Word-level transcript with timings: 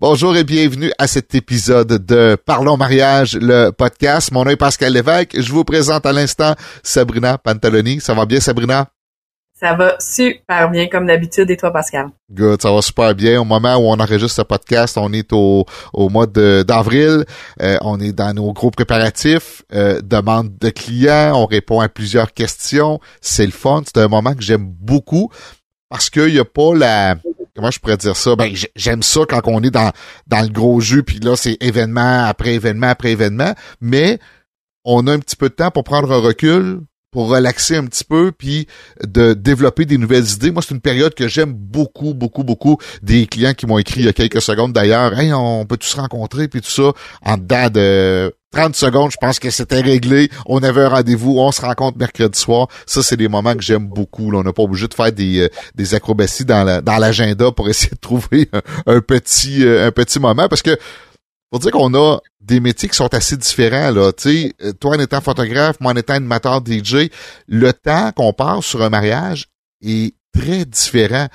Bonjour 0.00 0.36
et 0.36 0.44
bienvenue 0.44 0.92
à 0.96 1.08
cet 1.08 1.34
épisode 1.34 2.06
de 2.06 2.36
Parlons 2.36 2.76
mariage, 2.76 3.34
le 3.34 3.70
podcast. 3.70 4.30
Mon 4.30 4.44
nom 4.44 4.52
est 4.52 4.56
Pascal 4.56 4.92
Lévesque. 4.92 5.40
Je 5.40 5.50
vous 5.50 5.64
présente 5.64 6.06
à 6.06 6.12
l'instant 6.12 6.54
Sabrina 6.84 7.36
Pantaloni. 7.36 8.00
Ça 8.00 8.14
va 8.14 8.24
bien, 8.24 8.38
Sabrina? 8.38 8.86
Ça 9.54 9.74
va 9.74 9.96
super 9.98 10.70
bien 10.70 10.86
comme 10.86 11.08
d'habitude 11.08 11.50
et 11.50 11.56
toi 11.56 11.72
Pascal? 11.72 12.10
Good, 12.30 12.62
ça 12.62 12.70
va 12.72 12.80
super 12.80 13.12
bien. 13.12 13.40
Au 13.40 13.44
moment 13.44 13.74
où 13.74 13.90
on 13.90 13.98
enregistre 13.98 14.36
ce 14.36 14.42
podcast, 14.42 14.96
on 14.96 15.12
est 15.12 15.32
au, 15.32 15.66
au 15.92 16.08
mois 16.08 16.28
d'avril. 16.28 17.24
Euh, 17.60 17.78
on 17.80 17.98
est 17.98 18.12
dans 18.12 18.32
nos 18.32 18.52
gros 18.52 18.70
préparatifs, 18.70 19.64
euh, 19.74 20.00
demande 20.00 20.56
de 20.60 20.70
clients, 20.70 21.32
on 21.34 21.46
répond 21.46 21.80
à 21.80 21.88
plusieurs 21.88 22.32
questions. 22.32 23.00
C'est 23.20 23.46
le 23.46 23.50
fun. 23.50 23.82
C'est 23.84 24.00
un 24.00 24.06
moment 24.06 24.34
que 24.34 24.42
j'aime 24.42 24.64
beaucoup 24.64 25.28
parce 25.88 26.08
qu'il 26.08 26.34
n'y 26.34 26.38
a 26.38 26.44
pas 26.44 26.72
la 26.76 27.16
comment 27.58 27.72
je 27.72 27.80
pourrais 27.80 27.96
dire 27.96 28.14
ça? 28.14 28.36
Ben 28.36 28.54
j'aime 28.76 29.02
ça 29.02 29.22
quand 29.28 29.40
on 29.46 29.60
est 29.64 29.70
dans 29.72 29.90
dans 30.28 30.42
le 30.42 30.48
gros 30.48 30.80
jus 30.80 31.02
puis 31.02 31.18
là 31.18 31.34
c'est 31.34 31.56
événement 31.60 32.24
après 32.24 32.54
événement 32.54 32.86
après 32.86 33.10
événement 33.10 33.52
mais 33.80 34.20
on 34.84 35.08
a 35.08 35.12
un 35.12 35.18
petit 35.18 35.34
peu 35.34 35.48
de 35.48 35.54
temps 35.54 35.72
pour 35.72 35.82
prendre 35.82 36.12
un 36.12 36.20
recul 36.20 36.82
pour 37.18 37.30
relaxer 37.30 37.74
un 37.74 37.84
petit 37.84 38.04
peu 38.04 38.30
puis 38.30 38.68
de 39.04 39.34
développer 39.34 39.84
des 39.86 39.98
nouvelles 39.98 40.30
idées. 40.30 40.52
Moi, 40.52 40.62
c'est 40.62 40.72
une 40.72 40.80
période 40.80 41.14
que 41.14 41.26
j'aime 41.26 41.52
beaucoup, 41.52 42.14
beaucoup, 42.14 42.44
beaucoup. 42.44 42.78
Des 43.02 43.26
clients 43.26 43.54
qui 43.54 43.66
m'ont 43.66 43.78
écrit 43.78 44.02
il 44.02 44.06
y 44.06 44.08
a 44.08 44.12
quelques 44.12 44.40
secondes 44.40 44.72
d'ailleurs, 44.72 45.18
hey, 45.18 45.32
on 45.32 45.66
peut 45.66 45.76
tous 45.76 45.88
se 45.88 45.96
rencontrer 45.96 46.46
puis 46.46 46.60
tout 46.60 46.70
ça? 46.70 46.92
En 47.26 47.36
dedans 47.36 47.70
de 47.70 48.32
30 48.52 48.76
secondes, 48.76 49.10
je 49.10 49.16
pense 49.20 49.40
que 49.40 49.50
c'était 49.50 49.80
réglé. 49.80 50.30
On 50.46 50.62
avait 50.62 50.82
un 50.82 50.90
rendez-vous, 50.90 51.40
on 51.40 51.50
se 51.50 51.60
rencontre 51.60 51.98
mercredi 51.98 52.38
soir. 52.38 52.68
Ça, 52.86 53.02
c'est 53.02 53.16
des 53.16 53.26
moments 53.26 53.56
que 53.56 53.62
j'aime 53.62 53.88
beaucoup. 53.88 54.32
On 54.32 54.44
n'a 54.44 54.52
pas 54.52 54.62
obligé 54.62 54.86
de 54.86 54.94
faire 54.94 55.10
des, 55.10 55.40
euh, 55.40 55.48
des 55.74 55.94
acrobaties 55.96 56.44
dans 56.44 56.62
la, 56.62 56.82
dans 56.82 56.98
l'agenda 56.98 57.50
pour 57.50 57.68
essayer 57.68 57.90
de 57.90 58.00
trouver 58.00 58.48
un, 58.86 59.00
petit 59.00 59.64
euh, 59.64 59.88
un 59.88 59.90
petit 59.90 60.20
moment 60.20 60.46
parce 60.48 60.62
que 60.62 60.78
faut 61.52 61.58
dire 61.58 61.72
qu'on 61.72 61.94
a 61.94 62.18
des 62.40 62.60
métiers 62.60 62.88
qui 62.88 62.96
sont 62.96 63.12
assez 63.14 63.36
différents 63.36 63.90
là. 63.90 64.12
Tu 64.12 64.22
sais, 64.22 64.54
euh, 64.62 64.72
toi 64.72 64.96
en 64.96 65.00
étant 65.00 65.20
photographe, 65.20 65.80
moi 65.80 65.92
en 65.92 65.96
étant 65.96 66.14
animateur 66.14 66.60
DJ, 66.64 67.10
le 67.46 67.72
temps 67.72 68.12
qu'on 68.12 68.32
passe 68.32 68.64
sur 68.64 68.82
un 68.82 68.90
mariage 68.90 69.46
est 69.82 70.14
très 70.32 70.64
différent. 70.64 71.26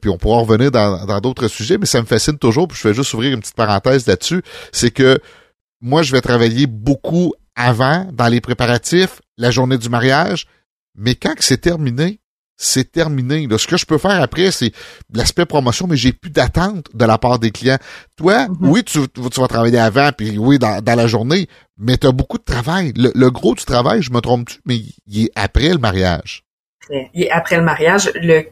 puis 0.00 0.10
on 0.10 0.16
pourra 0.16 0.40
revenir 0.40 0.70
dans 0.72 1.20
d'autres 1.20 1.48
sujets, 1.48 1.78
mais 1.78 1.86
ça 1.86 2.00
me 2.00 2.06
fascine 2.06 2.38
toujours. 2.38 2.66
Puis 2.66 2.78
je 2.82 2.88
vais 2.88 2.94
juste 2.94 3.12
ouvrir 3.14 3.32
une 3.32 3.40
petite 3.40 3.54
parenthèse 3.54 4.06
là-dessus, 4.06 4.42
c'est 4.72 4.90
que 4.90 5.20
moi, 5.82 6.02
je 6.02 6.12
vais 6.12 6.20
travailler 6.20 6.66
beaucoup 6.66 7.34
avant, 7.56 8.08
dans 8.12 8.28
les 8.28 8.40
préparatifs, 8.40 9.20
la 9.36 9.50
journée 9.50 9.76
du 9.76 9.88
mariage, 9.88 10.46
mais 10.94 11.16
quand 11.16 11.34
c'est 11.40 11.60
terminé, 11.60 12.20
c'est 12.56 12.92
terminé. 12.92 13.46
ce 13.56 13.66
que 13.66 13.76
je 13.76 13.86
peux 13.86 13.98
faire 13.98 14.22
après, 14.22 14.50
c'est 14.50 14.72
l'aspect 15.12 15.46
promotion, 15.46 15.86
mais 15.86 15.96
j'ai 15.96 16.12
plus 16.12 16.30
d'attente 16.30 16.86
de 16.94 17.04
la 17.04 17.18
part 17.18 17.38
des 17.38 17.50
clients. 17.50 17.78
Toi, 18.16 18.46
mm-hmm. 18.46 18.56
oui, 18.60 18.84
tu, 18.84 19.00
vas 19.40 19.48
travailler 19.48 19.78
avant, 19.78 20.10
puis 20.16 20.38
oui, 20.38 20.58
dans, 20.58 20.82
la 20.84 21.06
journée, 21.06 21.48
mais 21.78 21.96
tu 21.96 22.06
as 22.06 22.12
beaucoup 22.12 22.38
de 22.38 22.44
travail. 22.44 22.92
Le, 22.96 23.30
gros 23.30 23.54
du 23.54 23.64
travail, 23.64 24.02
je 24.02 24.12
me 24.12 24.20
trompe-tu, 24.20 24.58
mais 24.64 24.76
il 25.06 25.24
est 25.24 25.30
après 25.34 25.70
le 25.70 25.78
mariage? 25.78 26.44
Il 26.90 27.24
est 27.24 27.30
après 27.30 27.56
le 27.56 27.62
mariage. 27.62 28.10
Le, 28.14 28.44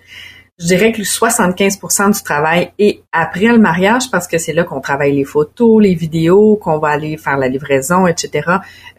je 0.60 0.66
dirais 0.66 0.92
que 0.92 1.00
75% 1.00 2.14
du 2.14 2.22
travail 2.22 2.70
est 2.78 3.00
après 3.12 3.46
le 3.46 3.58
mariage 3.58 4.10
parce 4.10 4.28
que 4.28 4.36
c'est 4.36 4.52
là 4.52 4.64
qu'on 4.64 4.80
travaille 4.80 5.16
les 5.16 5.24
photos, 5.24 5.82
les 5.82 5.94
vidéos, 5.94 6.56
qu'on 6.56 6.78
va 6.78 6.88
aller 6.88 7.16
faire 7.16 7.38
la 7.38 7.48
livraison, 7.48 8.06
etc. 8.06 8.46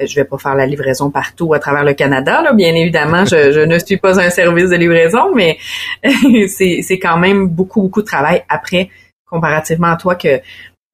Euh, 0.01 0.07
je 0.07 0.15
vais 0.15 0.25
pas 0.25 0.39
faire 0.39 0.55
la 0.55 0.65
livraison 0.65 1.11
partout 1.11 1.53
à 1.53 1.59
travers 1.59 1.83
le 1.83 1.93
Canada, 1.93 2.41
là, 2.41 2.53
bien 2.53 2.73
évidemment. 2.73 3.25
Je, 3.25 3.51
je 3.51 3.59
ne 3.59 3.77
suis 3.77 3.97
pas 3.97 4.19
un 4.19 4.31
service 4.31 4.71
de 4.71 4.75
livraison, 4.75 5.35
mais 5.35 5.59
c'est 6.47 6.99
quand 6.99 7.17
même 7.17 7.47
beaucoup, 7.47 7.83
beaucoup 7.83 8.01
de 8.01 8.07
travail 8.07 8.43
après, 8.49 8.89
comparativement 9.29 9.91
à 9.91 9.97
toi 9.97 10.15
que 10.15 10.41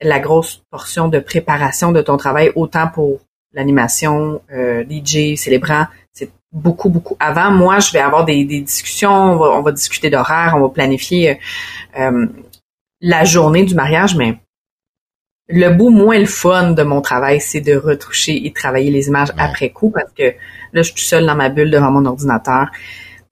la 0.02 0.20
grosse 0.20 0.62
portion 0.70 1.08
de 1.08 1.20
préparation 1.20 1.94
de 1.94 2.02
ton 2.02 2.18
travail, 2.18 2.52
autant 2.56 2.90
pour 2.90 3.22
l'animation, 3.53 4.41
euh, 4.53 4.84
DJ, 4.84 5.36
célébrant, 5.38 5.86
beaucoup, 6.52 6.90
beaucoup 6.90 7.18
avant. 7.19 7.52
Moi, 7.52 7.80
je 7.80 7.91
vais 7.91 8.00
avoir 8.00 8.25
des, 8.25 8.44
discussions, 8.46 9.12
on 9.12 9.62
va, 9.62 9.72
discuter 9.72 10.09
d'horaire, 10.09 10.53
on 10.58 10.62
va 10.62 10.69
planifier 10.69 11.31
euh, 11.31 12.00
euh, 12.00 12.28
la 13.02 13.24
journée 13.24 13.63
du 13.63 13.75
mariage, 13.75 14.16
mais 14.16 14.38
le 15.50 15.69
bout 15.69 15.90
moins 15.90 16.19
le 16.19 16.25
fun 16.25 16.72
de 16.72 16.84
mon 16.84 17.02
travail, 17.02 17.40
c'est 17.40 17.62
de 17.62 17.75
retoucher 17.75 18.46
et 18.46 18.52
travailler 18.52 18.91
les 18.91 19.08
images 19.08 19.30
après 19.38 19.69
coup 19.69 19.90
parce 19.90 20.12
que 20.12 20.34
là, 20.74 20.81
je 20.81 20.91
suis 20.91 21.06
seule 21.06 21.25
dans 21.25 21.35
ma 21.35 21.50
bulle 21.50 21.72
devant 21.72 21.91
mon 21.91 22.06
ordinateur. 22.06 22.68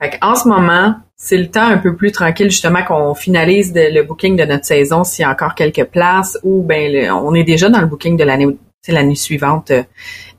Fait 0.01 0.17
en 0.21 0.35
ce 0.35 0.47
moment, 0.47 0.95
c'est 1.17 1.37
le 1.37 1.49
temps 1.49 1.67
un 1.67 1.77
peu 1.77 1.95
plus 1.95 2.11
tranquille 2.11 2.49
justement 2.49 2.83
qu'on 2.83 3.15
finalise 3.15 3.73
le 3.73 4.01
booking 4.03 4.35
de 4.37 4.43
notre 4.45 4.65
saison 4.65 5.03
s'il 5.03 5.23
y 5.23 5.25
a 5.25 5.31
encore 5.31 5.55
quelques 5.55 5.85
places 5.85 6.37
ou 6.43 6.61
ben 6.61 7.11
on 7.11 7.33
est 7.33 7.43
déjà 7.43 7.69
dans 7.69 7.79
le 7.79 7.87
booking 7.87 8.17
de 8.17 8.23
l'année 8.23 8.47
l'année 8.91 9.15
suivante 9.15 9.71
euh, 9.71 9.83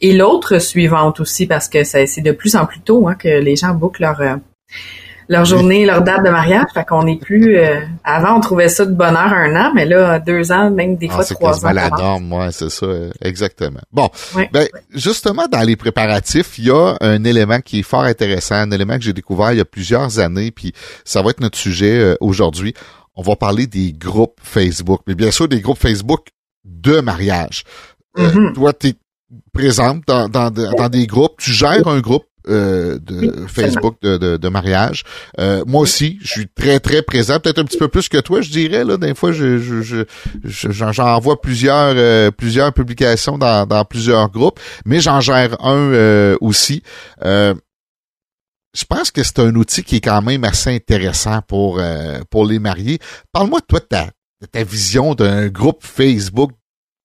et 0.00 0.12
l'autre 0.12 0.58
suivante 0.58 1.20
aussi 1.20 1.46
parce 1.46 1.68
que 1.68 1.84
c'est 1.84 2.20
de 2.20 2.32
plus 2.32 2.56
en 2.56 2.66
plus 2.66 2.80
tôt 2.80 3.08
hein, 3.08 3.14
que 3.14 3.28
les 3.28 3.56
gens 3.56 3.74
bookent 3.74 4.00
leur 4.00 4.20
euh, 4.20 4.36
leur 5.28 5.44
journée, 5.44 5.84
leur 5.84 6.02
date 6.02 6.24
de 6.24 6.30
mariage. 6.30 6.66
Fait 6.72 6.84
qu'on 6.84 7.04
est 7.08 7.20
plus. 7.20 7.58
Euh, 7.58 7.80
avant, 8.04 8.36
on 8.36 8.40
trouvait 8.40 8.68
ça 8.68 8.84
de 8.84 8.92
bonheur 8.92 9.32
un 9.32 9.56
an, 9.56 9.72
mais 9.74 9.84
là, 9.84 10.20
deux 10.20 10.52
ans, 10.52 10.70
même 10.70 10.96
des 10.96 11.08
ah, 11.10 11.14
fois 11.14 11.24
trois 11.24 11.56
ans. 11.56 11.68
C'est 11.68 11.74
la 11.74 11.90
norme, 11.90 12.32
ouais, 12.32 12.52
c'est 12.52 12.70
ça, 12.70 12.86
exactement. 13.20 13.80
Bon, 13.90 14.08
ben 14.52 14.68
justement, 14.94 15.46
dans 15.50 15.62
les 15.62 15.74
préparatifs, 15.74 16.58
il 16.58 16.66
y 16.66 16.70
a 16.70 16.96
un 17.00 17.24
élément 17.24 17.60
qui 17.60 17.80
est 17.80 17.82
fort 17.82 18.04
intéressant, 18.04 18.54
un 18.54 18.70
élément 18.70 18.96
que 18.98 19.02
j'ai 19.02 19.12
découvert 19.12 19.50
il 19.50 19.58
y 19.58 19.60
a 19.60 19.64
plusieurs 19.64 20.20
années, 20.20 20.52
puis 20.52 20.72
ça 21.04 21.22
va 21.22 21.30
être 21.30 21.40
notre 21.40 21.58
sujet 21.58 22.16
aujourd'hui. 22.20 22.72
On 23.16 23.22
va 23.22 23.34
parler 23.34 23.66
des 23.66 23.92
groupes 23.92 24.38
Facebook, 24.42 25.00
mais 25.08 25.16
bien 25.16 25.32
sûr 25.32 25.48
des 25.48 25.60
groupes 25.60 25.78
Facebook 25.78 26.28
de 26.66 27.00
mariage. 27.00 27.64
Euh, 28.18 28.30
mm-hmm. 28.30 28.52
toi, 28.54 28.72
tu 28.72 28.88
es 28.88 28.94
présente 29.52 30.02
dans, 30.06 30.28
dans, 30.28 30.50
dans, 30.50 30.88
des 30.88 31.06
groupes, 31.06 31.36
tu 31.38 31.50
gères 31.50 31.86
un 31.88 32.00
groupe 32.00 32.26
euh, 32.48 32.98
de 33.00 33.46
Facebook 33.48 33.96
de, 34.02 34.36
de, 34.36 34.48
mariage. 34.48 35.02
Euh, 35.40 35.64
moi 35.66 35.80
aussi, 35.80 36.18
je 36.22 36.28
suis 36.28 36.48
très 36.48 36.78
très 36.78 37.02
présent, 37.02 37.40
peut-être 37.40 37.58
un 37.58 37.64
petit 37.64 37.78
peu 37.78 37.88
plus 37.88 38.08
que 38.08 38.18
toi, 38.18 38.40
je 38.40 38.50
dirais 38.50 38.84
là. 38.84 38.96
Des 38.96 39.14
fois, 39.14 39.32
je, 39.32 39.58
je, 39.58 40.04
j'en 40.44 41.18
vois 41.18 41.40
plusieurs 41.40 42.32
plusieurs 42.34 42.72
publications 42.72 43.36
dans, 43.36 43.66
dans 43.66 43.84
plusieurs 43.84 44.30
groupes, 44.30 44.60
mais 44.84 45.00
j'en 45.00 45.20
gère 45.20 45.56
un 45.64 46.36
aussi. 46.40 46.82
je 47.20 47.54
pense 48.88 49.10
que 49.10 49.24
c'est 49.24 49.40
un 49.40 49.54
outil 49.56 49.82
qui 49.82 49.96
est 49.96 50.00
quand 50.00 50.22
même 50.22 50.44
assez 50.44 50.72
intéressant 50.72 51.40
pour 51.42 51.80
pour 52.30 52.46
les 52.46 52.60
mariés. 52.60 53.00
Parle-moi 53.32 53.60
toi 53.66 53.80
de 53.80 53.86
ta, 53.86 54.04
de 54.40 54.46
ta 54.46 54.62
vision 54.62 55.14
d'un 55.16 55.48
groupe 55.48 55.82
Facebook 55.82 56.52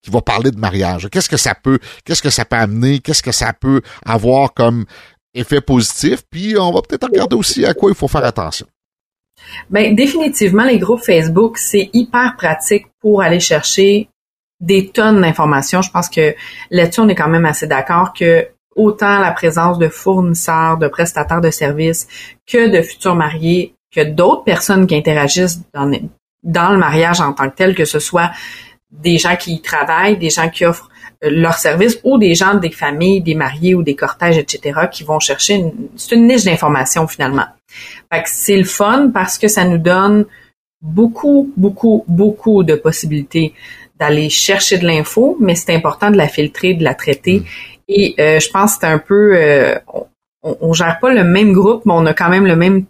qui 0.01 0.11
va 0.11 0.21
parler 0.21 0.51
de 0.51 0.59
mariage. 0.59 1.09
Qu'est-ce 1.11 1.29
que 1.29 1.37
ça 1.37 1.55
peut, 1.55 1.79
qu'est-ce 2.05 2.21
que 2.21 2.29
ça 2.29 2.45
peut 2.45 2.55
amener, 2.55 2.99
qu'est-ce 2.99 3.23
que 3.23 3.31
ça 3.31 3.53
peut 3.53 3.81
avoir 4.05 4.53
comme 4.53 4.85
effet 5.33 5.61
positif, 5.61 6.23
puis 6.29 6.57
on 6.57 6.71
va 6.71 6.81
peut-être 6.81 7.07
regarder 7.07 7.35
aussi 7.35 7.65
à 7.65 7.73
quoi 7.73 7.91
il 7.91 7.95
faut 7.95 8.07
faire 8.07 8.25
attention. 8.25 8.67
Ben 9.69 9.95
définitivement 9.95 10.65
les 10.65 10.77
groupes 10.77 11.03
Facebook, 11.03 11.57
c'est 11.57 11.89
hyper 11.93 12.35
pratique 12.37 12.87
pour 12.99 13.21
aller 13.21 13.39
chercher 13.39 14.09
des 14.59 14.89
tonnes 14.89 15.21
d'informations. 15.21 15.81
Je 15.81 15.89
pense 15.89 16.09
que 16.09 16.35
là-dessus 16.69 16.99
on 16.99 17.09
est 17.09 17.15
quand 17.15 17.29
même 17.29 17.45
assez 17.45 17.65
d'accord 17.67 18.13
que 18.13 18.47
autant 18.75 19.19
la 19.19 19.31
présence 19.31 19.79
de 19.79 19.89
fournisseurs, 19.89 20.77
de 20.77 20.87
prestataires 20.87 21.41
de 21.41 21.49
services 21.49 22.07
que 22.47 22.69
de 22.69 22.81
futurs 22.81 23.15
mariés, 23.15 23.73
que 23.93 24.01
d'autres 24.01 24.43
personnes 24.43 24.87
qui 24.87 24.95
interagissent 24.95 25.61
dans, 25.73 25.91
dans 26.43 26.71
le 26.71 26.77
mariage 26.77 27.19
en 27.19 27.33
tant 27.33 27.49
que 27.49 27.55
tel, 27.55 27.75
que 27.75 27.85
ce 27.85 27.99
soit 27.99 28.31
des 28.91 29.17
gens 29.17 29.35
qui 29.35 29.53
y 29.53 29.61
travaillent, 29.61 30.17
des 30.17 30.29
gens 30.29 30.49
qui 30.49 30.65
offrent 30.65 30.89
euh, 31.23 31.29
leurs 31.29 31.57
services 31.57 31.99
ou 32.03 32.17
des 32.17 32.35
gens 32.35 32.55
des 32.55 32.71
familles, 32.71 33.21
des 33.21 33.35
mariés 33.35 33.73
ou 33.73 33.83
des 33.83 33.95
cortèges, 33.95 34.37
etc., 34.37 34.81
qui 34.91 35.03
vont 35.03 35.19
chercher 35.19 35.55
une, 35.55 35.71
c'est 35.95 36.15
une 36.15 36.27
niche 36.27 36.43
d'information 36.43 37.07
finalement. 37.07 37.45
Fait 38.11 38.23
que 38.23 38.29
c'est 38.29 38.57
le 38.57 38.65
fun 38.65 39.11
parce 39.13 39.37
que 39.37 39.47
ça 39.47 39.63
nous 39.65 39.77
donne 39.77 40.25
beaucoup, 40.81 41.51
beaucoup, 41.55 42.03
beaucoup 42.07 42.63
de 42.63 42.75
possibilités 42.75 43.53
d'aller 43.99 44.29
chercher 44.29 44.79
de 44.79 44.87
l'info, 44.87 45.37
mais 45.39 45.55
c'est 45.55 45.73
important 45.75 46.09
de 46.09 46.17
la 46.17 46.27
filtrer, 46.27 46.73
de 46.73 46.83
la 46.83 46.95
traiter. 46.95 47.39
Mm. 47.39 47.45
Et 47.87 48.15
euh, 48.19 48.39
je 48.39 48.49
pense 48.49 48.73
que 48.73 48.79
c'est 48.81 48.87
un 48.87 48.97
peu, 48.97 49.35
euh, 49.35 49.77
on, 50.43 50.57
on, 50.59 50.73
gère 50.73 50.99
pas 50.99 51.13
le 51.13 51.23
même 51.23 51.53
groupe, 51.53 51.85
mais 51.85 51.93
on 51.95 52.05
a 52.07 52.13
quand 52.13 52.29
même 52.29 52.47
le 52.47 52.55
même 52.55 52.85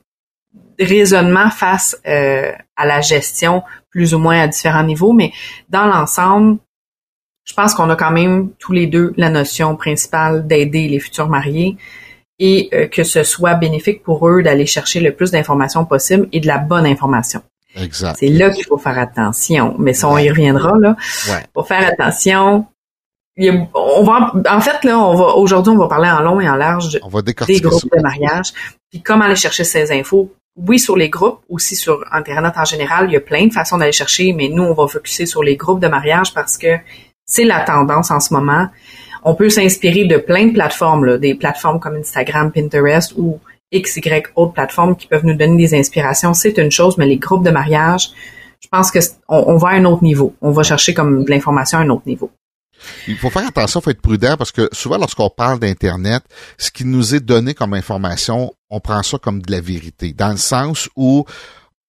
raisonnement 0.83 1.49
face 1.49 1.97
euh, 2.07 2.51
à 2.75 2.85
la 2.85 3.01
gestion, 3.01 3.63
plus 3.89 4.13
ou 4.13 4.19
moins 4.19 4.41
à 4.41 4.47
différents 4.47 4.83
niveaux, 4.83 5.13
mais 5.13 5.31
dans 5.69 5.85
l'ensemble, 5.85 6.57
je 7.43 7.53
pense 7.53 7.73
qu'on 7.73 7.89
a 7.89 7.95
quand 7.95 8.11
même 8.11 8.51
tous 8.59 8.71
les 8.71 8.87
deux 8.87 9.13
la 9.17 9.29
notion 9.29 9.75
principale 9.75 10.47
d'aider 10.47 10.87
les 10.87 10.99
futurs 10.99 11.27
mariés 11.27 11.77
et 12.39 12.69
euh, 12.73 12.87
que 12.87 13.03
ce 13.03 13.23
soit 13.23 13.55
bénéfique 13.55 14.03
pour 14.03 14.27
eux 14.27 14.41
d'aller 14.41 14.65
chercher 14.65 14.99
le 14.99 15.13
plus 15.13 15.31
d'informations 15.31 15.85
possible 15.85 16.27
et 16.31 16.39
de 16.39 16.47
la 16.47 16.57
bonne 16.57 16.85
information. 16.85 17.41
Exact. 17.75 18.17
C'est 18.19 18.27
là 18.27 18.49
qu'il 18.49 18.65
faut 18.65 18.77
faire 18.77 18.97
attention, 18.97 19.75
mais 19.79 19.93
ça 19.93 20.07
on 20.09 20.17
y 20.17 20.29
reviendra 20.29 20.73
là. 20.79 20.95
Ouais. 21.29 21.45
Faut 21.53 21.63
faire 21.63 21.87
attention. 21.87 22.65
on 23.37 24.03
va 24.03 24.33
en 24.49 24.61
fait 24.61 24.83
là, 24.83 24.99
on 24.99 25.15
va 25.15 25.35
aujourd'hui 25.35 25.73
on 25.73 25.77
va 25.77 25.87
parler 25.87 26.09
en 26.09 26.21
long 26.21 26.39
et 26.41 26.49
en 26.49 26.55
large 26.55 26.99
on 27.03 27.09
va 27.09 27.21
des 27.21 27.33
groupes 27.33 27.89
de 27.95 28.01
mariage, 28.01 28.53
puis 28.89 29.01
comment 29.01 29.25
aller 29.25 29.35
chercher 29.35 29.63
ces 29.63 29.91
infos 29.91 30.33
oui, 30.57 30.79
sur 30.79 30.97
les 30.97 31.09
groupes, 31.09 31.39
aussi 31.49 31.75
sur 31.75 32.03
Internet 32.11 32.53
en 32.57 32.65
général, 32.65 33.07
il 33.09 33.13
y 33.13 33.17
a 33.17 33.21
plein 33.21 33.47
de 33.47 33.53
façons 33.53 33.77
d'aller 33.77 33.91
chercher, 33.91 34.33
mais 34.33 34.49
nous, 34.49 34.63
on 34.63 34.73
va 34.73 34.87
focuser 34.87 35.25
sur 35.25 35.43
les 35.43 35.55
groupes 35.55 35.79
de 35.79 35.87
mariage 35.87 36.33
parce 36.33 36.57
que 36.57 36.77
c'est 37.25 37.45
la 37.45 37.61
tendance 37.61 38.11
en 38.11 38.19
ce 38.19 38.33
moment. 38.33 38.67
On 39.23 39.35
peut 39.35 39.49
s'inspirer 39.49 40.05
de 40.05 40.17
plein 40.17 40.47
de 40.47 40.53
plateformes, 40.53 41.17
des 41.19 41.35
plateformes 41.35 41.79
comme 41.79 41.95
Instagram, 41.95 42.51
Pinterest 42.51 43.13
ou 43.17 43.39
XY 43.73 44.23
autres 44.35 44.53
plateformes 44.53 44.95
qui 44.95 45.07
peuvent 45.07 45.25
nous 45.25 45.35
donner 45.35 45.55
des 45.55 45.73
inspirations. 45.77 46.33
C'est 46.33 46.57
une 46.57 46.71
chose, 46.71 46.97
mais 46.97 47.05
les 47.05 47.17
groupes 47.17 47.45
de 47.45 47.51
mariage, 47.51 48.09
je 48.59 48.67
pense 48.67 48.91
que 48.91 48.99
on, 49.29 49.55
va 49.55 49.69
à 49.69 49.73
un 49.73 49.85
autre 49.85 50.03
niveau. 50.03 50.35
On 50.41 50.51
va 50.51 50.63
chercher 50.63 50.93
comme 50.93 51.23
de 51.23 51.29
l'information 51.29 51.77
à 51.79 51.81
un 51.81 51.89
autre 51.89 52.03
niveau. 52.05 52.29
Il 53.07 53.17
faut 53.17 53.29
faire 53.29 53.47
attention, 53.47 53.79
il 53.79 53.83
faut 53.83 53.89
être 53.91 54.01
prudent 54.01 54.35
parce 54.37 54.51
que 54.51 54.69
souvent 54.71 54.97
lorsqu'on 54.97 55.29
parle 55.29 55.59
d'Internet, 55.59 56.23
ce 56.57 56.71
qui 56.71 56.85
nous 56.85 57.15
est 57.15 57.19
donné 57.19 57.53
comme 57.53 57.73
information, 57.73 58.53
on 58.69 58.79
prend 58.79 59.03
ça 59.03 59.17
comme 59.17 59.41
de 59.41 59.51
la 59.51 59.61
vérité. 59.61 60.13
Dans 60.13 60.31
le 60.31 60.37
sens 60.37 60.89
où 60.95 61.25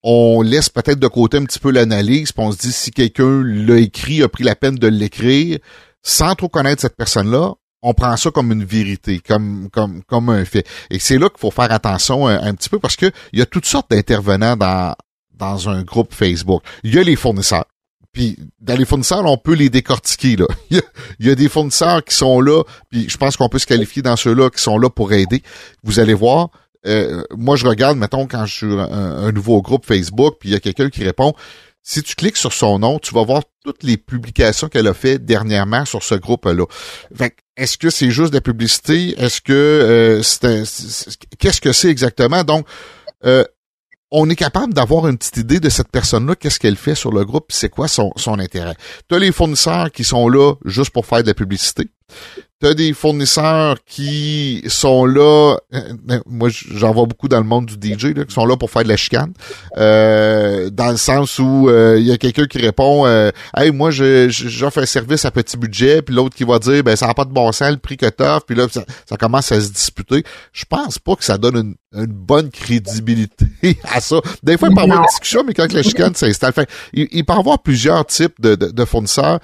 on 0.02 0.42
laisse 0.42 0.68
peut-être 0.68 0.98
de 0.98 1.08
côté 1.08 1.38
un 1.38 1.44
petit 1.44 1.60
peu 1.60 1.70
l'analyse, 1.70 2.32
puis 2.32 2.44
on 2.44 2.52
se 2.52 2.58
dit 2.58 2.72
si 2.72 2.90
quelqu'un 2.90 3.42
l'a 3.44 3.76
écrit, 3.76 4.22
a 4.22 4.28
pris 4.28 4.44
la 4.44 4.56
peine 4.56 4.74
de 4.74 4.88
l'écrire, 4.88 5.58
sans 6.02 6.34
trop 6.34 6.48
connaître 6.48 6.82
cette 6.82 6.96
personne-là, 6.96 7.54
on 7.82 7.94
prend 7.94 8.16
ça 8.16 8.30
comme 8.30 8.52
une 8.52 8.64
vérité, 8.64 9.20
comme 9.20 9.68
comme 9.70 10.02
comme 10.04 10.30
un 10.30 10.44
fait. 10.44 10.66
Et 10.90 10.98
c'est 10.98 11.18
là 11.18 11.28
qu'il 11.28 11.38
faut 11.38 11.50
faire 11.50 11.72
attention 11.72 12.26
un, 12.26 12.54
petit 12.54 12.68
peu 12.68 12.78
parce 12.78 12.96
que 12.96 13.10
il 13.32 13.38
y 13.38 13.42
a 13.42 13.46
toutes 13.46 13.66
sortes 13.66 13.90
d'intervenants 13.90 14.56
dans 14.56 14.94
dans 15.34 15.68
un 15.68 15.82
groupe 15.82 16.14
Facebook. 16.14 16.62
Il 16.84 16.94
y 16.94 16.98
a 16.98 17.02
les 17.02 17.16
fournisseurs. 17.16 17.66
Puis 18.12 18.36
dans 18.60 18.76
les 18.76 18.84
fournisseurs, 18.84 19.24
on 19.24 19.38
peut 19.38 19.54
les 19.54 19.70
décortiquer. 19.70 20.36
Là. 20.36 20.46
Il, 20.70 21.26
y 21.26 21.30
a, 21.30 21.34
des 21.34 21.48
fournisseurs 21.48 22.04
qui 22.04 22.14
sont 22.14 22.40
là, 22.40 22.62
puis 22.90 23.08
je 23.08 23.16
pense 23.16 23.36
qu'on 23.36 23.48
peut 23.48 23.58
se 23.58 23.66
qualifier 23.66 24.02
dans 24.02 24.16
ceux-là 24.16 24.50
qui 24.50 24.60
sont 24.60 24.78
là 24.78 24.90
pour 24.90 25.12
aider. 25.12 25.42
Vous 25.82 26.00
allez 26.00 26.14
voir, 26.14 26.50
euh, 26.86 27.22
moi 27.36 27.56
je 27.56 27.66
regarde, 27.66 27.96
mettons, 27.96 28.26
quand 28.26 28.44
je 28.46 28.54
suis 28.54 28.72
un, 28.72 28.90
un 28.90 29.32
nouveau 29.32 29.62
groupe 29.62 29.86
Facebook, 29.86 30.36
puis 30.40 30.50
il 30.50 30.52
y 30.52 30.56
a 30.56 30.60
quelqu'un 30.60 30.90
qui 30.90 31.04
répond, 31.04 31.34
si 31.82 32.02
tu 32.02 32.14
cliques 32.14 32.36
sur 32.36 32.52
son 32.52 32.78
nom, 32.78 32.98
tu 32.98 33.12
vas 33.14 33.24
voir 33.24 33.42
toutes 33.64 33.82
les 33.82 33.96
publications 33.96 34.68
qu'elle 34.68 34.86
a 34.86 34.94
fait 34.94 35.18
dernièrement 35.18 35.84
sur 35.84 36.02
ce 36.02 36.14
groupe-là. 36.14 36.64
Est-ce 37.56 37.76
que 37.76 37.90
c'est 37.90 38.10
juste 38.10 38.30
de 38.30 38.36
la 38.36 38.40
publicité? 38.40 39.14
Est-ce 39.20 39.40
que 39.40 39.52
euh, 39.52 40.22
c'est 40.22 40.64
qu'est-ce 41.38 41.60
que 41.60 41.72
c'est 41.72 41.88
exactement? 41.88 42.44
Donc, 42.44 42.66
euh, 43.24 43.44
on 44.12 44.28
est 44.28 44.36
capable 44.36 44.74
d'avoir 44.74 45.08
une 45.08 45.16
petite 45.16 45.38
idée 45.38 45.58
de 45.58 45.70
cette 45.70 45.90
personne-là, 45.90 46.36
qu'est-ce 46.36 46.60
qu'elle 46.60 46.76
fait 46.76 46.94
sur 46.94 47.10
le 47.10 47.24
groupe, 47.24 47.46
c'est 47.48 47.70
quoi 47.70 47.88
son, 47.88 48.12
son 48.16 48.38
intérêt. 48.38 48.76
Tu 49.08 49.14
as 49.14 49.18
les 49.18 49.32
fournisseurs 49.32 49.90
qui 49.90 50.04
sont 50.04 50.28
là 50.28 50.54
juste 50.66 50.90
pour 50.90 51.06
faire 51.06 51.22
de 51.22 51.28
la 51.28 51.34
publicité. 51.34 51.88
T'as 52.62 52.74
des 52.74 52.92
fournisseurs 52.92 53.78
qui 53.84 54.62
sont 54.68 55.04
là, 55.04 55.56
euh, 55.74 56.20
moi 56.26 56.48
j'en 56.48 56.92
vois 56.92 57.06
beaucoup 57.06 57.26
dans 57.26 57.40
le 57.40 57.44
monde 57.44 57.66
du 57.66 57.74
DJ, 57.74 58.14
là, 58.14 58.24
qui 58.24 58.32
sont 58.32 58.46
là 58.46 58.56
pour 58.56 58.70
faire 58.70 58.84
de 58.84 58.88
la 58.88 58.96
chicane. 58.96 59.32
Euh, 59.78 60.70
dans 60.70 60.92
le 60.92 60.96
sens 60.96 61.40
où 61.40 61.68
euh, 61.68 61.98
il 61.98 62.06
y 62.06 62.12
a 62.12 62.18
quelqu'un 62.18 62.46
qui 62.46 62.58
répond 62.58 63.04
Hey, 63.56 63.72
moi 63.72 63.90
j'offre 63.90 64.78
un 64.78 64.86
service 64.86 65.24
à 65.24 65.32
petit 65.32 65.56
budget, 65.56 66.02
puis 66.02 66.14
l'autre 66.14 66.36
qui 66.36 66.44
va 66.44 66.60
dire 66.60 66.84
ben 66.84 66.94
ça 66.94 67.08
n'a 67.08 67.14
pas 67.14 67.24
de 67.24 67.32
bon 67.32 67.50
sens 67.50 67.72
le 67.72 67.78
prix 67.78 67.96
que 67.96 68.06
t'offres, 68.06 68.46
puis 68.46 68.54
là 68.54 68.68
ça, 68.70 69.16
commence 69.16 69.50
à 69.50 69.60
se 69.60 69.72
disputer. 69.72 70.22
Je 70.52 70.64
pense 70.64 71.00
pas 71.00 71.16
que 71.16 71.24
ça 71.24 71.38
donne 71.38 71.74
une, 71.92 72.06
bonne 72.06 72.48
crédibilité 72.50 73.46
à 73.92 74.00
ça. 74.00 74.20
Des 74.44 74.56
fois, 74.56 74.68
il 74.70 74.74
peut 74.76 74.82
y 74.82 74.84
avoir 74.84 75.00
une 75.00 75.06
discussion, 75.06 75.42
mais 75.44 75.52
quand 75.52 75.70
la 75.72 75.82
chicane 75.82 76.14
s'installe, 76.14 76.52
il, 76.92 77.08
il 77.10 77.24
peut 77.24 77.34
y 77.34 77.36
avoir 77.36 77.60
plusieurs 77.60 78.06
types 78.06 78.40
de, 78.40 78.54
de 78.54 78.84
fournisseurs 78.84 79.40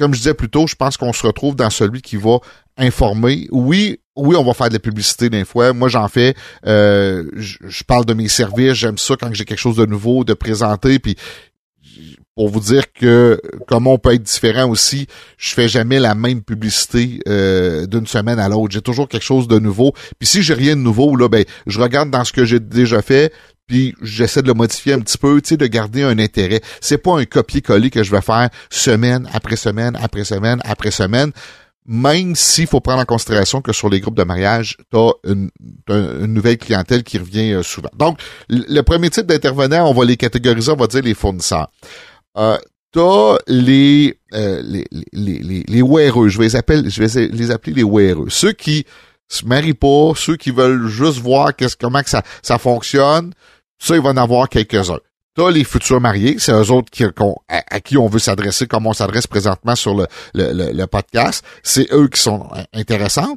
comme 0.00 0.14
je 0.14 0.18
disais 0.18 0.34
plus 0.34 0.48
tôt, 0.48 0.66
je 0.66 0.74
pense 0.74 0.96
qu'on 0.96 1.12
se 1.12 1.26
retrouve 1.26 1.54
dans 1.54 1.70
celui 1.70 2.00
qui 2.00 2.16
va 2.16 2.38
informer. 2.78 3.46
Oui, 3.50 4.00
oui, 4.16 4.34
on 4.36 4.44
va 4.44 4.54
faire 4.54 4.68
de 4.68 4.72
la 4.72 4.78
publicité 4.80 5.28
des 5.28 5.44
fois. 5.44 5.72
Moi, 5.72 5.88
j'en 5.88 6.08
fais. 6.08 6.34
Euh, 6.66 7.24
je, 7.34 7.84
parle 7.84 8.06
de 8.06 8.14
mes 8.14 8.28
services. 8.28 8.72
J'aime 8.72 8.98
ça 8.98 9.14
quand 9.20 9.32
j'ai 9.34 9.44
quelque 9.44 9.58
chose 9.58 9.76
de 9.76 9.86
nouveau 9.86 10.24
de 10.24 10.34
présenter. 10.34 10.98
Puis 10.98 11.16
pour 12.40 12.48
vous 12.48 12.60
dire 12.60 12.90
que 12.94 13.38
comment 13.68 13.92
on 13.92 13.98
peut 13.98 14.14
être 14.14 14.22
différent 14.22 14.66
aussi, 14.70 15.06
je 15.36 15.52
fais 15.52 15.68
jamais 15.68 15.98
la 15.98 16.14
même 16.14 16.40
publicité 16.40 17.20
euh, 17.28 17.84
d'une 17.84 18.06
semaine 18.06 18.38
à 18.38 18.48
l'autre. 18.48 18.72
J'ai 18.72 18.80
toujours 18.80 19.10
quelque 19.10 19.24
chose 19.24 19.46
de 19.46 19.58
nouveau. 19.58 19.92
Puis 20.18 20.26
si 20.26 20.42
j'ai 20.42 20.54
rien 20.54 20.74
de 20.74 20.80
nouveau, 20.80 21.14
là, 21.16 21.28
ben, 21.28 21.44
je 21.66 21.78
regarde 21.78 22.08
dans 22.08 22.24
ce 22.24 22.32
que 22.32 22.46
j'ai 22.46 22.58
déjà 22.58 23.02
fait, 23.02 23.30
puis 23.66 23.94
j'essaie 24.00 24.40
de 24.40 24.46
le 24.46 24.54
modifier 24.54 24.94
un 24.94 25.00
petit 25.00 25.18
peu, 25.18 25.38
tu 25.42 25.50
sais, 25.50 25.56
de 25.58 25.66
garder 25.66 26.02
un 26.02 26.18
intérêt. 26.18 26.62
C'est 26.80 26.96
pas 26.96 27.20
un 27.20 27.26
copier-coller 27.26 27.90
que 27.90 28.02
je 28.02 28.10
vais 28.10 28.22
faire 28.22 28.48
semaine 28.70 29.28
après 29.34 29.56
semaine 29.56 29.98
après 30.00 30.24
semaine 30.24 30.60
après 30.64 30.92
semaine. 30.92 31.32
Même 31.86 32.36
s'il 32.36 32.68
faut 32.68 32.80
prendre 32.80 33.00
en 33.00 33.04
considération 33.04 33.60
que 33.60 33.74
sur 33.74 33.90
les 33.90 34.00
groupes 34.00 34.16
de 34.16 34.24
mariage, 34.24 34.78
tu 34.90 34.96
as 34.96 35.12
une, 35.24 35.50
nouvelle 36.26 36.56
clientèle 36.56 37.02
qui 37.02 37.18
revient 37.18 37.52
euh, 37.52 37.62
souvent. 37.62 37.90
Donc, 37.98 38.18
le 38.48 38.80
premier 38.80 39.10
type 39.10 39.26
d'intervenants, 39.26 39.90
on 39.90 39.92
va 39.92 40.06
les 40.06 40.16
catégoriser, 40.16 40.70
on 40.70 40.76
va 40.76 40.86
dire 40.86 41.02
les 41.02 41.14
fournisseurs. 41.14 41.68
Euh, 42.36 42.58
t'as 42.92 43.36
les, 43.46 44.18
euh, 44.34 44.62
les, 44.62 44.86
les, 45.12 45.38
les, 45.38 45.64
les 45.66 45.82
weareux, 45.82 46.28
je 46.28 46.38
vais 46.38 46.44
les 46.44 46.56
appeler, 46.56 46.90
je 46.90 47.02
vais 47.02 47.28
les 47.28 47.50
appeler 47.50 47.74
les 47.74 47.84
weareux. 47.84 48.30
Ceux 48.30 48.52
qui 48.52 48.84
se 49.28 49.44
marient 49.46 49.74
pas, 49.74 50.12
ceux 50.16 50.36
qui 50.36 50.50
veulent 50.50 50.88
juste 50.88 51.18
voir 51.18 51.52
comment 51.80 52.02
que 52.02 52.10
ça, 52.10 52.22
ça 52.42 52.58
fonctionne, 52.58 53.32
ça, 53.78 53.94
il 53.94 54.02
va 54.02 54.10
en 54.10 54.16
avoir 54.16 54.48
quelques-uns. 54.48 54.98
T'as 55.36 55.50
les 55.50 55.62
futurs 55.62 56.00
mariés, 56.00 56.36
c'est 56.38 56.52
eux 56.52 56.70
autres 56.72 56.90
qui, 56.90 57.04
à, 57.48 57.80
qui 57.80 57.96
on 57.96 58.08
veut 58.08 58.18
s'adresser 58.18 58.66
comme 58.66 58.86
on 58.86 58.92
s'adresse 58.92 59.28
présentement 59.28 59.76
sur 59.76 59.94
le, 59.94 60.06
le, 60.34 60.72
le, 60.72 60.86
podcast. 60.86 61.44
C'est 61.62 61.92
eux 61.92 62.08
qui 62.08 62.20
sont 62.20 62.48
intéressants. 62.72 63.36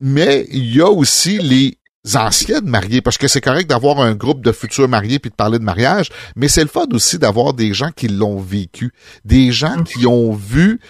Mais 0.00 0.46
il 0.50 0.74
y 0.74 0.80
a 0.80 0.88
aussi 0.88 1.38
les 1.38 1.78
anciennes 2.14 2.66
mariées, 2.66 3.00
parce 3.00 3.18
que 3.18 3.28
c'est 3.28 3.40
correct 3.40 3.68
d'avoir 3.68 4.00
un 4.00 4.14
groupe 4.14 4.42
de 4.42 4.52
futurs 4.52 4.88
mariés 4.88 5.18
puis 5.18 5.30
de 5.30 5.36
parler 5.36 5.58
de 5.58 5.64
mariage, 5.64 6.08
mais 6.36 6.48
c'est 6.48 6.62
le 6.62 6.68
fun 6.68 6.86
aussi 6.92 7.18
d'avoir 7.18 7.54
des 7.54 7.74
gens 7.74 7.90
qui 7.92 8.08
l'ont 8.08 8.40
vécu, 8.40 8.92
des 9.24 9.52
gens 9.52 9.82
qui 9.84 10.06
ont 10.06 10.32
vu 10.32 10.80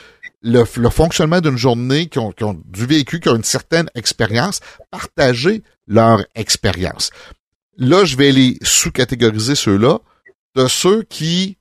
le, 0.40 0.64
le 0.76 0.90
fonctionnement 0.90 1.40
d'une 1.40 1.58
journée, 1.58 2.06
qui 2.06 2.18
ont, 2.18 2.32
qui 2.32 2.44
ont 2.44 2.60
du 2.64 2.86
vécu, 2.86 3.20
qui 3.20 3.28
ont 3.28 3.36
une 3.36 3.44
certaine 3.44 3.88
expérience, 3.94 4.60
partager 4.90 5.62
leur 5.86 6.24
expérience. 6.34 7.10
Là, 7.76 8.04
je 8.04 8.16
vais 8.16 8.32
les 8.32 8.58
sous-catégoriser 8.62 9.54
ceux-là. 9.54 9.98
De 10.54 10.66
ceux 10.66 11.02
qui, 11.02 11.56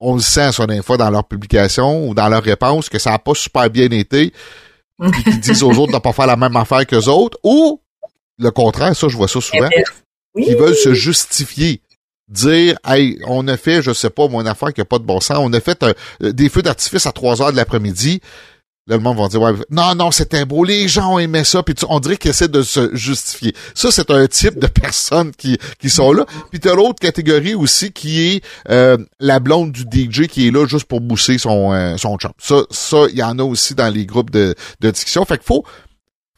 on 0.00 0.14
le 0.14 0.20
sent 0.20 0.52
soit 0.52 0.66
des 0.66 0.82
fois 0.82 0.96
dans 0.96 1.10
leur 1.10 1.24
publication 1.24 2.08
ou 2.08 2.14
dans 2.14 2.28
leur 2.28 2.42
réponse 2.42 2.88
que 2.88 2.98
ça 2.98 3.10
n'a 3.10 3.18
pas 3.18 3.34
super 3.34 3.70
bien 3.70 3.88
été, 3.90 4.32
puis 5.00 5.24
qui 5.24 5.38
disent 5.38 5.62
aux 5.62 5.72
autres 5.72 5.92
de 5.92 5.96
ne 5.96 6.00
pas 6.00 6.12
faire 6.12 6.26
la 6.26 6.36
même 6.36 6.56
affaire 6.56 6.86
qu'eux 6.86 7.08
autres, 7.08 7.38
ou 7.44 7.80
le 8.38 8.50
contraire, 8.50 8.94
ça 8.94 9.08
je 9.08 9.16
vois 9.16 9.28
ça 9.28 9.40
souvent, 9.40 9.68
qui 10.36 10.54
veulent 10.54 10.76
se 10.76 10.94
justifier 10.94 11.80
dire 12.28 12.76
hey 12.84 13.20
on 13.28 13.46
a 13.46 13.56
fait 13.56 13.82
je 13.82 13.92
sais 13.92 14.10
pas 14.10 14.26
mon 14.26 14.44
affaire 14.46 14.72
qui 14.72 14.80
a 14.80 14.84
pas 14.84 14.98
de 14.98 15.04
bon 15.04 15.20
sens 15.20 15.38
on 15.40 15.52
a 15.52 15.60
fait 15.60 15.84
des 16.20 16.48
feux 16.48 16.62
d'artifice 16.62 17.06
à 17.06 17.12
3 17.12 17.40
heures 17.40 17.52
de 17.52 17.56
l'après-midi 17.56 18.20
Là, 18.88 18.96
le 18.96 19.02
monde 19.02 19.18
va 19.18 19.26
dire, 19.26 19.40
ouais, 19.42 19.50
non, 19.68 19.96
non, 19.96 20.12
c'était 20.12 20.44
beau, 20.44 20.62
les 20.62 20.86
gens 20.86 21.14
ont 21.14 21.18
aimé 21.18 21.42
ça, 21.42 21.64
puis 21.64 21.74
on 21.88 21.98
dirait 21.98 22.16
qu'ils 22.16 22.30
essaient 22.30 22.46
de 22.46 22.62
se 22.62 22.94
justifier. 22.94 23.52
Ça, 23.74 23.90
c'est 23.90 24.12
un 24.12 24.28
type 24.28 24.60
de 24.60 24.68
personnes 24.68 25.32
qui, 25.32 25.58
qui 25.80 25.90
sont 25.90 26.12
là. 26.12 26.24
Puis 26.50 26.60
t'as 26.60 26.72
l'autre 26.72 27.00
catégorie 27.00 27.56
aussi 27.56 27.90
qui 27.90 28.20
est 28.20 28.44
euh, 28.70 28.96
la 29.18 29.40
blonde 29.40 29.72
du 29.72 29.82
DJ 29.82 30.28
qui 30.28 30.46
est 30.46 30.50
là 30.52 30.68
juste 30.68 30.84
pour 30.84 31.00
bousser 31.00 31.36
son, 31.36 31.72
euh, 31.72 31.96
son 31.96 32.16
chum. 32.16 32.30
Ça, 32.38 32.62
ça, 32.70 33.06
il 33.10 33.16
y 33.16 33.24
en 33.24 33.40
a 33.40 33.42
aussi 33.42 33.74
dans 33.74 33.92
les 33.92 34.06
groupes 34.06 34.30
de, 34.30 34.54
de 34.78 34.90
discussion. 34.92 35.24
Fait 35.24 35.38
qu'il 35.38 35.46
faut, 35.46 35.64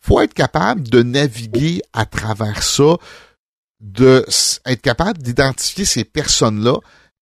faut 0.08 0.22
être 0.22 0.32
capable 0.32 0.88
de 0.88 1.02
naviguer 1.02 1.82
à 1.92 2.06
travers 2.06 2.62
ça, 2.62 2.96
de 3.80 4.24
être 4.64 4.80
capable 4.80 5.18
d'identifier 5.18 5.84
ces 5.84 6.04
personnes-là. 6.04 6.78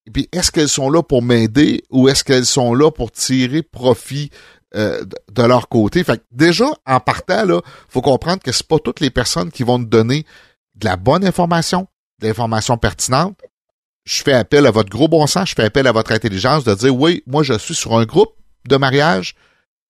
Et 0.06 0.12
puis, 0.12 0.28
est-ce 0.30 0.52
qu'elles 0.52 0.68
sont 0.68 0.88
là 0.88 1.02
pour 1.02 1.20
m'aider 1.20 1.82
ou 1.90 2.08
est-ce 2.08 2.22
qu'elles 2.22 2.46
sont 2.46 2.74
là 2.74 2.92
pour 2.92 3.10
tirer 3.10 3.62
profit 3.62 4.30
euh, 4.76 5.04
de 5.32 5.42
leur 5.42 5.68
côté? 5.68 6.04
Fait 6.04 6.18
que 6.18 6.22
déjà, 6.30 6.66
en 6.86 7.00
partant, 7.00 7.44
là, 7.44 7.60
faut 7.88 8.02
comprendre 8.02 8.40
que 8.40 8.52
c'est 8.52 8.68
pas 8.68 8.78
toutes 8.78 9.00
les 9.00 9.10
personnes 9.10 9.50
qui 9.50 9.64
vont 9.64 9.80
nous 9.80 9.86
donner 9.86 10.24
de 10.76 10.84
la 10.84 10.96
bonne 10.96 11.24
information, 11.24 11.88
de 12.20 12.28
l'information 12.28 12.78
pertinente. 12.78 13.40
Je 14.04 14.22
fais 14.22 14.32
appel 14.32 14.64
à 14.64 14.70
votre 14.70 14.90
gros 14.90 15.08
bon 15.08 15.26
sens, 15.26 15.50
je 15.50 15.54
fais 15.56 15.64
appel 15.64 15.88
à 15.88 15.92
votre 15.92 16.12
intelligence 16.12 16.62
de 16.62 16.72
dire 16.72 16.94
oui, 16.94 17.24
moi 17.26 17.42
je 17.42 17.58
suis 17.58 17.74
sur 17.74 17.98
un 17.98 18.04
groupe 18.04 18.32
de 18.68 18.76
mariage, 18.76 19.34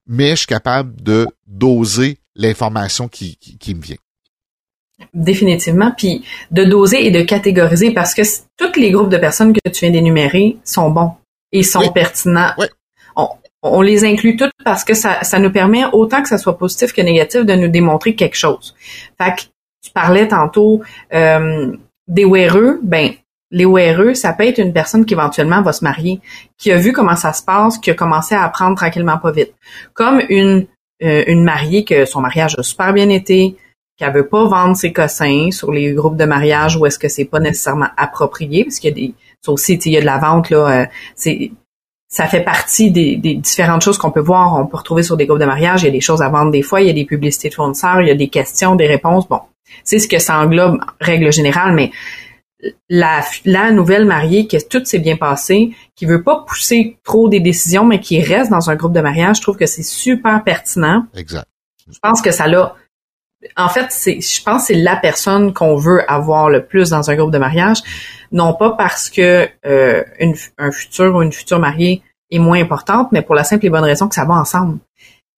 mais 0.07 0.31
je 0.31 0.37
suis 0.37 0.47
capable 0.47 0.99
de 1.03 1.29
doser 1.47 2.19
l'information 2.37 3.09
qui, 3.09 3.37
qui, 3.37 3.75
me 3.75 3.83
vient. 3.83 3.97
Définitivement, 5.13 5.93
puis 5.97 6.25
de 6.51 6.65
doser 6.65 7.07
et 7.07 7.11
de 7.11 7.23
catégoriser 7.23 7.93
parce 7.93 8.15
que 8.15 8.23
tous 8.57 8.79
les 8.79 8.91
groupes 8.91 9.11
de 9.11 9.19
personnes 9.19 9.53
que 9.53 9.71
tu 9.71 9.81
viens 9.81 9.91
d'énumérer 9.91 10.57
sont 10.65 10.91
bons 10.91 11.13
et 11.53 11.63
sont 11.63 11.91
pertinents. 11.93 12.53
Oui 12.59 12.67
on 13.63 13.83
les 13.83 14.05
inclut 14.05 14.37
toutes 14.37 14.53
parce 14.65 14.85
que 14.85 14.95
ça, 14.95 15.23
ça 15.23 15.39
nous 15.39 15.51
permet, 15.51 15.85
autant 15.93 16.23
que 16.23 16.29
ça 16.29 16.39
soit 16.39 16.59
positif 16.59 16.93
que 16.93 17.03
négatif, 17.03 17.45
de 17.45 17.55
nous 17.55 17.69
démontrer 17.69 18.15
quelque 18.15 18.37
chose. 18.37 18.75
Fait 19.21 19.35
que 19.35 19.43
tu 19.83 19.91
parlais 19.93 20.29
tantôt 20.29 20.83
euh, 21.15 21.77
des 22.09 22.25
WRE, 22.25 22.79
ben 22.83 23.13
les 23.53 23.65
WRE, 23.65 24.15
ça 24.15 24.33
peut 24.33 24.45
être 24.45 24.59
une 24.59 24.73
personne 24.73 25.07
qui 25.07 25.15
éventuellement 25.15 25.63
va 25.63 25.73
se 25.73 25.85
marier, 25.85 26.21
qui 26.59 26.73
a 26.73 26.77
vu 26.77 26.93
comment 26.93 27.17
ça 27.17 27.33
se 27.33 27.43
passe, 27.43 27.79
qui 27.79 27.91
a 27.91 27.95
commencé 27.95 28.35
à 28.35 28.43
apprendre 28.45 28.77
tranquillement 28.77 29.19
pas 29.19 29.31
vite. 29.31 29.55
Comme 29.95 30.21
une, 30.29 30.67
euh, 31.03 31.25
une 31.27 31.45
mariée 31.45 31.85
que 31.85 32.05
son 32.05 32.21
mariage 32.21 32.55
a 32.59 32.63
super 32.63 32.93
bien 32.93 33.09
été, 33.09 33.57
qu'elle 33.97 34.13
veut 34.13 34.29
pas 34.29 34.45
vendre 34.47 34.77
ses 34.77 34.93
cossins 34.93 35.51
sur 35.51 35.73
les 35.73 35.93
groupes 35.93 36.17
de 36.17 36.25
mariage 36.25 36.77
où 36.77 36.87
est-ce 36.87 36.99
que 36.99 37.09
c'est 37.09 37.25
pas 37.25 37.41
nécessairement 37.41 37.89
approprié, 37.97 38.65
parce 38.65 38.79
qu'il 38.79 38.91
y 38.91 38.93
a 38.93 38.97
des, 38.97 39.15
ça 39.41 39.53
aussi, 39.53 39.75
il 39.75 39.93
y 39.93 39.97
a 39.97 40.01
de 40.01 40.07
la 40.07 40.19
vente 40.19 40.51
là, 40.51 40.83
euh, 40.83 40.87
c'est 41.15 41.53
ça 42.09 42.27
fait 42.27 42.43
partie 42.43 42.91
des, 42.91 43.17
différentes 43.17 43.83
choses 43.83 43.99
qu'on 43.99 44.11
peut 44.11 44.21
voir, 44.21 44.55
on 44.55 44.67
peut 44.67 44.77
retrouver 44.77 45.03
sur 45.03 45.17
des 45.17 45.27
groupes 45.27 45.41
de 45.41 45.45
mariage. 45.45 45.83
Il 45.83 45.87
y 45.87 45.89
a 45.89 45.93
des 45.93 46.01
choses 46.01 46.23
à 46.23 46.29
vendre 46.29 46.51
des 46.51 46.63
fois, 46.63 46.81
il 46.81 46.87
y 46.87 46.91
a 46.91 46.93
des 46.93 47.05
publicités 47.05 47.49
de 47.49 47.55
fournisseurs, 47.55 48.01
il 48.01 48.09
y 48.09 48.11
a 48.11 48.15
des 48.15 48.29
questions, 48.29 48.77
des 48.77 48.87
réponses. 48.87 49.29
Bon, 49.29 49.41
c'est 49.83 49.99
ce 49.99 50.09
que 50.09 50.19
ça 50.19 50.39
englobe, 50.39 50.79
règle 51.01 51.33
générale, 51.33 51.75
mais 51.75 51.91
la, 52.89 53.25
la 53.45 53.71
nouvelle 53.71 54.05
mariée, 54.05 54.47
que 54.47 54.57
tout 54.67 54.85
s'est 54.85 54.99
bien 54.99 55.17
passé, 55.17 55.73
qui 55.95 56.07
veut 56.07 56.23
pas 56.23 56.45
pousser 56.47 56.99
trop 57.05 57.29
des 57.29 57.41
décisions, 57.41 57.85
mais 57.85 58.01
qui 58.01 58.21
reste 58.21 58.51
dans 58.51 58.71
un 58.71 58.77
groupe 58.77 58.93
de 58.93 59.01
mariage, 59.01 59.37
je 59.37 59.43
trouve 59.43 59.57
que 59.57 59.67
c'est 59.67 59.83
super 59.83 60.43
pertinent. 60.45 61.07
Exact. 61.17 61.47
Je 61.91 61.99
pense 62.01 62.21
que 62.23 62.31
ça 62.31 62.47
l'a. 62.47 62.75
En 63.57 63.69
fait, 63.69 63.87
c'est, 63.91 64.21
je 64.21 64.43
pense 64.43 64.63
que 64.63 64.67
c'est 64.69 64.81
la 64.81 64.97
personne 64.97 65.53
qu'on 65.53 65.77
veut 65.77 66.11
avoir 66.11 66.51
le 66.51 66.65
plus 66.65 66.91
dans 66.91 67.11
un 67.11 67.15
groupe 67.17 67.31
de 67.31 67.39
mariage, 67.39 67.79
non 68.33 68.55
pas 68.55 68.71
parce 68.71 69.09
que 69.09 69.49
euh, 69.67 70.03
une, 70.19 70.35
un 70.59 70.73
futur 70.73 71.15
ou 71.15 71.23
une 71.23 71.33
future 71.33 71.59
mariée 71.59 72.03
est 72.31 72.39
moins 72.39 72.61
importante, 72.61 73.13
mais 73.13 73.23
pour 73.23 73.35
la 73.35 73.45
simple 73.45 73.67
et 73.67 73.71
bonne 73.71 73.85
raison 73.85 74.09
que 74.09 74.15
ça 74.15 74.25
va 74.25 74.35
ensemble. 74.35 74.79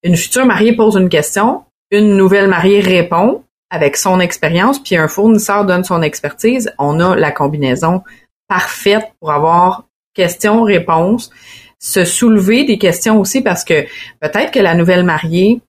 Une 0.03 0.17
future 0.17 0.47
mariée 0.47 0.75
pose 0.75 0.97
une 0.97 1.09
question, 1.09 1.65
une 1.91 2.17
nouvelle 2.17 2.49
mariée 2.49 2.81
répond, 2.81 3.43
avec 3.71 3.97
son 3.97 4.21
expérience, 4.21 4.83
puis 4.83 4.97
un 4.97 5.09
fournisseur 5.09 5.65
donne 5.65 5.85
son 5.85 6.03
expertise, 6.03 6.73
on 6.79 7.01
a 7.01 7.17
la 7.17 7.33
combinaison 7.33 8.03
parfaite 8.49 9.13
pour 9.21 9.31
avoir 9.31 9.85
questions-réponses, 10.15 11.31
se 11.79 12.05
soulever 12.05 12.65
des 12.65 12.79
questions 12.79 13.21
aussi 13.21 13.41
parce 13.43 13.65
que 13.65 13.85
peut-être 14.21 14.51
que 14.51 14.59
la 14.59 14.75
nouvelle 14.75 15.05
mariée 15.05 15.61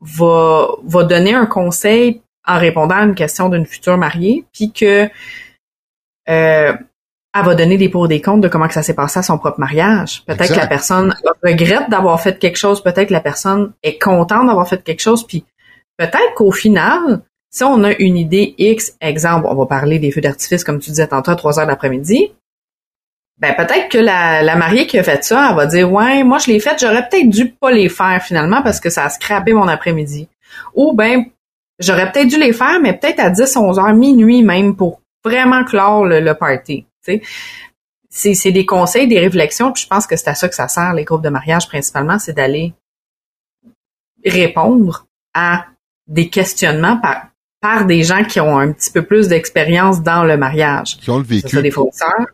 va, 0.00 0.68
va 0.84 1.04
donner 1.04 1.34
un 1.34 1.46
conseil 1.46 2.20
en 2.46 2.58
répondant 2.58 2.96
à 2.96 3.04
une 3.04 3.14
question 3.14 3.48
d'une 3.48 3.66
future 3.66 3.96
mariée, 3.96 4.44
puis 4.52 4.72
que 4.72 5.08
euh, 6.28 6.72
elle 7.32 7.44
va 7.44 7.54
donner 7.54 7.76
des 7.76 7.88
pour 7.88 8.08
des 8.08 8.20
comptes 8.20 8.40
de 8.40 8.48
comment 8.48 8.66
que 8.66 8.74
ça 8.74 8.82
s'est 8.82 8.94
passé 8.94 9.20
à 9.20 9.22
son 9.22 9.38
propre 9.38 9.60
mariage. 9.60 10.24
Peut-être 10.26 10.52
que 10.52 10.58
la 10.58 10.66
personne 10.66 11.14
regrette 11.42 11.88
d'avoir 11.90 12.20
fait 12.20 12.38
quelque 12.38 12.56
chose, 12.56 12.82
peut-être 12.82 13.08
que 13.08 13.12
la 13.12 13.20
personne 13.20 13.72
est 13.82 13.98
contente 13.98 14.46
d'avoir 14.46 14.68
fait 14.68 14.82
quelque 14.82 15.00
chose, 15.00 15.26
puis 15.26 15.44
peut-être 16.00 16.34
qu'au 16.34 16.50
final, 16.50 17.20
si 17.50 17.62
on 17.62 17.84
a 17.84 17.92
une 17.92 18.16
idée 18.16 18.54
X, 18.56 18.96
exemple, 19.02 19.46
on 19.50 19.54
va 19.54 19.66
parler 19.66 19.98
des 19.98 20.10
feux 20.10 20.22
d'artifice, 20.22 20.64
comme 20.64 20.78
tu 20.78 20.90
disais 20.90 21.06
tantôt, 21.06 21.32
à 21.32 21.36
3 21.36 21.60
heures 21.60 21.66
l'après-midi, 21.66 22.32
ben 23.38 23.54
peut-être 23.54 23.88
que 23.90 23.98
la, 23.98 24.42
la, 24.42 24.56
mariée 24.56 24.86
qui 24.86 24.98
a 24.98 25.02
fait 25.02 25.22
ça, 25.24 25.48
elle 25.50 25.56
va 25.56 25.66
dire 25.66 25.90
Ouais, 25.92 26.22
moi 26.24 26.38
je 26.38 26.50
l'ai 26.50 26.60
fait, 26.60 26.78
j'aurais 26.80 27.06
peut-être 27.08 27.28
dû 27.28 27.50
pas 27.50 27.70
les 27.70 27.88
faire 27.88 28.22
finalement 28.22 28.62
parce 28.62 28.80
que 28.80 28.90
ça 28.90 29.04
a 29.04 29.10
scrappé 29.10 29.52
mon 29.52 29.68
après-midi. 29.68 30.28
Ou 30.74 30.94
ben 30.94 31.24
j'aurais 31.78 32.10
peut-être 32.12 32.28
dû 32.28 32.38
les 32.38 32.52
faire, 32.52 32.80
mais 32.80 32.94
peut-être 32.94 33.20
à 33.20 33.30
10, 33.30 33.56
11 33.56 33.78
heures, 33.78 33.94
minuit 33.94 34.42
même 34.42 34.76
pour 34.76 35.00
vraiment 35.24 35.64
clore 35.64 36.04
le, 36.04 36.20
le 36.20 36.34
party. 36.34 36.86
C'est 38.10 38.52
des 38.52 38.66
conseils, 38.66 39.06
des 39.06 39.18
réflexions, 39.18 39.72
puis 39.72 39.82
je 39.82 39.88
pense 39.88 40.06
que 40.06 40.16
c'est 40.16 40.28
à 40.28 40.34
ça 40.34 40.48
que 40.48 40.54
ça 40.54 40.68
sert, 40.68 40.92
les 40.94 41.04
groupes 41.04 41.22
de 41.22 41.28
mariage 41.30 41.66
principalement, 41.66 42.18
c'est 42.18 42.34
d'aller 42.34 42.74
répondre 44.24 45.06
à 45.34 45.66
des 46.10 46.28
questionnements 46.28 46.98
par, 46.98 47.28
par 47.60 47.86
des 47.86 48.02
gens 48.02 48.24
qui 48.24 48.40
ont 48.40 48.58
un 48.58 48.72
petit 48.72 48.90
peu 48.90 49.02
plus 49.02 49.28
d'expérience 49.28 50.02
dans 50.02 50.24
le 50.24 50.36
mariage. 50.36 50.98
Qui 50.98 51.10
ont 51.10 51.18
le 51.18 51.24
vécu. 51.24 51.62
des 51.62 51.70
fournisseurs, 51.70 52.26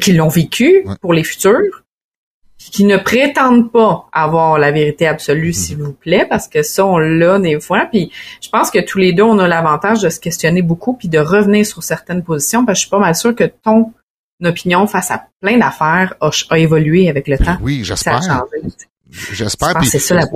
qui 0.00 0.12
l'ont 0.12 0.28
vécu 0.28 0.84
pour 1.00 1.14
les 1.14 1.24
futurs, 1.24 1.84
qui 2.58 2.84
ne 2.84 2.96
prétendent 2.96 3.70
pas 3.70 4.08
avoir 4.12 4.58
la 4.58 4.72
vérité 4.72 5.06
absolue, 5.06 5.48
mhm. 5.48 5.52
s'il 5.52 5.76
vous 5.78 5.92
plaît, 5.92 6.26
parce 6.28 6.48
que 6.48 6.62
ça, 6.62 6.84
on 6.84 6.98
l'a 6.98 7.38
des 7.38 7.60
fois. 7.60 7.86
Puis 7.90 8.10
je 8.42 8.48
pense 8.48 8.70
que 8.70 8.80
tous 8.80 8.98
les 8.98 9.12
deux, 9.12 9.22
on 9.22 9.38
a 9.38 9.46
l'avantage 9.46 10.02
de 10.02 10.08
se 10.08 10.18
questionner 10.18 10.62
beaucoup 10.62 10.94
puis 10.94 11.08
de 11.08 11.18
revenir 11.18 11.64
sur 11.64 11.82
certaines 11.82 12.24
positions, 12.24 12.64
parce 12.64 12.78
que 12.78 12.80
je 12.80 12.86
suis 12.86 12.90
pas 12.90 12.98
mal 12.98 13.14
sûre 13.14 13.34
que 13.34 13.44
ton 13.44 13.92
opinion 14.42 14.86
face 14.86 15.10
à 15.10 15.26
plein 15.40 15.58
d'affaires 15.58 16.14
a, 16.20 16.58
évolué 16.58 17.08
avec 17.08 17.28
le 17.28 17.38
temps. 17.38 17.56
Oui, 17.62 17.82
j'espère. 17.84 18.20
J'espère. 19.10 19.84
C'est 19.84 19.98
ça 19.98 20.14
la 20.14 20.26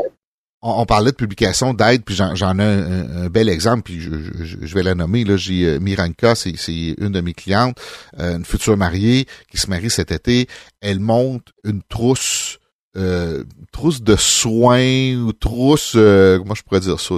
on, 0.63 0.85
parlait 0.87 1.11
de 1.11 1.17
publication 1.17 1.75
d'aide, 1.75 2.05
puis 2.05 2.15
j'en 2.15 2.59
ai 2.59 2.63
un, 2.63 3.29
bel 3.29 3.49
exemple, 3.49 3.83
puis 3.83 4.01
je, 4.01 4.75
vais 4.75 4.83
la 4.83 4.95
nommer. 4.95 5.25
Là, 5.25 5.37
j'ai 5.37 5.65
euh, 5.65 5.81
Miranka, 5.81 6.35
c'est 6.35 6.55
une 6.99 7.13
de 7.13 7.21
mes 7.21 7.33
clientes, 7.33 7.79
euh, 8.19 8.37
une 8.37 8.45
future 8.45 8.77
mariée 8.77 9.27
qui 9.51 9.59
se 9.59 9.69
marie 9.69 9.91
cet 9.91 10.13
été. 10.13 10.49
Elle 10.81 11.01
monte 11.01 11.49
une 11.65 11.83
trousse 11.89 12.60
euh, 12.97 13.45
trousse 13.71 14.03
de 14.03 14.17
soins 14.17 15.15
ou 15.15 15.33
trousse, 15.33 15.93
euh, 15.95 16.39
comment 16.39 16.57
je 16.57 16.63
pourrais 16.65 16.81
dire 16.81 16.99
ça, 16.99 17.15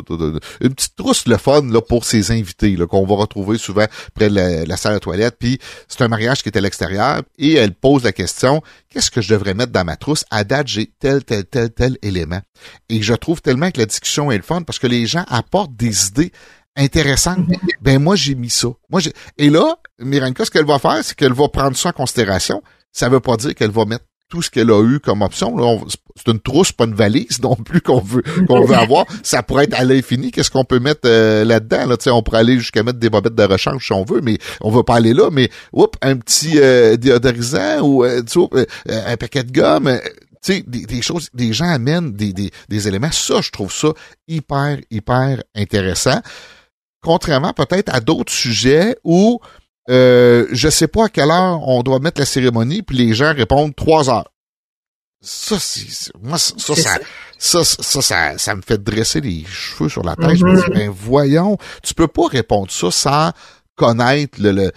une 0.61 0.75
petite 0.75 0.95
trousse 0.97 1.27
le 1.27 1.39
fun 1.39 1.63
là 1.63 1.81
pour 1.81 2.05
ses 2.05 2.31
invités 2.31 2.77
là 2.77 2.87
qu'on 2.87 3.07
va 3.07 3.15
retrouver 3.15 3.57
souvent 3.57 3.87
près 4.15 4.29
de 4.29 4.69
la, 4.69 4.77
salle 4.77 4.95
de 4.95 4.99
toilette. 4.99 5.37
Puis 5.39 5.59
c'est 5.89 6.03
un 6.03 6.09
mariage 6.09 6.43
qui 6.43 6.51
est 6.51 6.59
à 6.59 6.61
l'extérieur 6.61 7.23
et 7.39 7.55
elle 7.55 7.73
pose 7.73 8.05
la 8.05 8.13
question 8.13 8.63
qu'est-ce 8.91 9.11
que 9.11 9.23
je 9.23 9.33
devrais 9.33 9.55
mettre 9.55 9.73
dans 9.73 9.85
ma 9.85 9.97
trousse? 9.97 10.27
À 10.31 10.45
date 10.45 10.69
j'ai 10.69 10.93
tel 11.01 11.25
tel 11.25 11.47
tel 11.47 11.71
tel 11.71 11.97
élément. 12.03 12.41
Et 12.91 13.01
je 13.01 13.15
trouve 13.15 13.41
tellement 13.41 13.71
que 13.71 13.81
la 13.81 13.87
discussion 13.87 14.31
est 14.31 14.37
le 14.37 14.43
fun 14.43 14.63
parce 14.63 14.79
que 14.79 14.87
les 14.87 15.07
gens 15.07 15.25
apportent 15.29 15.75
des 15.75 16.09
idées 16.09 16.33
intéressantes. 16.77 17.47
Ben 17.81 17.99
moi 17.99 18.15
j'ai 18.15 18.35
mis 18.35 18.51
ça. 18.51 18.69
Moi 18.91 19.01
et 19.39 19.49
là 19.49 19.77
Miranka 20.01 20.45
ce 20.45 20.51
qu'elle 20.51 20.67
va 20.67 20.79
faire 20.79 21.03
c'est 21.03 21.15
qu'elle 21.17 21.33
va 21.33 21.49
prendre 21.49 21.79
ça 21.79 21.89
en 21.89 21.93
considération. 21.93 22.63
Ça 22.93 23.09
veut 23.09 23.21
pas 23.21 23.39
dire 23.39 23.55
qu'elle 23.55 23.71
va 23.71 23.87
mettre 23.87 24.05
tout 24.33 24.41
ce 24.41 24.49
qu'elle 24.49 24.71
a 24.71 24.83
eu 24.83 24.99
comme 24.99 25.21
option. 25.21 25.55
C'est 26.17 26.33
une 26.33 26.41
trousse, 26.41 26.73
pas 26.73 26.85
une 26.87 26.95
valise 26.95 27.43
non 27.43 27.55
plus 27.55 27.83
qu'on 27.83 28.01
veut 28.01 28.23
qu'on 28.49 28.65
veut 28.65 28.75
avoir. 28.75 29.05
Ça 29.23 29.43
pourrait 29.43 29.65
être 29.65 29.79
à 29.79 29.85
l'infini. 29.85 30.31
Qu'est-ce 30.31 30.51
qu'on 30.51 30.65
peut 30.65 30.79
mettre 30.79 31.03
euh, 31.05 31.45
là-dedans? 31.45 31.85
Là, 31.85 31.97
on 32.15 32.23
pourrait 32.23 32.39
aller 32.39 32.59
jusqu'à 32.59 32.83
mettre 32.83 32.99
des 32.99 33.11
bobettes 33.11 33.35
de 33.35 33.43
rechange 33.43 33.85
si 33.85 33.93
on 33.93 34.05
veut, 34.05 34.23
mais 34.23 34.39
on 34.63 34.71
va 34.71 34.85
pas 34.85 34.95
aller 34.95 35.13
là. 35.13 35.29
Mais 35.31 35.51
oups, 35.75 35.99
un 36.01 36.17
petit 36.17 36.53
euh, 36.57 36.97
déodorisant 36.97 37.83
ou 37.83 38.05
euh, 38.05 38.23
un 38.89 39.17
paquet 39.19 39.43
de 39.45 39.53
gomme. 39.53 40.01
tu 40.43 40.55
sais, 40.55 40.65
des, 40.67 41.03
choses, 41.03 41.29
des 41.35 41.53
gens 41.53 41.69
amènent 41.69 42.13
des, 42.13 42.33
des, 42.33 42.51
des 42.71 42.89
éléments. 42.89 43.13
Ça, 43.13 43.43
je 43.43 43.51
trouve 43.51 43.71
ça 43.71 43.89
hyper, 44.29 44.79
hyper 44.91 45.43
intéressant. 45.55 46.23
Contrairement 47.03 47.53
peut-être 47.53 47.95
à 47.95 48.01
d'autres 48.01 48.33
sujets 48.33 48.97
où 49.05 49.41
euh, 49.91 50.47
je 50.53 50.69
sais 50.69 50.89
pas 50.89 51.07
à 51.07 51.09
quelle 51.09 51.31
heure 51.31 51.67
on 51.69 51.83
doit 51.83 51.99
mettre 51.99 52.21
la 52.21 52.27
cérémonie, 52.27 52.83
puis 52.83 52.97
les 52.97 53.15
gens 53.15 53.35
répondent 53.35 53.75
trois 53.75 54.11
heures. 54.11 54.31
Ça, 55.21 55.57
c'est, 55.61 56.13
moi, 56.21 56.37
ça, 56.37 56.53
ça, 56.59 56.99
ça, 57.39 57.65
ça, 57.65 58.39
ça, 58.39 58.55
me 58.57 58.63
fait 58.63 58.83
dresser 58.83 59.21
les 59.21 59.45
cheveux 59.45 59.89
sur 59.89 60.03
la 60.03 60.17
tête. 60.17 60.35
Je 60.35 60.45
me 60.45 60.57
dis, 60.57 60.63
mm-hmm. 60.63 60.75
ben 60.75 60.91
voyons, 60.91 61.59
tu 61.83 61.95
peux 61.95 62.09
pas 62.09 62.27
répondre 62.27 62.71
ça 62.71 62.91
sans 62.91 63.33
connaître 63.83 64.39
le, 64.41 64.71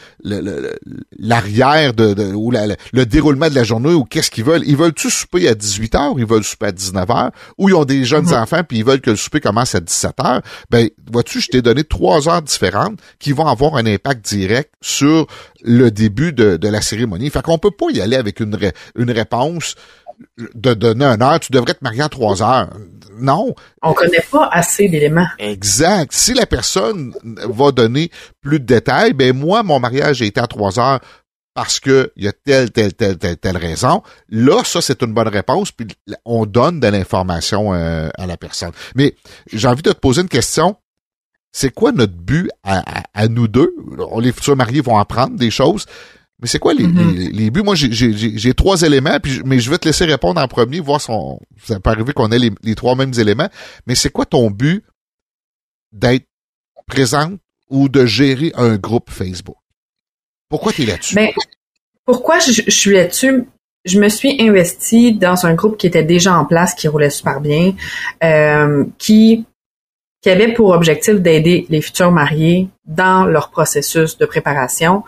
l'arrière 1.20 1.94
de, 1.94 2.34
ou 2.34 2.52
le 2.52 3.06
déroulement 3.06 3.50
de 3.50 3.56
la 3.56 3.64
journée 3.64 3.94
ou 3.94 4.04
qu'est-ce 4.04 4.32
qu'ils 4.32 4.44
veulent? 4.44 4.64
Ils 4.66 4.76
veulent-tu 4.76 5.12
souper 5.12 5.48
à 5.48 5.54
18 5.54 5.94
h 5.94 6.14
ou 6.14 6.20
ils 6.20 6.26
veulent 6.26 6.44
souper 6.44 6.68
à 6.68 6.72
19 6.72 7.08
h 7.08 7.30
ou 7.60 7.70
ils 7.70 7.76
ont 7.76 7.86
des 7.86 8.04
jeunes 8.04 8.26
mm-hmm. 8.26 8.42
enfants 8.42 8.64
puis 8.68 8.80
ils 8.80 8.86
veulent 8.86 9.02
que 9.02 9.12
le 9.12 9.16
souper 9.16 9.42
commence 9.42 9.76
à 9.76 9.80
17 9.80 10.12
h 10.18 10.42
Ben, 10.72 10.90
vois-tu, 11.12 11.40
je 11.40 11.50
t'ai 11.50 11.62
donné 11.62 11.84
trois 11.84 12.28
heures 12.28 12.42
différentes 12.42 13.00
qui 13.20 13.32
vont 13.32 13.46
avoir 13.46 13.76
un 13.76 13.86
impact 13.86 14.26
direct 14.26 14.74
sur 14.82 15.28
le 15.64 15.92
début 15.92 16.34
de, 16.34 16.58
de 16.58 16.68
la 16.68 16.82
cérémonie. 16.82 17.30
Fait 17.30 17.44
qu'on 17.44 17.60
peut 17.60 17.72
pas 17.72 17.88
y 17.92 18.02
aller 18.02 18.16
avec 18.16 18.40
une, 18.40 18.58
une 18.96 19.12
réponse 19.12 19.76
de 20.38 20.74
donner 20.74 21.06
une 21.06 21.22
heure, 21.22 21.40
tu 21.40 21.52
devrais 21.52 21.74
te 21.74 21.84
marier 21.84 22.02
à 22.02 22.10
trois 22.10 22.42
heures. 22.42 22.70
Non. 23.18 23.56
On 23.82 23.94
connaît 23.94 24.26
pas 24.30 24.50
assez 24.52 24.90
d'éléments. 24.90 25.28
Exact. 25.40 26.12
Si 26.12 26.34
la 26.34 26.46
personne 26.46 27.14
va 27.24 27.72
donner 27.72 28.12
plus 28.42 28.60
de 28.60 28.66
détails, 28.66 29.14
ben 29.14 29.36
moi, 29.36 29.64
mon 29.64 29.80
mariage 29.80 30.22
a 30.22 30.26
été 30.26 30.40
à 30.40 30.48
trois 30.48 30.80
heures 30.80 31.00
parce 31.54 31.80
que 31.80 32.12
il 32.18 32.26
y 32.26 32.28
a 32.28 32.34
telle, 32.34 32.72
telle, 32.72 32.94
telle, 32.94 33.18
telle, 33.18 33.38
telle 33.38 33.58
raison. 33.58 34.04
Là, 34.30 34.64
ça, 34.66 34.82
c'est 34.82 35.02
une 35.02 35.14
bonne 35.14 35.30
réponse, 35.30 35.72
puis 35.72 35.88
on 36.26 36.46
donne 36.46 36.82
de 36.82 36.88
l'information 36.88 37.74
euh, 37.74 38.10
à 38.18 38.28
la 38.28 38.36
personne. 38.36 38.72
Mais 38.94 39.16
j'ai 39.52 39.68
envie 39.68 39.82
de 39.82 39.92
te 39.92 39.98
poser 39.98 40.22
une 40.22 40.28
question. 40.28 40.76
C'est 41.54 41.74
quoi 41.74 41.94
notre 41.94 42.14
but 42.14 42.50
à, 42.66 42.84
à 43.14 43.30
nous 43.30 43.48
deux? 43.48 43.74
Les 44.20 44.34
futurs 44.34 44.58
mariés 44.58 44.82
vont 44.82 44.98
apprendre 44.98 45.38
des 45.38 45.50
choses. 45.50 45.86
Mais 46.46 46.50
c'est 46.50 46.60
quoi 46.60 46.76
les, 46.76 46.86
mm-hmm. 46.86 47.32
les, 47.32 47.50
buts? 47.50 47.64
Moi, 47.64 47.74
j'ai 47.74 48.54
trois 48.54 48.84
éléments, 48.84 49.20
puis 49.20 49.42
mais 49.46 49.58
je 49.58 49.68
vais 49.72 49.80
te 49.80 49.88
laisser 49.88 50.06
répondre 50.06 50.40
en 50.40 50.48
premier, 50.48 50.80
voir 50.80 51.02
si 51.02 51.10
on, 51.10 51.40
ça 51.64 51.80
peut 51.80 51.90
arriver 51.90 52.14
qu'on 52.14 52.32
ait 52.32 52.38
les, 52.38 52.76
trois 52.76 52.94
mêmes 52.94 53.14
éléments. 53.18 53.50
Mais 53.88 53.96
c'est 53.96 54.12
quoi 54.12 54.28
ton 54.28 54.52
but 54.52 54.84
d'être 55.92 56.28
présente 56.86 57.40
ou 57.72 57.90
de 57.90 58.06
gérer 58.06 58.52
un 58.54 58.76
groupe 58.76 59.10
Facebook? 59.10 59.56
Pourquoi 60.48 60.72
tu 60.72 60.84
es 60.84 60.86
là-dessus? 60.86 61.16
Ben, 61.16 61.30
pourquoi 62.06 62.38
je, 62.38 62.70
suis 62.70 62.92
là-dessus? 62.92 63.46
Je 63.84 64.00
me 64.00 64.10
suis 64.10 64.40
investie 64.40 65.16
dans 65.16 65.48
un 65.48 65.56
groupe 65.56 65.78
qui 65.78 65.88
était 65.88 66.04
déjà 66.04 66.38
en 66.38 66.46
place, 66.46 66.76
qui 66.76 66.88
roulait 66.88 67.10
super 67.10 67.42
bien, 67.42 67.74
euh, 68.24 68.86
qui 69.00 69.48
qui 70.26 70.32
avait 70.32 70.54
pour 70.54 70.72
objectif 70.72 71.22
d'aider 71.22 71.68
les 71.70 71.82
futurs 71.82 72.12
mariés 72.12 72.68
dans 72.88 73.26
leur 73.26 73.52
processus 73.52 74.18
de 74.18 74.26
préparation. 74.26 75.04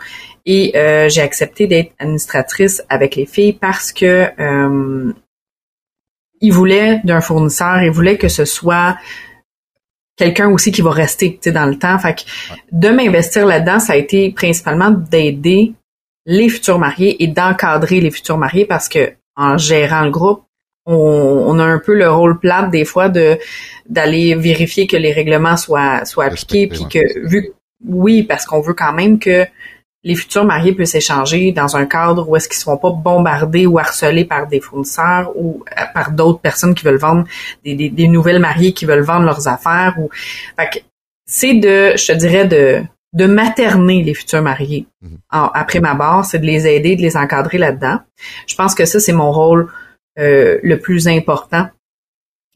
Et 0.50 0.72
euh, 0.76 1.10
j'ai 1.10 1.20
accepté 1.20 1.66
d'être 1.66 1.92
administratrice 1.98 2.82
avec 2.88 3.16
les 3.16 3.26
filles 3.26 3.52
parce 3.52 3.92
que 3.92 4.28
euh, 4.40 5.12
ils 6.40 6.52
voulaient 6.54 7.02
d'un 7.04 7.20
fournisseur, 7.20 7.82
ils 7.82 7.90
voulaient 7.90 8.16
que 8.16 8.28
ce 8.28 8.46
soit 8.46 8.96
quelqu'un 10.16 10.48
aussi 10.48 10.72
qui 10.72 10.80
va 10.80 10.90
rester 10.90 11.38
dans 11.52 11.66
le 11.66 11.78
temps. 11.78 11.98
Fait 11.98 12.14
que 12.14 12.22
de 12.72 12.88
m'investir 12.88 13.44
là-dedans, 13.44 13.78
ça 13.78 13.92
a 13.92 13.96
été 13.96 14.32
principalement 14.32 14.90
d'aider 14.90 15.74
les 16.24 16.48
futurs 16.48 16.78
mariés 16.78 17.22
et 17.22 17.26
d'encadrer 17.26 18.00
les 18.00 18.10
futurs 18.10 18.38
mariés 18.38 18.64
parce 18.64 18.88
que 18.88 19.12
en 19.36 19.58
gérant 19.58 20.02
le 20.02 20.10
groupe, 20.10 20.44
on, 20.86 21.58
a 21.58 21.64
un 21.64 21.78
peu 21.78 21.94
le 21.94 22.10
rôle 22.10 22.38
plat 22.38 22.62
des 22.62 22.86
fois 22.86 23.10
de 23.10 23.38
d'aller 23.86 24.34
vérifier 24.34 24.86
que 24.86 24.96
les 24.96 25.12
règlements 25.12 25.58
soient 25.58 26.06
soient 26.06 26.24
appliqués 26.24 26.66
puis 26.66 26.88
que 26.88 27.28
vu 27.28 27.52
oui 27.86 28.22
parce 28.22 28.46
qu'on 28.46 28.62
veut 28.62 28.72
quand 28.72 28.94
même 28.94 29.18
que 29.18 29.46
les 30.04 30.14
futurs 30.14 30.44
mariés 30.44 30.72
puissent 30.72 30.94
échanger 30.94 31.52
dans 31.52 31.76
un 31.76 31.86
cadre 31.86 32.28
où 32.28 32.36
est-ce 32.36 32.48
qu'ils 32.48 32.58
ne 32.58 32.62
seront 32.62 32.76
pas 32.76 32.90
bombardés 32.90 33.66
ou 33.66 33.78
harcelés 33.78 34.24
par 34.24 34.46
des 34.46 34.60
fournisseurs 34.60 35.32
ou 35.34 35.64
euh, 35.78 35.82
par 35.92 36.12
d'autres 36.12 36.40
personnes 36.40 36.74
qui 36.74 36.84
veulent 36.84 36.98
vendre 36.98 37.24
des, 37.64 37.74
des, 37.74 38.08
nouvelles 38.08 38.38
mariées 38.38 38.72
qui 38.72 38.84
veulent 38.84 39.02
vendre 39.02 39.24
leurs 39.24 39.48
affaires 39.48 39.96
ou 39.98 40.08
c'est 41.26 41.54
de 41.54 41.94
je 41.96 42.12
te 42.12 42.12
dirais 42.12 42.46
de 42.46 42.82
de 43.14 43.26
materner 43.26 44.02
les 44.02 44.14
futurs 44.14 44.42
mariés 44.42 44.86
mhm. 45.00 45.18
après 45.30 45.80
ma 45.80 45.94
barre, 45.94 46.26
c'est 46.26 46.38
de 46.38 46.44
les 46.44 46.66
aider, 46.66 46.94
de 46.94 47.00
les 47.00 47.16
encadrer 47.16 47.56
là-dedans. 47.56 48.00
Je 48.46 48.54
pense 48.54 48.74
que 48.74 48.84
ça 48.84 49.00
c'est 49.00 49.12
mon 49.12 49.32
rôle 49.32 49.72
euh, 50.18 50.58
le 50.62 50.78
plus 50.78 51.08
important 51.08 51.68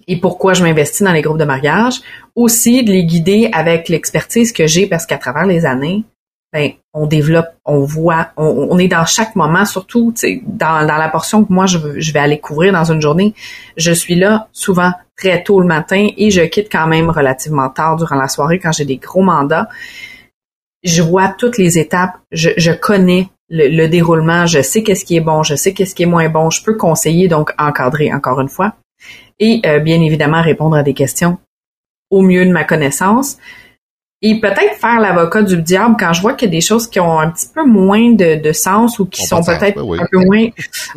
et 0.07 0.19
pourquoi 0.21 0.55
je 0.55 0.63
m'investis 0.63 1.03
dans 1.03 1.13
les 1.13 1.23
groupes 1.23 1.39
de 1.39 1.45
mariage. 1.45 2.01
Aussi 2.35 2.83
de 2.83 2.93
les 2.93 3.05
guider 3.05 3.51
avec 3.53 3.89
l'expertise 3.89 4.53
que 4.53 4.67
j'ai 4.67 4.87
parce 4.87 5.07
qu'à 5.07 5.19
travers 5.19 5.47
les 5.47 5.65
années, 5.67 6.05
ben, 6.53 6.73
on 6.93 7.07
développe, 7.07 7.49
on 7.65 7.81
voit, 7.81 8.29
on, 8.37 8.79
est 8.79 8.89
dans 8.89 9.07
chaque 9.07 9.35
moment, 9.37 9.65
surtout 9.65 10.13
dans, 10.47 10.87
dans 10.87 10.99
la 10.99 11.09
portion 11.09 11.45
que 11.45 11.53
moi 11.53 11.65
je, 11.65 11.79
je 11.97 12.13
vais 12.13 12.19
aller 12.19 12.39
couvrir 12.41 12.73
dans 12.75 12.93
une 12.93 13.01
journée. 13.01 13.35
Je 13.79 13.93
suis 13.93 14.15
là 14.15 14.49
souvent 14.53 14.93
très 15.17 15.43
tôt 15.43 15.61
le 15.61 15.67
matin 15.67 16.09
et 16.17 16.31
je 16.31 16.43
quitte 16.43 16.71
quand 16.71 16.87
même 16.87 17.09
relativement 17.09 17.71
tard 17.71 17.97
durant 17.97 18.17
la 18.17 18.29
soirée 18.29 18.59
quand 18.59 18.73
j'ai 18.73 18.85
des 18.85 18.97
gros 18.97 19.23
mandats. 19.23 19.69
Je 20.83 21.01
vois 21.01 21.29
toutes 21.29 21.59
les 21.59 21.79
étapes, 21.79 22.19
je, 22.33 22.73
connais 22.73 23.31
le, 23.49 23.87
déroulement, 23.87 24.47
je 24.47 24.61
sais 24.61 24.83
qu'est-ce 24.83 25.05
qui 25.05 25.17
est 25.17 25.21
bon, 25.21 25.43
je 25.45 25.55
sais 25.55 25.73
qu'est-ce 25.73 25.95
qui 25.95 26.03
est 26.03 26.07
moins 26.07 26.29
bon, 26.29 26.51
je 26.51 26.63
peux 26.63 26.77
conseiller, 26.77 27.29
donc 27.29 27.53
encadrer 27.57 28.13
encore 28.13 28.41
une 28.41 28.49
fois, 28.49 28.75
et 29.39 29.63
euh, 29.65 29.79
bien 29.79 30.01
évidemment 30.01 30.43
répondre 30.43 30.77
à 30.77 30.83
des 30.83 30.93
questions 30.93 31.39
au 32.11 32.21
mieux 32.21 32.45
de 32.45 32.51
ma 32.51 32.65
connaissance 32.65 33.39
et 34.25 34.41
peut-être 34.41 34.77
faire 34.81 35.01
l'avocat 35.01 35.43
du 35.43 35.61
diable 35.61 35.97
quand 35.99 36.13
je 36.13 36.23
vois 36.23 36.35
qu'il 36.35 36.49
y 36.49 36.53
a 36.53 36.55
des 36.55 36.61
choses 36.61 36.87
qui 36.87 37.01
ont 37.01 37.19
un 37.19 37.29
petit 37.31 37.49
peu 37.53 37.65
moins 37.65 38.13
de, 38.13 38.53
sens 38.53 39.01
ou 39.01 39.07
qui 39.07 39.27
sont 39.27 39.43
peut-être 39.43 39.79
un 39.79 40.07
peu 40.11 40.25
moins, 40.25 40.47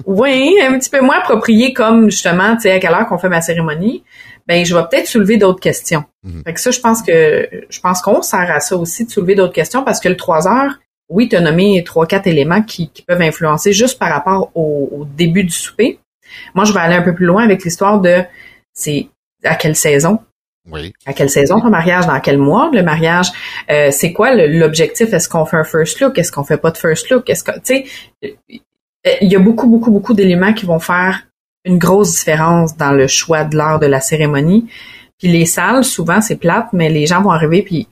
oui, 0.05 0.55
un 0.61 0.77
petit 0.77 0.91
peu 0.91 1.01
moins 1.01 1.17
appropriées 1.17 1.73
comme 1.73 2.11
justement, 2.11 2.55
tu 2.55 2.61
sais, 2.61 2.71
à 2.71 2.79
quelle 2.79 2.93
heure 2.93 3.07
qu'on 3.07 3.17
fait 3.17 3.29
ma 3.29 3.41
cérémonie, 3.41 4.03
ben 4.47 4.63
je 4.63 4.75
vais 4.75 4.83
peut-être 4.83 5.07
soulever 5.07 5.37
d'autres 5.37 5.59
questions. 5.59 6.03
Mhm. 6.23 6.43
Fait 6.45 6.53
que 6.53 6.59
ça, 6.59 6.69
je 6.69 6.79
pense 6.79 7.01
que 7.01 7.49
je 7.67 7.79
pense 7.79 8.01
qu'on 8.03 8.21
sert 8.21 8.51
à 8.51 8.59
ça 8.59 8.77
aussi 8.77 9.05
de 9.05 9.09
soulever 9.09 9.33
d'autres 9.33 9.53
questions 9.53 9.83
parce 9.83 9.99
que 9.99 10.07
le 10.07 10.17
3 10.17 10.47
heures, 10.47 10.79
oui, 11.09 11.27
tu 11.27 11.35
as 11.35 11.41
nommé 11.41 11.83
trois, 11.83 12.05
quatre 12.05 12.27
éléments 12.27 12.61
qui, 12.61 12.91
peuvent 13.07 13.21
influencer 13.21 13.73
juste 13.73 13.97
par 13.97 14.09
rapport 14.09 14.51
au, 14.53 14.89
au 14.91 15.05
début 15.05 15.43
du 15.43 15.51
souper. 15.51 15.99
Moi, 16.53 16.65
je 16.65 16.73
vais 16.73 16.79
aller 16.79 16.95
un 16.95 17.01
peu 17.01 17.13
plus 17.13 17.25
loin 17.25 17.43
avec 17.43 17.63
l'histoire 17.63 18.01
de 18.01 18.23
c'est 18.73 19.07
à 19.43 19.55
quelle 19.55 19.75
saison, 19.75 20.19
oui. 20.71 20.93
À 21.05 21.13
quelle 21.13 21.29
saison 21.29 21.59
ton 21.59 21.69
mariage? 21.69 22.07
Dans 22.07 22.19
quel 22.19 22.37
mois? 22.37 22.69
Le 22.73 22.81
mariage? 22.81 23.27
Euh, 23.69 23.91
c'est 23.91 24.13
quoi 24.13 24.33
l'objectif? 24.33 25.13
Est-ce 25.13 25.29
qu'on 25.29 25.45
fait 25.45 25.57
un 25.57 25.63
first 25.63 25.99
look? 25.99 26.17
Est-ce 26.17 26.31
qu'on 26.31 26.43
fait 26.43 26.57
pas 26.57 26.71
de 26.71 26.77
first 26.77 27.09
look? 27.09 27.29
Est-ce 27.29 27.43
que, 27.43 27.51
tu 27.59 27.59
sais, 27.63 27.85
il 29.21 29.31
y 29.31 29.35
a 29.35 29.39
beaucoup, 29.39 29.67
beaucoup, 29.67 29.91
beaucoup 29.91 30.13
d'éléments 30.13 30.53
qui 30.53 30.65
vont 30.65 30.79
faire 30.79 31.23
une 31.65 31.77
grosse 31.77 32.13
différence 32.13 32.77
dans 32.77 32.91
le 32.91 33.07
choix 33.07 33.43
de 33.43 33.57
l'heure 33.57 33.79
de 33.79 33.87
la 33.87 33.99
cérémonie. 33.99 34.69
Puis 35.17 35.27
les 35.29 35.45
salles, 35.45 35.83
souvent, 35.83 36.21
c'est 36.21 36.35
plate, 36.37 36.67
mais 36.73 36.89
les 36.89 37.05
gens 37.05 37.21
vont 37.21 37.31
arriver 37.31 37.63
puis 37.63 37.87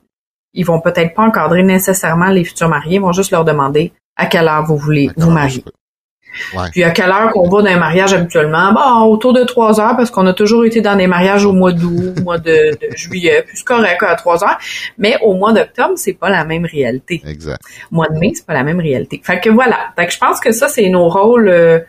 ils 0.53 0.65
vont 0.65 0.79
peut-être 0.79 1.15
pas 1.15 1.23
encadrer 1.23 1.63
nécessairement 1.63 2.29
les 2.29 2.43
futurs 2.43 2.69
mariés, 2.69 2.95
ils 2.95 3.01
vont 3.01 3.11
juste 3.11 3.31
leur 3.31 3.43
demander 3.43 3.91
à 4.15 4.27
quelle 4.27 4.47
heure 4.47 4.63
vous 4.63 4.77
voulez 4.77 5.09
vous 5.17 5.31
marier. 5.31 5.63
Puis 6.71 6.83
à 6.83 6.91
quelle 6.91 7.09
heure 7.09 7.31
qu'on 7.31 7.49
va 7.49 7.61
dans 7.61 7.69
un 7.69 7.77
mariage 7.77 8.13
habituellement? 8.13 8.73
Bon, 8.73 9.11
autour 9.11 9.33
de 9.33 9.43
trois 9.43 9.79
heures, 9.79 9.95
parce 9.95 10.11
qu'on 10.11 10.25
a 10.27 10.33
toujours 10.33 10.65
été 10.65 10.81
dans 10.81 10.95
des 10.95 11.07
mariages 11.07 11.45
au 11.45 11.53
mois 11.53 11.71
d'août, 11.71 12.15
au 12.19 12.23
mois 12.23 12.37
de, 12.37 12.77
juillet, 12.95 13.43
puis 13.45 13.57
c'est 13.57 13.65
correct 13.65 14.01
à 14.03 14.15
trois 14.15 14.43
heures. 14.43 14.57
Mais 14.97 15.17
au 15.21 15.33
mois 15.33 15.53
d'octobre, 15.53 15.93
c'est 15.95 16.13
pas 16.13 16.29
la 16.29 16.45
même 16.45 16.65
réalité. 16.65 17.21
Exact. 17.25 17.61
Au 17.91 17.95
mois 17.95 18.07
de 18.09 18.17
mai, 18.17 18.31
c'est 18.35 18.45
pas 18.45 18.53
la 18.53 18.63
même 18.63 18.79
réalité. 18.79 19.21
Fait 19.23 19.39
que 19.39 19.49
voilà. 19.49 19.77
Fait 19.95 20.07
que 20.07 20.13
je 20.13 20.17
pense 20.17 20.39
que 20.39 20.51
ça, 20.51 20.67
c'est 20.67 20.89
nos 20.89 21.09
rôles, 21.09 21.49
euh, 21.49 21.79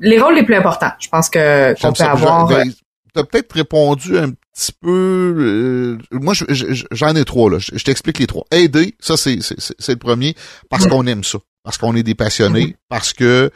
les 0.00 0.18
rôles 0.18 0.34
les 0.34 0.44
plus 0.44 0.54
importants. 0.54 0.92
Je 0.98 1.08
pense 1.08 1.28
que 1.28 1.80
qu'on 1.80 1.92
peut 1.92 2.04
avoir. 2.04 2.46
Ben, 2.48 2.70
tu 3.14 3.20
as 3.20 3.24
peut-être 3.24 3.52
répondu 3.52 4.18
un 4.18 4.30
petit 4.30 4.72
peu. 4.72 4.88
Euh, 4.90 5.98
moi, 6.12 6.34
j'en 6.34 7.14
ai 7.14 7.24
trois 7.24 7.50
là. 7.50 7.58
Je, 7.58 7.82
t'explique 7.82 8.18
les 8.18 8.26
trois. 8.26 8.44
Aider, 8.50 8.94
ça 9.00 9.16
c'est 9.16 9.38
c'est 9.40 9.92
le 9.92 9.98
premier 9.98 10.34
parce 10.68 10.86
qu'on 10.86 11.06
aime 11.06 11.24
ça 11.24 11.38
parce 11.66 11.78
qu'on 11.78 11.96
est 11.96 12.04
des 12.04 12.14
passionnés, 12.14 12.68
mhm. 12.68 12.74
parce 12.88 13.12
que 13.12 13.50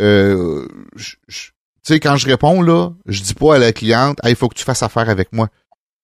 euh, 0.00 0.66
tu 0.96 1.52
sais, 1.84 2.00
quand 2.00 2.16
je 2.16 2.26
réponds 2.26 2.62
là, 2.62 2.90
je 3.06 3.22
dis 3.22 3.34
pas 3.34 3.54
à 3.54 3.58
la 3.58 3.72
cliente, 3.72 4.18
il 4.24 4.34
faut 4.34 4.48
que 4.48 4.56
tu 4.56 4.64
fasses 4.64 4.82
affaire 4.82 5.08
avec 5.08 5.32
moi. 5.32 5.48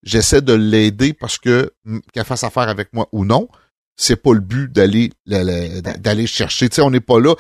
J'essaie 0.04 0.42
de 0.42 0.52
l'aider 0.52 1.12
parce 1.12 1.38
que 1.38 1.72
qu'elle 2.12 2.24
fasse 2.24 2.44
affaire 2.44 2.68
avec 2.68 2.92
moi 2.92 3.08
ou 3.10 3.24
non, 3.24 3.48
c'est 3.96 4.14
pas 4.14 4.32
le 4.32 4.38
but 4.38 4.70
d'aller 4.70 5.10
d'aller 5.26 6.28
chercher. 6.28 6.68
Tu 6.68 6.76
sais, 6.76 6.82
on 6.82 6.90
n'est 6.90 7.00
pas 7.00 7.18
là. 7.18 7.34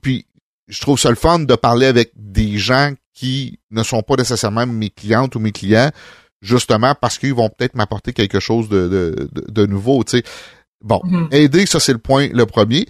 Puis 0.00 0.26
je 0.68 0.80
trouve 0.80 0.98
ça 0.98 1.10
le 1.10 1.14
fun 1.14 1.40
de 1.40 1.54
parler 1.54 1.84
avec 1.84 2.12
des 2.16 2.56
gens 2.56 2.94
qui 3.12 3.58
ne 3.70 3.82
sont 3.82 4.00
pas 4.00 4.16
nécessairement 4.16 4.66
mes 4.66 4.88
clientes 4.88 5.36
ou 5.36 5.38
mes 5.38 5.52
clients, 5.52 5.90
justement 6.40 6.94
parce 6.98 7.18
qu'ils 7.18 7.34
vont 7.34 7.50
peut-être 7.50 7.74
m'apporter 7.74 8.14
quelque 8.14 8.40
chose 8.40 8.70
de, 8.70 8.88
de, 8.88 9.28
de, 9.32 9.50
de 9.50 9.66
nouveau. 9.66 10.02
Tu 10.02 10.16
sais. 10.16 10.24
Bon, 10.84 11.00
mhm. 11.02 11.28
aider, 11.32 11.64
ça 11.64 11.80
c'est 11.80 11.92
le 11.92 11.98
point, 11.98 12.28
le 12.30 12.44
premier. 12.44 12.86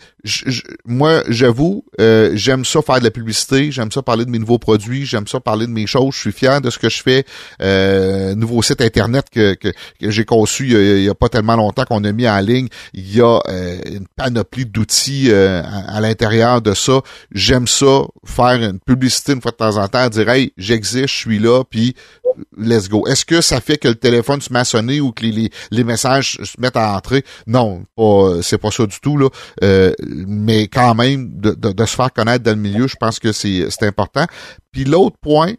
moi, 0.85 1.23
j'avoue, 1.29 1.85
euh, 2.01 2.33
j'aime 2.35 2.65
ça 2.65 2.83
faire 2.83 2.99
de 2.99 3.05
la 3.05 3.13
publicité, 3.13 3.71
j'aime 3.71 3.93
ça 3.93 4.03
parler 4.03 4.25
de 4.25 4.31
mes 4.31 4.41
nouveaux 4.41 4.59
produits, 4.59 5.07
j'aime 5.07 5.29
ça 5.29 5.39
parler 5.39 5.67
de 5.67 5.71
mes 5.71 5.87
choses, 5.87 6.13
je 6.15 6.19
suis 6.19 6.33
fier 6.33 6.61
de 6.61 6.71
ce 6.71 6.79
que 6.81 6.89
je 6.89 7.01
fais. 7.01 7.25
Euh, 7.63 8.35
nouveau 8.35 8.63
site 8.63 8.81
internet 8.81 9.27
que, 9.31 9.55
que, 9.55 9.73
j'ai 10.01 10.25
conçu 10.25 10.71
il 10.71 11.05
y, 11.05 11.09
a, 11.09 11.15
pas 11.15 11.29
tellement 11.29 11.55
longtemps 11.55 11.85
qu'on 11.85 12.03
a 12.03 12.11
mis 12.11 12.29
en 12.29 12.41
ligne. 12.41 12.67
Il 12.95 13.15
y 13.15 13.21
a 13.21 13.39
euh, 13.49 13.79
une 13.87 14.09
panoplie 14.17 14.67
d'outils 14.67 15.31
euh, 15.31 15.63
à, 15.65 16.01
l'intérieur 16.01 16.63
de 16.63 16.75
ça. 16.75 17.01
J'aime 17.31 17.69
ça, 17.69 18.03
faire 18.25 18.61
une 18.61 18.81
publicité 18.81 19.35
une 19.35 19.41
fois 19.41 19.53
de 19.53 19.57
temps 19.57 19.77
en 19.77 19.87
temps, 19.87 20.09
dire 20.09 20.29
Hey, 20.29 20.53
j'existe, 20.57 21.07
je 21.07 21.15
suis 21.15 21.39
là, 21.39 21.63
puis 21.63 21.95
let's 22.57 22.89
go. 22.89 23.07
Est-ce 23.07 23.25
que 23.25 23.41
ça 23.41 23.61
fait 23.61 23.79
que 23.79 23.89
le 23.89 23.95
téléphone 23.95 24.41
se 24.41 24.53
met 24.53 24.61
à 24.61 24.65
sonner 24.65 25.01
ou 25.01 25.13
que 25.13 25.25
les, 25.25 25.51
les, 25.71 25.85
messages 25.85 26.39
se 26.43 26.61
mettent 26.61 26.77
à 26.77 26.97
entrer? 26.97 27.25
Non, 27.47 27.74
pas, 27.97 28.43
c'est 28.43 28.59
pas 28.59 28.71
ça 28.71 28.87
du 28.87 28.99
tout, 29.01 29.17
là. 29.17 29.29
Euh, 29.63 29.93
mais 30.01 30.69
quand 30.69 30.95
même, 30.95 31.39
de, 31.41 31.53
de, 31.53 31.87
se 31.87 31.97
faire 31.97 32.13
connaître 32.13 32.45
dans 32.45 32.53
le 32.53 32.61
milieu, 32.61 32.87
je 32.87 32.97
pense 32.97 33.19
que 33.19 33.33
c'est, 33.33 33.69
c'est 33.71 33.87
important. 33.87 34.27
Puis 34.73 34.85
l'autre 34.85 35.17
point, 35.21 35.55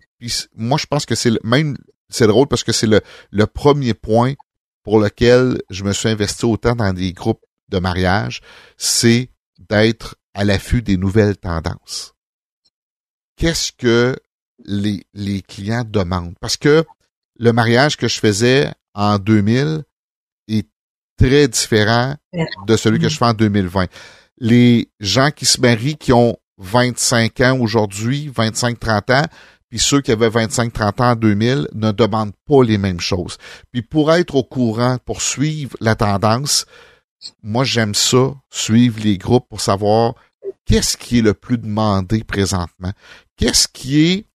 moi 0.56 0.78
je 0.78 0.86
pense 0.86 1.06
que 1.06 1.16
c'est 1.16 1.30
le, 1.30 1.40
même 1.44 1.76
c'est 2.10 2.28
drôle 2.28 2.48
parce 2.48 2.64
que 2.64 2.72
c'est 2.72 2.88
le, 2.88 3.02
le 3.32 3.48
premier 3.48 3.94
point 3.94 4.34
pour 4.84 5.00
lequel 5.00 5.62
je 5.70 5.84
me 5.84 5.94
suis 5.94 6.10
investi 6.10 6.46
autant 6.46 6.76
dans 6.76 6.94
des 6.94 7.14
groupes 7.14 7.42
de 7.70 7.80
mariage, 7.80 8.42
c'est 8.78 9.32
d'être 9.58 10.16
à 10.34 10.44
l'affût 10.44 10.82
des 10.82 10.98
nouvelles 10.98 11.38
tendances. 11.38 12.14
Qu'est-ce 13.36 13.72
que 13.72 14.16
les, 14.64 15.06
les 15.14 15.42
clients 15.42 15.84
demandent? 15.86 16.36
Parce 16.40 16.58
que 16.58 16.86
le 17.38 17.52
mariage 17.52 17.98
que 17.98 18.08
je 18.08 18.20
faisais 18.20 18.72
en 18.94 19.18
2000 19.18 19.80
est 19.80 19.84
très 21.18 21.48
différent 21.48 22.16
de 22.68 22.76
celui 22.78 23.00
que 23.00 23.10
je 23.10 23.18
fais 23.18 23.26
en 23.26 23.34
2020. 23.34 23.88
Les 24.38 24.90
gens 25.00 25.32
qui 25.32 25.46
se 25.46 25.62
marient, 25.62 25.96
qui 25.98 26.12
ont 26.14 26.38
25 26.58 27.42
ans 27.42 27.60
aujourd'hui, 27.60 28.32
25-30 28.36 29.14
ans, 29.14 29.26
puis 29.70 29.80
ceux 29.80 30.02
qui 30.02 30.12
avaient 30.12 30.30
25-30 30.30 31.02
ans 31.02 31.12
en 31.12 31.16
2000 31.16 31.70
ne 31.74 31.92
demandent 31.92 32.36
pas 32.48 32.64
les 32.64 32.78
mêmes 32.78 33.00
choses. 33.00 33.38
Puis 33.72 33.82
pour 33.82 34.14
être 34.14 34.36
au 34.36 34.44
courant, 34.44 34.98
pour 35.06 35.22
suivre 35.22 35.76
la 35.82 35.96
tendance, 35.96 36.66
moi 37.42 37.64
j'aime 37.64 37.96
ça, 37.96 38.36
suivre 38.50 39.00
les 39.02 39.18
groupes 39.18 39.48
pour 39.50 39.62
savoir 39.62 40.14
qu'est-ce 40.66 40.98
qui 40.98 41.20
est 41.20 41.22
le 41.22 41.34
plus 41.34 41.58
demandé 41.58 42.24
présentement, 42.24 42.92
qu'est-ce 43.38 43.68
qui 43.68 44.02
est 44.02 44.28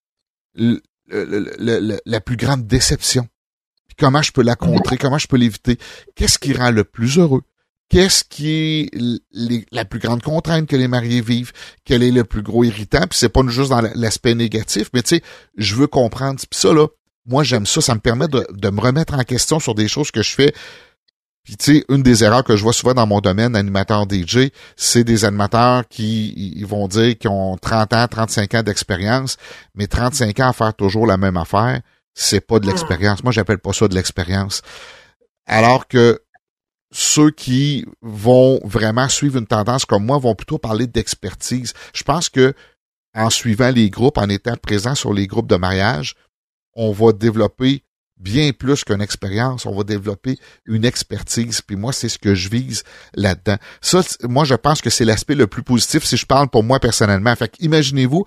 la 0.54 2.20
plus 2.20 2.36
grande 2.36 2.66
déception? 2.66 3.28
Comment 4.00 4.22
je 4.22 4.32
peux 4.32 4.42
la 4.42 4.56
contrer? 4.56 4.96
Comment 4.96 5.18
je 5.18 5.28
peux 5.28 5.36
l'éviter? 5.36 5.78
Qu'est-ce 6.16 6.38
qui 6.38 6.54
rend 6.54 6.70
le 6.70 6.84
plus 6.84 7.18
heureux? 7.18 7.42
Qu'est-ce 7.90 8.24
qui 8.24 8.50
est 8.50 8.90
la 9.72 9.84
plus 9.84 9.98
grande 9.98 10.22
contrainte 10.22 10.66
que 10.68 10.76
les 10.76 10.88
mariés 10.88 11.20
vivent? 11.20 11.52
Quel 11.84 12.02
est 12.02 12.12
le 12.12 12.24
plus 12.24 12.42
gros 12.42 12.64
irritant? 12.64 13.00
Puis 13.00 13.18
c'est 13.18 13.28
pas 13.28 13.42
juste 13.48 13.70
dans 13.70 13.82
l'aspect 13.94 14.34
négatif, 14.34 14.90
mais 14.94 15.02
tu 15.02 15.16
sais, 15.16 15.22
je 15.56 15.74
veux 15.74 15.88
comprendre. 15.88 16.38
Puis 16.38 16.60
ça, 16.60 16.72
là, 16.72 16.86
moi, 17.26 17.42
j'aime 17.42 17.66
ça. 17.66 17.80
Ça 17.80 17.94
me 17.94 18.00
permet 18.00 18.28
de, 18.28 18.70
me 18.70 18.80
remettre 18.80 19.14
en 19.14 19.22
question 19.22 19.60
sur 19.60 19.74
des 19.74 19.88
choses 19.88 20.10
que 20.10 20.22
je 20.22 20.30
fais 20.30 20.54
puis 21.42 21.56
tu 21.56 21.78
sais, 21.78 21.84
une 21.88 22.02
des 22.02 22.22
erreurs 22.22 22.44
que 22.44 22.54
je 22.54 22.62
vois 22.62 22.74
souvent 22.74 22.92
dans 22.92 23.06
mon 23.06 23.20
domaine, 23.20 23.56
animateur 23.56 24.04
DJ, 24.08 24.50
c'est 24.76 25.04
des 25.04 25.24
animateurs 25.24 25.88
qui 25.88 26.34
ils 26.36 26.66
vont 26.66 26.86
dire 26.86 27.16
qu'ils 27.16 27.30
ont 27.30 27.56
30 27.56 27.94
ans, 27.94 28.06
35 28.08 28.54
ans 28.56 28.62
d'expérience, 28.62 29.38
mais 29.74 29.86
35 29.86 30.38
ans 30.40 30.50
à 30.50 30.52
faire 30.52 30.74
toujours 30.74 31.06
la 31.06 31.16
même 31.16 31.38
affaire, 31.38 31.80
c'est 32.20 32.40
pas 32.40 32.58
de 32.58 32.66
Hmm. 32.66 32.70
l'expérience. 32.70 33.24
Moi, 33.24 33.32
j'appelle 33.32 33.58
pas 33.58 33.72
ça 33.72 33.88
de 33.88 33.94
l'expérience. 33.94 34.62
Alors 35.46 35.88
que 35.88 36.20
ceux 36.92 37.30
qui 37.30 37.86
vont 38.02 38.60
vraiment 38.64 39.08
suivre 39.08 39.38
une 39.38 39.46
tendance 39.46 39.84
comme 39.84 40.04
moi 40.04 40.18
vont 40.18 40.34
plutôt 40.34 40.58
parler 40.58 40.86
d'expertise. 40.86 41.72
Je 41.94 42.02
pense 42.02 42.28
que 42.28 42.52
en 43.14 43.30
suivant 43.30 43.70
les 43.70 43.90
groupes, 43.90 44.18
en 44.18 44.28
étant 44.28 44.56
présent 44.56 44.94
sur 44.94 45.12
les 45.12 45.26
groupes 45.26 45.48
de 45.48 45.56
mariage, 45.56 46.14
on 46.74 46.92
va 46.92 47.12
développer 47.12 47.84
bien 48.16 48.52
plus 48.52 48.84
qu'une 48.84 49.00
expérience, 49.00 49.64
on 49.66 49.74
va 49.74 49.82
développer 49.82 50.36
une 50.66 50.84
expertise. 50.84 51.62
Puis 51.62 51.76
moi, 51.76 51.92
c'est 51.92 52.08
ce 52.08 52.18
que 52.18 52.34
je 52.34 52.48
vise 52.50 52.84
là-dedans. 53.14 53.56
Ça, 53.80 54.02
moi, 54.24 54.44
je 54.44 54.54
pense 54.54 54.82
que 54.82 54.90
c'est 54.90 55.06
l'aspect 55.06 55.34
le 55.34 55.46
plus 55.46 55.62
positif 55.62 56.04
si 56.04 56.16
je 56.16 56.26
parle 56.26 56.48
pour 56.48 56.62
moi 56.62 56.80
personnellement. 56.80 57.34
Fait 57.34 57.52
imaginez-vous, 57.60 58.24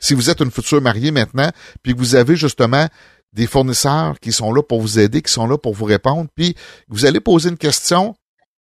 si 0.00 0.14
vous 0.14 0.30
êtes 0.30 0.40
une 0.40 0.50
future 0.50 0.80
mariée 0.80 1.10
maintenant, 1.10 1.50
puis 1.82 1.94
que 1.94 1.98
vous 1.98 2.14
avez 2.14 2.36
justement 2.36 2.88
des 3.34 3.46
fournisseurs 3.46 4.18
qui 4.20 4.32
sont 4.32 4.52
là 4.52 4.62
pour 4.62 4.80
vous 4.80 4.98
aider, 4.98 5.20
qui 5.20 5.32
sont 5.32 5.46
là 5.46 5.58
pour 5.58 5.74
vous 5.74 5.84
répondre, 5.84 6.28
puis 6.34 6.54
vous 6.88 7.04
allez 7.04 7.20
poser 7.20 7.50
une 7.50 7.58
question, 7.58 8.14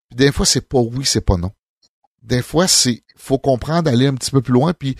puis 0.09 0.17
des 0.17 0.31
fois, 0.31 0.45
c'est 0.45 0.67
pas 0.67 0.79
oui, 0.79 1.05
c'est 1.05 1.21
pas 1.21 1.37
non. 1.37 1.51
Des 2.23 2.41
fois, 2.41 2.67
c'est 2.67 3.03
faut 3.15 3.37
comprendre, 3.37 3.89
aller 3.89 4.07
un 4.07 4.15
petit 4.15 4.31
peu 4.31 4.41
plus 4.41 4.53
loin, 4.53 4.73
puis 4.73 4.95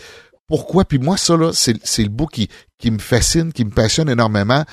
pourquoi, 0.48 0.86
puis 0.86 1.00
moi, 1.00 1.18
ça, 1.18 1.36
là, 1.36 1.52
c'est 1.54 2.04
le 2.04 2.10
bout 2.10 2.28
qui, 2.28 2.48
qui 2.78 2.92
me 2.92 3.00
fascine, 3.00 3.52
qui 3.52 3.66
me 3.66 3.72
passionne 3.72 4.10
énormément. 4.10 4.64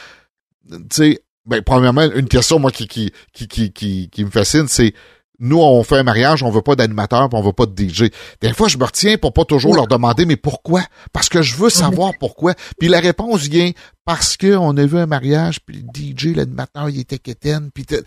Tu 0.69 0.79
sais, 0.91 1.21
ben, 1.47 1.63
premièrement, 1.63 2.03
une 2.03 2.29
question, 2.29 2.59
moi, 2.59 2.71
qui, 2.71 2.87
qui, 2.87 3.13
qui, 3.33 3.73
qui, 3.73 4.11
qui 4.11 4.25
me 4.25 4.31
fascine, 4.31 4.69
c'est 4.69 4.93
nous, 5.41 5.59
on 5.59 5.83
fait 5.83 5.97
un 5.99 6.03
mariage, 6.03 6.43
on 6.43 6.51
veut 6.51 6.63
pas 6.63 6.77
d'animateur, 6.77 7.29
puis 7.29 7.39
on 7.39 7.43
veut 7.43 7.53
pas 7.53 7.67
de 7.67 7.73
DJ. 7.89 8.11
Des 8.41 8.53
fois, 8.53 8.69
je 8.69 8.77
me 8.79 8.85
retiens 8.85 9.17
pour 9.17 9.33
pas 9.33 9.45
toujours 9.45 9.75
leur 9.75 9.87
demander, 9.89 10.27
mais 10.27 10.37
pourquoi? 10.37 10.83
Parce 11.13 11.29
que 11.29 11.41
je 11.43 11.57
veux 11.57 11.71
savoir 11.71 12.13
pourquoi. 12.21 12.55
Puis 12.79 12.89
la 12.89 13.01
réponse 13.01 13.43
vient 13.49 13.71
parce 14.05 14.37
que 14.37 14.55
on 14.57 14.77
a 14.77 14.85
vu 14.87 14.99
un 14.99 15.07
mariage, 15.07 15.61
puis 15.65 15.83
le 15.83 15.89
DJ, 15.93 16.37
l'animateur, 16.37 16.89
il 16.91 17.01
était 17.01 17.19
quétaine, 17.19 17.71
puis 17.75 17.85
t'es- 17.87 18.03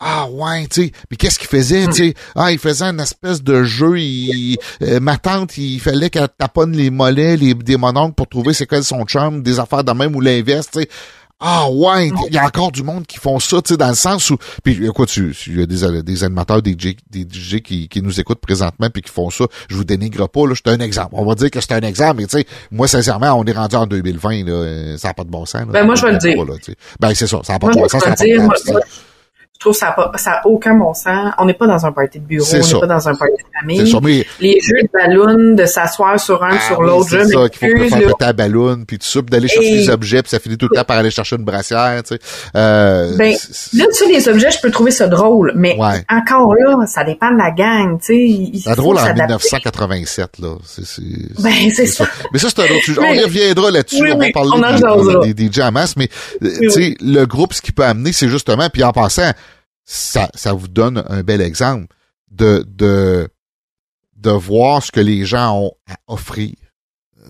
ah 0.00 0.26
ouais, 0.28 0.66
tu 0.66 0.86
sais. 0.86 0.92
Puis 1.08 1.16
qu'est-ce 1.16 1.38
qu'il 1.38 1.48
faisait, 1.48 1.86
tu 1.86 1.92
sais? 1.92 2.14
Ah, 2.34 2.50
il 2.52 2.58
faisait 2.58 2.84
une 2.84 3.00
espèce 3.00 3.42
de 3.42 3.62
jeu. 3.62 3.98
Il, 4.00 4.58
euh, 4.82 4.98
ma 5.00 5.16
tante, 5.16 5.56
il 5.56 5.78
fallait 5.80 6.10
qu'elle 6.10 6.28
taponne 6.36 6.72
les 6.76 6.90
mollets, 6.90 7.36
les 7.36 7.54
des 7.54 7.76
mononcles 7.76 8.14
pour 8.14 8.28
trouver 8.28 8.52
c'est 8.52 8.66
quoi 8.66 8.82
son 8.82 9.04
chum, 9.04 9.42
des 9.42 9.60
affaires 9.60 9.84
de 9.84 9.92
même 9.92 10.14
ou 10.16 10.20
l'inverse, 10.20 10.68
tu 10.72 10.80
sais. 10.80 10.88
Ah 11.46 11.68
ouais, 11.70 12.10
il 12.28 12.32
y 12.34 12.38
a 12.38 12.44
encore 12.46 12.72
du 12.72 12.82
monde 12.82 13.06
qui 13.06 13.18
font 13.18 13.38
ça, 13.38 13.60
tu 13.60 13.74
sais, 13.74 13.76
dans 13.76 13.90
le 13.90 13.94
sens 13.94 14.30
où. 14.30 14.38
Puis 14.62 14.82
écoute, 14.86 15.14
il 15.14 15.58
y 15.58 15.62
a 15.62 15.66
des, 15.66 16.02
des 16.02 16.24
animateurs, 16.24 16.62
des 16.62 16.72
DJ, 16.72 16.96
des 17.10 17.26
DJ 17.30 17.60
qui, 17.60 17.86
qui 17.88 18.00
nous 18.00 18.18
écoutent 18.18 18.40
présentement 18.40 18.88
puis 18.88 19.02
qui 19.02 19.12
font 19.12 19.28
ça. 19.28 19.44
Je 19.68 19.76
vous 19.76 19.84
dénigre 19.84 20.26
pas, 20.26 20.46
là, 20.46 20.54
c'est 20.54 20.70
un 20.70 20.80
exemple. 20.80 21.10
On 21.12 21.26
va 21.26 21.34
dire 21.34 21.50
que 21.50 21.60
c'est 21.60 21.72
un 21.72 21.80
exemple, 21.82 22.22
mais 22.22 22.26
tu 22.26 22.38
sais, 22.38 22.46
moi, 22.70 22.88
sincèrement, 22.88 23.34
on 23.34 23.44
est 23.44 23.52
rendu 23.52 23.76
en 23.76 23.86
2020, 23.86 24.46
là, 24.46 24.52
euh, 24.52 24.96
ça 24.96 25.08
n'a 25.08 25.14
pas 25.14 25.24
de 25.24 25.30
bon 25.30 25.44
sens. 25.44 25.60
là. 25.66 25.72
Ben, 25.72 25.84
moi, 25.84 25.96
je 25.96 26.06
vais 26.06 26.12
le 26.12 26.18
dire. 26.18 26.34
Pas, 26.34 26.50
là, 26.50 26.58
ben 26.98 27.14
c'est 27.14 27.26
ça, 27.26 27.40
ça 27.44 27.52
n'a 27.52 27.58
pas 27.58 27.68
de 27.68 27.74
bon 27.74 27.86
pas 27.86 27.98
de 27.98 28.16
sens. 28.16 28.24
Je 29.56 29.60
trouve 29.60 29.72
que 29.72 29.78
ça 29.78 29.86
n'a 29.86 29.92
pas, 29.92 30.12
ça 30.18 30.32
a 30.32 30.46
aucun 30.46 30.74
bon 30.74 30.92
sens. 30.92 31.32
On 31.38 31.46
n'est 31.46 31.54
pas 31.54 31.66
dans 31.66 31.86
un 31.86 31.92
party 31.92 32.18
de 32.18 32.24
bureau, 32.26 32.44
on 32.52 32.56
n'est 32.58 32.80
pas 32.80 32.86
dans 32.86 33.08
un 33.08 33.14
party 33.14 33.32
de 33.38 33.58
famille. 33.60 33.90
ça, 33.90 33.98
mais 34.02 34.26
Les 34.40 34.58
jeux 34.60 34.82
de 34.82 34.88
ballon, 34.92 35.54
de 35.54 35.64
s'asseoir 35.64 36.18
sur 36.20 36.42
un, 36.44 36.50
Ah 36.52 36.60
sur 36.60 36.78
oui, 36.80 36.86
l'autre, 36.86 37.08
c'est 37.08 37.24
ça, 37.24 37.48
qu'il 37.48 37.58
faut 37.70 37.78
m'excuse, 37.78 37.90
faire 38.04 38.16
péter 38.18 38.32
ballon, 38.34 38.84
puis 38.86 38.98
tout 38.98 39.06
ça, 39.06 39.20
puis 39.22 39.30
d'aller 39.30 39.48
chercher 39.48 39.68
Et- 39.70 39.76
des 39.78 39.90
objets, 39.90 40.22
puis 40.22 40.30
ça 40.30 40.38
finit 40.38 40.58
tout 40.58 40.68
le 40.70 40.76
temps 40.76 40.84
par 40.84 40.98
aller 40.98 41.10
chercher 41.10 41.36
une 41.36 41.44
brassière, 41.44 42.02
tu 42.02 42.14
sais. 42.16 42.20
Euh, 42.56 43.16
Ben, 43.16 43.32
Là, 43.74 43.84
tu 43.86 43.94
sais, 43.94 44.06
les 44.08 44.28
objets, 44.28 44.50
je 44.50 44.60
peux 44.60 44.70
trouver 44.70 44.90
ça 44.90 45.06
drôle, 45.06 45.52
mais 45.54 45.76
Ouais. 45.78 46.04
encore 46.10 46.54
là, 46.56 46.86
ça 46.86 47.04
dépend 47.04 47.30
de 47.30 47.38
la 47.38 47.50
gang, 47.52 47.98
tu 48.00 48.52
sais. 48.52 48.60
c'est 48.70 48.76
drôle 48.76 48.96
en 48.96 49.00
s'adapter. 49.00 49.24
1987, 49.34 50.38
là. 50.40 50.56
C'est, 50.64 50.84
c'est, 50.84 51.02
Ben, 51.42 51.70
c'est 51.72 51.86
ça. 51.86 52.04
Mais 52.32 52.38
ça, 52.38 52.48
c'est 52.50 52.60
un 52.60 52.64
autre 52.74 52.84
sujet. 52.84 53.00
On 53.00 53.14
y 53.14 53.22
reviendra 53.24 53.70
là-dessus. 53.70 54.02
Oui, 54.02 54.12
on 54.12 54.18
va 54.18 54.26
parler 54.32 54.50
on 54.52 55.20
des, 55.22 55.32
des, 55.32 55.48
des 55.48 55.70
masse, 55.70 55.96
mais 55.96 56.08
euh, 56.42 56.48
Oui, 56.48 56.58
tu 56.60 56.70
sais, 56.70 56.96
le 57.00 57.24
groupe, 57.24 57.54
ce 57.54 57.62
qu'il 57.62 57.72
peut 57.72 57.84
amener, 57.84 58.12
c'est 58.12 58.28
justement, 58.28 58.68
puis 58.72 58.82
en 58.84 58.92
passant, 58.92 59.30
ça, 59.84 60.30
ça 60.34 60.52
vous 60.52 60.68
donne 60.68 61.04
un 61.08 61.22
bel 61.22 61.40
exemple 61.40 61.94
de, 62.30 62.64
de, 62.68 63.28
de 64.16 64.30
voir 64.30 64.82
ce 64.82 64.90
que 64.90 65.00
les 65.00 65.24
gens 65.24 65.58
ont 65.58 65.72
à 65.88 65.96
offrir. 66.08 66.52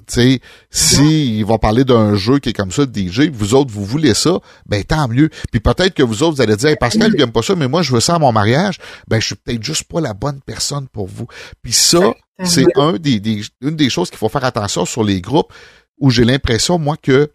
Tu 0.07 0.15
sais, 0.15 0.41
si 0.71 1.39
il 1.39 1.45
va 1.45 1.57
parler 1.59 1.85
d'un 1.85 2.17
jeu 2.17 2.39
qui 2.39 2.51
est 2.51 2.53
comme 2.53 2.73
ça, 2.73 2.83
DJ, 2.83 3.31
vous 3.33 3.55
autres, 3.55 3.73
vous 3.73 3.85
voulez 3.85 4.13
ça, 4.13 4.41
ben 4.67 4.83
tant 4.83 5.07
mieux. 5.09 5.31
Puis 5.53 5.61
peut-être 5.61 5.95
que 5.95 6.03
vous 6.03 6.23
autres, 6.23 6.37
vous 6.37 6.43
allez 6.43 6.57
dire, 6.57 6.71
hey, 6.71 6.77
Pascal, 6.77 7.13
il 7.15 7.21
aime 7.21 7.33
pas 7.33 7.43
ça, 7.43 7.55
mais 7.55 7.69
moi, 7.69 7.83
je 7.83 7.93
veux 7.93 8.01
ça 8.01 8.17
à 8.17 8.19
mon 8.19 8.33
mariage. 8.33 8.79
Ben, 9.09 9.21
je 9.21 9.27
suis 9.27 9.35
peut-être 9.37 9.63
juste 9.63 9.85
pas 9.85 10.01
la 10.01 10.13
bonne 10.13 10.41
personne 10.45 10.89
pour 10.89 11.07
vous. 11.07 11.27
Puis 11.63 11.73
ça, 11.73 12.13
c'est 12.43 12.67
un 12.77 12.95
des, 12.95 13.21
des, 13.21 13.43
une 13.61 13.77
des 13.77 13.89
choses 13.89 14.11
qu'il 14.11 14.19
faut 14.19 14.29
faire 14.29 14.45
attention 14.45 14.85
sur 14.85 15.05
les 15.05 15.21
groupes 15.21 15.53
où 15.99 16.11
j'ai 16.11 16.25
l'impression, 16.25 16.79
moi, 16.79 16.97
que 17.01 17.31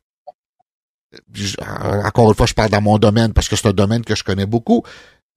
encore 2.05 2.29
une 2.29 2.35
fois, 2.35 2.45
je 2.45 2.53
parle 2.53 2.69
dans 2.69 2.81
mon 2.81 2.97
domaine 2.97 3.33
parce 3.33 3.49
que 3.49 3.55
c'est 3.55 3.67
un 3.67 3.73
domaine 3.73 4.03
que 4.03 4.15
je 4.15 4.23
connais 4.23 4.45
beaucoup. 4.45 4.83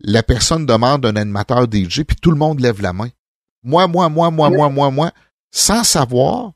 La 0.00 0.22
personne 0.22 0.66
demande 0.66 1.06
un 1.06 1.16
animateur 1.16 1.64
DJ, 1.64 2.02
puis 2.02 2.16
tout 2.20 2.30
le 2.30 2.36
monde 2.36 2.60
lève 2.60 2.82
la 2.82 2.92
main. 2.92 3.08
Moi, 3.62 3.86
moi, 3.86 4.08
moi, 4.08 4.30
moi, 4.30 4.50
moi, 4.50 4.68
moi, 4.68 4.90
moi, 4.90 5.12
sans 5.50 5.84
savoir 5.84 6.52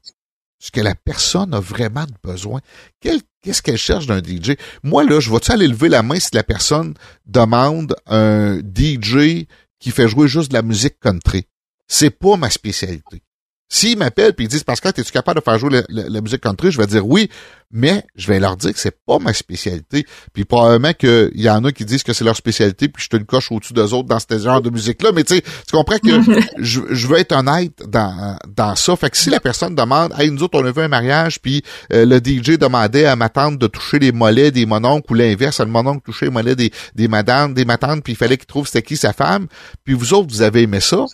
ce 0.58 0.70
que 0.70 0.80
la 0.80 0.94
personne 0.94 1.54
a 1.54 1.60
vraiment 1.60 2.06
besoin. 2.24 2.60
Qu'est-ce 3.00 3.62
qu'elle 3.62 3.76
cherche 3.76 4.06
d'un 4.06 4.18
DJ? 4.18 4.56
Moi, 4.82 5.04
là, 5.04 5.20
je 5.20 5.30
vais-tu 5.30 5.52
aller 5.52 5.68
lever 5.68 5.88
la 5.88 6.02
main 6.02 6.18
si 6.18 6.30
la 6.32 6.42
personne 6.42 6.94
demande 7.26 7.94
un 8.06 8.58
DJ 8.58 9.46
qui 9.78 9.90
fait 9.90 10.08
jouer 10.08 10.26
juste 10.28 10.50
de 10.50 10.54
la 10.54 10.62
musique 10.62 10.98
country? 10.98 11.46
C'est 11.86 12.10
pas 12.10 12.36
ma 12.36 12.50
spécialité. 12.50 13.22
S'ils 13.68 13.98
m'appellent 13.98 14.32
et 14.38 14.42
ils 14.42 14.48
disent 14.48 14.62
Pascal, 14.62 14.92
es-tu 14.96 15.10
capable 15.10 15.40
de 15.40 15.44
faire 15.44 15.58
jouer 15.58 15.82
la, 15.88 16.20
musique 16.20 16.40
country? 16.40 16.70
Je 16.70 16.78
vais 16.78 16.86
dire 16.86 17.04
oui, 17.04 17.28
mais 17.72 18.04
je 18.14 18.28
vais 18.28 18.38
leur 18.38 18.56
dire 18.56 18.72
que 18.72 18.78
c'est 18.78 18.96
pas 19.04 19.18
ma 19.18 19.32
spécialité. 19.32 20.06
Puis 20.32 20.44
probablement 20.44 20.92
qu'il 20.92 21.32
y 21.34 21.50
en 21.50 21.64
a 21.64 21.72
qui 21.72 21.84
disent 21.84 22.04
que 22.04 22.12
c'est 22.12 22.24
leur 22.24 22.36
spécialité, 22.36 22.88
puis 22.88 23.02
je 23.02 23.08
te 23.08 23.16
le 23.16 23.24
coche 23.24 23.50
au-dessus 23.50 23.72
d'eux 23.72 23.92
autres 23.92 24.08
dans 24.08 24.20
ce 24.20 24.38
genre 24.38 24.62
de 24.62 24.70
musique-là. 24.70 25.10
Mais 25.12 25.24
tu 25.24 25.34
sais, 25.34 25.42
tu 25.42 25.76
comprends 25.76 25.98
que 25.98 26.22
je, 26.58 26.80
je 26.90 27.06
veux 27.08 27.18
être 27.18 27.32
honnête 27.32 27.82
dans, 27.88 28.38
dans 28.46 28.76
ça. 28.76 28.94
Fait 28.94 29.10
que 29.10 29.16
si 29.16 29.30
la 29.30 29.40
personne 29.40 29.74
demande 29.74 30.12
Hey, 30.16 30.30
nous 30.30 30.44
autres, 30.44 30.60
on 30.60 30.64
a 30.64 30.70
vu 30.70 30.82
un 30.82 30.88
mariage, 30.88 31.40
puis 31.40 31.62
euh, 31.92 32.06
le 32.06 32.18
DJ 32.18 32.58
demandait 32.58 33.06
à 33.06 33.16
ma 33.16 33.28
tante 33.30 33.58
de 33.58 33.66
toucher 33.66 33.98
les 33.98 34.12
mollets 34.12 34.52
des 34.52 34.64
mononcles 34.64 35.10
ou 35.10 35.14
l'inverse, 35.14 35.58
à 35.58 35.64
le 35.64 35.72
mononcle 35.72 36.02
toucher 36.04 36.26
les 36.26 36.32
mollets 36.32 36.54
des, 36.54 36.70
des 36.94 37.08
madames, 37.08 37.52
des 37.52 37.64
matantes, 37.64 38.04
puis 38.04 38.12
il 38.12 38.16
fallait 38.16 38.36
qu'il 38.36 38.46
trouve 38.46 38.66
c'était 38.66 38.82
qui 38.82 38.96
sa 38.96 39.12
femme. 39.12 39.48
Puis 39.84 39.94
vous 39.94 40.14
autres, 40.14 40.28
vous 40.32 40.42
avez 40.42 40.62
aimé 40.62 40.78
ça 40.78 41.04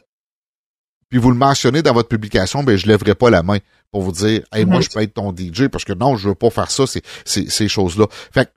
puis 1.13 1.21
vous 1.21 1.31
le 1.31 1.37
mentionnez 1.37 1.83
dans 1.83 1.93
votre 1.93 2.09
publication, 2.09 2.63
ben 2.63 2.75
je 2.75 2.87
lèverai 2.87 3.15
pas 3.15 3.29
la 3.29 3.43
main 3.43 3.59
pour 3.91 4.01
vous 4.01 4.13
dire 4.13 4.41
Hey, 4.51 4.65
moi 4.65 4.81
je 4.81 4.89
peux 4.89 5.03
être 5.03 5.13
ton 5.13 5.31
DJ 5.31 5.69
parce 5.69 5.85
que 5.85 5.93
non, 5.93 6.17
je 6.17 6.31
veux 6.31 6.35
pas 6.35 6.49
faire 6.49 6.71
ça, 6.71 6.85
c'est, 6.87 7.03
ces 7.27 7.69
choses-là. 7.69 8.07
Fait 8.33 8.47
que, 8.47 8.51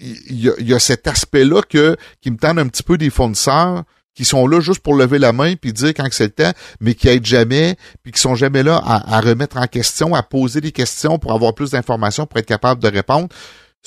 il 0.00 0.40
y 0.42 0.48
a, 0.48 0.54
y 0.58 0.72
a 0.72 0.78
cet 0.78 1.06
aspect-là 1.06 1.60
que 1.60 1.98
qui 2.22 2.30
me 2.30 2.38
tente 2.38 2.56
un 2.56 2.66
petit 2.68 2.82
peu 2.82 2.96
des 2.96 3.10
fournisseurs 3.10 3.84
qui 4.14 4.24
sont 4.24 4.46
là 4.46 4.60
juste 4.60 4.80
pour 4.80 4.94
lever 4.94 5.18
la 5.18 5.34
main 5.34 5.54
puis 5.54 5.74
dire 5.74 5.90
quand 5.90 6.08
c'est 6.12 6.24
le 6.24 6.30
temps, 6.30 6.52
mais 6.80 6.94
qui 6.94 7.08
aident 7.08 7.26
jamais, 7.26 7.76
puis 8.02 8.10
qui 8.10 8.22
sont 8.22 8.36
jamais 8.36 8.62
là 8.62 8.80
à, 8.82 9.14
à 9.14 9.20
remettre 9.20 9.58
en 9.58 9.66
question, 9.66 10.14
à 10.14 10.22
poser 10.22 10.62
des 10.62 10.72
questions 10.72 11.18
pour 11.18 11.34
avoir 11.34 11.54
plus 11.54 11.72
d'informations, 11.72 12.24
pour 12.24 12.38
être 12.38 12.46
capable 12.46 12.82
de 12.82 12.88
répondre. 12.88 13.28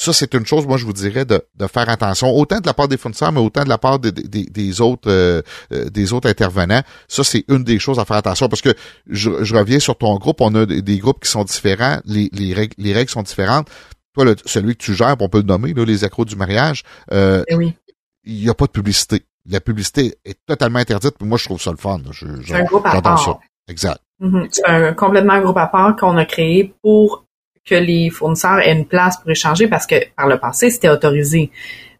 Ça, 0.02 0.14
c'est 0.14 0.34
une 0.34 0.46
chose, 0.46 0.66
moi, 0.66 0.78
je 0.78 0.86
vous 0.86 0.94
dirais 0.94 1.26
de, 1.26 1.42
de 1.56 1.68
faire 1.68 1.90
attention, 1.90 2.30
autant 2.34 2.62
de 2.62 2.66
la 2.66 2.74
part 2.74 2.88
des 2.88 2.96
fournisseurs, 2.96 3.34
mais 3.34 3.42
autant 3.42 3.66
de 3.66 3.70
la 3.70 3.78
part 3.78 4.00
des- 4.00 4.14
des- 4.14 4.46
des 4.46 4.80
autres 4.80 5.10
euh, 5.12 5.42
euh, 5.74 5.90
des 5.90 6.14
autres 6.14 6.30
intervenants. 6.30 6.82
Ça, 7.10 7.26
c'est 7.26 7.44
une 7.50 7.66
des 7.66 7.80
choses 7.80 8.00
à 8.00 8.06
faire 8.06 8.16
attention 8.16 8.48
parce 8.48 8.62
que 8.62 8.74
je, 9.08 9.44
je 9.44 9.56
reviens 9.56 9.80
sur 9.80 9.98
ton 9.98 10.16
groupe. 10.16 10.40
On 10.40 10.56
a 10.56 10.66
des, 10.66 10.82
des 10.82 11.00
groupes 11.00 11.20
qui 11.22 11.30
sont 11.30 11.44
différents. 11.44 12.00
Les, 12.06 12.30
les, 12.32 12.54
règles, 12.54 12.76
les 12.78 12.94
règles 12.94 13.10
sont 13.12 13.24
différentes. 13.24 13.68
Toi, 14.14 14.24
le- 14.24 14.36
celui 14.46 14.78
que 14.78 14.84
tu 14.84 14.94
gères, 14.94 15.18
on 15.20 15.28
peut 15.28 15.40
le 15.40 15.44
nommer, 15.44 15.74
là, 15.74 15.84
les 15.84 16.06
accros 16.06 16.24
du 16.24 16.38
mariage, 16.38 16.84
euh, 17.12 17.44
Eh 17.50 17.56
oui. 17.56 17.74
il 18.24 18.36
n'y 18.42 18.50
a 18.50 18.54
pas 18.54 18.68
de 18.68 18.72
publicité. 18.72 19.24
La 19.50 19.60
publicité 19.60 20.16
est 20.24 20.38
totalement 20.46 20.80
interdite. 20.80 21.16
Puis 21.20 21.28
moi, 21.28 21.38
je 21.38 21.44
trouve 21.44 21.62
ça 21.62 21.72
le 21.72 21.78
fun. 21.78 22.00
Je, 22.12 22.26
je- 22.40 22.48
C'est 22.48 22.56
un 22.56 22.64
groupe 22.64 22.86
à 22.86 23.02
part. 23.02 23.20
ça. 23.22 23.38
Exact. 23.68 24.00
Mhm. 24.22 24.48
C'est 24.50 24.66
un 24.66 24.94
complètement 24.94 25.34
un 25.34 25.42
groupe 25.42 25.58
à 25.58 25.68
part 25.68 25.96
qu'on 25.98 26.16
a 26.18 26.26
créé 26.26 26.74
pour 26.82 27.26
que 27.65 27.76
les 27.76 28.10
fournisseurs 28.10 28.60
aient 28.60 28.74
une 28.74 28.86
place 28.86 29.17
pour 29.17 29.30
échanger 29.32 29.67
parce 29.67 29.86
que 29.86 29.95
par 30.15 30.28
le 30.28 30.38
passé, 30.38 30.69
c'était 30.69 30.89
autorisé. 30.89 31.52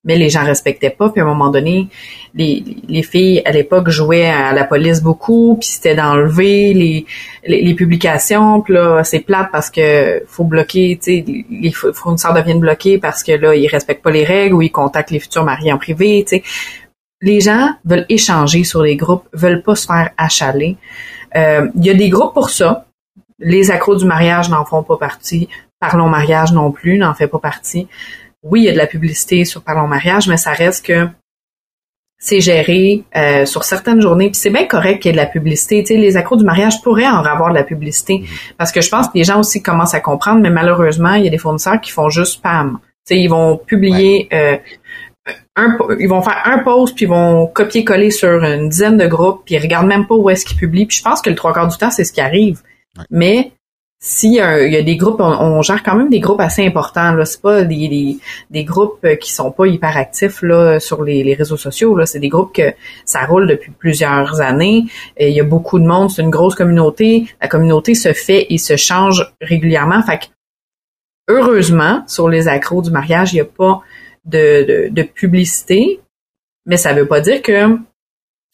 Mais 0.06 0.16
les 0.16 0.30
gens 0.30 0.46
respectaient 0.46 0.90
pas. 0.90 1.10
Puis 1.10 1.20
à 1.20 1.26
un 1.26 1.28
moment 1.28 1.50
donné, 1.50 1.90
les, 2.34 2.64
les 2.88 3.04
filles 3.04 3.42
à 3.44 3.52
l'époque 3.52 3.90
jouaient 3.90 4.30
à 4.30 4.54
la 4.54 4.64
police 4.64 5.02
beaucoup, 5.02 5.58
puis 5.60 5.68
c'était 5.68 5.94
d'enlever 5.94 6.74
les, 6.74 7.06
les, 7.46 7.62
les 7.62 7.74
publications. 7.74 8.62
Puis 8.62 8.76
là, 8.76 9.04
c'est 9.04 9.20
plate 9.20 9.50
parce 9.52 9.70
que 9.70 10.24
faut 10.26 10.46
bloquer, 10.46 10.98
tu 11.04 11.18
sais, 11.18 11.26
les 11.50 11.72
fournisseurs 11.72 12.34
deviennent 12.34 12.62
bloqués 12.62 12.98
parce 12.98 13.24
que 13.24 13.34
là, 13.34 13.54
ils 13.54 13.68
respectent 13.68 14.02
pas 14.02 14.12
les 14.12 14.24
règles 14.24 14.56
ou 14.56 14.62
ils 14.62 14.72
contactent 14.72 15.12
les 15.12 15.20
futurs 15.20 15.44
mariés 15.44 15.74
en 15.74 15.78
privé, 15.78 16.24
tu 16.26 16.38
sais. 16.38 16.44
Les 17.22 17.42
gens 17.42 17.72
veulent 17.84 18.06
échanger 18.08 18.64
sur 18.64 18.82
les 18.82 18.96
groupes, 18.96 19.28
veulent 19.34 19.64
pas 19.64 19.76
se 19.76 19.86
faire 19.86 20.12
achaler. 20.18 20.78
Euh, 21.36 21.68
Il 21.76 21.86
y 21.86 21.90
a 21.90 21.94
des 21.94 22.08
groupes 22.08 22.34
pour 22.34 22.50
ça. 22.50 22.86
Les 23.40 23.72
accros 23.72 23.96
du 23.96 24.06
mariage 24.06 24.50
n'en 24.50 24.66
font 24.66 24.84
pas 24.84 24.98
partie. 24.98 25.50
Parlons 25.80 26.10
mariage 26.10 26.52
non 26.52 26.72
plus 26.72 26.98
n'en 26.98 27.14
fait 27.14 27.28
pas 27.28 27.40
partie. 27.40 27.88
Oui, 28.44 28.62
il 28.62 28.66
y 28.66 28.70
a 28.70 28.74
de 28.74 28.78
la 28.78 28.88
publicité 28.88 29.46
sur 29.46 29.62
Parlons 29.62 29.88
mariage, 29.88 30.28
mais 30.28 30.38
ça 30.38 30.52
reste 30.52 30.86
que 30.86 31.08
c'est 32.22 32.42
géré 32.42 33.04
euh, 33.16 33.46
sur 33.46 33.64
certaines 33.64 34.02
journées. 34.02 34.28
Puis 34.28 34.36
c'est 34.36 34.50
bien 34.50 34.66
correct 34.66 35.02
qu'il 35.02 35.10
y 35.10 35.10
ait 35.10 35.18
de 35.18 35.22
la 35.22 35.26
publicité. 35.26 35.82
Tu 35.84 35.94
sais, 35.94 36.00
les 36.00 36.18
accros 36.18 36.36
du 36.36 36.44
mariage 36.44 36.82
pourraient 36.82 37.08
en 37.08 37.24
avoir 37.24 37.50
de 37.50 37.56
la 37.56 37.64
publicité. 37.64 38.24
Parce 38.58 38.74
que 38.74 38.82
je 38.82 38.90
pense 38.90 39.08
que 39.08 39.14
les 39.18 39.24
gens 39.24 39.40
aussi 39.40 39.64
commencent 39.64 39.94
à 39.94 40.02
comprendre, 40.02 40.42
mais 40.42 40.50
malheureusement, 40.50 41.14
il 41.14 41.24
y 41.24 41.28
a 41.28 41.32
des 41.32 41.38
fournisseurs 41.38 41.80
qui 41.80 41.92
font 41.92 42.10
juste 42.10 42.34
spam. 42.34 42.80
sais, 43.06 43.18
ils 43.18 43.30
vont 43.30 43.58
publier 43.58 44.28
euh, 44.34 44.58
un, 45.56 45.78
ils 46.00 46.08
vont 46.08 46.22
faire 46.22 46.42
un 46.46 46.60
post 46.60 46.96
puis 46.96 47.06
ils 47.06 47.10
vont 47.10 47.48
copier-coller 47.48 48.12
sur 48.12 48.44
une 48.44 48.70
dizaine 48.70 48.98
de 48.98 49.08
groupes 49.08 49.44
puis 49.46 49.56
ils 49.56 49.62
regardent 49.62 49.88
même 49.88 50.06
pas 50.06 50.16
où 50.16 50.30
est-ce 50.30 50.46
qu'ils 50.46 50.58
publient. 50.58 50.86
Puis 50.86 50.98
je 50.98 51.04
pense 51.04 51.22
que 51.22 51.30
le 51.30 51.36
trois 51.36 51.54
quarts 51.54 51.68
du 51.68 51.78
temps 51.78 51.92
c'est 51.92 52.04
ce 52.04 52.14
qui 52.14 52.22
arrive. 52.22 52.62
Mais 53.10 53.54
si 54.02 54.28
il 54.28 54.72
y 54.72 54.78
a 54.78 54.82
des 54.82 54.96
groupes, 54.96 55.20
on, 55.20 55.62
gère 55.62 55.84
quand 55.84 55.96
même 55.96 56.10
des 56.10 56.22
groupes 56.22 56.40
assez 56.40 56.66
importants. 56.66 57.12
Là, 57.12 57.26
c'est 57.26 57.42
pas 57.42 57.66
des, 57.66 58.18
des, 58.50 58.64
groupes 58.64 59.06
qui 59.20 59.32
sont 59.32 59.52
pas 59.52 59.68
hyper 59.68 59.98
actifs 59.98 60.42
là 60.42 60.80
sur 60.80 61.04
les, 61.04 61.34
réseaux 61.34 61.58
sociaux. 61.58 61.96
Là, 61.96 62.06
c'est 62.06 62.20
des 62.20 62.30
groupes 62.30 62.56
que 62.56 62.74
ça 63.04 63.26
roule 63.26 63.46
depuis 63.46 63.72
plusieurs 63.72 64.40
années. 64.40 64.86
Il 65.20 65.32
y 65.34 65.42
a 65.42 65.44
beaucoup 65.44 65.80
de 65.80 65.86
monde, 65.86 66.10
c'est 66.10 66.22
une 66.22 66.30
grosse 66.30 66.56
communauté. 66.56 67.28
La 67.42 67.50
communauté 67.50 67.94
se 67.94 68.14
fait 68.14 68.48
et 68.50 68.58
se 68.58 68.78
change 68.78 69.34
régulièrement. 69.42 70.02
Fait 70.02 70.20
que, 70.20 70.26
heureusement, 71.28 72.04
sur 72.08 72.30
les 72.30 72.48
accros 72.48 72.82
du 72.82 72.92
mariage, 72.92 73.34
il 73.34 73.36
n'y 73.36 73.42
a 73.42 73.46
pas 73.46 73.82
de, 74.24 74.88
de, 74.90 75.04
publicité, 75.04 76.00
mais 76.66 76.78
ça 76.78 76.94
veut 76.94 77.08
pas 77.08 77.20
dire 77.20 77.42
que 77.42 77.78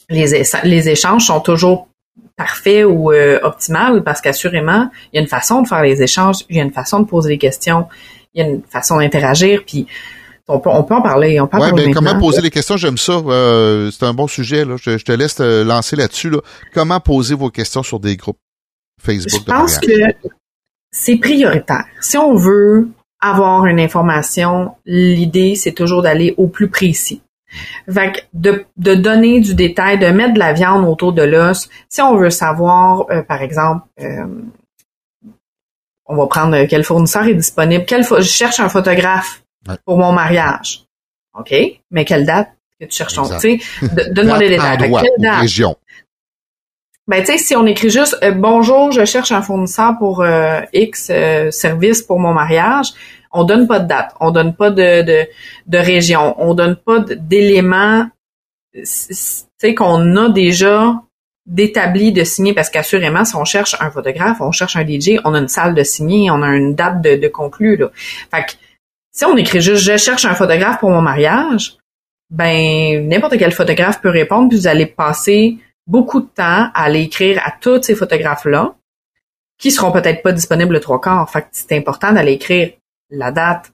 les, 0.10 0.44
les 0.64 0.90
échanges 0.90 1.28
sont 1.28 1.40
toujours 1.40 1.88
parfait 2.36 2.84
ou 2.84 3.12
euh, 3.12 3.40
optimal 3.44 4.04
parce 4.04 4.22
qu'assurément, 4.22 4.90
il 5.12 5.18
y 5.18 5.20
a 5.20 5.22
une 5.22 5.28
façon 5.28 5.62
de 5.62 5.68
faire 5.68 5.82
les 5.82 6.02
échanges, 6.02 6.46
il 6.50 6.58
y 6.58 6.60
a 6.60 6.64
une 6.64 6.72
façon 6.72 7.00
de 7.00 7.06
poser 7.06 7.30
des 7.30 7.38
questions, 7.38 7.88
il 8.34 8.44
y 8.44 8.46
a 8.46 8.50
une 8.50 8.62
façon 8.64 8.98
d'interagir, 8.98 9.64
puis 9.66 9.88
on 10.48 10.60
peut, 10.60 10.70
on 10.70 10.84
peut 10.84 10.94
en 10.94 11.02
parler. 11.02 11.40
On 11.40 11.48
peut 11.48 11.58
ouais, 11.58 11.72
mais 11.72 11.92
comment 11.92 12.20
poser 12.20 12.42
les 12.42 12.52
questions, 12.52 12.78
j'aime 12.78 12.98
ça. 12.98 13.14
Euh, 13.14 13.90
c'est 13.92 14.06
un 14.06 14.14
bon 14.14 14.28
sujet. 14.28 14.66
Là. 14.66 14.76
Je, 14.80 14.98
te 14.98 15.12
laisse 15.12 15.36
te 15.36 15.64
lancer 15.64 15.96
là-dessus. 15.96 16.30
Là. 16.30 16.40
Comment 16.74 17.00
poser 17.00 17.36
vos 17.36 17.50
questions 17.50 17.84
sur 17.84 18.00
des 18.00 18.16
groupes 18.16 18.38
Facebook? 19.02 19.42
Je 19.48 19.52
pense 19.52 19.80
que 19.80 20.14
c'est 20.92 21.18
prioritaire. 21.18 21.86
Si 22.00 22.18
on 22.18 22.36
veut 22.36 22.90
avoir 23.20 23.66
une 23.66 23.80
information, 23.80 24.76
l'idée, 24.86 25.56
c'est 25.56 25.72
toujours 25.72 26.04
d'aller 26.04 26.36
au 26.38 26.48
plus 26.48 26.70
précis. 26.70 27.22
Fait 27.92 28.28
de, 28.34 28.66
de 28.78 28.96
donner 28.96 29.40
du 29.40 29.56
détail, 29.56 29.98
de 29.98 30.08
mettre 30.08 30.34
de 30.34 30.40
la 30.40 30.54
viande 30.54 30.86
autour 30.86 31.14
de 31.14 31.22
l'os. 31.22 31.70
Si 31.90 32.02
on 32.02 32.16
veut 32.16 32.30
savoir, 32.30 33.06
euh, 33.10 33.22
par 33.22 33.42
exemple, 33.42 33.86
euh, 34.02 34.26
on 36.06 36.16
va 36.16 36.28
prendre 36.28 36.66
quel 36.66 36.84
fournisseur 36.84 37.24
est 37.28 37.34
disponible. 37.34 37.86
Quel 37.88 38.04
je 38.04 38.22
cherche 38.22 38.60
un 38.60 38.70
photographe 38.70 39.44
pour 39.86 39.98
mon 39.98 40.12
mariage. 40.12 40.86
OK? 41.38 41.54
Mais 41.92 42.06
quelle 42.06 42.26
date 42.26 42.50
que 42.80 42.86
tu 42.86 42.96
cherches? 42.96 43.16
Tu 43.40 43.60
sais, 43.60 44.12
donne-moi 44.12 44.38
des 44.38 44.50
détails. 44.50 44.84
Endroit, 44.84 45.02
quelle 45.02 45.12
date? 45.20 45.42
Région. 45.42 45.76
Ben, 47.08 47.20
tu 47.20 47.34
sais, 47.34 47.38
si 47.38 47.56
on 47.56 47.66
écrit 47.68 47.92
juste 47.92 48.18
euh, 48.24 48.32
bonjour, 48.32 48.92
je 48.92 49.06
cherche 49.06 49.32
un 49.32 49.42
fournisseur 49.42 49.98
pour 50.00 50.26
X 50.74 51.12
service 51.52 52.02
pour 52.02 52.20
mon 52.20 52.34
mariage, 52.34 52.94
on 53.36 53.44
donne 53.44 53.68
pas 53.68 53.80
de 53.80 53.88
date, 53.88 54.16
on 54.20 54.32
donne 54.32 54.56
pas 54.56 54.72
de, 54.72 55.04
de, 55.68 55.78
région, 55.78 56.36
on 56.42 56.54
donne 56.54 56.76
pas 56.78 57.00
d'éléments 57.00 58.08
qu'on 59.78 60.16
a 60.16 60.30
déjà 60.30 61.02
d'établi 61.46 62.12
de 62.12 62.24
signer 62.24 62.54
parce 62.54 62.70
qu'assurément 62.70 63.24
si 63.24 63.36
on 63.36 63.46
cherche 63.46 63.76
un 63.80 63.92
photographe, 63.92 64.38
on 64.42 64.52
cherche 64.52 64.76
un 64.76 64.86
DJ, 64.86 65.20
on 65.26 65.34
a 65.34 65.40
une 65.40 65.48
salle 65.48 65.76
de 65.76 65.84
signer, 65.84 66.32
on 66.32 66.42
a 66.42 66.56
une 66.56 66.76
date 66.76 67.02
de, 67.02 67.16
de 67.16 67.28
conclu 67.28 67.76
là. 67.76 67.92
Fait 68.34 68.46
que 68.46 68.52
si 69.12 69.26
on 69.26 69.38
écrit 69.38 69.62
juste 69.62 69.84
je 69.84 69.98
cherche 69.98 70.26
un 70.26 70.34
photographe 70.34 70.80
pour 70.80 70.90
mon 70.90 71.02
mariage, 71.02 71.78
ben 72.32 73.08
n'importe 73.08 73.38
quel 73.38 73.52
photographe 73.52 74.02
peut 74.02 74.10
répondre 74.10 74.50
puis 74.50 74.58
vous 74.58 74.68
allez 74.68 74.88
passer 74.88 75.58
beaucoup 75.86 76.22
de 76.22 76.28
temps 76.28 76.72
à 76.74 76.84
aller 76.84 77.02
écrire 77.02 77.42
à 77.46 77.52
tous 77.52 77.84
ces 77.84 77.96
photographes 77.96 78.46
là 78.46 78.76
qui 79.58 79.72
seront 79.72 79.92
peut-être 79.92 80.24
pas 80.24 80.32
disponibles 80.32 80.74
le 80.74 80.80
trois 80.80 81.00
quarts. 81.00 81.30
Fait 81.30 81.46
c'est 81.52 81.78
important 81.78 82.12
d'aller 82.12 82.34
écrire 82.34 82.72
la 83.10 83.32
date, 83.32 83.72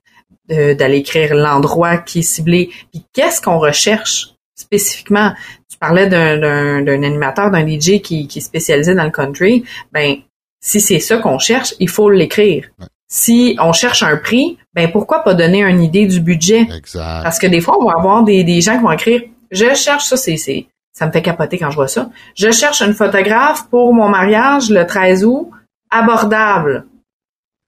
d'aller 0.49 0.97
écrire 0.97 1.33
l'endroit 1.33 1.97
qui 1.97 2.19
est 2.19 2.23
ciblé, 2.23 2.71
puis 2.91 3.05
qu'est-ce 3.13 3.41
qu'on 3.41 3.59
recherche 3.59 4.33
spécifiquement? 4.53 5.33
Tu 5.69 5.77
parlais 5.77 6.07
d'un 6.07 7.03
animateur, 7.03 7.51
d'un 7.51 7.65
DJ 7.65 8.01
qui, 8.01 8.27
qui 8.27 8.39
est 8.39 8.41
spécialisé 8.41 8.93
dans 8.93 9.05
le 9.05 9.11
country. 9.11 9.63
Ben, 9.93 10.17
si 10.61 10.81
c'est 10.81 10.99
ça 10.99 11.17
qu'on 11.17 11.39
cherche, 11.39 11.73
il 11.79 11.89
faut 11.89 12.09
l'écrire. 12.09 12.69
Si 13.07 13.57
on 13.59 13.73
cherche 13.73 14.03
un 14.03 14.15
prix, 14.15 14.57
ben 14.73 14.89
pourquoi 14.91 15.23
pas 15.23 15.33
donner 15.33 15.63
une 15.63 15.81
idée 15.81 16.05
du 16.05 16.21
budget? 16.21 16.61
Exact. 16.61 17.23
Parce 17.23 17.39
que 17.39 17.47
des 17.47 17.59
fois, 17.59 17.77
on 17.79 17.85
va 17.85 17.93
avoir 17.97 18.23
des, 18.23 18.43
des 18.43 18.61
gens 18.61 18.77
qui 18.77 18.83
vont 18.83 18.91
écrire 18.91 19.21
Je 19.51 19.73
cherche 19.73 20.05
ça, 20.05 20.15
c'est, 20.15 20.37
c'est 20.37 20.67
ça 20.93 21.07
me 21.07 21.11
fait 21.11 21.21
capoter 21.21 21.57
quand 21.57 21.71
je 21.71 21.75
vois 21.75 21.87
ça. 21.87 22.09
Je 22.35 22.51
cherche 22.51 22.81
une 22.81 22.93
photographe 22.93 23.67
pour 23.69 23.93
mon 23.93 24.07
mariage 24.07 24.69
le 24.69 24.85
13 24.85 25.25
août, 25.25 25.49
abordable. 25.89 26.85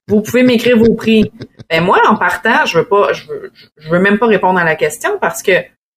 Vous 0.08 0.20
pouvez 0.20 0.42
m'écrire 0.42 0.78
vos 0.78 0.94
prix. 0.94 1.30
Ben 1.70 1.82
moi, 1.82 2.00
en 2.08 2.16
partant, 2.16 2.66
je 2.66 2.78
veux 2.78 2.86
pas, 2.86 3.12
je 3.12 3.26
veux, 3.26 3.52
je 3.76 3.88
veux 3.88 3.98
même 3.98 4.18
pas 4.18 4.26
répondre 4.26 4.58
à 4.58 4.64
la 4.64 4.76
question 4.76 5.18
parce 5.18 5.42
que 5.42 5.52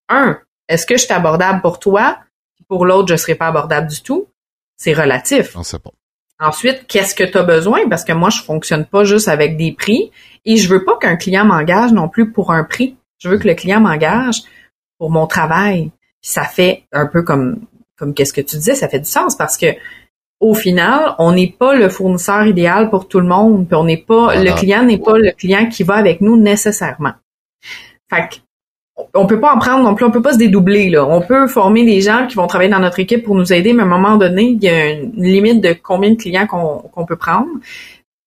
un, 0.10 0.39
est-ce 0.67 0.86
que 0.86 0.97
je 0.97 1.03
suis 1.03 1.13
abordable 1.13 1.62
pour 1.62 1.80
toi? 1.80 2.19
Pour 2.67 2.86
l'autre, 2.86 3.08
je 3.10 3.15
serai 3.15 3.36
pas 3.36 3.47
abordable 3.47 3.88
du 3.88 4.01
tout. 4.01 4.27
C'est 4.77 4.93
relatif. 4.93 5.56
On 5.56 5.63
sait 5.63 5.80
pas. 5.80 5.91
Ensuite, 6.39 6.86
qu'est-ce 6.88 7.15
que 7.15 7.23
tu 7.23 7.38
as 7.38 7.43
besoin? 7.43 7.88
Parce 7.89 8.03
que 8.03 8.13
moi, 8.13 8.30
je 8.30 8.41
fonctionne 8.41 8.86
pas 8.86 9.03
juste 9.03 9.27
avec 9.27 9.58
des 9.58 9.71
prix 9.71 10.12
et 10.45 10.58
je 10.58 10.69
veux 10.69 10.84
pas 10.84 10.97
qu'un 10.97 11.15
client 11.15 11.45
m'engage 11.45 11.91
non 11.93 12.10
plus 12.10 12.32
pour 12.32 12.51
un 12.51 12.63
prix. 12.63 12.95
Je 13.17 13.30
veux 13.30 13.39
que 13.39 13.47
le 13.47 13.56
client 13.56 13.80
m'engage 13.80 14.43
pour 14.97 15.10
mon 15.10 15.27
travail. 15.27 15.91
ça 16.21 16.43
fait 16.43 16.84
un 16.91 17.06
peu 17.06 17.23
comme 17.23 17.62
comme 17.97 18.13
qu'est-ce 18.13 18.34
que 18.34 18.41
tu 18.41 18.58
disais, 18.58 18.75
ça 18.75 18.89
fait 18.89 18.99
du 18.99 19.10
sens 19.10 19.36
parce 19.36 19.58
que 19.58 19.67
au 20.39 20.54
final, 20.54 21.15
on 21.17 21.32
n'est 21.34 21.56
pas 21.58 21.76
le 21.76 21.89
fournisseur 21.89 22.45
idéal 22.45 22.89
pour 22.89 23.08
tout 23.08 23.19
le 23.19 23.28
monde, 23.28 23.67
puis 23.67 23.76
on 23.76 23.84
n'est 23.84 23.97
pas 23.97 24.36
le 24.36 24.56
client 24.56 24.84
n'est 24.84 25.00
pas 25.00 25.17
le 25.17 25.32
client 25.32 25.67
qui 25.67 25.84
va 25.84 25.95
avec 25.95 26.21
nous 26.21 26.38
nécessairement. 26.38 27.13
Fait 28.10 28.30
que, 28.30 28.36
on 29.13 29.28
peut 29.28 29.39
pas 29.39 29.54
en 29.54 29.60
prendre 29.60 29.84
non 29.84 29.95
plus, 29.95 30.06
on 30.06 30.12
peut 30.12 30.21
pas 30.21 30.34
se 30.34 30.38
dédoubler 30.38 30.89
là. 30.89 31.06
On 31.06 31.21
peut 31.21 31.47
former 31.47 31.86
des 31.86 32.02
gens 32.02 32.28
qui 32.28 32.36
vont 32.36 32.47
travailler 32.47 32.69
dans 32.69 32.80
notre 32.80 33.00
équipe 33.00 33.23
pour 33.23 33.36
nous 33.36 33.52
aider, 33.52 33.73
mais 33.73 33.84
à 33.84 33.86
un 33.86 33.89
moment 33.89 34.17
donné, 34.17 34.43
il 34.43 34.63
y 34.63 34.69
a 34.69 34.91
une 34.91 35.12
limite 35.23 35.62
de 35.62 35.73
combien 35.73 36.12
de 36.12 36.15
clients 36.15 36.47
qu'on 36.47 37.06
peut 37.06 37.15
prendre. 37.15 37.50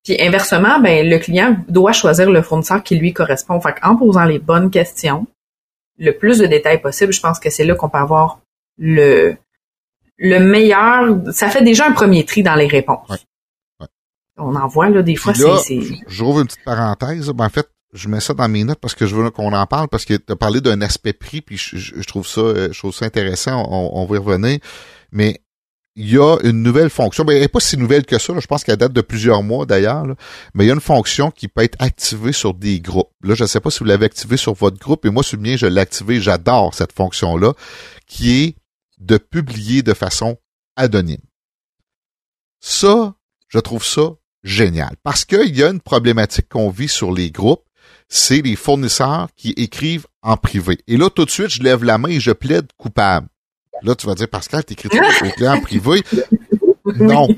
Puis 0.05 0.17
inversement, 0.21 0.81
ben 0.81 1.09
le 1.09 1.19
client 1.19 1.57
doit 1.69 1.93
choisir 1.93 2.31
le 2.31 2.43
fournisseur 2.43 2.83
qui 2.83 2.97
lui 2.97 3.13
correspond. 3.13 3.61
Fait 3.61 3.75
en 3.83 3.97
posant 3.97 4.25
les 4.25 4.39
bonnes 4.39 4.71
questions, 4.71 5.27
le 5.99 6.13
plus 6.13 6.39
de 6.39 6.47
détails 6.47 6.81
possible, 6.81 7.13
je 7.13 7.21
pense 7.21 7.39
que 7.39 7.51
c'est 7.51 7.65
là 7.65 7.75
qu'on 7.75 7.89
peut 7.89 7.99
avoir 7.99 8.41
le 8.79 9.37
le 10.21 10.39
meilleur, 10.39 11.33
ça 11.33 11.49
fait 11.49 11.65
déjà 11.65 11.87
un 11.87 11.93
premier 11.93 12.25
tri 12.25 12.43
dans 12.43 12.55
les 12.55 12.67
réponses. 12.67 13.27
On 14.37 14.55
en 14.55 14.69
voit 14.69 14.91
là 14.91 15.03
des 15.03 15.17
fois. 15.17 15.35
c'est, 15.35 15.81
Je 16.07 16.25
rouvre 16.25 16.41
une 16.41 16.47
petite 16.47 16.65
parenthèse. 16.65 17.29
Ben, 17.31 17.47
en 17.47 17.49
fait, 17.49 17.69
je 17.93 18.09
mets 18.09 18.21
ça 18.21 18.35
dans 18.35 18.49
mes 18.49 18.65
notes 18.65 18.79
parce 18.81 18.95
que 18.95 19.07
je 19.07 19.17
veux 19.17 19.31
qu'on 19.31 19.53
en 19.53 19.67
parle 19.67 19.89
parce 19.89 20.05
que 20.05 20.15
tu 20.15 20.33
as 20.33 20.37
parlé 20.37 20.61
d'un 20.61 20.81
aspect 20.83 21.13
prix 21.13 21.41
puis 21.41 21.57
je, 21.57 22.03
trouve 22.05 22.27
ça 22.27 22.71
je 22.71 22.79
trouve 22.79 22.95
ça 22.95 23.07
intéressant. 23.07 23.67
On, 23.69 24.05
va 24.05 24.17
y 24.17 24.19
revenir. 24.19 24.59
Mais 25.11 25.41
il 25.97 26.11
y 26.11 26.19
a 26.19 26.37
une 26.43 26.63
nouvelle 26.63 26.91
fonction. 26.91 27.25
Ben, 27.25 27.35
elle 27.35 27.43
n'est 27.43 27.49
pas 27.49 27.61
si 27.61 27.79
nouvelle 27.79 28.05
que 28.05 28.19
ça. 28.19 28.35
Je 28.39 28.47
pense 28.47 28.63
qu'elle 28.63 28.77
date 28.77 28.93
de 28.93 29.01
plusieurs 29.01 29.43
mois 29.43 29.65
d'ailleurs. 29.65 30.05
Mais 30.55 30.65
il 30.65 30.69
y 30.69 30.71
a 30.71 30.75
une 30.75 30.81
fonction 30.81 31.31
qui 31.31 31.49
peut 31.49 31.63
être 31.63 31.77
activée 31.79 32.33
sur 32.33 32.53
des 32.53 32.81
groupes. 32.81 33.11
Là, 33.23 33.35
je 33.35 33.45
ne 33.45 33.49
sais 33.49 33.61
pas 33.61 33.71
si 33.71 33.79
vous 33.79 33.87
l'avez 33.87 34.07
activée 34.07 34.37
sur 34.37 34.53
votre 34.53 34.79
groupe. 34.79 35.07
Et 35.07 35.11
moi, 35.11 35.23
sur 35.23 35.39
le 35.39 35.43
mien, 35.43 35.57
je 35.57 35.67
l'ai 35.67 35.81
activée. 35.81 36.21
J'adore 36.21 36.75
cette 36.75 36.93
fonction-là, 36.93 37.55
qui 38.07 38.45
est 38.45 38.55
de 39.01 39.19
publier 39.19 39.83
de 39.83 39.95
façon 39.95 40.39
anonyme. 40.77 41.23
Ça, 42.61 43.15
je 43.49 43.59
trouve 43.59 43.85
ça 43.85 44.13
génial 44.43 44.97
parce 45.03 45.25
qu'il 45.25 45.57
y 45.57 45.63
a 45.63 45.71
une 45.71 45.81
problématique 45.81 46.49
qu'on 46.49 46.71
vit 46.71 46.89
sur 46.89 47.13
les 47.13 47.31
groupes, 47.31 47.65
c'est 48.09 48.43
les 48.43 48.57
fournisseurs 48.57 49.29
qui 49.37 49.51
écrivent 49.51 50.07
en 50.23 50.37
privé. 50.37 50.79
Et 50.87 50.97
là, 50.97 51.11
tout 51.11 51.25
de 51.25 51.31
suite, 51.31 51.49
je 51.49 51.63
lève 51.63 51.85
la 51.85 51.99
main 51.99 52.09
et 52.09 52.21
je 52.21 52.33
plaide 52.33 52.69
coupable. 52.77 53.29
Là, 53.83 53.95
tu 53.95 54.07
vas 54.07 54.15
dire, 54.15 54.29
Pascal, 54.29 54.65
t'écris 54.65 54.89
au 54.91 55.47
en 55.47 55.61
privé? 55.61 56.03
Non. 56.97 57.29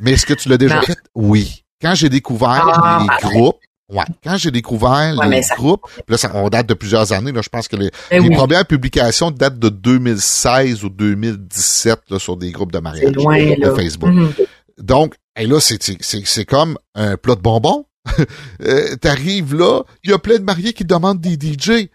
Mais 0.00 0.12
est-ce 0.12 0.26
que 0.26 0.34
tu 0.34 0.48
l'as 0.48 0.58
déjà 0.58 0.80
fait? 0.82 0.98
Oui. 1.14 1.64
Quand 1.80 1.94
j'ai 1.94 2.08
découvert 2.08 2.64
ah, 2.68 3.02
les 3.02 3.28
groupes, 3.28 3.58
Ouais. 3.90 4.04
Quand 4.22 4.36
j'ai 4.36 4.50
découvert 4.50 5.14
les 5.28 5.40
groupes, 5.56 5.86
là, 6.08 6.18
ça, 6.18 6.30
on 6.34 6.48
date 6.50 6.68
de 6.68 6.74
plusieurs 6.74 7.12
années, 7.12 7.32
là, 7.32 7.40
je 7.42 7.48
pense 7.48 7.68
que 7.68 7.76
les, 7.76 7.90
ben 8.10 8.30
premières 8.34 8.66
publications 8.66 9.30
datent 9.30 9.58
de 9.58 9.70
2016 9.70 10.84
ou 10.84 10.90
2017 10.90 12.00
là, 12.10 12.18
sur 12.18 12.36
des 12.36 12.50
groupes 12.52 12.72
de 12.72 12.80
mariage 12.80 13.12
de 13.12 13.70
Facebook. 13.74 14.10
Mhm. 14.10 14.32
Donc, 14.78 15.14
et 15.38 15.46
là, 15.46 15.60
c'est, 15.60 15.82
c'est, 15.82 15.96
c'est 16.00 16.44
comme 16.44 16.76
un 16.94 17.16
plat 17.16 17.34
de 17.34 17.40
bonbons. 17.40 17.86
euh, 18.62 18.96
T'arrives 18.96 19.54
là, 19.54 19.82
il 20.04 20.10
y 20.10 20.12
a 20.12 20.18
plein 20.18 20.38
de 20.38 20.44
mariés 20.44 20.72
qui 20.72 20.84
demandent 20.84 21.20
des 21.20 21.34
DJ. 21.34 21.88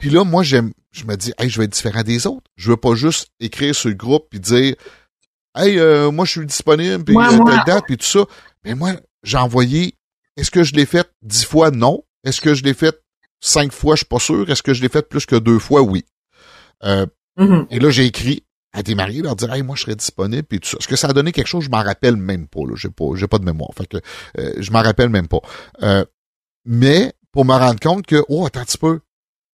Puis 0.00 0.10
là, 0.10 0.24
moi, 0.24 0.42
j'aime, 0.42 0.72
je 0.90 1.04
me 1.04 1.16
dis, 1.16 1.32
hey, 1.38 1.48
je 1.48 1.58
vais 1.58 1.64
être 1.64 1.72
différent 1.72 2.02
des 2.02 2.26
autres. 2.26 2.50
Je 2.56 2.70
veux 2.70 2.76
pas 2.76 2.94
juste 2.94 3.28
écrire 3.40 3.74
sur 3.74 3.88
le 3.88 3.94
groupe 3.94 4.26
puis 4.30 4.40
dire, 4.40 4.74
hey, 5.56 5.78
euh, 5.78 6.10
moi, 6.10 6.24
je 6.24 6.32
suis 6.32 6.46
disponible, 6.46 7.04
puis 7.04 7.16
date, 7.66 7.84
puis 7.86 7.96
tout 7.96 8.06
ça. 8.06 8.24
Mais 8.64 8.74
moi, 8.74 8.92
j'ai 9.22 9.38
envoyé 9.38 9.94
est-ce 10.38 10.50
que 10.50 10.62
je 10.62 10.74
l'ai 10.74 10.86
fait 10.86 11.10
dix 11.22 11.44
fois? 11.44 11.70
Non. 11.70 12.04
Est-ce 12.24 12.40
que 12.40 12.54
je 12.54 12.62
l'ai 12.62 12.74
fait 12.74 12.96
cinq 13.40 13.72
fois? 13.72 13.96
Je 13.96 13.98
suis 13.98 14.06
pas 14.06 14.18
sûr. 14.18 14.48
Est-ce 14.48 14.62
que 14.62 14.72
je 14.72 14.80
l'ai 14.80 14.88
fait 14.88 15.06
plus 15.08 15.26
que 15.26 15.36
deux 15.36 15.58
fois? 15.58 15.82
Oui. 15.82 16.04
Euh, 16.84 17.06
mm-hmm. 17.38 17.66
Et 17.70 17.80
là, 17.80 17.90
j'ai 17.90 18.06
écrit 18.06 18.44
à 18.72 18.82
des 18.82 18.94
mariés 18.94 19.22
leur 19.22 19.34
dire 19.34 19.52
hey, 19.52 19.62
moi 19.62 19.74
je 19.74 19.82
serais 19.82 19.96
disponible 19.96 20.46
et 20.52 20.58
tout 20.60 20.68
ça. 20.68 20.76
Est-ce 20.78 20.86
que 20.86 20.96
ça 20.96 21.08
a 21.08 21.12
donné 21.12 21.32
quelque 21.32 21.48
chose? 21.48 21.64
Je 21.64 21.70
m'en 21.70 21.82
rappelle 21.82 22.16
même 22.16 22.46
pas. 22.46 22.60
Là. 22.60 22.74
J'ai 22.76 22.90
pas, 22.90 23.04
j'ai 23.14 23.26
pas 23.26 23.38
de 23.38 23.44
mémoire. 23.44 23.70
Fait 23.76 23.86
que 23.86 23.96
euh, 24.38 24.52
je 24.58 24.70
m'en 24.70 24.82
rappelle 24.82 25.08
même 25.08 25.26
pas. 25.26 25.40
Euh, 25.82 26.04
mais 26.64 27.12
pour 27.32 27.44
me 27.44 27.54
rendre 27.54 27.80
compte 27.80 28.06
que, 28.06 28.22
oh, 28.28 28.46
attends 28.46 28.60
un 28.60 28.64
petit 28.64 28.78
peu, 28.78 29.00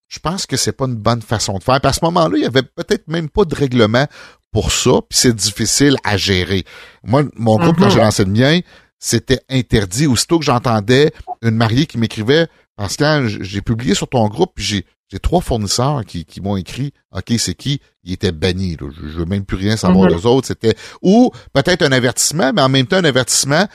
je 0.08 0.18
pense 0.18 0.46
que 0.46 0.56
c'est 0.56 0.72
pas 0.72 0.84
une 0.84 0.96
bonne 0.96 1.22
façon 1.22 1.56
de 1.58 1.62
faire. 1.62 1.80
Puis 1.80 1.88
à 1.88 1.92
ce 1.92 2.00
moment-là, 2.02 2.36
il 2.36 2.42
y 2.42 2.46
avait 2.46 2.62
peut-être 2.62 3.08
même 3.08 3.30
pas 3.30 3.44
de 3.44 3.54
règlement 3.54 4.06
pour 4.52 4.70
ça, 4.70 4.92
puis 5.08 5.18
c'est 5.18 5.34
difficile 5.34 5.96
à 6.04 6.16
gérer. 6.16 6.64
Moi, 7.02 7.24
mon 7.34 7.56
groupe, 7.56 7.76
quand 7.76 7.90
j'ai 7.90 7.98
mhm. 7.98 8.04
lancé 8.04 8.24
le 8.24 8.30
mien, 8.30 8.60
c'était 9.04 9.40
interdit. 9.50 10.06
Aussitôt 10.06 10.38
que 10.38 10.46
j'entendais 10.46 11.12
une 11.42 11.56
mariée 11.56 11.84
qui 11.84 11.98
m'écrivait, 11.98 12.48
parce 12.74 12.96
que 12.96 13.26
j'ai 13.26 13.60
publié 13.60 13.94
sur 13.94 14.08
ton 14.08 14.26
groupe, 14.28 14.52
puis 14.54 14.64
j'ai 14.64 14.86
j'ai 15.12 15.18
trois 15.18 15.42
fournisseurs 15.42 16.04
qui, 16.06 16.24
qui 16.24 16.40
m'ont 16.40 16.56
écrit 16.56 16.92
OK, 17.12 17.34
c'est 17.38 17.54
qui? 17.54 17.80
Ils 18.02 18.14
étaient 18.14 18.32
bannis. 18.32 18.78
Je, 18.80 19.18
veux 19.18 19.26
même 19.26 19.44
plus 19.44 19.58
rien 19.58 19.76
savoir 19.76 20.10
mhm. 20.10 20.16
des 20.16 20.26
autres. 20.26 20.46
C'était 20.46 20.74
ou 21.02 21.30
peut-être 21.52 21.82
un 21.82 21.92
avertissement, 21.92 22.52
mais 22.54 22.62
en 22.62 22.70
même 22.70 22.86
temps 22.86 22.96
un 22.96 23.04
avertissement. 23.04 23.68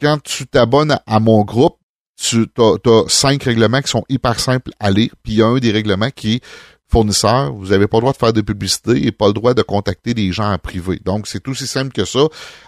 Quand 0.00 0.22
tu 0.22 0.46
t'abonnes 0.46 0.96
à 1.06 1.18
mon 1.18 1.42
groupe, 1.42 1.76
tu 2.16 2.46
as, 2.58 3.04
cinq 3.08 3.42
règlements 3.42 3.82
qui 3.82 3.90
sont 3.90 4.04
hyper 4.08 4.38
simples 4.38 4.70
à 4.78 4.92
lire. 4.92 5.10
Puis 5.24 5.32
il 5.34 5.38
y 5.40 5.42
a 5.42 5.46
un 5.46 5.58
des 5.58 5.72
règlements 5.72 6.10
qui 6.10 6.36
est 6.36 6.44
fournisseur, 6.90 7.52
vous 7.52 7.68
n'avez 7.68 7.86
pas 7.86 7.98
le 7.98 8.02
droit 8.02 8.12
de 8.12 8.18
faire 8.18 8.32
de 8.32 8.40
publicité 8.40 9.06
et 9.06 9.12
pas 9.12 9.26
le 9.26 9.34
droit 9.34 9.54
de 9.54 9.62
contacter 9.62 10.14
des 10.14 10.32
gens 10.32 10.50
en 10.50 10.58
privé. 10.58 11.00
Donc, 11.04 11.26
c'est 11.26 11.46
aussi 11.48 11.66
simple 11.66 11.92
que 11.92 12.04
ça. 12.04 12.20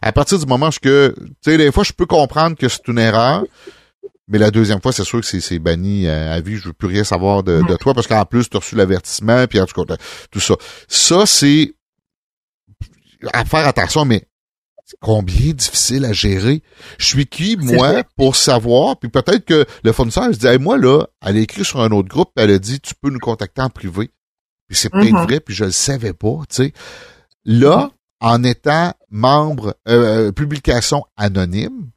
À 0.03 0.13
partir 0.13 0.39
du 0.39 0.47
moment 0.47 0.69
où 0.69 0.71
tu 0.71 0.91
sais, 1.43 1.57
des 1.57 1.73
fois, 1.73 1.85
je 1.85 1.93
peux 1.93 2.07
comprendre 2.07 2.57
que 2.57 2.69
c'est 2.69 2.87
une 2.89 2.99
erreur, 2.99 3.45
mais 4.29 4.39
la 4.39 4.51
deuxième 4.51 4.81
fois, 4.81 4.93
c'est 4.93 5.05
sûr 5.05 5.21
que 5.21 5.27
c'est 5.27 5.59
banni 5.59 6.07
à 6.07 6.41
vie. 6.41 6.57
Je 6.57 6.69
veux 6.69 6.73
plus 6.73 6.89
rien 6.89 7.03
savoir 7.03 7.43
de, 7.43 7.63
toi 7.77 7.95
parce 7.95 8.07
qu'en 8.07 8.25
plus, 8.25 8.49
tu 8.49 8.57
as 8.57 8.61
reçu 8.61 8.77
l'avertissement, 8.77 9.47
puis 9.47 9.61
en 9.61 9.67
tout 9.67 9.85
cas, 9.85 9.97
tout 10.31 10.41
ça. 10.41 10.55
Ça, 10.87 11.27
c'est 11.27 11.75
à 13.33 13.45
faire 13.45 13.67
attention, 13.67 14.05
mais 14.05 14.27
combien 15.01 15.53
difficile 15.53 16.05
à 16.05 16.13
gérer. 16.13 16.63
Je 16.99 17.07
suis 17.07 17.27
qui, 17.27 17.57
moi, 17.57 18.03
pour 18.17 18.37
savoir, 18.37 18.99
puis 18.99 19.09
peut-être 19.09 19.45
que 19.45 19.67
le 19.83 19.93
fournisseur 19.93 20.25
se 20.33 20.39
dit, 20.39 20.59
moi, 20.59 20.79
là, 20.79 21.07
elle 21.25 21.37
a 21.37 21.41
écrit 21.41 21.65
sur 21.65 21.81
un 21.81 21.91
autre 21.91 22.09
groupe, 22.09 22.31
elle 22.37 22.51
a 22.51 22.59
dit, 22.59 22.81
tu 22.81 22.95
peux 22.95 23.11
nous 23.11 23.19
contacter 23.19 23.63
en 23.63 23.71
privé. 23.71 24.11
Puis 24.69 24.77
c'est 24.77 24.91
peut-être 24.91 25.13
mm-hmm. 25.13 25.27
vrai, 25.27 25.41
puis 25.41 25.55
je 25.55 25.65
le 25.65 25.73
savais 25.73 26.13
pas, 26.13 26.39
tu 26.49 26.57
sais. 26.57 26.73
Là, 27.45 27.91
mm-hmm. 27.91 27.91
en 28.21 28.45
étant 28.45 28.95
membre, 29.11 29.77
euh, 29.89 30.29
euh, 30.29 30.33
publication 30.33 31.05
anonyme, 31.17 31.91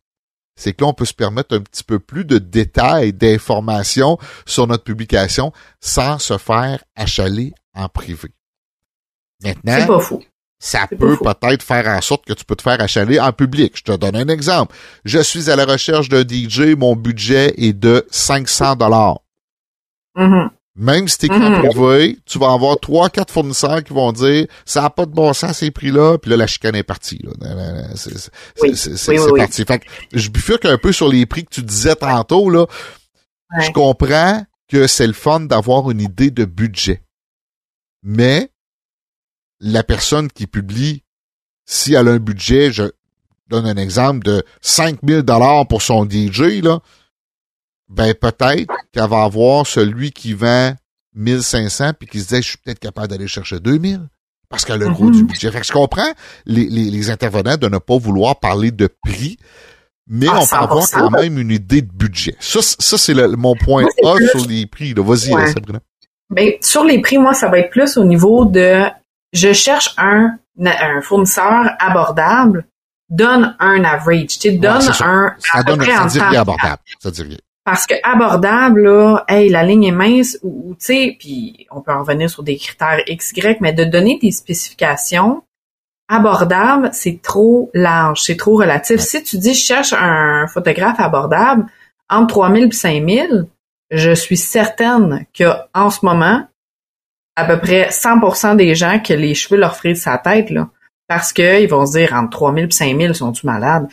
c'est 0.56 0.74
que 0.74 0.84
là, 0.84 0.90
on 0.90 0.94
peut 0.94 1.06
se 1.06 1.14
permettre 1.14 1.56
un 1.56 1.62
petit 1.62 1.84
peu 1.84 2.00
plus 2.00 2.26
de 2.26 2.38
détails, 2.38 3.14
d'informations 3.14 4.18
sur 4.46 4.68
notre 4.68 4.84
publication 4.84 5.52
sans 5.82 6.20
se 6.20 6.38
faire 6.38 6.84
achaler 6.96 7.54
en 7.74 7.90
privé. 7.90 8.30
Maintenant, 9.44 9.78
c'est 9.80 9.88
pas 9.88 10.00
fou 10.00 10.24
ça 10.64 10.88
peut 10.88 11.18
peut-être 11.18 11.62
faire 11.62 11.88
en 11.88 12.00
sorte 12.00 12.24
que 12.24 12.32
tu 12.32 12.46
peux 12.46 12.56
te 12.56 12.62
faire 12.62 12.80
achaler 12.80 13.20
en 13.20 13.34
public. 13.34 13.74
Je 13.76 13.84
te 13.84 13.98
donne 13.98 14.16
un 14.16 14.30
exemple. 14.30 14.74
Je 15.04 15.20
suis 15.20 15.50
à 15.50 15.58
la 15.58 15.66
recherche 15.66 16.08
d'un 16.08 16.22
DJ, 16.22 16.78
mon 16.78 16.96
budget 16.96 17.54
est 17.58 17.74
de 17.74 18.08
500 18.12 18.78
dollars. 18.78 19.20
Mm-hmm. 20.16 20.50
Même 20.78 21.10
si 21.10 21.18
tu 21.18 21.26
es 21.26 21.30
mm 21.30 22.16
tu 22.26 22.40
vas 22.40 22.54
avoir 22.54 22.80
trois, 22.80 23.10
quatre 23.10 23.34
fournisseurs 23.34 23.84
qui 23.84 23.92
vont 23.92 24.14
dire 24.14 24.48
ça 24.64 24.84
n'a 24.84 24.90
pas 24.90 25.06
de 25.06 25.12
bon 25.12 25.34
sens 25.34 25.58
ces 25.58 25.70
prix-là, 25.70 26.18
puis 26.18 26.32
là 26.32 26.38
la 26.38 26.48
chicane 26.48 26.76
est 26.76 26.84
partie. 26.84 27.20
C'est 28.56 29.36
parti. 29.38 29.66
Fait 29.66 29.80
que 29.80 29.86
je 30.14 30.30
bifurque 30.30 30.64
un 30.64 30.78
peu 30.78 30.94
sur 30.94 31.10
les 31.10 31.26
prix 31.26 31.44
que 31.44 31.54
tu 31.54 31.62
disais 31.62 31.96
tantôt 31.96 32.50
là. 32.50 32.68
Je 33.60 33.70
comprends 33.72 34.46
que 34.70 34.88
c'est 34.88 35.08
le 35.08 35.14
fun 35.14 35.42
d'avoir 35.42 35.92
une 35.92 36.00
idée 36.00 36.32
de 36.32 36.46
budget, 36.46 37.04
mais 38.02 38.50
la 39.64 39.84
personne 39.84 40.30
qui 40.30 40.46
publie, 40.46 41.04
si 41.66 41.94
elle 41.94 42.10
a 42.10 42.12
un 42.12 42.20
budget, 42.20 42.72
je 42.72 42.84
donne 43.48 43.66
un 43.66 43.78
exemple 43.78 44.20
de 44.24 44.44
5000 44.62 45.22
dollars 45.22 45.68
pour 45.68 45.82
son 45.82 46.08
DJ, 46.08 46.62
là, 46.62 46.80
ben 47.90 48.14
peut-être 48.14 48.74
qu'elle 48.92 49.10
va 49.10 49.24
avoir 49.24 49.66
celui 49.66 50.12
qui 50.12 50.34
vend 50.34 50.74
1500 51.16 51.94
puis 52.00 52.08
qui 52.08 52.20
se 52.20 52.36
dit 52.36 52.42
je 52.42 52.50
suis 52.50 52.58
peut-être 52.58 52.80
capable 52.80 53.08
d'aller 53.08 53.28
chercher 53.28 53.60
2000 53.60 54.02
parce 54.50 54.66
qu'elle 54.66 54.82
a 54.84 54.86
le 54.86 54.92
gros 54.92 55.10
du 55.10 55.22
mhm. 55.22 55.28
budget. 55.28 55.52
Fait 55.52 55.62
que 55.62 55.66
je 55.66 55.72
comprends 55.72 56.12
les, 56.46 56.66
les, 56.66 57.10
intervenants 57.10 57.58
de 57.58 57.68
ne 57.68 57.78
pas 57.78 57.98
vouloir 57.98 58.40
parler 58.40 58.72
de 58.72 58.88
prix, 59.04 59.38
mais 60.08 60.28
ah, 60.30 60.40
on 60.42 60.46
peut 60.46 60.56
avoir 60.56 60.90
quand 60.90 61.10
même 61.12 61.38
une 61.38 61.52
idée 61.52 61.82
de 61.82 61.92
budget. 61.92 62.36
Ça, 62.40 62.62
ça 62.62 62.98
c'est 62.98 63.14
mon 63.14 63.56
point 63.56 63.86
A 64.04 64.16
sur 64.32 64.48
les 64.48 64.66
prix. 64.66 64.94
Vas-y, 64.96 65.32
Sabrina. 65.52 65.80
Ben, 66.30 66.54
sur 66.62 66.84
les 66.84 67.00
prix, 67.00 67.18
moi, 67.18 67.34
ça 67.34 67.50
va 67.50 67.60
être 67.60 67.70
plus 67.70 67.98
au 67.98 68.06
niveau 68.06 68.46
de 68.46 68.86
je 69.34 69.52
cherche 69.52 69.94
un, 69.98 70.38
un 70.64 71.02
fournisseur 71.02 71.76
abordable, 71.80 72.66
donne 73.10 73.56
un 73.60 73.84
average, 73.84 74.40
tu 74.40 74.52
sais, 74.52 74.52
donne 74.52 74.76
un 75.02 75.36
ça 75.40 75.64
donne, 75.66 75.84
ça 75.84 76.06
dit 76.06 76.20
rien 76.20 76.42
abordable, 76.42 76.82
ça 77.00 77.12
dit 77.12 77.24
rien. 77.24 77.38
Parce 77.66 77.88
que 77.88 77.96
abordable 78.04 78.84
là, 78.84 79.24
hey, 79.28 79.50
la 79.50 79.64
ligne 79.64 79.86
est 79.86 79.92
mince 79.92 80.38
ou 80.44 80.76
tu 80.78 80.86
sais, 80.86 81.16
puis 81.18 81.68
on 81.72 81.82
peut 81.82 81.94
en 81.94 82.00
revenir 82.00 82.30
sur 82.30 82.44
des 82.44 82.58
critères 82.58 83.00
XY, 83.08 83.58
mais 83.62 83.74
de 83.74 83.86
donner 83.86 84.20
des 84.22 84.32
spécifications 84.32 85.44
abordable, 86.10 86.90
c'est 86.92 87.22
trop 87.22 87.72
large, 87.74 88.22
c'est 88.22 88.36
trop 88.36 88.58
relatif. 88.58 89.00
Si 89.00 89.24
tu 89.24 89.38
dis 89.38 89.54
je 89.54 89.64
cherche 89.64 89.94
un 89.94 90.48
photographe 90.48 91.00
abordable 91.00 91.66
entre 92.10 92.36
3000 92.36 92.66
et 92.66 92.72
5000, 92.72 93.48
je 93.92 94.12
suis 94.12 94.38
certaine 94.38 95.26
que 95.34 95.46
en 95.74 95.90
ce 95.90 96.06
moment, 96.06 96.46
à 97.36 97.46
peu 97.46 97.60
près 97.60 97.90
100% 97.90 98.56
des 98.56 98.76
gens 98.76 99.00
que 99.00 99.14
les 99.14 99.34
cheveux 99.34 99.60
leur 99.60 99.76
frisent 99.76 100.04
sa 100.04 100.18
tête, 100.18 100.50
là. 100.50 100.70
Parce 101.08 101.34
qu'ils 101.34 101.68
vont 101.68 101.86
se 101.86 101.98
dire, 101.98 102.14
entre 102.14 102.30
3000 102.32 102.66
et 102.66 102.72
5000, 102.72 103.16
sont-tu 103.16 103.46
malades? 103.46 103.88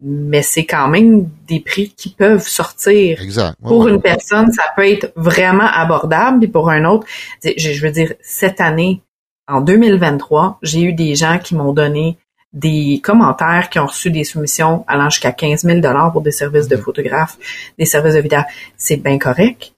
Mais 0.00 0.42
c'est 0.42 0.64
quand 0.64 0.88
même 0.88 1.28
des 1.46 1.60
prix 1.60 1.94
qui 1.96 2.10
peuvent 2.10 2.46
sortir. 2.46 3.22
Exact. 3.22 3.56
pour 3.62 3.86
une 3.86 4.00
personne, 4.00 4.50
ça 4.52 4.64
peut 4.74 4.88
être 4.88 5.12
vraiment 5.14 5.68
abordable. 5.72 6.44
Et 6.44 6.48
pour 6.48 6.70
un 6.70 6.84
autre, 6.84 7.06
je 7.44 7.80
veux 7.80 7.92
dire, 7.92 8.14
cette 8.20 8.60
année, 8.60 9.00
en 9.46 9.60
2023, 9.60 10.58
j'ai 10.62 10.82
eu 10.82 10.92
des 10.92 11.14
gens 11.14 11.38
qui 11.38 11.54
m'ont 11.54 11.72
donné 11.72 12.18
des 12.52 13.00
commentaires 13.02 13.70
qui 13.70 13.78
ont 13.78 13.86
reçu 13.86 14.10
des 14.10 14.24
soumissions 14.24 14.84
allant 14.86 15.08
jusqu'à 15.08 15.32
15 15.32 15.62
000 15.62 15.80
pour 16.10 16.20
des 16.20 16.32
services 16.32 16.68
de 16.68 16.76
mm-hmm. 16.76 16.82
photographe, 16.82 17.38
des 17.78 17.86
services 17.86 18.14
de 18.14 18.20
vidéo. 18.20 18.40
C'est 18.76 18.96
bien 18.96 19.18
correct 19.18 19.72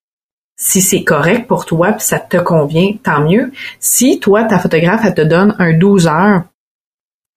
si 0.57 0.81
c'est 0.81 1.03
correct 1.03 1.47
pour 1.47 1.67
toi 1.67 1.93
puis 1.93 2.05
ça 2.05 2.19
te 2.19 2.37
convient, 2.37 2.93
tant 3.03 3.21
mieux. 3.21 3.53
Si 3.81 4.21
toi, 4.21 4.45
ta 4.45 4.59
photographe, 4.59 5.03
elle 5.05 5.15
te 5.15 5.23
donne 5.23 5.55
un 5.59 5.73
12 5.73 6.07
heures, 6.07 6.43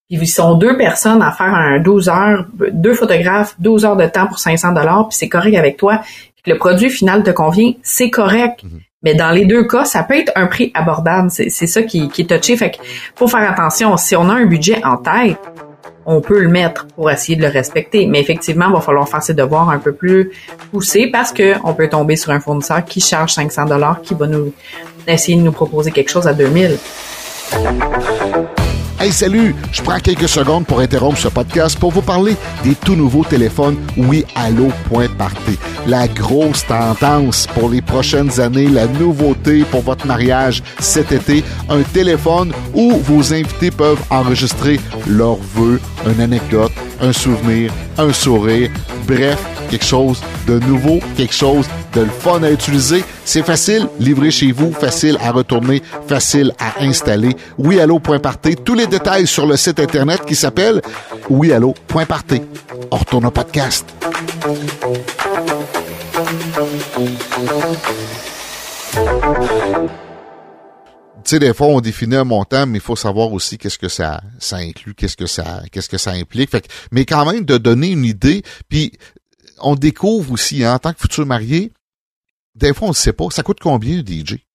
puis 0.09 0.19
ils 0.21 0.27
sont 0.27 0.55
deux 0.55 0.77
personnes 0.77 1.21
à 1.21 1.31
faire 1.31 1.53
un 1.53 1.79
12 1.79 2.09
heures, 2.09 2.45
deux 2.71 2.93
photographes, 2.93 3.55
12 3.59 3.85
heures 3.85 3.97
de 3.97 4.05
temps 4.05 4.27
pour 4.27 4.39
500 4.39 4.71
dollars, 4.71 5.09
puis 5.09 5.17
c'est 5.17 5.29
correct 5.29 5.55
avec 5.55 5.77
toi, 5.77 6.01
puis 6.35 6.43
que 6.45 6.51
le 6.51 6.57
produit 6.57 6.89
final 6.89 7.23
te 7.23 7.31
convient, 7.31 7.73
c'est 7.81 8.09
correct. 8.09 8.63
Mhm. 8.63 8.79
Mais 9.03 9.15
dans 9.15 9.31
les 9.31 9.45
deux 9.45 9.65
cas, 9.65 9.85
ça 9.85 10.03
peut 10.03 10.17
être 10.17 10.31
un 10.35 10.47
prix 10.47 10.71
abordable. 10.73 11.29
C'est 11.29 11.49
ça 11.49 11.83
qui, 11.83 12.09
qui 12.09 12.23
est 12.23 12.25
touché. 12.25 12.57
Fait 12.57 12.71
que 12.71 12.77
faut 13.15 13.27
faire 13.27 13.49
attention. 13.49 13.95
Si 13.95 14.15
on 14.15 14.27
a 14.27 14.33
un 14.33 14.45
budget 14.45 14.83
en 14.83 14.97
tête, 14.97 15.37
on 16.09 16.21
peut 16.21 16.39
le 16.39 16.47
mettre 16.47 16.87
pour 16.95 17.11
essayer 17.11 17.35
de 17.35 17.41
le 17.41 17.49
respecter. 17.49 18.07
Mais 18.07 18.21
effectivement, 18.21 18.67
il 18.69 18.73
va 18.73 18.79
falloir 18.79 19.07
faire 19.07 19.21
ses 19.21 19.33
devoirs 19.33 19.69
un 19.69 19.77
peu 19.77 19.91
plus 19.91 20.31
poussés 20.71 21.09
parce 21.11 21.33
qu'on 21.33 21.73
peut 21.73 21.89
tomber 21.89 22.15
sur 22.15 22.31
un 22.31 22.39
fournisseur 22.39 22.83
qui 22.85 23.01
charge 23.01 23.33
500 23.33 23.65
dollars, 23.65 24.01
qui 24.01 24.15
va 24.15 24.25
nous 24.25 24.53
essayer 25.05 25.37
de 25.37 25.43
nous 25.43 25.51
proposer 25.51 25.91
quelque 25.91 26.09
chose 26.09 26.25
à 26.25 26.33
2000. 26.33 26.77
Hey, 28.99 29.11
salut! 29.11 29.53
Je 29.71 29.83
prends 29.83 29.99
quelques 29.99 30.27
secondes 30.27 30.65
pour 30.65 30.79
interrompre 30.79 31.19
ce 31.19 31.27
podcast 31.27 31.77
pour 31.77 31.91
vous 31.91 32.01
parler 32.01 32.35
des 32.63 32.73
tout 32.73 32.95
nouveaux 32.95 33.23
téléphones 33.23 33.77
Oui 33.95 34.25
La 35.85 36.07
grosse 36.07 36.65
tendance 36.65 37.45
pour 37.53 37.69
les 37.69 37.83
prochaines 37.83 38.39
années, 38.39 38.67
la 38.67 38.87
nouveauté 38.87 39.65
pour 39.65 39.81
votre 39.81 40.07
mariage 40.07 40.63
cet 40.79 41.11
été, 41.11 41.43
un 41.69 41.83
téléphone 41.83 42.51
où 42.73 42.93
vos 42.93 43.35
invités 43.35 43.69
peuvent 43.69 44.01
enregistrer 44.09 44.79
leurs 45.07 45.37
vœux, 45.53 45.79
une 46.07 46.19
anecdote, 46.19 46.71
un 46.99 47.13
souvenir, 47.13 47.71
un 47.99 48.11
sourire, 48.11 48.71
bref, 49.07 49.37
quelque 49.69 49.85
chose 49.85 50.21
de 50.47 50.59
nouveau, 50.59 50.99
quelque 51.15 51.33
chose 51.35 51.67
de 51.93 52.01
le 52.01 52.09
fun 52.09 52.41
à 52.43 52.51
utiliser. 52.51 53.03
C'est 53.25 53.43
facile, 53.43 53.87
livré 53.99 54.31
chez 54.31 54.51
vous, 54.51 54.71
facile 54.71 55.17
à 55.21 55.31
retourner, 55.31 55.81
facile 56.07 56.53
à 56.59 56.83
installer. 56.83 57.35
WeAllo.party. 57.57 58.55
Tous 58.63 58.73
les 58.73 58.86
détails 58.87 59.27
sur 59.27 59.45
le 59.45 59.57
site 59.57 59.79
internet 59.79 60.25
qui 60.25 60.35
s'appelle 60.35 60.81
WeAllo.party. 61.29 62.41
On 62.91 62.97
retourne 62.97 63.25
au 63.25 63.31
podcast. 63.31 63.85
tu 71.27 71.35
sais, 71.35 71.39
des 71.39 71.53
fois, 71.53 71.67
on 71.67 71.81
définit 71.81 72.15
un 72.15 72.23
montant, 72.23 72.65
mais 72.65 72.77
il 72.77 72.81
faut 72.81 72.95
savoir 72.95 73.33
aussi 73.33 73.57
qu'est-ce 73.57 73.77
que 73.77 73.89
ça, 73.89 74.21
ça 74.39 74.57
inclut, 74.57 74.95
qu'est-ce 74.95 75.17
que 75.17 75.25
ça, 75.25 75.61
qu'est-ce 75.73 75.89
que 75.89 75.97
ça 75.97 76.11
implique. 76.11 76.49
Fait 76.49 76.65
mais 76.89 77.03
quand 77.03 77.29
même, 77.29 77.43
de 77.43 77.57
donner 77.57 77.91
une 77.91 78.05
idée, 78.05 78.43
puis 78.69 78.93
on 79.59 79.75
découvre 79.75 80.31
aussi, 80.31 80.63
hein, 80.63 80.75
en 80.75 80.79
tant 80.79 80.93
que 80.93 81.01
futur 81.01 81.25
marié, 81.25 81.73
des 82.55 82.73
fois, 82.73 82.87
on 82.87 82.91
ne 82.91 82.95
sait 82.95 83.11
pas. 83.11 83.25
Ça 83.29 83.43
coûte 83.43 83.59
combien 83.61 83.99
un 83.99 84.03
DJ? 84.05 84.46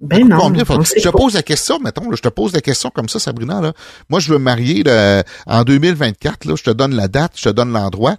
Ben 0.00 0.26
non. 0.26 0.38
Combien? 0.38 0.64
je 0.64 1.02
te 1.02 1.08
pose 1.10 1.34
la 1.34 1.42
question, 1.42 1.78
mettons, 1.78 2.10
je 2.12 2.22
te 2.22 2.28
pose 2.28 2.54
la 2.54 2.62
question 2.62 2.90
comme 2.90 3.08
ça, 3.08 3.18
Sabrina. 3.18 3.60
Là. 3.60 3.72
Moi, 4.08 4.18
je 4.18 4.32
veux 4.32 4.38
me 4.38 4.44
marier 4.44 4.82
en 5.46 5.62
2024. 5.62 6.46
Là, 6.46 6.54
je 6.56 6.62
te 6.62 6.70
donne 6.70 6.94
la 6.94 7.08
date, 7.08 7.32
je 7.36 7.44
te 7.44 7.48
donne 7.50 7.72
l'endroit. 7.72 8.16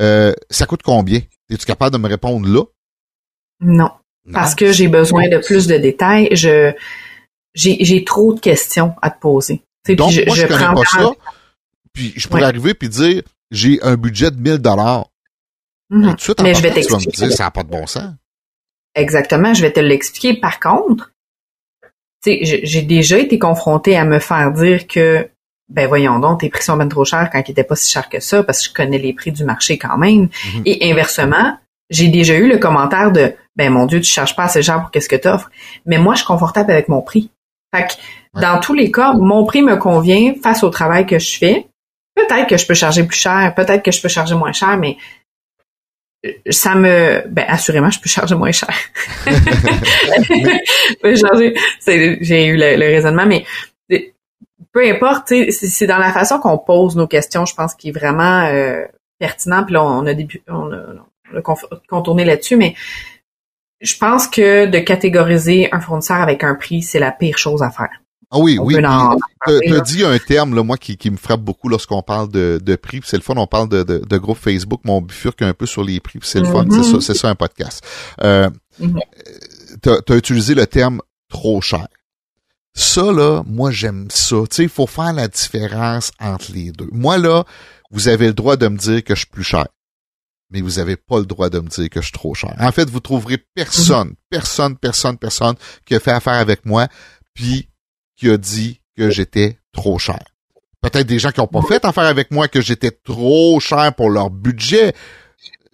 Euh, 0.00 0.32
ça 0.50 0.66
coûte 0.66 0.82
combien? 0.82 1.20
Es-tu 1.50 1.66
capable 1.66 1.92
de 1.92 1.98
me 1.98 2.08
répondre 2.08 2.48
là? 2.48 2.64
Non. 3.60 3.90
Parce 4.32 4.54
que 4.54 4.72
j'ai 4.72 4.88
besoin 4.88 5.28
de 5.28 5.38
plus 5.38 5.66
de 5.66 5.76
détails. 5.76 6.28
Je 6.32 6.72
j'ai 7.54 8.04
trop 8.04 8.34
de 8.34 8.40
questions 8.40 8.94
à 9.02 9.10
te 9.10 9.20
poser. 9.20 9.62
Donc, 9.88 10.12
je, 10.12 10.24
moi, 10.24 10.36
je, 10.36 10.46
connais 10.46 10.64
pas 10.64 10.84
ça. 10.84 11.12
Puis 11.92 12.12
je 12.16 12.28
pourrais 12.28 12.44
arriver 12.44 12.74
puis 12.74 12.88
dire 12.88 13.22
j'ai 13.50 13.82
un 13.82 13.96
budget 13.96 14.30
de 14.30 14.36
1000 14.36 14.58
dollars. 14.58 15.06
Mm 15.90 16.12
Mais 16.42 16.54
je 16.54 16.62
vais 16.62 16.70
t'expliquer. 16.70 17.30
Ça 17.30 17.44
n'a 17.44 17.50
pas 17.50 17.64
de 17.64 17.68
bon 17.68 17.86
sens. 17.86 18.12
Exactement, 18.94 19.54
je 19.54 19.62
vais 19.62 19.72
te 19.72 19.80
l'expliquer. 19.80 20.38
Par 20.38 20.60
contre, 20.60 21.12
j'ai 22.24 22.82
déjà 22.82 23.18
été 23.18 23.38
confrontée 23.38 23.96
à 23.96 24.04
me 24.04 24.18
faire 24.18 24.52
dire 24.52 24.86
que 24.86 25.28
ben 25.70 25.86
voyons 25.86 26.18
donc, 26.18 26.40
tes 26.40 26.48
prix 26.48 26.64
sont 26.64 26.76
bien 26.76 26.88
trop 26.88 27.04
chers 27.04 27.30
quand 27.30 27.38
ils 27.46 27.50
n'étaient 27.50 27.64
pas 27.64 27.76
si 27.76 27.90
chers 27.90 28.08
que 28.08 28.20
ça, 28.20 28.42
parce 28.42 28.60
que 28.60 28.68
je 28.68 28.74
connais 28.74 28.98
les 28.98 29.12
prix 29.12 29.30
du 29.30 29.44
marché 29.44 29.78
quand 29.78 29.96
même. 29.96 30.28
Mhm. 30.54 30.62
Et 30.64 30.90
inversement, 30.90 31.56
j'ai 31.90 32.08
déjà 32.08 32.34
eu 32.34 32.48
le 32.48 32.58
commentaire 32.58 33.12
de 33.12 33.34
ben 33.56 33.70
mon 33.70 33.86
Dieu, 33.86 34.00
tu 34.00 34.10
cherches 34.10 34.34
pas 34.34 34.44
assez 34.44 34.62
cher 34.62 34.80
pour 34.80 34.90
qu'est-ce 34.90 35.08
que 35.08 35.16
tu 35.16 35.28
offres. 35.28 35.50
Mais 35.86 35.98
moi, 35.98 36.14
je 36.14 36.18
suis 36.18 36.26
confortable 36.26 36.72
avec 36.72 36.88
mon 36.88 37.02
prix. 37.02 37.30
Fait 37.74 37.86
que 37.86 38.40
dans 38.40 38.58
tous 38.58 38.74
les 38.74 38.90
cas, 38.90 39.12
mon 39.12 39.44
prix 39.44 39.62
me 39.62 39.76
convient 39.76 40.34
face 40.42 40.64
au 40.64 40.70
travail 40.70 41.06
que 41.06 41.18
je 41.18 41.38
fais. 41.38 41.66
Peut-être 42.16 42.48
que 42.48 42.56
je 42.56 42.66
peux 42.66 42.74
charger 42.74 43.04
plus 43.04 43.16
cher, 43.16 43.54
peut-être 43.54 43.82
que 43.82 43.92
je 43.92 44.02
peux 44.02 44.08
charger 44.08 44.34
moins 44.34 44.52
cher, 44.52 44.76
mais 44.76 44.96
ça 46.50 46.74
me 46.74 47.26
ben 47.28 47.44
assurément 47.48 47.90
je 47.90 48.00
peux 48.00 48.08
charger 48.08 48.34
moins 48.34 48.52
cher. 48.52 48.74
J'ai 52.20 52.46
eu 52.46 52.56
le, 52.56 52.78
raisonnement 52.78 53.26
mais 53.26 53.44
peu 54.72 54.86
importe 54.86 55.32
c'est 55.50 55.86
dans 55.86 55.98
la 55.98 56.12
façon 56.12 56.38
qu'on 56.38 56.58
pose 56.58 56.96
nos 56.96 57.06
questions 57.06 57.46
je 57.46 57.54
pense 57.54 57.74
qu'il 57.74 57.90
est 57.90 57.98
vraiment 57.98 58.44
euh, 58.44 58.84
pertinent. 59.18 59.64
Puis 59.64 59.74
là 59.74 59.84
on 59.84 60.06
a, 60.06 60.14
début, 60.14 60.42
on 60.48 60.72
a, 60.72 60.80
contourné 61.88 62.24
là-dessus 62.24 62.56
mais 62.56 62.74
je 63.80 63.96
pense 63.96 64.28
que 64.28 64.66
de 64.66 64.78
catégoriser 64.78 65.68
un 65.72 65.80
fournisseur 65.80 66.18
avec 66.18 66.44
un 66.44 66.54
prix 66.54 66.82
c'est 66.82 66.98
la 66.98 67.12
pire 67.12 67.38
chose 67.38 67.62
à 67.62 67.70
faire 67.70 67.90
ah 68.32 68.38
oui, 68.38 68.58
oui. 68.60 68.76
Tu 68.76 69.74
as 69.74 69.80
dit 69.80 70.04
un 70.04 70.18
terme 70.18 70.54
là, 70.54 70.62
moi 70.62 70.76
qui, 70.76 70.96
qui 70.96 71.10
me 71.10 71.16
frappe 71.16 71.40
beaucoup 71.40 71.68
lorsqu'on 71.68 72.02
parle 72.02 72.30
de, 72.30 72.60
de 72.62 72.76
prix. 72.76 73.00
C'est 73.04 73.16
le 73.16 73.22
fun, 73.22 73.34
on 73.36 73.48
parle 73.48 73.68
de, 73.68 73.82
de, 73.82 73.98
de 73.98 74.18
groupe 74.18 74.38
Facebook, 74.38 74.80
mais 74.84 74.92
on 74.92 75.00
bifurque 75.02 75.42
un 75.42 75.52
peu 75.52 75.66
sur 75.66 75.82
les 75.82 75.98
prix. 75.98 76.20
C'est 76.22 76.38
le 76.38 76.46
fun, 76.46 76.64
c'est 76.70 76.82
ça, 76.82 76.90
mm-hmm. 76.92 77.00
c'est 77.00 77.14
ça 77.14 77.28
un 77.28 77.34
podcast. 77.34 77.84
Euh, 78.22 78.48
mm-hmm. 78.80 79.00
Tu 79.82 80.12
as, 80.12 80.16
utilisé 80.16 80.54
le 80.54 80.66
terme 80.66 81.00
trop 81.28 81.60
cher. 81.60 81.88
Ça, 82.72 83.10
là, 83.10 83.42
moi, 83.46 83.72
j'aime 83.72 84.06
ça. 84.10 84.36
Tu 84.48 84.56
sais, 84.56 84.62
il 84.62 84.68
faut 84.68 84.86
faire 84.86 85.12
la 85.12 85.26
différence 85.26 86.12
entre 86.20 86.52
les 86.52 86.70
deux. 86.70 86.88
Moi, 86.92 87.18
là, 87.18 87.44
vous 87.90 88.06
avez 88.06 88.28
le 88.28 88.34
droit 88.34 88.56
de 88.56 88.68
me 88.68 88.78
dire 88.78 89.02
que 89.02 89.16
je 89.16 89.20
suis 89.20 89.28
plus 89.28 89.42
cher. 89.42 89.66
Mais 90.52 90.60
vous 90.60 90.78
avez 90.78 90.96
pas 90.96 91.18
le 91.18 91.26
droit 91.26 91.50
de 91.50 91.58
me 91.58 91.68
dire 91.68 91.90
que 91.90 92.00
je 92.00 92.06
suis 92.06 92.12
trop 92.12 92.34
cher. 92.34 92.54
En 92.60 92.70
fait, 92.70 92.88
vous 92.88 93.00
trouverez 93.00 93.38
personne, 93.54 94.10
mm-hmm. 94.10 94.30
personne, 94.30 94.76
personne, 94.76 95.18
personne 95.18 95.54
qui 95.84 95.96
a 95.96 96.00
fait 96.00 96.12
affaire 96.12 96.34
avec 96.34 96.64
moi, 96.64 96.86
puis 97.34 97.69
qui 98.20 98.30
a 98.30 98.36
dit 98.36 98.80
que 98.96 99.08
j'étais 99.08 99.58
trop 99.72 99.98
cher. 99.98 100.20
Peut-être 100.82 101.06
des 101.06 101.18
gens 101.18 101.30
qui 101.30 101.40
n'ont 101.40 101.46
pas 101.46 101.62
fait 101.62 101.84
affaire 101.84 102.04
avec 102.04 102.30
moi, 102.30 102.48
que 102.48 102.60
j'étais 102.60 102.90
trop 102.90 103.58
cher 103.60 103.94
pour 103.94 104.10
leur 104.10 104.30
budget. 104.30 104.94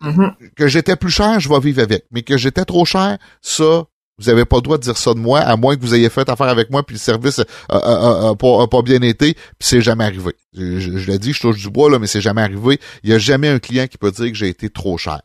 Mm-hmm. 0.01 0.55
Que 0.55 0.69
j'étais 0.69 0.97
plus 0.97 1.11
cher, 1.11 1.41
je 1.41 1.49
vais 1.49 1.59
vivre 1.59 1.83
avec. 1.83 2.05
Mais 2.13 2.23
que 2.23 2.37
j'étais 2.37 2.65
trop 2.65 2.85
cher, 2.85 3.19
ça, 3.41 3.85
vous 4.19 4.29
avez 4.29 4.45
pas 4.45 4.57
le 4.57 4.63
droit 4.63 4.79
de 4.79 4.83
dire 4.83 4.97
ça 4.97 5.13
de 5.13 5.19
moi, 5.19 5.41
à 5.41 5.57
moins 5.57 5.75
que 5.77 5.81
vous 5.81 5.95
ayez 5.95 6.09
fait 6.09 6.29
affaire 6.29 6.49
avec 6.49 6.71
moi, 6.71 6.85
puis 6.85 6.95
le 6.95 7.01
service 7.01 7.41
a, 7.69 8.35
pas, 8.37 8.83
bien 8.83 9.03
été, 9.03 9.35
puis 9.35 9.43
c'est 9.61 9.81
jamais 9.81 10.05
arrivé. 10.05 10.33
Je, 10.55 10.79
je, 10.79 11.11
l'ai 11.11 11.19
dit, 11.19 11.33
je 11.33 11.41
touche 11.41 11.61
du 11.61 11.71
bois, 11.71 11.91
là, 11.91 11.99
mais 11.99 12.07
c'est 12.07 12.21
jamais 12.21 12.43
arrivé. 12.43 12.81
Il 13.03 13.11
y 13.11 13.13
a 13.13 13.19
jamais 13.19 13.49
un 13.49 13.59
client 13.59 13.87
qui 13.87 13.99
peut 13.99 14.13
dire 14.13 14.29
que 14.29 14.35
j'ai 14.35 14.49
été 14.49 14.71
trop 14.71 14.99
cher. 14.99 15.21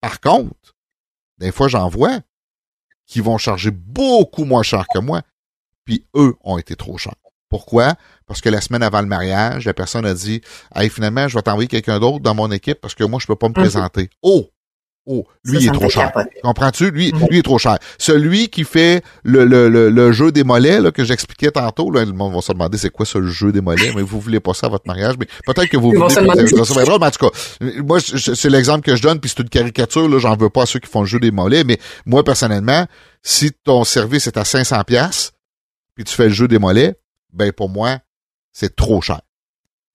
Par 0.00 0.20
contre, 0.20 0.54
des 1.38 1.52
fois, 1.52 1.68
j'en 1.68 1.88
vois 1.88 2.18
qui 3.06 3.20
vont 3.20 3.38
charger 3.38 3.70
beaucoup 3.70 4.44
moins 4.44 4.62
cher 4.62 4.86
que 4.92 4.98
moi, 4.98 5.22
puis 5.84 6.06
eux 6.16 6.34
ont 6.42 6.58
été 6.58 6.76
trop 6.76 6.98
chers. 6.98 7.14
Pourquoi? 7.54 7.94
Parce 8.26 8.40
que 8.40 8.48
la 8.48 8.60
semaine 8.60 8.82
avant 8.82 9.00
le 9.00 9.06
mariage, 9.06 9.66
la 9.66 9.74
personne 9.74 10.04
a 10.06 10.14
dit 10.14 10.40
Hey, 10.74 10.88
finalement, 10.90 11.28
je 11.28 11.36
vais 11.36 11.42
t'envoyer 11.42 11.68
quelqu'un 11.68 12.00
d'autre 12.00 12.18
dans 12.18 12.34
mon 12.34 12.50
équipe 12.50 12.80
parce 12.80 12.94
que 12.94 13.04
moi, 13.04 13.20
je 13.20 13.28
peux 13.28 13.36
pas 13.36 13.46
me 13.46 13.54
mhm. 13.54 13.62
présenter. 13.62 14.10
Oh! 14.22 14.46
Oh, 15.06 15.22
lui, 15.44 15.58
il 15.60 15.68
est 15.68 15.72
trop 15.72 15.90
cher. 15.90 16.10
Comprends-tu? 16.42 16.90
Lui, 16.90 17.12
mhm. 17.12 17.26
lui 17.28 17.38
est 17.40 17.42
trop 17.42 17.58
cher. 17.58 17.78
Celui 17.98 18.48
qui 18.48 18.64
fait 18.64 19.04
le, 19.22 19.44
le, 19.44 19.68
le, 19.68 20.12
jeu 20.12 20.32
des 20.32 20.44
mollets 20.44 20.80
là, 20.80 20.92
que 20.92 21.04
j'expliquais 21.04 21.50
tantôt, 21.50 21.90
là, 21.90 22.06
le 22.06 22.12
monde 22.12 22.34
va 22.34 22.40
se 22.40 22.50
demander 22.52 22.78
c'est 22.78 22.88
quoi 22.88 23.04
ce 23.04 23.22
jeu 23.22 23.52
des 23.52 23.60
mollets, 23.60 23.92
mais 23.94 24.00
vous 24.00 24.18
voulez 24.18 24.40
pas 24.40 24.54
ça 24.54 24.66
à 24.66 24.70
votre 24.70 24.86
mariage, 24.86 25.16
mais 25.20 25.26
peut-être 25.46 25.68
que 25.68 25.76
vous 25.76 25.92
voulez 25.92 26.08
ça. 26.08 26.22
Mais 26.22 26.30
en 26.30 27.10
tout 27.10 27.28
cas, 27.28 27.38
moi, 27.84 27.98
c'est 28.00 28.48
l'exemple 28.48 28.80
que 28.80 28.96
je 28.96 29.02
donne, 29.02 29.20
puis 29.20 29.30
c'est 29.30 29.42
une 29.42 29.50
caricature, 29.50 30.08
là, 30.08 30.18
j'en 30.18 30.36
veux 30.36 30.48
pas 30.48 30.62
à 30.62 30.66
ceux 30.66 30.78
qui 30.78 30.88
font 30.88 31.00
le 31.02 31.06
jeu 31.06 31.20
des 31.20 31.30
mollets, 31.30 31.64
mais 31.64 31.78
moi, 32.06 32.24
personnellement, 32.24 32.86
si 33.22 33.52
ton 33.52 33.84
service 33.84 34.26
est 34.26 34.38
à 34.38 34.44
500 34.46 34.84
pièces 34.84 35.33
puis 35.94 36.04
tu 36.04 36.14
fais 36.14 36.24
le 36.24 36.34
jeu 36.34 36.48
des 36.48 36.58
mollets, 36.58 36.94
ben 37.32 37.52
pour 37.52 37.68
moi, 37.68 37.98
c'est 38.52 38.74
trop 38.74 39.00
cher. 39.00 39.20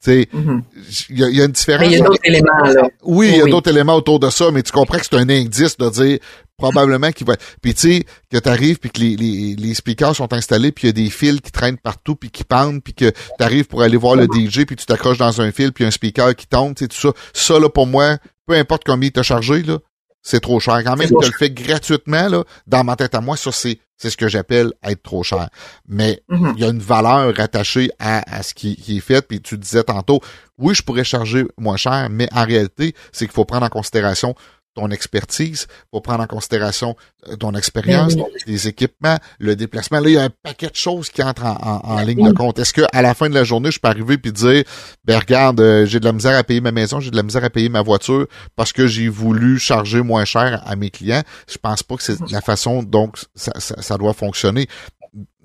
Tu 0.02 0.12
sais, 0.12 0.30
mhm. 0.32 0.64
il 1.10 1.20
y, 1.20 1.42
a 1.42 1.46
une 1.46 1.52
différence. 1.52 1.88
Il 1.88 1.98
y 1.98 2.02
a 2.02 2.06
d'autres 2.06 2.22
éléments, 2.24 2.64
là. 2.64 2.90
Oui, 3.04 3.32
il 3.34 3.38
y 3.38 3.42
a 3.42 3.46
d'autres 3.48 3.70
éléments 3.70 3.96
autour 3.96 4.20
de 4.20 4.30
ça, 4.30 4.50
mais 4.50 4.64
tu 4.64 4.72
comprends 4.72 4.98
que 4.98 5.06
c'est 5.06 5.18
un 5.18 5.28
indice 5.28 5.76
de 5.76 5.90
dire 5.90 6.20
probablement 6.58 7.12
qu'il 7.12 7.28
va. 7.28 7.36
Puis 7.62 7.74
tu 7.74 7.82
sais, 7.82 8.06
que 8.32 8.38
t'arrives 8.38 8.80
puis 8.80 8.92
que 8.92 9.00
les, 9.02 9.18
les, 9.18 9.56
les 9.56 9.74
speakers 9.74 10.16
sont 10.16 10.32
installés, 10.32 10.72
puis 10.72 10.86
il 10.86 10.88
y 10.88 10.90
a 10.92 10.94
des 10.94 11.10
fils 11.10 11.42
qui 11.42 11.52
traînent 11.52 11.78
partout, 11.78 12.16
puis 12.16 12.30
qui 12.30 12.46
pendent, 12.46 12.82
puis 12.82 12.94
que 12.94 13.12
t'arrives 13.38 13.66
pour 13.66 13.82
aller 13.82 13.98
voir 13.98 14.16
le 14.16 14.24
DJ, 14.26 14.64
puis 14.66 14.78
tu 14.78 14.86
t'accroches 14.86 15.18
dans 15.18 15.42
un 15.42 15.52
fil, 15.52 15.74
puis 15.74 15.84
un 15.84 15.92
speaker 15.92 16.34
qui 16.34 16.48
tombe, 16.48 16.76
tu 16.76 16.86
sais, 16.86 16.88
tout 16.88 16.98
ça. 16.98 17.12
Ça, 17.34 17.60
là, 17.60 17.68
pour 17.70 17.86
moi, 17.86 18.18
peu 18.46 18.54
importe 18.54 18.84
combien 18.86 19.10
il 19.10 19.12
t'a 19.12 19.24
chargé, 19.24 19.64
là, 19.64 19.80
c'est 20.22 20.40
trop 20.42 20.60
cher. 20.60 20.82
Quand 20.84 20.96
même, 20.96 21.10
tu 21.10 21.26
le 21.26 21.38
fais 21.38 21.50
gratuitement, 21.50 22.28
là, 22.28 22.44
dans 22.68 22.84
ma 22.84 22.96
tête 22.96 23.16
à 23.16 23.22
moi, 23.22 23.38
ça, 23.38 23.52
c'est, 23.52 23.80
c'est 23.98 24.10
ce 24.10 24.18
que 24.18 24.28
j'appelle 24.28 24.74
être 24.84 25.02
trop 25.02 25.24
cher. 25.24 25.50
Mais 25.88 26.22
mm-hmm. 26.30 26.54
il 26.56 26.62
y 26.62 26.66
a 26.66 26.70
une 26.70 26.80
valeur 26.80 27.36
rattachée 27.36 27.90
à, 28.00 28.38
à 28.38 28.44
ce 28.44 28.54
qui, 28.54 28.76
qui, 28.76 28.98
est 28.98 29.02
fait. 29.02 29.26
Puis 29.26 29.42
tu 29.42 29.58
disais 29.58 29.84
tantôt, 29.84 30.20
oui, 30.58 30.76
je 30.76 30.84
pourrais 30.84 31.04
charger 31.04 31.46
moins 31.58 31.78
cher, 31.78 32.10
mais 32.12 32.28
en 32.34 32.46
réalité, 32.46 32.94
c'est 33.12 33.26
qu'il 33.26 33.34
faut 33.34 33.46
prendre 33.46 33.66
en 33.66 33.70
considération 33.70 34.36
ton 34.80 34.90
expertise, 34.92 35.68
pour 35.92 36.02
prendre 36.02 36.24
en 36.24 36.28
considération 36.28 36.96
euh, 37.28 37.36
ton 37.36 37.54
expérience, 37.54 38.16
les 38.48 38.68
équipements, 38.68 39.18
le 39.40 39.56
déplacement. 39.56 40.00
Là, 40.00 40.10
il 40.10 40.14
y 40.14 40.18
a 40.18 40.24
un 40.24 40.30
paquet 40.30 40.70
de 40.70 40.76
choses 40.76 41.10
qui 41.10 41.22
entrent 41.22 41.46
en, 41.46 42.00
ligne 42.00 42.26
de 42.26 42.34
compte. 42.34 42.60
Est-ce 42.60 42.74
que 42.74 42.84
à 42.94 43.02
la 43.02 43.14
fin 43.14 43.30
de 43.30 43.34
la 43.34 43.44
journée, 43.44 43.72
je 43.72 43.80
peux 43.80 43.90
arriver 43.90 44.18
puis 44.18 44.32
dire, 44.32 44.64
ben 45.04 45.20
regarde, 45.20 45.60
euh, 45.60 45.86
j'ai 45.86 46.00
de 46.00 46.06
la 46.06 46.14
misère 46.14 46.38
à 46.38 46.44
payer 46.44 46.62
ma 46.62 46.72
maison, 46.72 47.00
j'ai 47.00 47.12
de 47.12 47.16
la 47.18 47.24
misère 47.24 47.44
à 47.44 47.50
payer 47.50 47.70
ma 47.70 47.82
voiture 47.82 48.26
parce 48.56 48.72
que 48.72 48.88
j'ai 48.88 49.10
voulu 49.10 49.60
charger 49.60 50.02
moins 50.02 50.24
cher 50.24 50.64
à 50.66 50.76
mes 50.76 50.90
clients. 50.90 51.24
Je 51.50 51.58
pense 51.58 51.84
pas 51.84 51.98
que 51.98 52.04
c'est 52.04 52.20
la 52.32 52.42
façon 52.42 52.82
dont 52.84 53.12
ça, 53.36 53.52
ça, 53.58 53.98
doit 53.98 54.14
fonctionner. 54.14 54.68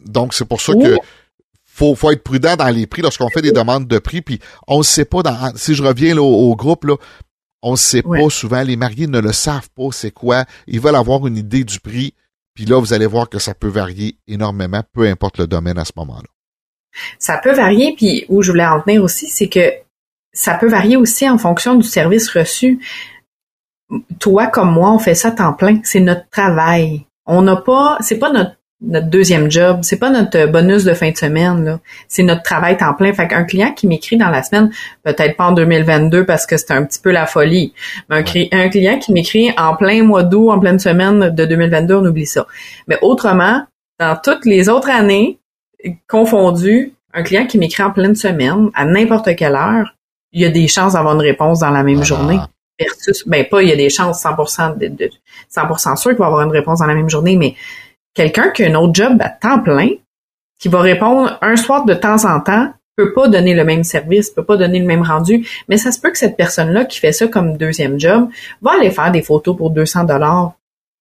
Donc, 0.05 0.35
c'est 0.35 0.45
pour 0.45 0.61
ça 0.61 0.75
que 0.75 0.97
faut, 1.65 1.97
faut 1.97 2.13
être 2.13 2.23
prudent 2.23 2.55
dans 2.55 2.69
les 2.69 2.87
prix 2.87 3.03
lorsqu'on 3.03 3.29
fait 3.31 3.43
des 3.43 3.51
demandes 3.51 3.89
de 3.89 3.99
prix. 3.99 4.23
Puis 4.23 4.39
on 4.69 4.79
ne 4.79 4.85
sait 4.85 5.05
pas 5.05 5.23
dans. 5.23 5.53
Si 5.57 5.75
je 5.75 5.83
reviens 5.83 6.17
au, 6.19 6.25
au, 6.25 6.55
groupe, 6.55 6.85
là, 6.85 6.97
on 7.65 7.73
ne 7.73 7.77
sait 7.77 8.03
pas 8.03 8.29
souvent, 8.29 8.63
les 8.63 8.77
mariés 8.77 9.07
ne 9.07 9.19
le 9.19 9.33
savent 9.33 9.71
pas 9.71 9.89
c'est 9.91 10.11
quoi. 10.11 10.45
Ils 10.67 10.81
veulent 10.81 10.95
avoir 10.95 11.27
une 11.27 11.39
idée 11.39 11.65
du 11.65 11.81
prix. 11.81 12.15
Puis 12.55 12.67
là, 12.67 12.79
vous 12.79 12.93
allez 12.93 13.07
voir 13.07 13.29
que 13.29 13.39
ça 13.39 13.55
peut 13.55 13.69
varier 13.69 14.19
énormément, 14.29 14.83
peu 14.93 15.09
importe 15.09 15.39
le 15.39 15.47
domaine 15.47 15.79
à 15.79 15.85
ce 15.85 15.93
moment-là. 15.97 16.29
Ça 17.19 17.39
peut 17.39 17.55
varier, 17.55 17.95
puis 17.97 18.27
où 18.29 18.43
je 18.43 18.53
voulais 18.53 18.67
en 18.67 18.81
venir 18.81 19.03
aussi, 19.03 19.29
c'est 19.29 19.49
que 19.49 19.73
ça 20.33 20.57
peut 20.59 20.69
varier 20.69 20.97
aussi 20.97 21.29
en 21.29 21.39
fonction 21.39 21.75
du 21.75 21.89
service 21.89 22.29
reçu. 22.29 22.85
Toi 24.21 24.47
comme 24.49 24.71
moi, 24.71 24.93
on 24.93 24.99
fait 24.99 25.15
ça 25.15 25.31
temps 25.31 25.55
plein. 25.55 25.81
C'est 25.85 26.01
notre 26.01 26.29
travail. 26.29 27.07
On 27.25 27.41
n'a 27.41 27.57
pas, 27.57 27.97
c'est 28.01 28.19
pas 28.19 28.31
notre 28.31 28.57
notre 28.87 29.09
deuxième 29.09 29.51
job. 29.51 29.81
C'est 29.83 29.99
pas 29.99 30.11
notre 30.11 30.47
bonus 30.47 30.85
de 30.85 30.95
fin 30.95 31.11
de 31.11 31.17
semaine, 31.17 31.65
là. 31.65 31.81
C'est 32.09 32.23
notre 32.23 32.43
travail 32.43 32.77
temps 32.77 32.95
plein. 32.95 33.13
Fait 33.13 33.29
qu'un 33.29 33.45
client 33.45 33.73
qui 33.73 33.87
m'écrit 33.87 34.17
dans 34.17 34.31
la 34.31 34.43
semaine, 34.43 34.71
peut-être 35.03 35.37
pas 35.37 35.47
en 35.47 35.53
2022 35.53 36.25
parce 36.25 36.47
que 36.47 36.57
c'est 36.57 36.73
un 36.73 36.85
petit 36.85 37.01
peu 37.01 37.11
la 37.11 37.27
folie, 37.27 37.73
mais 38.09 38.25
un, 38.53 38.69
client 38.69 38.99
qui 38.99 39.13
m'écrit 39.13 39.51
en 39.57 39.77
plein 39.77 40.03
mois 40.03 40.23
d'août, 40.23 40.51
en 40.51 40.59
pleine 40.59 40.79
semaine 40.79 41.31
de 41.31 41.45
2022, 41.45 41.95
on 41.95 42.07
oublie 42.07 42.27
ça. 42.27 42.47
Mais 42.89 42.99
autrement, 43.03 43.63
dans 43.99 44.17
toutes 44.23 44.45
les 44.45 44.69
autres 44.69 44.91
années 44.91 45.39
confondues, 46.09 46.93
un 47.13 47.23
client 47.23 47.47
qui 47.47 47.59
m'écrit 47.59 47.83
en 47.83 47.91
pleine 47.91 48.15
semaine, 48.15 48.71
à 48.75 48.85
n'importe 48.85 49.35
quelle 49.37 49.55
heure, 49.55 49.95
il 50.33 50.43
y 50.43 50.45
a 50.45 50.51
des 50.51 50.67
chances 50.67 50.95
d'avoir 50.95 51.15
une 51.15 51.21
réponse 51.21 51.61
dans 51.61 51.71
la 51.71 51.83
même 51.83 52.01
ah. 52.01 52.05
journée. 52.05 52.39
Versus, 52.77 53.23
ben 53.29 53.47
pas, 53.49 53.63
il 53.63 53.69
y 53.69 53.73
a 53.73 53.77
des 53.77 53.89
chances 53.89 54.25
100% 54.25 54.77
de, 54.77 54.89
de 54.89 55.09
100% 55.55 55.97
sûr 55.97 56.11
qu'il 56.11 56.19
va 56.19 56.27
avoir 56.27 56.43
une 56.43 56.51
réponse 56.51 56.81
dans 56.81 56.87
la 56.87 56.97
même 56.97 57.09
journée, 57.09 57.37
mais 57.37 57.55
quelqu'un 58.15 58.51
qui 58.51 58.65
a 58.65 58.69
un 58.69 58.75
autre 58.75 58.95
job 58.95 59.17
à 59.21 59.29
temps 59.29 59.61
plein, 59.61 59.91
qui 60.59 60.69
va 60.69 60.81
répondre 60.81 61.39
un 61.43 61.57
soir 61.57 61.85
de 61.85 61.95
temps 61.95 62.25
en 62.25 62.41
temps, 62.41 62.73
peut 62.97 63.13
pas 63.13 63.29
donner 63.29 63.55
le 63.55 63.65
même 63.65 63.85
service, 63.85 64.31
peut 64.31 64.45
pas 64.45 64.57
donner 64.57 64.79
le 64.79 64.87
même 64.87 65.03
rendu, 65.03 65.47
mais 65.69 65.77
ça 65.77 65.91
se 65.91 66.01
peut 66.01 66.11
que 66.11 66.19
cette 66.19 66.37
personne-là 66.37 66.85
qui 66.85 67.01
fait 67.01 67.13
ça 67.13 67.27
comme 67.27 67.57
deuxième 67.57 67.99
job 67.99 68.29
va 68.63 68.73
aller 68.75 68.91
faire 68.91 69.11
des 69.11 69.23
photos 69.23 69.57
pour 69.57 69.71
200 69.71 70.05
dollars 70.05 70.55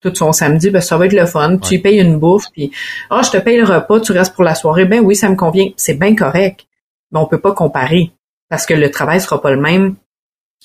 tout 0.04 0.14
son 0.14 0.34
samedi, 0.34 0.70
ben 0.70 0.82
ça 0.82 0.98
va 0.98 1.06
être 1.06 1.14
le 1.14 1.26
fun. 1.26 1.58
Tu 1.58 1.80
payes 1.80 2.00
une 2.00 2.20
bouffe, 2.20 2.52
puis 2.52 2.72
ah 3.10 3.22
je 3.24 3.32
te 3.32 3.38
paye 3.38 3.58
le 3.58 3.64
repas, 3.64 4.02
tu 4.02 4.12
restes 4.12 4.36
pour 4.36 4.44
la 4.44 4.54
soirée. 4.54 4.84
Ben 4.84 5.00
oui, 5.00 5.16
ça 5.16 5.30
me 5.30 5.36
convient, 5.36 5.70
c'est 5.78 5.94
bien 5.94 6.14
correct, 6.14 6.68
mais 7.12 7.20
on 7.20 7.26
peut 7.26 7.40
pas 7.40 7.54
comparer 7.54 8.12
parce 8.50 8.66
que 8.66 8.74
le 8.74 8.92
travail 8.92 9.22
sera 9.22 9.42
pas 9.42 9.52
le 9.52 9.62
même 9.62 9.96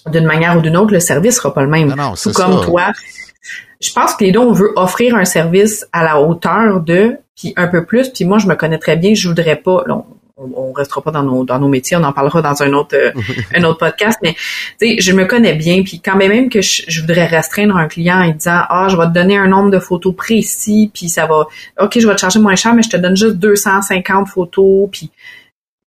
d'une 0.06 0.26
manière 0.26 0.56
ou 0.56 0.60
d'une 0.60 0.76
autre, 0.76 0.92
le 0.92 1.00
service 1.00 1.36
sera 1.36 1.54
pas 1.54 1.62
le 1.62 1.68
même. 1.68 1.88
Non, 1.88 1.96
non, 1.96 2.14
Tout 2.14 2.32
comme 2.32 2.58
ça. 2.58 2.64
toi. 2.64 2.92
Je 3.80 3.92
pense 3.92 4.14
que 4.14 4.24
les 4.24 4.32
deux, 4.32 4.40
on 4.40 4.52
veut 4.52 4.72
offrir 4.76 5.14
un 5.14 5.24
service 5.24 5.86
à 5.92 6.02
la 6.04 6.20
hauteur 6.20 6.80
de, 6.80 7.16
puis 7.36 7.52
un 7.56 7.68
peu 7.68 7.84
plus. 7.84 8.08
Puis 8.08 8.24
moi, 8.24 8.38
je 8.38 8.46
me 8.46 8.54
connais 8.54 8.78
très 8.78 8.96
bien, 8.96 9.14
je 9.14 9.28
voudrais 9.28 9.56
pas. 9.56 9.84
là, 9.86 10.02
on, 10.38 10.50
on 10.56 10.72
restera 10.72 11.02
pas 11.02 11.10
dans 11.10 11.22
nos 11.22 11.44
dans 11.44 11.58
nos 11.58 11.68
métiers, 11.68 11.96
on 11.96 12.04
en 12.04 12.12
parlera 12.12 12.42
dans 12.42 12.62
un 12.62 12.72
autre 12.72 12.96
euh, 12.96 13.12
un 13.54 13.64
autre 13.64 13.78
podcast. 13.78 14.18
Mais 14.22 14.34
tu 14.80 14.88
sais, 14.88 15.00
je 15.00 15.12
me 15.12 15.24
connais 15.24 15.54
bien. 15.54 15.82
Puis 15.82 16.00
quand 16.00 16.16
même 16.16 16.30
même 16.30 16.48
que 16.48 16.60
je, 16.60 16.82
je 16.86 17.00
voudrais 17.00 17.26
restreindre 17.26 17.76
un 17.76 17.88
client 17.88 18.20
en 18.20 18.30
disant 18.30 18.62
ah, 18.68 18.88
je 18.90 18.96
vais 18.96 19.06
te 19.06 19.12
donner 19.12 19.36
un 19.36 19.48
nombre 19.48 19.70
de 19.70 19.78
photos 19.78 20.14
précis, 20.14 20.90
puis 20.92 21.08
ça 21.08 21.26
va. 21.26 21.46
Ok, 21.80 21.98
je 21.98 22.06
vais 22.06 22.14
te 22.14 22.20
charger 22.20 22.38
moins 22.38 22.56
cher, 22.56 22.74
mais 22.74 22.82
je 22.82 22.90
te 22.90 22.96
donne 22.96 23.16
juste 23.16 23.36
250 23.36 24.28
photos, 24.28 24.88
puis 24.90 25.10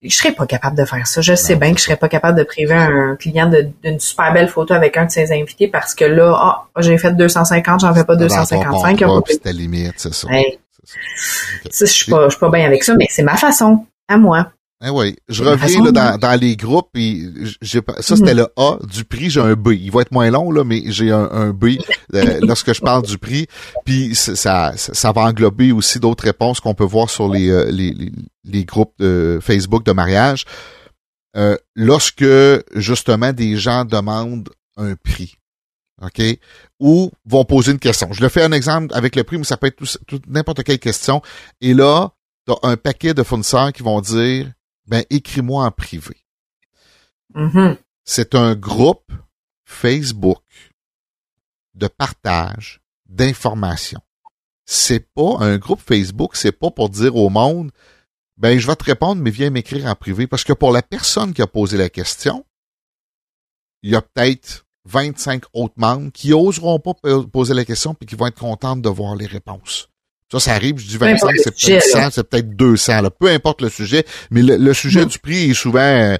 je 0.09 0.15
serais 0.15 0.31
pas 0.31 0.47
capable 0.47 0.75
de 0.77 0.85
faire 0.85 1.05
ça. 1.05 1.21
Je 1.21 1.35
sais 1.35 1.55
bien 1.55 1.73
que 1.73 1.79
je 1.79 1.83
serais 1.83 1.95
pas 1.95 2.09
capable 2.09 2.37
de 2.37 2.43
priver 2.43 2.73
un 2.73 3.15
client 3.15 3.51
d'une 3.83 3.99
super 3.99 4.33
belle 4.33 4.47
photo 4.47 4.73
avec 4.73 4.97
un 4.97 5.05
de 5.05 5.11
ses 5.11 5.31
invités 5.31 5.67
parce 5.67 5.93
que 5.93 6.05
là, 6.05 6.33
ah, 6.35 6.67
j'ai 6.79 6.97
fait 6.97 7.13
250, 7.13 7.81
j'en 7.81 7.93
fais 7.93 8.03
pas 8.03 8.15
Dans 8.15 8.27
ton 8.27 8.35
255. 8.35 8.91
il 8.97 9.01
y 9.01 9.03
a 9.03 9.07
contrat, 9.07 9.19
pas 9.19 9.21
puis 9.21 9.23
plus. 9.25 9.33
c'est 9.33 9.39
ta 9.39 9.51
limite, 9.51 9.93
c'est 9.97 10.13
ça, 10.13 11.85
je 11.85 11.85
suis 11.85 12.11
pas, 12.11 12.25
je 12.25 12.29
suis 12.31 12.39
pas 12.39 12.49
bien 12.49 12.65
avec 12.65 12.83
ça, 12.83 12.95
mais 12.95 13.05
c'est 13.09 13.23
ma 13.23 13.37
façon, 13.37 13.85
à 14.07 14.17
moi. 14.17 14.51
Eh 14.83 14.89
oui, 14.89 15.15
je 15.29 15.43
reviens 15.43 15.83
là, 15.85 15.91
dans, 15.91 16.17
dans 16.17 16.39
les 16.39 16.55
groupes 16.55 16.89
et 16.95 17.23
j'ai 17.61 17.81
pas- 17.83 18.01
ça 18.01 18.15
c'était 18.15 18.33
Mhm. 18.33 18.39
le 18.39 18.47
A 18.57 18.77
du 18.87 19.03
prix, 19.05 19.29
j'ai 19.29 19.39
un 19.39 19.53
B. 19.53 19.73
Il 19.73 19.91
va 19.91 20.01
être 20.01 20.11
moins 20.11 20.31
long 20.31 20.51
là, 20.51 20.63
mais 20.63 20.81
j'ai 20.87 21.11
un, 21.11 21.29
un 21.31 21.51
B 21.51 21.77
euh, 22.15 22.39
lorsque 22.41 22.73
je 22.73 22.81
parle 22.81 23.03
du 23.05 23.17
prix. 23.19 23.45
Puis 23.85 24.15
ça, 24.15 24.73
ça 24.75 25.11
va 25.11 25.21
englober 25.21 25.71
aussi 25.71 25.99
d'autres 25.99 26.23
réponses 26.23 26.59
qu'on 26.59 26.73
peut 26.73 26.83
voir 26.83 27.09
sur 27.11 27.29
les, 27.29 27.49
euh, 27.49 27.65
les, 27.69 27.91
les, 27.91 28.11
les 28.43 28.65
groupes 28.65 28.93
de 28.97 29.37
Facebook 29.41 29.85
de 29.85 29.91
mariage. 29.91 30.45
Euh, 31.37 31.55
lorsque 31.75 32.25
justement 32.75 33.33
des 33.33 33.55
gens 33.57 33.85
demandent 33.85 34.49
un 34.77 34.95
prix, 34.95 35.35
ok, 36.01 36.21
ou 36.79 37.11
vont 37.25 37.45
poser 37.45 37.71
une 37.71 37.79
question. 37.79 38.11
Je 38.11 38.21
le 38.21 38.29
fais 38.29 38.41
un 38.43 38.51
exemple 38.51 38.87
avec 38.95 39.15
le 39.15 39.23
prix, 39.23 39.37
mais 39.37 39.43
ça 39.43 39.57
peut 39.57 39.67
être 39.67 39.75
tout- 39.77 39.97
tout- 40.07 40.21
n'importe 40.27 40.63
quelle 40.63 40.79
question. 40.79 41.21
Et 41.61 41.73
là, 41.75 42.09
t'as 42.47 42.55
un 42.63 42.75
paquet 42.77 43.13
de 43.13 43.21
fournisseurs 43.23 43.71
qui 43.71 43.83
vont 43.83 44.01
dire 44.01 44.51
ben 44.91 45.03
écris-moi 45.09 45.65
en 45.65 45.71
privé. 45.71 46.17
Mhm. 47.33 47.77
C'est 48.03 48.35
un 48.35 48.55
groupe 48.55 49.11
Facebook 49.63 50.43
de 51.73 51.87
partage 51.87 52.81
d'informations. 53.07 54.01
C'est 54.65 55.11
pas 55.13 55.37
un 55.39 55.57
groupe 55.57 55.81
Facebook, 55.81 56.35
c'est 56.35 56.51
pas 56.51 56.71
pour 56.71 56.89
dire 56.89 57.15
au 57.15 57.29
monde 57.29 57.71
ben 58.37 58.59
je 58.59 58.67
vais 58.67 58.75
te 58.75 58.83
répondre 58.83 59.21
mais 59.21 59.31
viens 59.31 59.49
m'écrire 59.49 59.85
en 59.85 59.95
privé 59.95 60.27
parce 60.27 60.43
que 60.43 60.53
pour 60.53 60.71
la 60.71 60.81
personne 60.81 61.33
qui 61.33 61.41
a 61.41 61.47
posé 61.47 61.77
la 61.77 61.89
question, 61.89 62.45
il 63.83 63.91
y 63.91 63.95
a 63.95 64.01
peut-être 64.01 64.65
25 64.85 65.43
autres 65.53 65.75
membres 65.77 66.11
qui 66.11 66.33
oseront 66.33 66.79
pas 66.79 66.95
po- 66.95 67.27
poser 67.27 67.53
la 67.53 67.63
question 67.65 67.93
puis 67.93 68.07
qui 68.07 68.15
vont 68.15 68.27
être 68.27 68.39
contentes 68.39 68.81
de 68.81 68.89
voir 68.89 69.15
les 69.15 69.27
réponses. 69.27 69.87
Ça, 70.31 70.39
ça 70.39 70.53
arrive, 70.53 70.77
je 70.77 70.87
dis 70.87 70.97
Peu 70.97 71.05
importe 71.05 71.33
25, 71.33 71.35
le 71.35 71.41
c'est 71.43 71.67
peut-être 71.67 71.93
là. 71.95 72.03
100, 72.03 72.09
c'est 72.11 72.23
peut-être 72.29 72.55
200, 72.55 73.01
là. 73.01 73.09
peu 73.09 73.27
importe 73.29 73.61
le 73.61 73.69
sujet, 73.69 74.05
mais 74.29 74.41
le, 74.41 74.55
le 74.57 74.73
sujet 74.73 75.03
Mm. 75.05 75.09
du 75.09 75.19
prix 75.19 75.49
est 75.51 75.53
souvent 75.53 75.79
euh, 75.81 76.15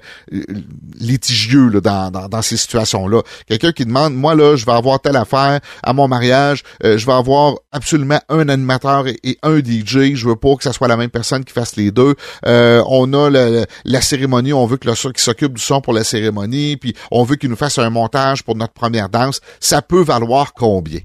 litigieux 0.98 1.68
là, 1.68 1.80
dans, 1.80 2.10
dans, 2.10 2.28
dans 2.28 2.42
ces 2.42 2.56
situations-là. 2.56 3.22
Quelqu'un 3.46 3.72
qui 3.72 3.84
demande, 3.86 4.14
moi 4.14 4.34
là, 4.34 4.56
je 4.56 4.66
vais 4.66 4.72
avoir 4.72 5.00
telle 5.00 5.16
affaire 5.16 5.60
à 5.82 5.92
mon 5.92 6.08
mariage, 6.08 6.62
euh, 6.84 6.98
je 6.98 7.06
vais 7.06 7.12
avoir 7.12 7.54
absolument 7.72 8.20
un 8.28 8.48
animateur 8.48 9.06
et, 9.08 9.18
et 9.24 9.38
un 9.42 9.58
DJ, 9.58 10.14
je 10.14 10.28
veux 10.28 10.36
pas 10.36 10.54
que 10.56 10.62
ça 10.64 10.72
soit 10.72 10.88
la 10.88 10.96
même 10.96 11.10
personne 11.10 11.44
qui 11.44 11.52
fasse 11.52 11.76
les 11.76 11.90
deux. 11.90 12.14
Euh, 12.46 12.82
on 12.88 13.12
a 13.14 13.30
le- 13.30 13.64
la 13.84 14.00
cérémonie, 14.00 14.52
on 14.52 14.66
veut 14.66 14.76
que 14.76 14.88
le 14.88 14.94
son 14.94 15.10
qui 15.10 15.22
s'occupe 15.22 15.54
du 15.54 15.62
son 15.62 15.80
pour 15.80 15.92
la 15.92 16.04
cérémonie, 16.04 16.76
puis 16.76 16.94
on 17.10 17.24
veut 17.24 17.36
qu'il 17.36 17.50
nous 17.50 17.56
fasse 17.56 17.78
un 17.78 17.90
montage 17.90 18.42
pour 18.42 18.56
notre 18.56 18.72
première 18.74 19.08
danse. 19.08 19.40
Ça 19.60 19.82
peut 19.82 20.02
valoir 20.02 20.52
combien? 20.54 21.00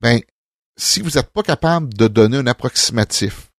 Ben, 0.00 0.20
si 0.80 1.00
vous 1.02 1.10
n'êtes 1.10 1.30
pas 1.30 1.42
capable 1.42 1.92
de 1.92 2.08
donner 2.08 2.38
un 2.38 2.46
approximatif, 2.46 3.50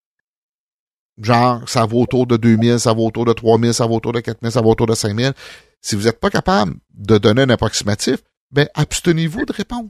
genre, 1.21 1.67
ça 1.69 1.85
vaut 1.85 2.01
autour 2.01 2.25
de 2.25 2.35
2000, 2.35 2.79
ça 2.79 2.93
vaut 2.93 3.05
autour 3.05 3.25
de 3.25 3.33
3000, 3.33 3.73
ça 3.75 3.85
vaut 3.85 3.97
autour 3.97 4.13
de 4.13 4.21
4000, 4.21 4.51
ça 4.51 4.61
vaut 4.61 4.71
autour 4.71 4.87
de 4.87 4.95
5000, 4.95 5.33
si 5.81 5.95
vous 5.95 6.03
n'êtes 6.03 6.19
pas 6.19 6.31
capable 6.31 6.73
de 6.93 7.19
donner 7.19 7.43
un 7.43 7.49
approximatif, 7.49 8.17
ben, 8.51 8.67
abstenez-vous 8.73 9.45
de 9.45 9.53
répondre. 9.53 9.89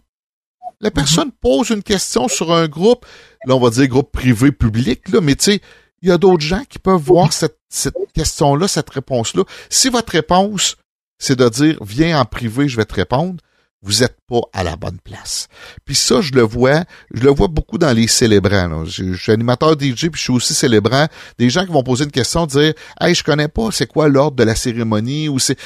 La 0.82 0.91
personne 0.91 1.32
pose 1.32 1.69
une 1.69 1.84
question 1.84 2.27
sur 2.27 2.51
un 2.51 2.67
groupe, 2.67 3.05
là, 3.45 3.55
on 3.55 3.59
va 3.59 3.69
dire 3.69 3.88
groupe 3.88 4.11
privé 4.11 4.51
public, 4.51 5.07
là, 5.09 5.21
mais 5.21 5.36
tu 5.36 5.53
sais, 5.53 5.61
il 6.01 6.09
y 6.09 6.11
a 6.11 6.17
d'autres 6.17 6.43
gens 6.43 6.63
qui 6.67 6.79
peuvent 6.79 7.01
voir 7.01 7.32
cette, 7.32 7.59
cette 7.69 7.95
question-là, 8.13 8.67
cette 8.67 8.89
réponse-là. 8.89 9.43
Si 9.69 9.89
votre 9.89 10.11
réponse, 10.11 10.75
c'est 11.17 11.38
de 11.38 11.47
dire, 11.47 11.77
viens 11.82 12.19
en 12.19 12.25
privé, 12.25 12.67
je 12.67 12.75
vais 12.75 12.86
te 12.86 12.95
répondre, 12.95 13.41
vous 13.84 14.03
êtes 14.03 14.17
pas 14.27 14.41
à 14.53 14.63
la 14.63 14.75
bonne 14.75 14.99
place. 15.03 15.47
Puis 15.86 15.95
ça, 15.95 16.21
je 16.21 16.34
le 16.34 16.41
vois, 16.41 16.84
je 17.13 17.23
le 17.23 17.32
vois 17.32 17.47
beaucoup 17.47 17.79
dans 17.79 17.91
les 17.91 18.07
célébrants. 18.07 18.67
là. 18.67 18.84
Je, 18.86 19.13
suis 19.13 19.32
animateur 19.32 19.73
DJ, 19.73 20.09
puis 20.09 20.11
je 20.13 20.21
suis 20.21 20.34
aussi 20.34 20.53
célébrant. 20.53 21.07
Des 21.39 21.49
gens 21.49 21.65
qui 21.65 21.71
vont 21.71 21.82
poser 21.82 22.03
une 22.03 22.11
question, 22.11 22.45
dire 22.45 22.73
Hey, 22.99 23.15
je 23.15 23.23
connais 23.23 23.47
pas, 23.47 23.69
c'est 23.71 23.88
quoi 23.88 24.07
l'ordre 24.07 24.38
de 24.38 24.43
la 24.43 24.55
cérémonie 24.55 25.29
ou 25.29 25.39
c'est. 25.39 25.57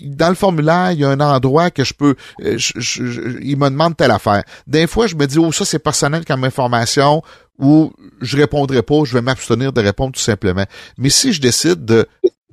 Dans 0.00 0.28
le 0.28 0.36
formulaire, 0.36 0.92
il 0.92 1.00
y 1.00 1.04
a 1.04 1.10
un 1.10 1.20
endroit 1.20 1.70
que 1.70 1.82
je 1.82 1.92
peux. 1.92 2.14
euh, 2.42 2.58
il 3.42 3.56
me 3.56 3.68
demande 3.68 3.96
telle 3.96 4.12
affaire. 4.12 4.44
Des 4.66 4.86
fois, 4.86 5.08
je 5.08 5.16
me 5.16 5.26
dis 5.26 5.38
Oh, 5.38 5.50
ça, 5.50 5.64
c'est 5.64 5.80
personnel 5.80 6.24
comme 6.24 6.44
information 6.44 7.22
ou 7.58 7.92
je 8.20 8.36
répondrai 8.36 8.82
pas, 8.82 9.02
je 9.04 9.14
vais 9.14 9.22
m'abstenir 9.22 9.72
de 9.72 9.80
répondre 9.80 10.12
tout 10.12 10.20
simplement. 10.20 10.64
Mais 10.98 11.08
si 11.08 11.32
je 11.32 11.40
décide 11.40 11.84
de 11.84 12.06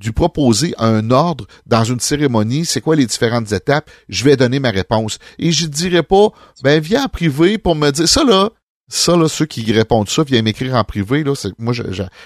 du 0.04 0.12
proposer 0.12 0.76
un 0.78 1.12
ordre 1.12 1.48
dans 1.66 1.86
une 1.86 2.02
cérémonie, 2.02 2.66
c'est 2.66 2.82
quoi 2.82 2.98
les 2.98 3.06
différentes 3.06 3.52
étapes, 3.54 3.90
je 4.10 4.26
vais 4.26 4.36
donner 4.36 4.60
ma 4.60 4.70
réponse. 4.70 5.18
Et 5.40 5.54
je 5.54 5.66
dirais 5.66 6.04
pas, 6.04 6.28
ben 6.62 6.82
viens 6.82 7.06
en 7.06 7.08
privé 7.08 7.58
pour 7.58 7.76
me 7.76 7.90
dire 7.90 8.08
ça 8.08 8.26
là, 8.26 8.50
ça 8.90 9.16
là, 9.16 9.30
ceux 9.30 9.46
qui 9.46 9.72
répondent 9.72 10.10
ça, 10.10 10.24
viens 10.24 10.42
m'écrire 10.42 10.76
en 10.76 10.84
privé, 10.84 11.24
là, 11.24 11.34
moi 11.58 11.74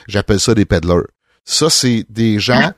j'appelle 0.07 0.39
ça 0.39 0.55
des 0.55 0.65
peddlers. 0.65 1.05
Ça, 1.45 1.69
c'est 1.69 2.05
des 2.09 2.39
gens 2.39 2.71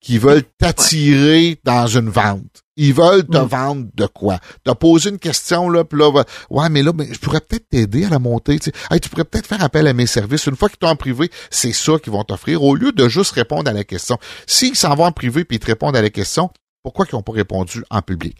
qui 0.00 0.18
veulent 0.18 0.44
t'attirer 0.58 1.58
dans 1.64 1.86
une 1.86 2.08
vente. 2.10 2.62
Ils 2.76 2.94
veulent 2.94 3.26
te 3.26 3.36
Mm. 3.38 3.46
vendre 3.46 3.86
de 3.94 4.06
quoi? 4.06 4.38
T'as 4.62 4.76
posé 4.76 5.10
une 5.10 5.18
question, 5.18 5.68
là, 5.68 5.84
puis 5.84 5.98
là, 5.98 6.10
ouais, 6.50 6.68
mais 6.68 6.82
là, 6.84 6.92
ben, 6.92 7.08
je 7.12 7.18
pourrais 7.18 7.40
peut-être 7.40 7.68
t'aider 7.68 8.04
à 8.04 8.08
la 8.08 8.20
monter, 8.20 8.58
tu 8.60 8.70
sais. 8.70 8.72
Hey, 8.90 9.00
tu 9.00 9.08
pourrais 9.08 9.24
peut-être 9.24 9.48
faire 9.48 9.62
appel 9.64 9.86
à 9.88 9.92
mes 9.92 10.06
services. 10.06 10.46
Une 10.46 10.54
fois 10.54 10.68
qu'ils 10.68 10.78
t'ont 10.78 10.86
en 10.88 10.94
privé, 10.96 11.28
c'est 11.50 11.72
ça 11.72 11.98
qu'ils 11.98 12.12
vont 12.12 12.22
t'offrir, 12.22 12.62
au 12.62 12.76
lieu 12.76 12.92
de 12.92 13.08
juste 13.08 13.32
répondre 13.32 13.68
à 13.68 13.72
la 13.74 13.82
question. 13.82 14.16
S'ils 14.46 14.76
s'en 14.76 14.94
vont 14.94 15.06
en 15.06 15.12
privé 15.12 15.44
puis 15.44 15.56
ils 15.56 15.60
te 15.60 15.66
répondent 15.66 15.96
à 15.96 16.02
la 16.02 16.10
question, 16.10 16.50
pourquoi 16.84 17.04
qu'ils 17.04 17.16
n'ont 17.16 17.22
pas 17.22 17.32
répondu 17.32 17.82
en 17.90 18.00
public? 18.00 18.36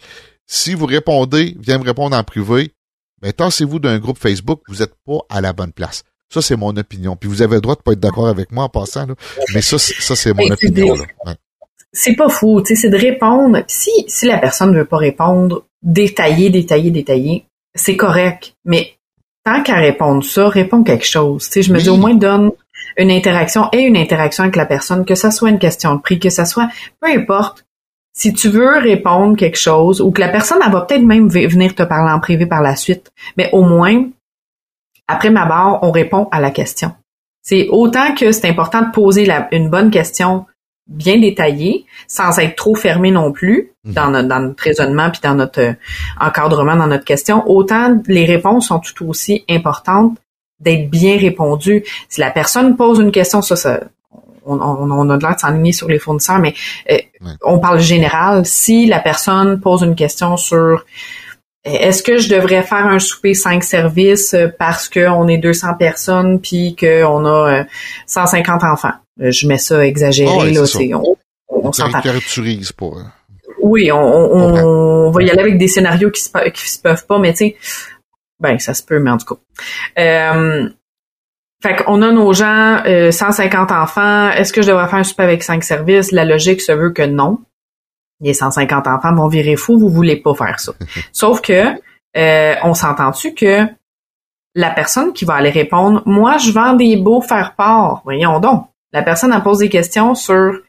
Si 0.47 0.73
vous 0.73 0.85
répondez, 0.85 1.57
viens 1.59 1.77
me 1.77 1.83
répondre 1.83 2.15
en 2.15 2.23
privé, 2.23 2.73
ben, 3.21 3.33
tassez-vous 3.33 3.79
d'un 3.79 3.99
groupe 3.99 4.17
Facebook, 4.17 4.61
vous 4.69 4.77
n'êtes 4.77 4.95
pas 5.05 5.19
à 5.29 5.41
la 5.41 5.51
bonne 5.51 5.73
place. 5.73 6.03
Ça, 6.33 6.41
c'est 6.41 6.55
mon 6.55 6.75
opinion. 6.77 7.17
Puis 7.17 7.27
vous 7.29 7.41
avez 7.41 7.55
le 7.55 7.61
droit 7.61 7.75
de 7.75 7.81
pas 7.81 7.91
être 7.91 7.99
d'accord 7.99 8.27
avec 8.29 8.51
moi 8.53 8.63
en 8.63 8.69
passant, 8.69 9.05
là. 9.07 9.15
Mais 9.53 9.61
ça, 9.61 9.77
ça, 9.79 10.15
c'est 10.15 10.33
mon 10.33 10.49
opinion, 10.49 10.95
là. 10.95 11.03
Ouais. 11.25 11.35
C'est 11.91 12.15
pas 12.15 12.29
fou, 12.29 12.61
tu 12.61 12.67
sais, 12.75 12.81
c'est 12.83 12.89
de 12.89 12.97
répondre. 12.97 13.59
Si, 13.67 13.91
si 14.07 14.25
la 14.27 14.37
personne 14.37 14.71
ne 14.71 14.77
veut 14.79 14.85
pas 14.85 14.97
répondre, 14.97 15.63
détailler, 15.81 16.49
détailler, 16.49 16.91
détailler, 16.91 17.45
c'est 17.75 17.95
correct. 17.97 18.53
Mais 18.65 18.93
tant 19.43 19.63
qu'à 19.63 19.75
répondre 19.75 20.23
ça, 20.23 20.47
réponds 20.49 20.83
quelque 20.83 21.05
chose. 21.05 21.45
Tu 21.45 21.51
sais, 21.53 21.61
je 21.63 21.71
me 21.71 21.77
Oui. 21.77 21.83
dis 21.83 21.89
au 21.89 21.97
moins 21.97 22.13
donne 22.13 22.51
une 22.97 23.11
interaction 23.11 23.69
et 23.71 23.79
une 23.81 23.97
interaction 23.97 24.43
avec 24.43 24.55
la 24.55 24.65
personne, 24.65 25.05
que 25.05 25.15
ça 25.15 25.31
soit 25.31 25.49
une 25.49 25.59
question 25.59 25.95
de 25.95 26.01
prix, 26.01 26.19
que 26.19 26.29
ça 26.29 26.45
soit, 26.45 26.69
peu 27.01 27.09
importe. 27.09 27.65
Si 28.13 28.33
tu 28.33 28.49
veux 28.49 28.77
répondre 28.79 29.37
quelque 29.37 29.57
chose 29.57 30.01
ou 30.01 30.11
que 30.11 30.19
la 30.19 30.29
personne, 30.29 30.59
elle 30.65 30.71
va 30.71 30.81
peut-être 30.81 31.03
même 31.03 31.29
venir 31.29 31.73
te 31.75 31.83
parler 31.83 32.11
en 32.11 32.19
privé 32.19 32.45
par 32.45 32.61
la 32.61 32.75
suite, 32.75 33.11
mais 33.37 33.49
au 33.53 33.63
moins, 33.63 34.05
après 35.07 35.29
ma 35.29 35.45
barre, 35.45 35.79
on 35.83 35.91
répond 35.91 36.27
à 36.31 36.39
la 36.41 36.51
question. 36.51 36.91
C'est 37.41 37.67
autant 37.69 38.13
que 38.15 38.31
c'est 38.31 38.47
important 38.49 38.81
de 38.81 38.91
poser 38.91 39.25
la- 39.25 39.47
une 39.51 39.69
bonne 39.69 39.89
question 39.91 40.45
bien 40.89 41.19
détaillée, 41.19 41.85
sans 42.07 42.37
être 42.39 42.55
trop 42.55 42.75
fermé 42.75 43.11
non 43.11 43.31
plus 43.31 43.71
Mhm. 43.85 43.93
dans, 43.93 44.09
notre, 44.09 44.27
dans 44.27 44.39
notre 44.41 44.63
raisonnement 44.63 45.09
puis 45.09 45.21
dans 45.23 45.35
notre 45.35 45.61
euh, 45.61 45.73
encadrement, 46.19 46.75
dans 46.75 46.87
notre 46.87 47.05
question. 47.05 47.49
Autant 47.49 47.97
les 48.07 48.25
réponses 48.25 48.67
sont 48.67 48.79
tout 48.79 49.07
aussi 49.07 49.45
importantes 49.49 50.17
d'être 50.59 50.89
bien 50.89 51.17
répondues. 51.17 51.85
Si 52.09 52.19
la 52.19 52.29
personne 52.31 52.75
pose 52.75 52.99
une 52.99 53.11
question, 53.11 53.41
ça, 53.41 53.55
ça 53.55 53.79
on, 54.45 54.59
on, 54.59 54.91
on 54.91 55.09
a 55.09 55.17
l'air 55.17 55.35
de 55.35 55.39
s'enligner 55.39 55.71
sur 55.71 55.87
les 55.87 55.99
fournisseurs, 55.99 56.39
mais 56.39 56.53
euh, 56.91 56.97
Ouais. 57.21 57.31
on 57.43 57.59
parle 57.59 57.79
général. 57.79 58.45
Si 58.45 58.85
la 58.85 58.99
personne 58.99 59.59
pose 59.61 59.81
une 59.83 59.95
question 59.95 60.35
sur 60.37 60.85
est-ce 61.65 62.01
que 62.03 62.17
je 62.17 62.29
devrais 62.29 62.63
faire 62.63 62.87
un 62.87 62.99
souper 62.99 63.33
5 63.33 63.63
services 63.63 64.33
euh, 64.33 64.47
parce 64.57 64.89
qu'on 64.89 65.27
est 65.27 65.37
200 65.37 65.75
personnes 65.77 66.39
puis 66.41 66.75
qu'on 66.77 67.25
a 67.25 67.59
euh, 67.59 67.63
150 68.07 68.63
enfants? 68.63 68.93
Euh, 69.21 69.31
Je 69.31 69.47
mets 69.47 69.57
ça 69.57 69.85
exagéré, 69.85 70.31
Ah 70.33 70.43
ouais, 70.43 70.51
là, 70.51 70.65
ça. 70.65 70.79
on, 70.93 71.15
on 71.49 71.71
s'entend. 71.71 72.01
caractérise 72.01 72.71
pas. 72.71 72.85
hein. 72.97 73.11
Oui, 73.61 73.91
on, 73.91 73.97
on, 73.99 75.07
on 75.07 75.11
va 75.11 75.23
y 75.23 75.29
aller 75.29 75.41
avec 75.41 75.57
des 75.57 75.67
scénarios 75.67 76.11
qui 76.11 76.21
se, 76.21 76.49
qui 76.51 76.69
se 76.69 76.79
peuvent 76.81 77.05
pas, 77.05 77.19
mais 77.19 77.31
tu 77.33 77.37
sais, 77.37 77.57
ben 78.39 78.57
ça 78.57 78.73
se 78.73 78.81
peut, 78.83 78.99
mais 78.99 79.11
en 79.11 79.17
tout 79.17 79.35
cas. 79.35 79.41
Euh, 80.01 80.69
fait 81.61 81.75
qu'on 81.75 82.01
a 82.01 82.11
nos 82.11 82.31
gens, 82.31 82.81
euh, 82.85 83.11
150 83.11 83.71
enfants. 83.71 84.29
Est-ce 84.31 84.53
que 84.53 84.61
je 84.61 84.67
devrais 84.69 84.87
faire 84.87 84.99
un 84.99 85.03
souper 85.03 85.23
avec 85.23 85.43
5 85.43 85.61
services? 85.63 86.11
La 86.13 86.23
logique 86.23 86.61
se 86.61 86.71
veut 86.71 86.91
que 86.91 87.01
non. 87.01 87.39
les 88.21 88.33
150 88.33 88.87
enfants 88.87 89.13
vont 89.13 89.27
virer 89.27 89.57
fou, 89.57 89.77
vous 89.77 89.89
voulez 89.89 90.15
pas 90.15 90.33
faire 90.35 90.59
ça. 90.59 90.71
Sauf 91.11 91.41
que, 91.41 91.63
euh, 92.17 92.55
on 92.63 92.73
s'entend-tu 92.73 93.33
que 93.33 93.65
la 94.55 94.69
personne 94.71 95.11
qui 95.13 95.25
va 95.25 95.33
aller 95.35 95.49
répondre, 95.49 96.01
moi, 96.05 96.37
je 96.37 96.51
vends 96.51 96.73
des 96.73 96.95
beaux 96.95 97.21
faire 97.21 97.55
part. 97.57 98.01
Voyons 98.05 98.39
donc. 98.39 98.67
La 98.93 99.03
personne 99.03 99.31
a 99.31 99.41
posé 99.41 99.65
des 99.65 99.69
questions 99.69 100.15
sur 100.15 100.59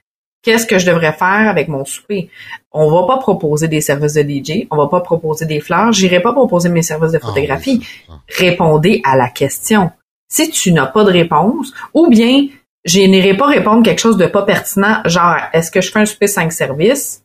qu'est-ce 0.42 0.66
que 0.66 0.78
je 0.78 0.86
devrais 0.86 1.12
faire 1.12 1.48
avec 1.48 1.68
mon 1.68 1.84
souper. 1.84 2.30
On 2.72 2.90
va 2.90 3.06
pas 3.06 3.18
proposer 3.18 3.68
des 3.68 3.80
services 3.80 4.14
de 4.14 4.22
DJ, 4.22 4.66
on 4.70 4.76
va 4.76 4.88
pas 4.88 5.00
proposer 5.00 5.46
des 5.46 5.60
fleurs, 5.60 5.92
j'irai 5.92 6.20
pas 6.20 6.32
proposer 6.32 6.68
mes 6.68 6.82
services 6.82 7.12
de 7.12 7.20
ah 7.22 7.26
photographie. 7.26 7.86
Répondez 8.28 9.00
à 9.04 9.16
la 9.16 9.28
question. 9.28 9.90
Si 10.28 10.50
tu 10.50 10.72
n'as 10.72 10.86
pas 10.86 11.04
de 11.04 11.10
réponse, 11.10 11.72
ou 11.94 12.08
bien 12.08 12.46
je 12.84 13.00
n'irai 13.00 13.36
pas 13.36 13.46
répondre 13.46 13.82
quelque 13.82 14.00
chose 14.00 14.16
de 14.16 14.26
pas 14.26 14.42
pertinent, 14.42 15.02
genre 15.04 15.36
est-ce 15.52 15.70
que 15.70 15.80
je 15.80 15.90
fais 15.90 16.00
un 16.00 16.06
souper 16.06 16.26
5 16.26 16.52
services 16.52 17.22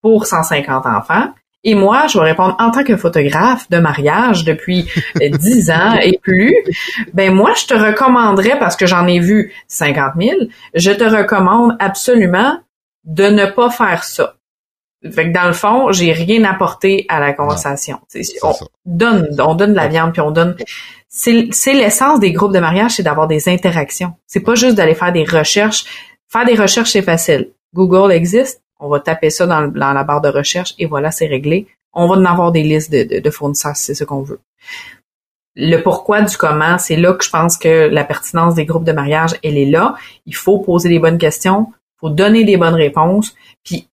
pour 0.00 0.26
150 0.26 0.86
enfants? 0.86 1.32
Et 1.64 1.74
moi, 1.74 2.06
je 2.06 2.18
vais 2.18 2.24
répondre 2.24 2.56
en 2.58 2.70
tant 2.70 2.84
que 2.84 2.96
photographe 2.96 3.68
de 3.68 3.78
mariage 3.78 4.44
depuis 4.44 4.88
10 5.20 5.70
ans 5.70 5.94
et 6.00 6.18
plus. 6.18 6.54
Ben 7.14 7.34
moi, 7.34 7.52
je 7.54 7.66
te 7.66 7.74
recommanderais 7.74 8.58
parce 8.58 8.76
que 8.76 8.86
j'en 8.86 9.06
ai 9.06 9.18
vu 9.18 9.52
50 9.66 10.12
000. 10.20 10.36
Je 10.74 10.92
te 10.92 11.04
recommande 11.04 11.76
absolument 11.80 12.58
de 13.04 13.24
ne 13.24 13.46
pas 13.46 13.70
faire 13.70 14.04
ça. 14.04 14.34
Fait 15.12 15.28
que 15.28 15.32
dans 15.32 15.46
le 15.46 15.52
fond, 15.52 15.92
j'ai 15.92 16.12
rien 16.12 16.44
apporté 16.44 17.06
à 17.08 17.20
la 17.20 17.32
conversation. 17.32 18.00
on 18.42 18.52
donne, 18.84 19.28
on 19.38 19.54
donne 19.54 19.70
de 19.70 19.76
la 19.76 19.88
viande 19.88 20.12
puis 20.12 20.20
on 20.20 20.32
donne. 20.32 20.56
C'est 21.08 21.72
l'essence 21.72 22.20
des 22.20 22.32
groupes 22.32 22.52
de 22.52 22.58
mariage, 22.58 22.92
c'est 22.92 23.02
d'avoir 23.02 23.28
des 23.28 23.48
interactions. 23.48 24.12
C'est 24.26 24.40
pas 24.40 24.54
juste 24.54 24.74
d'aller 24.74 24.94
faire 24.94 25.12
des 25.12 25.24
recherches. 25.24 25.84
Faire 26.28 26.44
des 26.44 26.54
recherches, 26.54 26.90
c'est 26.90 27.02
facile. 27.02 27.50
Google 27.74 28.12
existe, 28.12 28.62
on 28.78 28.88
va 28.88 29.00
taper 29.00 29.30
ça 29.30 29.46
dans, 29.46 29.60
la 29.74 30.04
barre 30.04 30.20
de 30.20 30.28
recherche 30.28 30.74
et 30.78 30.86
voilà, 30.86 31.10
c'est 31.10 31.26
réglé. 31.26 31.66
On 31.92 32.06
va 32.06 32.16
en 32.16 32.24
avoir 32.24 32.52
des 32.52 32.62
listes 32.62 32.92
de, 32.92 33.30
fournisseurs 33.30 33.76
si 33.76 33.84
c'est 33.84 33.94
ce 33.94 34.04
qu'on 34.04 34.22
veut. 34.22 34.40
Le 35.56 35.78
pourquoi 35.78 36.22
du 36.22 36.36
comment, 36.36 36.78
c'est 36.78 36.96
là 36.96 37.12
que 37.14 37.24
je 37.24 37.30
pense 37.30 37.56
que 37.56 37.88
la 37.88 38.04
pertinence 38.04 38.54
des 38.54 38.64
groupes 38.64 38.84
de 38.84 38.92
mariage, 38.92 39.34
elle 39.42 39.58
est 39.58 39.66
là. 39.66 39.96
Il 40.26 40.34
faut 40.34 40.60
poser 40.60 40.88
les 40.88 41.00
bonnes 41.00 41.18
questions, 41.18 41.66
il 41.70 42.00
faut 42.00 42.10
donner 42.10 42.44
des 42.44 42.56
bonnes 42.56 42.74
réponses, 42.74 43.34
puis 43.64 43.88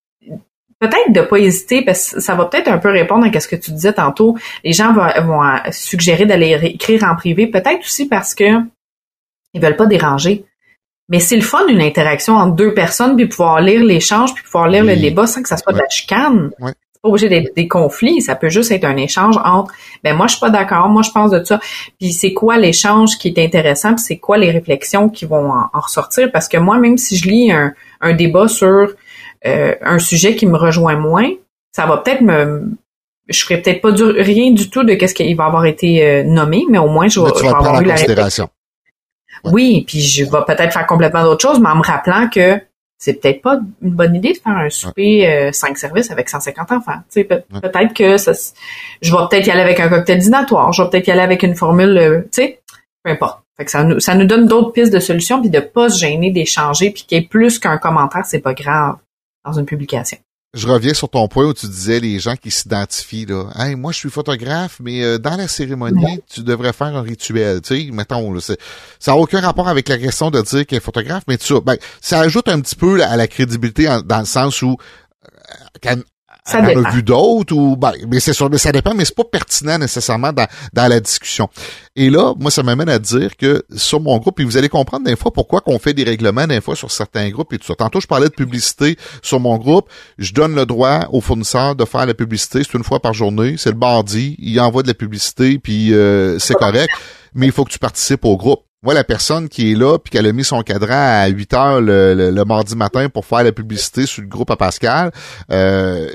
peut-être 0.79 1.11
de 1.11 1.21
pas 1.21 1.37
hésiter 1.37 1.83
parce 1.83 2.11
que 2.11 2.19
ça 2.19 2.35
va 2.35 2.45
peut-être 2.45 2.67
un 2.67 2.77
peu 2.77 2.89
répondre 2.89 3.25
à 3.25 3.39
ce 3.39 3.47
que 3.47 3.55
tu 3.55 3.71
disais 3.71 3.93
tantôt. 3.93 4.37
Les 4.63 4.73
gens 4.73 4.93
vont, 4.93 5.41
suggérer 5.71 6.25
d'aller 6.25 6.59
écrire 6.63 7.03
en 7.05 7.15
privé, 7.15 7.47
peut-être 7.47 7.79
aussi 7.79 8.07
parce 8.07 8.35
que 8.35 8.61
ils 9.53 9.61
veulent 9.61 9.77
pas 9.77 9.87
déranger. 9.87 10.45
Mais 11.09 11.19
c'est 11.19 11.35
le 11.35 11.41
fun 11.41 11.65
d'une 11.67 11.81
interaction 11.81 12.35
entre 12.35 12.55
deux 12.55 12.73
personnes, 12.73 13.15
puis 13.15 13.27
pouvoir 13.27 13.61
lire 13.61 13.83
l'échange, 13.83 14.33
puis 14.33 14.43
pouvoir 14.43 14.67
lire 14.67 14.83
le 14.83 14.95
débat 14.95 15.27
sans 15.27 15.41
que 15.43 15.49
ça 15.49 15.57
soit 15.57 15.73
de 15.73 15.77
la 15.77 15.89
chicane. 15.89 16.49
C'est 16.59 17.01
pas 17.01 17.09
obligé 17.09 17.29
d'être 17.29 17.55
des 17.55 17.67
conflits, 17.67 18.21
ça 18.21 18.35
peut 18.35 18.49
juste 18.49 18.71
être 18.71 18.85
un 18.85 18.97
échange 18.97 19.35
entre 19.43 19.71
ben 20.03 20.15
moi 20.15 20.25
je 20.25 20.31
suis 20.31 20.39
pas 20.39 20.49
d'accord, 20.49 20.89
moi 20.89 21.03
je 21.03 21.11
pense 21.11 21.29
de 21.29 21.43
ça. 21.43 21.59
Puis 21.99 22.13
c'est 22.13 22.33
quoi 22.33 22.57
l'échange 22.57 23.19
qui 23.19 23.27
est 23.27 23.37
intéressant, 23.37 23.89
puis 23.89 24.03
c'est 24.03 24.17
quoi 24.17 24.39
les 24.39 24.49
réflexions 24.49 25.09
qui 25.09 25.25
vont 25.25 25.51
en, 25.51 25.79
ressortir? 25.79 26.31
Parce 26.31 26.47
que 26.47 26.57
moi 26.57 26.79
même 26.79 26.97
si 26.97 27.17
je 27.17 27.29
lis 27.29 27.51
un, 27.51 27.73
un 28.01 28.13
débat 28.13 28.47
sur 28.47 28.87
euh, 29.45 29.75
un 29.81 29.99
sujet 29.99 30.35
qui 30.35 30.47
me 30.47 30.57
rejoint 30.57 30.97
moins, 30.97 31.29
ça 31.71 31.85
va 31.85 31.97
peut-être 31.97 32.21
me 32.21 32.71
je 33.27 33.43
ferai 33.43 33.61
peut-être 33.61 33.81
pas 33.81 33.91
du, 33.91 34.03
rien 34.03 34.51
du 34.51 34.69
tout 34.69 34.83
de 34.83 34.93
qu'est-ce 34.93 35.15
qui 35.15 35.33
va 35.33 35.45
avoir 35.45 35.65
été 35.65 36.03
euh, 36.03 36.23
nommé, 36.23 36.63
mais 36.69 36.77
au 36.77 36.87
moins 36.87 37.07
je 37.07 37.19
vais, 37.19 37.47
avoir 37.47 37.81
eu 37.81 37.85
la 37.85 37.95
réflexion. 37.95 38.49
Oui, 39.51 39.83
puis 39.87 40.01
je 40.01 40.23
vais 40.23 40.43
peut-être 40.45 40.73
faire 40.73 40.87
complètement 40.87 41.23
d'autres 41.23 41.41
choses, 41.41 41.59
mais 41.59 41.69
en 41.69 41.75
me 41.75 41.83
rappelant 41.83 42.27
que 42.29 42.59
c'est 42.97 43.13
peut-être 43.13 43.41
pas 43.41 43.59
une 43.81 43.91
bonne 43.91 44.15
idée 44.15 44.33
de 44.33 44.37
faire 44.37 44.55
un 44.55 44.69
souper 44.69 45.27
euh, 45.27 45.51
cinq 45.51 45.77
services 45.77 46.11
avec 46.11 46.29
150 46.29 46.71
enfants. 46.71 46.99
peut-être 47.13 47.93
que 47.93 48.17
ça, 48.17 48.31
je 49.01 49.11
vais 49.11 49.17
peut-être 49.29 49.47
y 49.47 49.51
aller 49.51 49.61
avec 49.61 49.79
un 49.79 49.89
cocktail 49.89 50.19
dînatoire, 50.19 50.71
je 50.71 50.81
vais 50.81 50.89
peut-être 50.89 51.07
y 51.07 51.11
aller 51.11 51.21
avec 51.21 51.43
une 51.43 51.55
formule, 51.55 51.97
euh, 51.97 52.21
tu 52.21 52.27
sais, 52.31 52.61
peu 53.03 53.11
importe. 53.11 53.41
Fait 53.57 53.65
que 53.65 53.71
ça 53.71 53.83
nous, 53.83 53.99
ça 53.99 54.15
nous 54.15 54.25
donne 54.25 54.47
d'autres 54.47 54.71
pistes 54.71 54.93
de 54.93 54.99
solutions, 54.99 55.41
puis 55.41 55.49
de 55.49 55.59
pas 55.59 55.89
se 55.89 55.99
gêner 55.99 56.31
d'échanger, 56.31 56.91
puis 56.91 57.03
qu'il 57.03 57.17
y 57.17 57.21
ait 57.21 57.27
plus 57.27 57.59
qu'un 57.59 57.77
commentaire, 57.77 58.25
c'est 58.25 58.39
pas 58.39 58.53
grave 58.53 58.97
dans 59.45 59.53
une 59.53 59.65
publication 59.65 60.17
je 60.55 60.67
reviens 60.67 60.93
sur 60.93 61.09
ton 61.09 61.27
point 61.27 61.45
où 61.45 61.53
tu 61.53 61.67
disais 61.67 61.99
les 61.99 62.17
gens 62.19 62.35
qui 62.35 62.49
s'identifient 62.49 63.25
là. 63.25 63.49
Hey, 63.55 63.75
moi 63.75 63.91
je 63.91 63.97
suis 63.97 64.09
photographe, 64.09 64.77
mais 64.81 65.03
euh, 65.03 65.17
dans 65.19 65.35
la 65.35 65.47
cérémonie, 65.47 66.21
tu 66.33 66.41
devrais 66.41 66.73
faire 66.73 66.95
un 66.95 67.01
rituel. 67.01 67.61
Tu 67.61 67.87
sais, 67.87 67.91
mettons, 67.91 68.33
là, 68.33 68.39
ça 68.39 68.55
n'a 69.07 69.17
aucun 69.17 69.41
rapport 69.41 69.67
avec 69.67 69.89
la 69.89 69.97
question 69.97 70.31
de 70.31 70.41
dire 70.41 70.65
qu'il 70.65 70.77
est 70.77 70.81
photographe, 70.81 71.23
mais 71.27 71.37
tu 71.37 71.53
ben, 71.61 71.77
ça 72.01 72.19
ajoute 72.19 72.47
un 72.47 72.61
petit 72.61 72.75
peu 72.75 73.03
à 73.03 73.17
la 73.17 73.27
crédibilité 73.27 73.85
dans 74.05 74.19
le 74.19 74.25
sens 74.25 74.61
où 74.61 74.77
euh, 75.85 75.95
ça 76.45 76.61
en 76.61 76.65
a 76.65 76.91
vu 76.91 77.01
d'autres 77.01 77.55
ou 77.55 77.75
ben, 77.75 77.93
mais 78.07 78.19
c'est 78.19 78.33
sûr, 78.33 78.49
mais 78.51 78.59
ça 78.59 78.71
dépend, 78.71 78.93
mais 78.93 79.03
c'est 79.03 79.15
pas 79.15 79.23
pertinent 79.23 79.79
nécessairement 79.79 80.31
dans, 80.31 80.47
dans 80.73 80.87
la 80.87 80.99
discussion. 80.99 81.49
Et 81.95 82.09
là, 82.11 82.33
moi, 82.39 82.51
ça 82.51 82.61
m'amène 82.61 82.89
à 82.89 82.99
dire 82.99 83.35
que 83.35 83.63
sur 83.75 83.99
mon 83.99 84.17
groupe, 84.19 84.39
et 84.39 84.43
vous 84.43 84.55
allez 84.55 84.69
comprendre 84.69 85.05
des 85.05 85.15
fois 85.15 85.33
pourquoi 85.33 85.61
qu'on 85.61 85.79
fait 85.79 85.93
des 85.93 86.03
règlements 86.03 86.45
des 86.45 86.61
fois 86.61 86.75
sur 86.75 86.91
certains 86.91 87.29
groupes 87.29 87.51
et 87.53 87.57
tout 87.57 87.65
ça. 87.65 87.75
Tantôt, 87.75 87.99
je 87.99 88.07
parlais 88.07 88.29
de 88.29 88.33
publicité 88.33 88.95
sur 89.23 89.39
mon 89.39 89.57
groupe. 89.57 89.89
Je 90.19 90.33
donne 90.33 90.53
le 90.53 90.65
droit 90.65 91.07
aux 91.11 91.21
fournisseurs 91.21 91.75
de 91.75 91.85
faire 91.85 92.05
la 92.05 92.13
publicité. 92.13 92.61
C'est 92.63 92.77
une 92.77 92.83
fois 92.83 92.99
par 92.99 93.13
journée. 93.13 93.55
C'est 93.57 93.71
le 93.71 93.77
bardi. 93.77 94.35
Il 94.37 94.59
envoie 94.59 94.83
de 94.83 94.87
la 94.87 94.93
publicité, 94.93 95.57
puis 95.57 95.93
euh, 95.93 96.37
c'est 96.37 96.55
correct. 96.55 96.91
Mais 97.33 97.47
il 97.47 97.51
faut 97.51 97.65
que 97.65 97.71
tu 97.71 97.79
participes 97.79 98.23
au 98.23 98.37
groupe. 98.37 98.61
Moi, 98.85 98.93
la 98.93 99.03
personne 99.03 99.49
qui 99.49 99.71
est 99.71 99.75
là, 99.75 99.97
puis 99.97 100.11
qu'elle 100.11 100.27
a 100.27 100.31
mis 100.31 100.43
son 100.43 100.61
cadran 100.61 101.23
à 101.23 101.25
8 101.25 101.53
heures 101.55 101.81
le, 101.81 102.43
mardi 102.43 102.75
matin 102.75 103.09
pour 103.09 103.25
faire 103.25 103.43
la 103.43 103.51
publicité 103.51 104.05
sur 104.05 104.21
le 104.21 104.27
groupe 104.27 104.51
à 104.51 104.57
Pascal, 104.57 105.11
euh, 105.51 106.07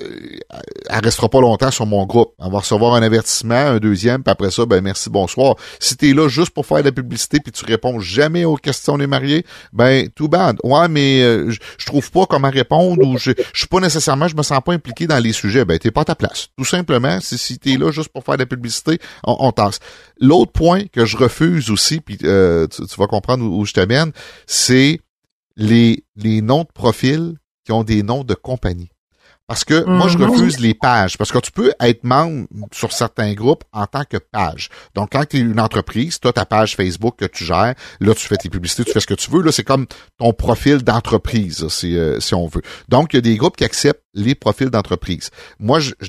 elle 0.88 1.04
restera 1.04 1.28
pas 1.28 1.40
longtemps 1.40 1.72
sur 1.72 1.84
mon 1.84 2.06
groupe. 2.06 2.32
Elle 2.38 2.52
va 2.52 2.58
recevoir 2.58 2.94
un 2.94 3.02
avertissement, 3.02 3.56
un 3.56 3.78
deuxième, 3.78 4.22
puis 4.22 4.30
après 4.30 4.52
ça, 4.52 4.66
ben 4.66 4.80
merci, 4.82 5.10
bonsoir. 5.10 5.56
Si 5.80 5.96
tu 5.96 6.10
es 6.10 6.14
là 6.14 6.28
juste 6.28 6.50
pour 6.50 6.64
faire 6.64 6.84
la 6.84 6.92
publicité, 6.92 7.40
puis 7.40 7.50
tu 7.50 7.64
réponds 7.64 7.98
jamais 7.98 8.44
aux 8.44 8.54
questions 8.54 8.96
des 8.98 9.08
mariés, 9.08 9.44
ben 9.72 10.08
tout 10.08 10.28
bad. 10.28 10.56
Ouais, 10.62 10.86
mais 10.86 11.22
euh, 11.22 11.50
je 11.50 11.86
trouve 11.86 12.08
pas 12.12 12.26
comment 12.26 12.50
répondre 12.50 13.04
ou 13.04 13.18
je, 13.18 13.32
suis 13.52 13.66
pas 13.66 13.80
nécessairement, 13.80 14.28
je 14.28 14.36
me 14.36 14.44
sens 14.44 14.60
pas 14.64 14.74
impliqué 14.74 15.08
dans 15.08 15.18
les 15.18 15.32
sujets. 15.32 15.64
Ben 15.64 15.76
t'es 15.76 15.90
pas 15.90 16.02
à 16.02 16.04
ta 16.04 16.14
place. 16.14 16.50
Tout 16.56 16.64
simplement, 16.64 17.18
si, 17.20 17.36
si 17.36 17.58
tu 17.58 17.72
es 17.72 17.76
là 17.76 17.90
juste 17.90 18.10
pour 18.10 18.22
faire 18.22 18.36
la 18.36 18.46
publicité, 18.46 19.00
on, 19.24 19.36
on 19.40 19.50
tasse. 19.50 19.80
L'autre 20.20 20.52
point 20.52 20.84
que 20.92 21.04
je 21.04 21.16
refuse 21.16 21.70
aussi, 21.70 22.00
puis 22.00 22.18
euh, 22.24 22.59
tu, 22.66 22.82
vas 22.96 23.06
comprendre 23.06 23.44
où, 23.44 23.64
je 23.64 23.72
t'amène, 23.72 24.12
c'est 24.46 25.00
les, 25.56 26.04
les 26.16 26.40
noms 26.40 26.62
de 26.62 26.72
profils 26.72 27.34
qui 27.64 27.72
ont 27.72 27.84
des 27.84 28.02
noms 28.02 28.24
de 28.24 28.34
compagnie. 28.34 28.90
Parce 29.50 29.64
que 29.64 29.82
moi, 29.82 30.06
je 30.06 30.16
mhm. 30.16 30.30
refuse 30.30 30.60
les 30.60 30.74
pages. 30.74 31.18
Parce 31.18 31.32
que 31.32 31.38
tu 31.38 31.50
peux 31.50 31.72
être 31.80 32.04
membre 32.04 32.46
sur 32.72 32.92
certains 32.92 33.34
groupes 33.34 33.64
en 33.72 33.84
tant 33.86 34.04
que 34.04 34.16
page. 34.16 34.68
Donc, 34.94 35.08
quand 35.10 35.24
tu 35.24 35.38
es 35.38 35.40
une 35.40 35.58
entreprise, 35.58 36.20
tu 36.20 36.28
as 36.28 36.32
ta 36.32 36.46
page 36.46 36.76
Facebook 36.76 37.16
que 37.16 37.24
tu 37.24 37.44
gères. 37.44 37.74
Là, 37.98 38.14
tu 38.14 38.28
fais 38.28 38.36
tes 38.36 38.48
publicités, 38.48 38.84
tu 38.84 38.92
fais 38.92 39.00
ce 39.00 39.08
que 39.08 39.14
tu 39.14 39.28
veux. 39.28 39.42
Là, 39.42 39.50
c'est 39.50 39.64
comme 39.64 39.86
ton 40.18 40.32
profil 40.32 40.84
d'entreprise, 40.84 41.66
si, 41.66 41.96
euh, 41.96 42.20
si 42.20 42.32
on 42.32 42.46
veut. 42.46 42.62
Donc, 42.88 43.12
il 43.12 43.16
y 43.16 43.18
a 43.18 43.22
des 43.22 43.36
groupes 43.36 43.56
qui 43.56 43.64
acceptent 43.64 44.04
les 44.14 44.36
profils 44.36 44.70
d'entreprise. 44.70 45.30
Moi, 45.58 45.80
je, 45.80 45.94
je, 46.00 46.08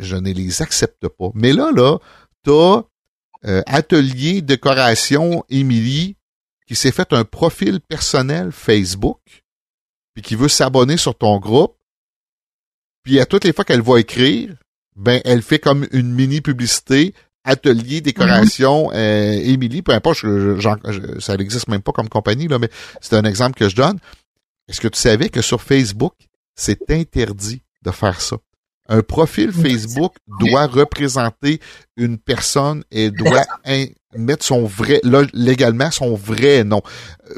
je 0.00 0.16
ne 0.16 0.32
les 0.32 0.62
accepte 0.62 1.08
pas. 1.08 1.28
Mais 1.34 1.52
là, 1.52 1.70
là, 1.76 1.98
tu 2.42 2.52
as 2.52 2.84
euh, 3.46 3.62
atelier 3.66 4.42
décoration 4.42 5.44
Émilie 5.48 6.16
qui 6.66 6.74
s'est 6.74 6.92
fait 6.92 7.12
un 7.12 7.24
profil 7.24 7.80
personnel 7.80 8.52
Facebook 8.52 9.20
puis 10.14 10.22
qui 10.22 10.34
veut 10.34 10.48
s'abonner 10.48 10.96
sur 10.96 11.16
ton 11.16 11.38
groupe. 11.38 11.76
Puis 13.04 13.20
à 13.20 13.26
toutes 13.26 13.44
les 13.44 13.52
fois 13.52 13.64
qu'elle 13.64 13.82
va 13.82 14.00
écrire, 14.00 14.54
ben 14.96 15.20
elle 15.24 15.42
fait 15.42 15.60
comme 15.60 15.86
une 15.92 16.12
mini 16.12 16.40
publicité 16.40 17.14
atelier 17.44 18.00
décoration 18.00 18.90
mm-hmm. 18.90 18.96
euh, 18.96 19.52
Émilie, 19.52 19.82
peu 19.82 19.92
importe, 19.92 20.24
ça 21.20 21.36
n'existe 21.36 21.68
même 21.68 21.82
pas 21.82 21.92
comme 21.92 22.08
compagnie 22.08 22.48
là, 22.48 22.58
mais 22.58 22.68
c'est 23.00 23.16
un 23.16 23.24
exemple 23.24 23.58
que 23.58 23.68
je 23.68 23.76
donne. 23.76 23.98
Est-ce 24.68 24.80
que 24.80 24.88
tu 24.88 24.98
savais 24.98 25.30
que 25.30 25.40
sur 25.40 25.62
Facebook, 25.62 26.14
c'est 26.54 26.90
interdit 26.90 27.62
de 27.82 27.90
faire 27.90 28.20
ça? 28.20 28.36
Un 28.88 29.02
profil 29.02 29.52
Facebook 29.52 30.14
doit 30.40 30.66
représenter 30.66 31.60
une 31.96 32.16
personne 32.18 32.84
et 32.90 33.10
doit 33.10 33.44
mettre 34.16 34.44
son 34.44 34.64
vrai, 34.64 35.00
légalement, 35.34 35.90
son 35.90 36.14
vrai 36.14 36.64
nom. 36.64 36.80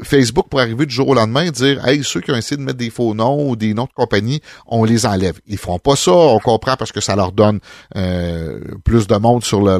Facebook 0.03 0.47
pour 0.49 0.61
arriver 0.61 0.85
du 0.85 0.93
jour 0.93 1.09
au 1.09 1.13
lendemain 1.13 1.43
et 1.43 1.51
dire, 1.51 1.85
hey, 1.85 2.03
ceux 2.03 2.21
qui 2.21 2.31
ont 2.31 2.35
essayé 2.35 2.57
de 2.57 2.63
mettre 2.63 2.77
des 2.77 2.89
faux 2.89 3.13
noms 3.13 3.49
ou 3.49 3.55
des 3.55 3.73
noms 3.73 3.85
de 3.85 3.93
compagnie, 3.93 4.41
on 4.65 4.85
les 4.85 5.05
enlève. 5.05 5.39
Ils 5.45 5.57
feront 5.57 5.79
pas 5.79 5.97
ça, 5.97 6.11
on 6.11 6.39
comprend 6.39 6.77
parce 6.77 6.91
que 6.91 7.01
ça 7.01 7.15
leur 7.15 7.33
donne 7.33 7.59
euh, 7.97 8.59
plus 8.85 9.07
de 9.07 9.15
monde 9.15 9.43
sur 9.43 9.61
le, 9.61 9.77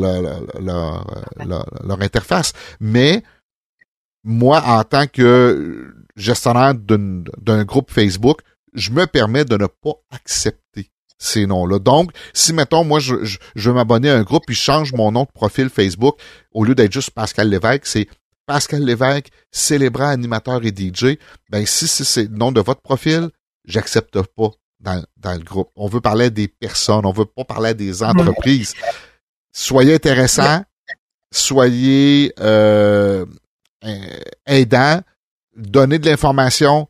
leur 0.59 2.01
interface. 2.01 2.51
Mais 2.79 3.23
moi, 4.23 4.61
en 4.65 4.83
tant 4.83 5.07
que 5.07 5.93
gestionnaire 6.15 6.73
d'un 6.75 7.63
groupe 7.63 7.91
Facebook, 7.91 8.41
je 8.73 8.91
me 8.91 9.05
permets 9.05 9.45
de 9.45 9.57
ne 9.57 9.67
pas 9.67 9.93
accepter 10.11 10.60
ces 11.21 11.45
noms-là. 11.45 11.79
Donc, 11.79 12.11
si, 12.33 12.51
mettons, 12.51 12.83
moi, 12.83 12.99
je, 12.99 13.23
je, 13.23 13.69
veux 13.69 13.75
m'abonner 13.75 14.09
à 14.09 14.17
un 14.17 14.23
groupe 14.23 14.43
puis 14.47 14.55
je 14.55 14.61
change 14.61 14.91
mon 14.93 15.11
nom 15.11 15.23
de 15.23 15.31
profil 15.31 15.69
Facebook, 15.69 16.19
au 16.51 16.65
lieu 16.65 16.73
d'être 16.73 16.91
juste 16.91 17.11
Pascal 17.11 17.47
Lévesque, 17.47 17.85
c'est 17.85 18.07
Pascal 18.47 18.83
Lévesque, 18.83 19.27
célébrant 19.51 20.07
animateur 20.07 20.61
et 20.65 20.73
DJ, 20.75 21.17
ben 21.49 21.65
si 21.65 21.87
c'est 21.87 22.23
le 22.23 22.35
nom 22.35 22.51
de 22.51 22.59
votre 22.59 22.81
profil, 22.81 23.29
j'accepte 23.65 24.19
pas 24.19 24.49
dans, 24.79 25.03
dans 25.17 25.33
le 25.33 25.43
groupe. 25.43 25.69
On 25.75 25.87
veut 25.87 26.01
parler 26.01 26.31
des 26.31 26.47
personnes, 26.47 27.05
on 27.05 27.11
veut 27.11 27.25
pas 27.25 27.45
parler 27.45 27.75
des 27.75 28.01
entreprises. 28.01 28.73
Soyez 29.53 29.93
intéressants, 29.93 30.63
soyez 31.31 32.33
euh, 32.39 33.25
aidants, 34.47 35.01
donnez 35.55 35.99
de 35.99 36.09
l'information, 36.09 36.87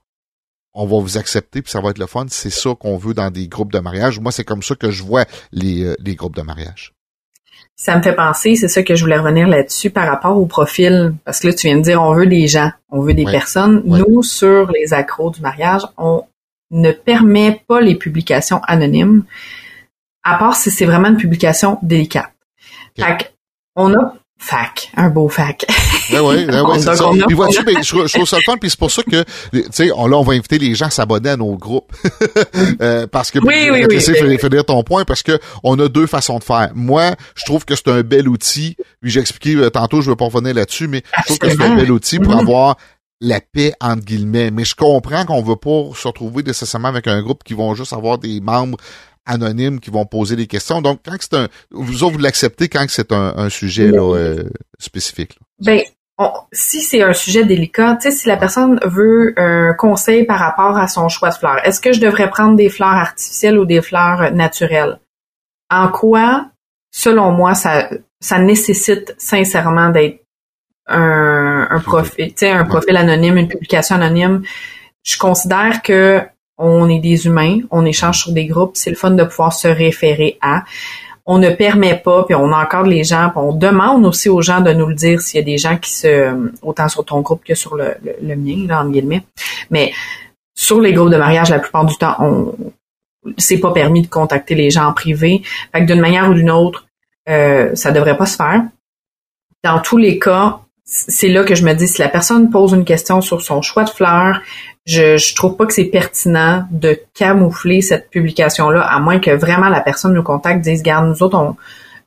on 0.74 0.86
va 0.86 1.00
vous 1.00 1.18
accepter 1.18 1.62
puis 1.62 1.72
ça 1.72 1.82
va 1.82 1.90
être 1.90 1.98
le 1.98 2.08
fun. 2.08 2.26
C'est 2.30 2.50
ça 2.50 2.76
qu'on 2.80 2.98
veut 2.98 3.14
dans 3.14 3.30
des 3.30 3.48
groupes 3.48 3.72
de 3.72 3.80
mariage. 3.80 4.20
Moi, 4.20 4.32
c'est 4.32 4.44
comme 4.44 4.64
ça 4.64 4.76
que 4.76 4.92
je 4.92 5.04
vois 5.04 5.26
les, 5.52 5.84
euh, 5.84 5.96
les 6.00 6.16
groupes 6.16 6.36
de 6.36 6.42
mariage. 6.42 6.94
Ça 7.76 7.98
me 7.98 8.04
fait 8.04 8.16
penser, 8.16 8.56
c'est 8.56 8.68
ça 8.68 8.84
que 8.84 8.96
je 8.96 9.04
voulais 9.04 9.18
revenir 9.18 9.48
là-dessus 9.48 9.90
par 9.90 10.08
rapport 10.08 10.38
au 10.38 10.46
profil, 10.46 11.16
parce 11.26 11.40
que 11.40 11.48
là, 11.48 11.54
tu 11.54 11.68
viens 11.68 11.78
de 11.78 11.82
dire, 11.82 12.02
on 12.02 12.14
veut 12.14 12.28
des 12.28 12.48
gens, 12.48 12.72
on 12.90 13.02
veut 13.02 13.16
des 13.16 13.26
personnes. 13.26 13.82
Nous, 13.86 14.22
sur 14.22 14.70
les 14.72 14.94
accros 14.94 15.32
du 15.32 15.42
mariage, 15.42 15.82
on 15.98 16.24
ne 16.70 16.92
permet 16.92 17.64
pas 17.68 17.82
les 17.82 17.96
publications 17.96 18.62
anonymes, 18.68 19.24
à 20.24 20.38
part 20.38 20.56
si 20.56 20.70
c'est 20.70 20.86
vraiment 20.86 21.08
une 21.08 21.18
publication 21.18 21.80
délicate. 21.82 22.32
Fait 22.96 23.34
on 23.76 23.94
a 23.94 24.14
Fac, 24.44 24.92
un 24.98 25.10
beau 25.10 25.30
fac. 25.30 25.68
Oui, 26.12 26.18
oui, 26.20 26.46
oui, 26.50 26.80
c'est 26.80 26.96
ça. 26.96 27.06
Puis 27.28 27.36
vois-tu, 27.36 27.64
ben, 27.64 27.78
je, 27.84 28.12
trouve 28.12 28.28
ça 28.28 28.38
le 28.38 28.42
fun, 28.42 28.58
puis 28.58 28.72
c'est 28.72 28.80
pour 28.80 28.90
ça 28.90 29.04
que, 29.04 29.24
tu 29.54 29.64
sais, 29.72 29.86
là, 29.86 29.94
on 29.96 30.24
va 30.24 30.34
inviter 30.34 30.58
les 30.58 30.74
gens 30.74 30.88
à 30.88 30.90
s'abonner 30.90 31.30
à 31.30 31.38
nos 31.38 31.56
groupes. 31.56 31.92
euh, 32.82 33.06
parce 33.06 33.30
que, 33.30 33.38
oui, 33.38 33.70
oui, 33.72 33.86
oui, 33.88 34.00
oui, 34.00 34.50
dire 34.50 34.66
ton 34.66 34.84
point, 34.84 35.06
parce 35.06 35.22
que 35.22 35.40
on 35.64 35.78
a 35.78 35.88
deux 35.88 36.08
façons 36.08 36.40
de 36.40 36.44
faire. 36.44 36.72
Moi, 36.74 37.12
je 37.36 37.46
trouve 37.46 37.66
que 37.66 37.76
c'est 37.76 37.88
un 37.90 38.02
bel 38.02 38.28
outil, 38.28 38.76
puis 39.00 39.12
j'ai 39.12 39.20
expliqué 39.20 39.56
euh, 39.58 39.70
tantôt, 39.70 40.02
je 40.02 40.10
veux 40.10 40.16
pas 40.16 40.26
revenir 40.26 40.56
là-dessus, 40.56 40.88
mais 40.88 41.04
je 41.20 41.26
trouve 41.26 41.38
que 41.38 41.50
c'est 41.50 41.62
un 41.62 41.76
bel 41.76 41.92
outil 41.92 42.18
pour 42.18 42.34
mm-hmm. 42.34 42.40
avoir 42.40 42.78
la 43.22 43.40
paix 43.40 43.74
entre 43.80 44.04
guillemets. 44.04 44.50
Mais 44.50 44.66
je 44.66 44.76
comprends 44.76 45.24
qu'on 45.26 45.44
veut 45.44 45.56
pas 45.56 45.92
se 45.96 46.08
retrouver 46.08 46.42
nécessairement 46.42 46.88
avec 46.88 47.08
un 47.08 47.22
groupe 47.22 47.44
qui 47.44 47.54
vont 47.54 47.76
juste 47.76 47.94
avoir 47.94 48.18
des 48.18 48.42
membres 48.42 48.78
anonymes 49.26 49.80
qui 49.80 49.90
vont 49.90 50.06
poser 50.06 50.36
des 50.36 50.48
questions. 50.48 50.82
Donc, 50.82 51.02
quand 51.06 51.16
c'est 51.20 51.36
un, 51.36 51.48
vous 51.72 52.04
autres, 52.04 52.14
vous 52.14 52.20
l'acceptez 52.20 52.70
quand 52.70 52.86
c'est 52.90 53.12
un, 53.12 53.50
sujet 53.50 53.88
là, 53.88 54.16
euh, 54.16 54.44
spécifique. 54.80 55.38
Ben, 55.60 55.82
si 56.52 56.82
c'est 56.82 57.02
un 57.02 57.14
sujet 57.14 57.46
délicat, 57.46 57.98
tu 58.02 58.10
sais, 58.10 58.16
si 58.16 58.28
la 58.28 58.38
personne 58.38 58.80
veut 58.84 59.34
un 59.38 59.74
conseil 59.74 60.26
par 60.26 60.40
rapport 60.40 60.78
à 60.78 60.88
son 60.88 61.10
choix 61.10 61.30
de 61.30 61.36
fleurs, 61.36 61.66
est-ce 61.66 61.80
que 61.82 61.94
je 61.94 62.00
devrais 62.00 62.30
prendre 62.30 62.56
des 62.56 62.70
fleurs 62.70 62.90
artificielles 62.90 63.58
ou 63.58 63.66
des 63.66 63.82
fleurs 63.82 64.32
naturelles? 64.34 65.00
En 65.70 65.88
quoi, 65.88 66.48
selon 66.92 67.32
moi, 67.32 67.56
ça, 67.56 67.90
ça 68.20 68.40
nécessite 68.40 69.16
sincèrement 69.18 69.90
d'être 69.90 70.24
un, 70.88 71.68
un 71.70 71.80
profil, 71.80 72.30
tu 72.30 72.40
sais, 72.40 72.52
un 72.52 72.66
profil 72.66 72.98
anonyme, 72.98 73.38
une 73.38 73.48
publication 73.48 73.96
anonyme. 73.96 74.44
Je 75.04 75.18
considère 75.18 75.82
que 75.82 76.22
on 76.58 76.90
est 76.90 77.00
des 77.00 77.26
humains, 77.26 77.60
on 77.72 77.86
échange 77.86 78.24
sur 78.24 78.32
des 78.32 78.46
groupes, 78.46 78.72
c'est 78.76 78.90
le 78.90 78.96
fun 78.96 79.12
de 79.12 79.24
pouvoir 79.24 79.54
se 79.54 79.68
référer 79.68 80.38
à. 80.42 80.64
On 81.26 81.38
ne 81.38 81.50
permet 81.50 81.96
pas, 81.96 82.24
puis 82.24 82.36
on 82.36 82.52
encadre 82.52 82.90
les 82.90 83.04
gens, 83.04 83.30
puis 83.30 83.40
on 83.40 83.54
demande 83.54 84.06
aussi 84.06 84.28
aux 84.28 84.42
gens 84.42 84.60
de 84.62 84.74
nous 84.74 84.88
le 84.88 84.96
dire 84.96 85.22
s'il 85.22 85.40
y 85.40 85.44
a 85.44 85.46
des 85.46 85.58
gens 85.58 85.78
qui 85.78 85.92
se, 85.92 86.52
autant 86.62 86.90
sur 86.90 87.06
ton 87.06 87.22
groupe 87.22 87.44
que 87.44 87.56
sur 87.56 87.76
le, 87.76 87.96
le, 88.22 88.36
mien, 88.36 88.66
là, 88.68 88.82
en 88.82 88.90
guillemets. 88.90 89.24
Mais 89.70 89.94
sur 90.56 90.82
les 90.82 90.94
groupes 90.94 91.12
de 91.12 91.18
mariage, 91.18 91.50
la 91.50 91.60
plupart 91.60 91.86
du 91.86 91.96
temps, 91.96 92.16
on, 92.20 92.54
c'est 93.38 93.60
pas 93.60 93.72
permis 93.72 94.02
de 94.02 94.08
contacter 94.08 94.56
les 94.56 94.70
gens 94.70 94.86
en 94.86 94.94
privé. 94.94 95.42
Fait 95.72 95.82
que 95.82 95.86
d'une 95.86 96.02
manière 96.02 96.30
ou 96.30 96.34
d'une 96.34 96.52
autre, 96.52 96.88
euh, 97.30 97.76
ça 97.76 97.92
devrait 97.92 98.18
pas 98.18 98.26
se 98.26 98.36
faire. 98.36 98.64
Dans 99.64 99.80
tous 99.80 99.98
les 99.98 100.18
cas, 100.18 100.62
c'est 100.84 101.30
là 101.30 101.44
que 101.44 101.56
je 101.56 101.64
me 101.64 101.74
dis, 101.74 101.88
si 101.88 102.02
la 102.02 102.10
personne 102.10 102.50
pose 102.50 102.74
une 102.74 102.86
question 102.86 103.22
sur 103.22 103.42
son 103.42 103.62
choix 103.62 103.84
de 103.84 103.90
fleurs, 103.90 104.42
je, 104.86 105.18
je 105.18 105.36
trouve 105.36 105.56
pas 105.56 105.66
que 105.66 105.74
c'est 105.74 105.86
pertinent 105.86 106.68
de 106.72 107.00
camoufler 107.14 107.82
cette 107.82 108.10
publication-là, 108.10 108.82
à 108.82 109.00
moins 109.00 109.20
que 109.20 109.32
vraiment 109.32 109.70
la 109.70 109.82
personne 109.82 110.14
nous 110.14 110.24
contacte, 110.24 110.62
dise, 110.62 110.82
garde, 110.84 111.08
nous 111.08 111.24
autres, 111.24 111.38
on, 111.38 111.56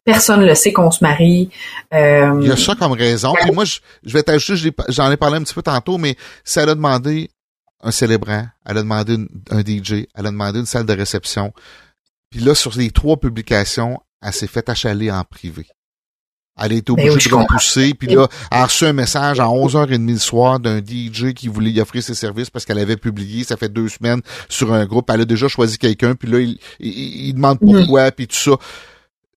personne 0.04 0.44
le 0.44 0.54
sait 0.54 0.72
qu'on 0.72 0.90
se 0.90 1.02
marie. 1.02 1.50
Euh, 1.92 2.38
Il 2.42 2.48
y 2.48 2.52
a 2.52 2.56
ça 2.56 2.74
comme 2.74 2.92
raison. 2.92 3.32
Puis 3.40 3.50
moi, 3.52 3.64
je, 3.64 3.78
je 4.04 4.12
vais 4.12 4.22
t'ajouter, 4.22 4.72
j'en 4.88 5.10
ai 5.10 5.16
parlé 5.16 5.36
un 5.36 5.42
petit 5.42 5.54
peu 5.54 5.62
tantôt, 5.62 5.98
mais 5.98 6.16
si 6.44 6.58
elle 6.58 6.68
a 6.68 6.74
demandé 6.74 7.30
un 7.82 7.90
célébrant, 7.90 8.46
elle 8.66 8.78
a 8.78 8.82
demandé 8.82 9.16
un 9.50 9.60
DJ, 9.60 10.06
elle 10.14 10.26
a 10.26 10.30
demandé 10.30 10.58
une 10.58 10.66
salle 10.66 10.86
de 10.86 10.94
réception. 10.94 11.52
Puis 12.30 12.40
là, 12.40 12.54
sur 12.54 12.76
les 12.76 12.90
trois 12.90 13.16
publications, 13.16 14.00
elle 14.22 14.32
s'est 14.32 14.46
fait 14.46 14.68
achaler 14.68 15.10
en 15.10 15.22
privé. 15.24 15.66
Elle 16.60 16.72
est 16.72 16.86
ben 16.86 16.92
obligée 16.92 17.30
de 17.30 17.34
repousser. 17.34 17.94
Puis 17.94 18.08
là, 18.14 18.28
elle 18.50 18.58
a 18.58 18.64
reçu 18.66 18.84
un 18.84 18.92
message 18.92 19.40
à 19.40 19.44
11h30 19.44 20.12
le 20.12 20.18
soir 20.18 20.60
d'un 20.60 20.78
DJ 20.78 21.32
qui 21.34 21.48
voulait 21.48 21.70
y 21.70 21.80
offrir 21.80 22.02
ses 22.02 22.14
services 22.14 22.50
parce 22.50 22.64
qu'elle 22.64 22.78
avait 22.78 22.96
publié, 22.96 23.44
ça 23.44 23.56
fait 23.56 23.68
deux 23.68 23.88
semaines, 23.88 24.20
sur 24.48 24.72
un 24.72 24.84
groupe. 24.86 25.10
Elle 25.10 25.22
a 25.22 25.24
déjà 25.24 25.48
choisi 25.48 25.78
quelqu'un. 25.78 26.14
Puis 26.14 26.30
là, 26.30 26.38
il, 26.38 26.58
il, 26.78 27.32
demande 27.34 27.58
mm. 27.60 27.72
pourquoi, 27.72 28.10
puis 28.12 28.28
tout 28.28 28.36
ça. 28.36 28.52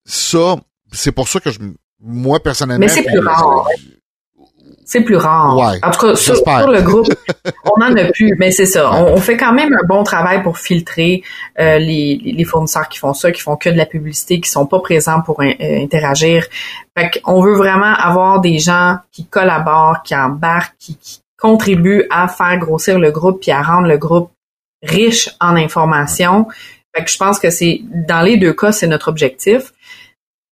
Ça, 0.05 0.55
c'est 0.91 1.11
pour 1.11 1.27
ça 1.27 1.39
que 1.39 1.51
je, 1.51 1.59
moi, 1.99 2.41
personnellement... 2.41 2.85
Mais 2.85 2.91
c'est 2.91 3.03
plus 3.03 3.19
rare. 3.19 3.67
C'est 4.89 5.01
plus 5.01 5.17
rare. 5.17 5.57
en 5.83 5.91
tout 5.91 5.99
cas, 5.99 6.15
sur, 6.15 6.33
le 6.33 6.81
groupe, 6.81 7.07
on 7.65 7.77
n'en 7.77 7.93
a 7.97 8.05
plus. 8.05 8.33
Mais 8.39 8.51
c'est 8.51 8.65
ça. 8.65 8.89
On, 8.89 9.17
fait 9.17 9.35
quand 9.35 9.51
même 9.51 9.73
un 9.73 9.85
bon 9.85 10.05
travail 10.05 10.41
pour 10.43 10.59
filtrer 10.59 11.23
euh, 11.59 11.77
les, 11.77 12.21
les, 12.23 12.43
fournisseurs 12.45 12.87
qui 12.87 12.97
font 12.97 13.13
ça, 13.13 13.33
qui 13.33 13.41
font 13.41 13.57
que 13.57 13.69
de 13.69 13.75
la 13.75 13.85
publicité, 13.85 14.39
qui 14.39 14.49
sont 14.49 14.65
pas 14.65 14.79
présents 14.79 15.19
pour 15.19 15.41
euh, 15.41 15.51
interagir. 15.59 16.45
Fait 16.97 17.19
qu'on 17.19 17.41
veut 17.41 17.55
vraiment 17.55 17.93
avoir 17.95 18.39
des 18.39 18.59
gens 18.59 18.99
qui 19.11 19.25
collaborent, 19.25 20.03
qui 20.03 20.15
embarquent, 20.15 20.77
qui, 20.79 20.95
qui 20.95 21.19
contribuent 21.37 22.05
à 22.09 22.29
faire 22.29 22.57
grossir 22.57 22.97
le 22.97 23.11
groupe 23.11 23.41
puis 23.41 23.51
à 23.51 23.61
rendre 23.61 23.89
le 23.89 23.97
groupe 23.97 24.31
riche 24.81 25.29
en 25.41 25.57
informations. 25.57 26.47
Fait 26.95 27.03
que 27.03 27.11
je 27.11 27.17
pense 27.17 27.39
que 27.39 27.49
c'est 27.49 27.81
dans 27.91 28.21
les 28.21 28.37
deux 28.37 28.53
cas, 28.53 28.71
c'est 28.71 28.87
notre 28.87 29.09
objectif. 29.09 29.73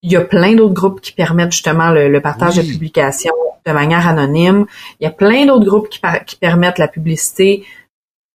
Il 0.06 0.12
y 0.12 0.16
a 0.16 0.22
plein 0.22 0.54
d'autres 0.54 0.74
groupes 0.74 1.02
qui 1.02 1.12
permettent 1.12 1.52
justement 1.52 1.90
le, 1.90 2.20
partage 2.22 2.58
de 2.58 2.62
publications 2.62 3.34
de 3.66 3.72
manière 3.72 4.08
anonyme. 4.08 4.68
Il 5.00 5.06
y 5.06 5.08
a 5.08 5.12
plein 5.12 5.48
d'autres 5.48 5.66
groupes 5.66 5.90
qui, 5.90 6.00
qui 6.28 6.36
permettent 6.36 6.78
la 6.78 6.88
publicité. 6.88 7.66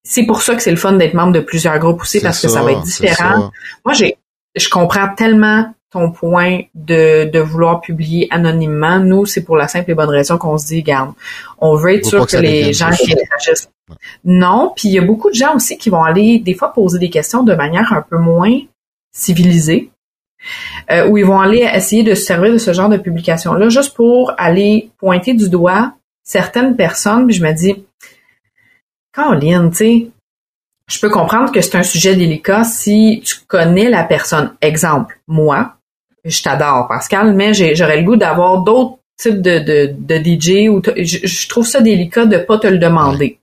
C'est 0.02 0.24
pour 0.24 0.42
ça 0.42 0.56
que 0.56 0.62
c'est 0.62 0.72
le 0.72 0.76
fun 0.76 0.94
d'être 0.94 1.14
membre 1.14 1.32
de 1.32 1.40
plusieurs 1.40 1.78
groupes 1.78 2.02
aussi 2.02 2.20
parce 2.20 2.42
que 2.42 2.48
ça 2.48 2.62
va 2.62 2.72
être 2.72 2.82
différent. 2.82 3.52
Moi, 3.84 3.94
j'ai, 3.94 4.16
je 4.56 4.68
comprends 4.68 5.14
tellement 5.14 5.72
ton 5.92 6.10
point 6.10 6.62
de, 6.74 7.30
de 7.30 7.38
vouloir 7.38 7.80
publier 7.80 8.26
anonymement. 8.30 8.98
Nous, 8.98 9.26
c'est 9.26 9.44
pour 9.44 9.56
la 9.56 9.68
simple 9.68 9.92
et 9.92 9.94
bonne 9.94 10.08
raison 10.08 10.38
qu'on 10.38 10.58
se 10.58 10.66
dit, 10.66 10.82
garde, 10.82 11.12
on 11.58 11.76
veut 11.76 11.94
être 11.94 12.06
sûr 12.06 12.26
que, 12.26 12.36
les 12.36 12.72
gens 12.72 12.90
qui 12.90 13.14
réagissent. 13.14 13.70
Non, 14.24 14.72
puis 14.74 14.88
il 14.88 14.94
y 14.94 14.98
a 14.98 15.02
beaucoup 15.02 15.30
de 15.30 15.34
gens 15.34 15.56
aussi 15.56 15.78
qui 15.78 15.90
vont 15.90 16.02
aller 16.02 16.38
des 16.38 16.54
fois 16.54 16.72
poser 16.72 16.98
des 16.98 17.10
questions 17.10 17.42
de 17.42 17.54
manière 17.54 17.92
un 17.92 18.02
peu 18.02 18.18
moins 18.18 18.56
civilisée 19.12 19.90
euh, 20.91 21.09
où 21.09 21.18
ils 21.18 21.24
vont 21.24 21.41
aller 21.41 21.68
essayer 21.72 22.03
de 22.03 22.14
se 22.14 22.24
servir 22.24 22.53
de 22.53 22.59
ce 22.59 22.72
genre 22.72 22.88
de 22.88 22.97
publication-là 22.97 23.68
juste 23.68 23.95
pour 23.95 24.32
aller 24.38 24.91
pointer 24.99 25.34
du 25.34 25.49
doigt 25.49 25.93
certaines 26.22 26.76
personnes. 26.76 27.26
Puis 27.26 27.36
je 27.36 27.45
me 27.45 27.53
dis, 27.53 27.84
Caroline, 29.14 29.70
tu 29.70 29.76
sais, 29.76 30.07
je 30.88 31.01
peux 31.01 31.11
comprendre 31.11 31.53
que 31.53 31.61
c'est 31.61 31.76
un 31.76 31.82
sujet 31.82 32.16
délicat 32.16 32.64
si 32.64 33.22
tu 33.24 33.36
connais 33.47 33.88
la 33.88 34.05
personne. 34.05 34.55
Exemple, 34.61 35.20
moi, 35.28 35.76
je 36.24 36.43
t'adore, 36.43 36.88
Pascal, 36.88 37.34
mais 37.34 37.55
j'aurais 37.74 37.99
le 37.99 38.05
goût 38.05 38.16
d'avoir 38.16 38.62
d'autres 38.62 38.99
types 39.16 39.41
de, 39.41 39.59
de, 39.59 39.95
de 39.97 40.16
DJ 40.16 40.68
ou 40.68 40.82
je, 40.82 41.49
trouve 41.49 41.66
ça 41.66 41.80
délicat 41.80 42.26
de 42.26 42.38
pas 42.38 42.59
te 42.59 42.66
le 42.66 42.78
demander. 42.78 43.38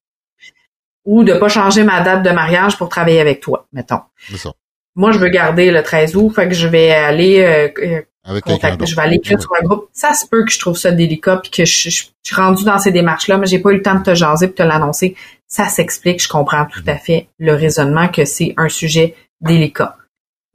Ou 1.06 1.24
de 1.24 1.34
pas 1.34 1.48
changer 1.48 1.84
ma 1.84 2.02
date 2.02 2.24
de 2.24 2.32
mariage 2.32 2.78
pour 2.78 2.90
travailler 2.90 3.22
avec 3.22 3.40
toi, 3.40 3.66
mettons. 3.72 4.02
Ça 4.36 4.52
moi, 4.98 5.12
je 5.12 5.20
veux 5.20 5.30
garder 5.30 5.72
le 5.72 5.84
13 5.84 6.16
août, 6.16 6.32
fait 6.36 6.48
que 6.50 6.56
je 6.56 6.68
vais 6.68 6.92
aller 6.92 7.40
euh, 7.40 7.70
euh 7.84 8.02
je 8.30 8.96
vais 8.96 9.02
aller 9.02 9.16
écrire 9.16 9.42
sur 9.42 9.52
un 9.62 9.64
groupe. 9.64 9.88
Ça 9.94 10.14
se 10.14 10.28
peut 10.28 10.44
que 10.44 10.52
je 10.52 10.60
trouve 10.60 10.76
ça 10.76 10.92
délicat 10.92 11.38
puis 11.38 11.50
que 11.50 11.64
je, 11.64 11.90
suis 11.90 12.36
rendu 12.36 12.66
dans 12.66 12.78
ces 12.78 12.92
démarches-là, 12.92 13.38
mais 13.38 13.46
j'ai 13.46 13.60
pas 13.60 13.72
eu 13.72 13.76
le 13.76 13.82
temps 13.82 13.96
de 13.96 14.04
te 14.04 14.14
jaser 14.14 14.48
puis 14.48 14.56
de 14.56 14.58
te 14.58 14.68
l'annoncer. 14.68 15.16
Ça 15.48 15.70
s'explique, 15.70 16.22
je 16.22 16.28
comprends 16.28 16.66
tout 16.66 16.84
à 16.88 16.96
fait 16.96 17.30
le 17.40 17.54
raisonnement 17.54 18.10
que 18.10 18.26
c'est 18.26 18.54
un 18.58 18.68
sujet 18.68 19.16
délicat. 19.40 19.96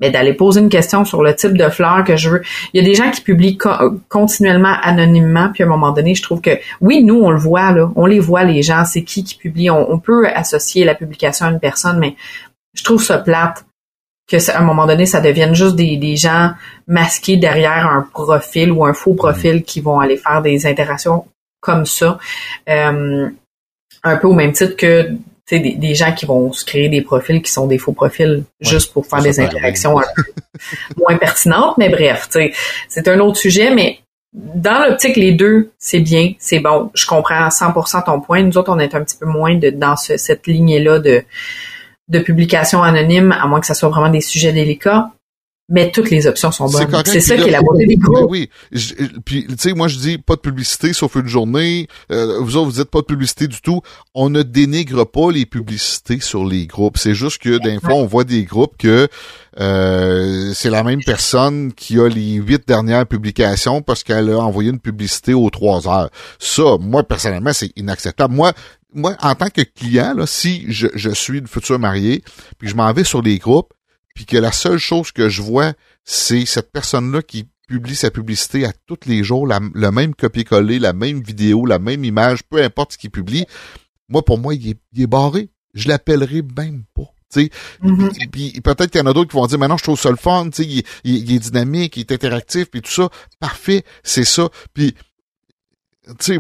Mais 0.01 0.11
d'aller 0.11 0.35
poser 0.35 0.61
une 0.61 0.69
question 0.69 1.07
sur 1.07 1.23
le 1.23 1.35
type 1.35 1.57
de 1.57 1.71
fleurs 1.71 2.05
que 2.05 2.17
je 2.17 2.29
veux. 2.29 2.43
Il 2.75 2.83
y 2.83 2.85
a 2.85 2.87
des 2.87 2.95
gens 2.95 3.11
qui 3.11 3.23
publient 3.23 3.57
continuellement 4.11 4.77
anonymement, 4.83 5.49
puis 5.55 5.63
à 5.63 5.67
un 5.67 5.71
moment 5.71 5.93
donné, 5.93 6.15
je 6.15 6.23
trouve 6.23 6.43
que 6.43 6.59
oui, 6.83 7.03
nous 7.03 7.23
on 7.23 7.31
le 7.31 7.39
voit 7.39 7.73
là, 7.73 7.91
on 7.97 8.05
les 8.05 8.19
voit 8.19 8.45
les 8.45 8.63
gens, 8.63 8.85
c'est 8.85 9.05
qui 9.05 9.25
qui 9.25 9.37
publie? 9.37 9.71
On, 9.71 9.91
on 9.91 9.99
peut 9.99 10.29
associer 10.29 10.85
la 10.85 10.95
publication 10.95 11.47
à 11.47 11.51
une 11.51 11.61
personne, 11.61 11.99
mais 11.99 12.17
je 12.75 12.85
trouve 12.85 13.03
ça 13.03 13.17
plate 13.17 13.65
que 14.33 14.51
à 14.51 14.59
un 14.59 14.65
moment 14.65 14.87
donné, 14.87 15.07
ça 15.07 15.21
devienne 15.21 15.55
juste 15.55 15.77
des, 15.77 15.97
des 15.97 16.17
gens 16.17 16.53
masqués 16.87 17.37
derrière 17.37 17.87
un 17.87 18.03
profil 18.03 18.73
ou 18.73 18.85
un 18.85 18.95
faux 18.95 19.15
profil 19.15 19.63
qui 19.63 19.81
vont 19.81 20.01
aller 20.01 20.17
faire 20.17 20.43
des 20.43 20.67
interactions 20.67 21.27
comme 21.61 21.87
ça. 21.87 22.19
Euh, 22.69 23.29
un 24.05 24.17
peu 24.17 24.27
au 24.27 24.35
même 24.35 24.53
titre 24.53 24.77
que 24.77 25.11
des, 25.51 25.75
des 25.75 25.95
gens 25.95 26.13
qui 26.13 26.27
vont 26.27 26.53
se 26.53 26.65
créer 26.65 26.89
des 26.89 27.03
profils 27.03 27.43
qui 27.43 27.51
sont 27.51 27.67
des 27.67 27.79
faux 27.79 27.93
profils 27.93 28.45
juste 28.61 28.93
pour 28.93 29.07
faire 29.07 29.23
des 29.23 29.39
interactions 29.39 29.99
un 29.99 30.05
peu 30.17 30.23
moins 30.97 31.17
pertinentes. 31.19 31.77
Mais 31.79 31.89
bref, 31.89 32.29
c'est 32.89 33.09
un 33.09 33.21
autre 33.21 33.37
sujet, 33.37 33.75
mais 33.75 33.99
dans 34.33 34.83
l'optique, 34.83 35.17
les 35.17 35.33
deux, 35.33 35.71
c'est 35.79 36.01
bien, 36.01 36.33
c'est 36.39 36.59
bon. 36.59 36.91
Je 36.95 37.07
comprends 37.07 37.49
100% 37.49 38.05
ton 38.05 38.21
point. 38.21 38.43
Nous 38.43 38.57
autres, 38.57 38.73
on 38.73 38.79
est 38.79 38.95
un 38.95 39.05
petit 39.05 39.17
peu 39.17 39.27
moins 39.27 39.57
de, 39.57 39.71
dans 39.71 39.97
cette 39.97 40.47
lignée-là 40.47 41.01
de 41.01 41.23
de 42.09 42.19
publication 42.19 42.83
anonyme, 42.83 43.33
à 43.33 43.47
moins 43.47 43.61
que 43.61 43.67
ça 43.67 43.75
soit 43.75 43.89
vraiment 43.89 44.11
des 44.11 44.21
sujets 44.21 44.53
délicats. 44.53 45.11
Mais 45.69 45.91
toutes 45.91 46.11
les 46.11 46.27
options 46.27 46.51
sont 46.51 46.67
bonnes. 46.67 47.03
C'est 47.07 47.21
ça 47.21 47.37
qui 47.37 47.49
est 47.49 47.51
la 47.51 47.63
beauté 47.63 47.87
des 47.87 47.97
groupes. 47.97 48.29
Oui, 48.29 48.51
puis 49.25 49.47
tu 49.47 49.55
sais, 49.57 49.73
moi 49.73 49.89
je 49.89 49.97
dis 49.97 50.19
pas 50.19 50.35
de 50.35 50.41
publicité 50.41 50.93
sauf 50.93 51.15
une 51.15 51.29
journée. 51.29 51.87
Euh, 52.11 52.41
vous 52.41 52.57
autres, 52.57 52.67
vous 52.67 52.73
dites 52.73 52.91
pas 52.91 53.01
de 53.01 53.07
publicité 53.07 53.47
du 53.47 53.61
tout. 53.63 53.81
On 54.15 54.29
ne 54.29 54.43
dénigre 54.43 55.07
pas 55.07 55.31
les 55.31 55.47
publicités 55.47 56.21
sur 56.21 56.45
les 56.45 56.67
groupes. 56.67 56.99
C'est 56.99 57.15
juste 57.15 57.41
que 57.41 57.63
des 57.63 57.79
fois 57.81 57.95
on 57.95 58.05
voit 58.05 58.25
des 58.25 58.45
groupes 58.45 58.77
que 58.77 59.09
euh, 59.61 60.53
c'est 60.53 60.69
la 60.69 60.83
même 60.83 61.03
personne 61.05 61.73
qui 61.73 61.99
a 61.99 62.09
les 62.09 62.35
huit 62.35 62.67
dernières 62.67 63.07
publications 63.07 63.83
parce 63.83 64.03
qu'elle 64.03 64.31
a 64.31 64.41
envoyé 64.41 64.69
une 64.69 64.81
publicité 64.81 65.33
aux 65.33 65.49
trois 65.49 65.89
heures. 65.89 66.11
Ça, 66.39 66.77
moi 66.81 67.03
personnellement, 67.05 67.53
c'est 67.53 67.71
inacceptable. 67.77 68.35
Moi, 68.35 68.53
moi, 68.95 69.17
en 69.21 69.35
tant 69.35 69.49
que 69.49 69.63
client, 69.63 70.15
là, 70.15 70.27
si 70.27 70.67
je, 70.69 70.89
je 70.95 71.11
suis 71.11 71.39
une 71.39 71.47
future 71.47 71.79
mariée, 71.79 72.23
puis 72.59 72.69
je 72.69 72.75
m'en 72.75 72.93
vais 72.93 73.05
sur 73.05 73.23
les 73.23 73.39
groupes, 73.39 73.73
puis 74.15 74.27
que 74.27 74.37
la 74.37 74.53
seule 74.53 74.79
chose 74.79 75.13
que 75.13 75.29
je 75.29 75.43
vois, 75.43 75.73
c'est 76.05 76.45
cette 76.45 76.71
personne-là 76.73 77.23
qui 77.23 77.47
publie 77.69 77.95
sa 77.95 78.11
publicité 78.11 78.67
à 78.67 78.73
tous 78.87 79.07
les 79.07 79.25
jours, 79.25 79.47
le 79.47 79.91
même 79.91 80.15
copier-coller, 80.15 80.79
la 80.79 80.93
même 80.93 81.23
vidéo, 81.23 81.65
la 81.65 81.79
même 81.79 82.05
image, 82.05 82.43
peu 82.43 82.63
importe 82.63 82.93
ce 82.93 82.99
qu'il 82.99 83.11
publie. 83.11 83.47
Moi, 84.09 84.23
pour 84.25 84.39
moi, 84.39 84.55
il 84.55 84.71
est, 84.71 84.79
il 84.93 85.03
est 85.03 85.07
barré. 85.07 85.49
Je 85.73 85.89
l'appellerai 85.89 86.43
même 86.43 86.85
pas. 86.95 87.11
Mm-hmm. 87.35 88.31
Puis 88.31 88.61
peut-être 88.61 88.91
qu'il 88.91 89.01
y 89.01 89.03
en 89.03 89.07
a 89.07 89.15
d'autres 89.15 89.31
qui 89.31 89.37
vont 89.37 89.47
dire 89.47 89.59
maintenant 89.59 89.79
je 89.79 89.85
trouve 89.85 89.99
ça 89.99 90.11
le 90.11 90.17
fun, 90.17 90.51
il, 90.59 90.83
il, 91.05 91.31
il, 91.31 91.35
est 91.35 91.39
dynamique, 91.39 91.97
il 91.97 92.01
est 92.01 92.13
interactif, 92.13 92.67
puis 92.71 92.83
tout 92.83 92.91
ça. 92.91 93.09
Parfait, 93.41 93.85
c'est 94.03 94.25
ça. 94.25 94.51
Puis 94.75 94.95
tu 96.05 96.15
sais, 96.21 96.39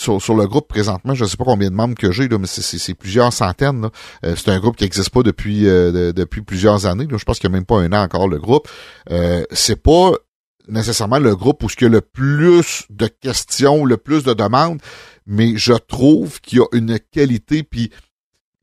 sur, 0.00 0.34
le 0.34 0.46
groupe 0.46 0.68
présentement, 0.68 1.14
je 1.14 1.24
ne 1.24 1.28
sais 1.28 1.36
pas 1.36 1.44
combien 1.44 1.70
de 1.70 1.74
membres 1.74 1.94
que 1.94 2.12
j'ai, 2.12 2.28
mais 2.28 2.46
c'est 2.46 2.94
plusieurs 2.94 3.32
centaines. 3.32 3.88
Euh, 4.24 4.34
c'est 4.36 4.50
un 4.50 4.58
groupe 4.58 4.76
qui 4.76 4.84
n'existe 4.84 5.10
pas 5.10 5.22
depuis 5.22 5.66
euh, 5.66 6.12
depuis 6.12 6.42
plusieurs 6.42 6.86
années. 6.86 7.06
Je 7.10 7.24
pense 7.24 7.38
qu'il 7.38 7.48
n'y 7.50 7.56
a 7.56 7.58
même 7.58 7.66
pas 7.66 7.80
un 7.80 7.92
an 7.92 8.02
encore 8.02 8.28
le 8.28 8.38
groupe. 8.38 8.68
Euh, 9.10 9.44
c'est 9.50 9.82
pas 9.82 10.12
nécessairement 10.68 11.18
le 11.18 11.36
groupe 11.36 11.62
où 11.62 11.68
il 11.68 11.82
y 11.82 11.86
a 11.86 11.88
le 11.88 12.00
plus 12.00 12.86
de 12.90 13.06
questions, 13.06 13.84
le 13.84 13.96
plus 13.96 14.24
de 14.24 14.34
demandes, 14.34 14.80
mais 15.26 15.56
je 15.56 15.74
trouve 15.74 16.40
qu'il 16.40 16.58
y 16.58 16.60
a 16.60 16.66
une 16.72 16.98
qualité 16.98 17.62
puis 17.62 17.90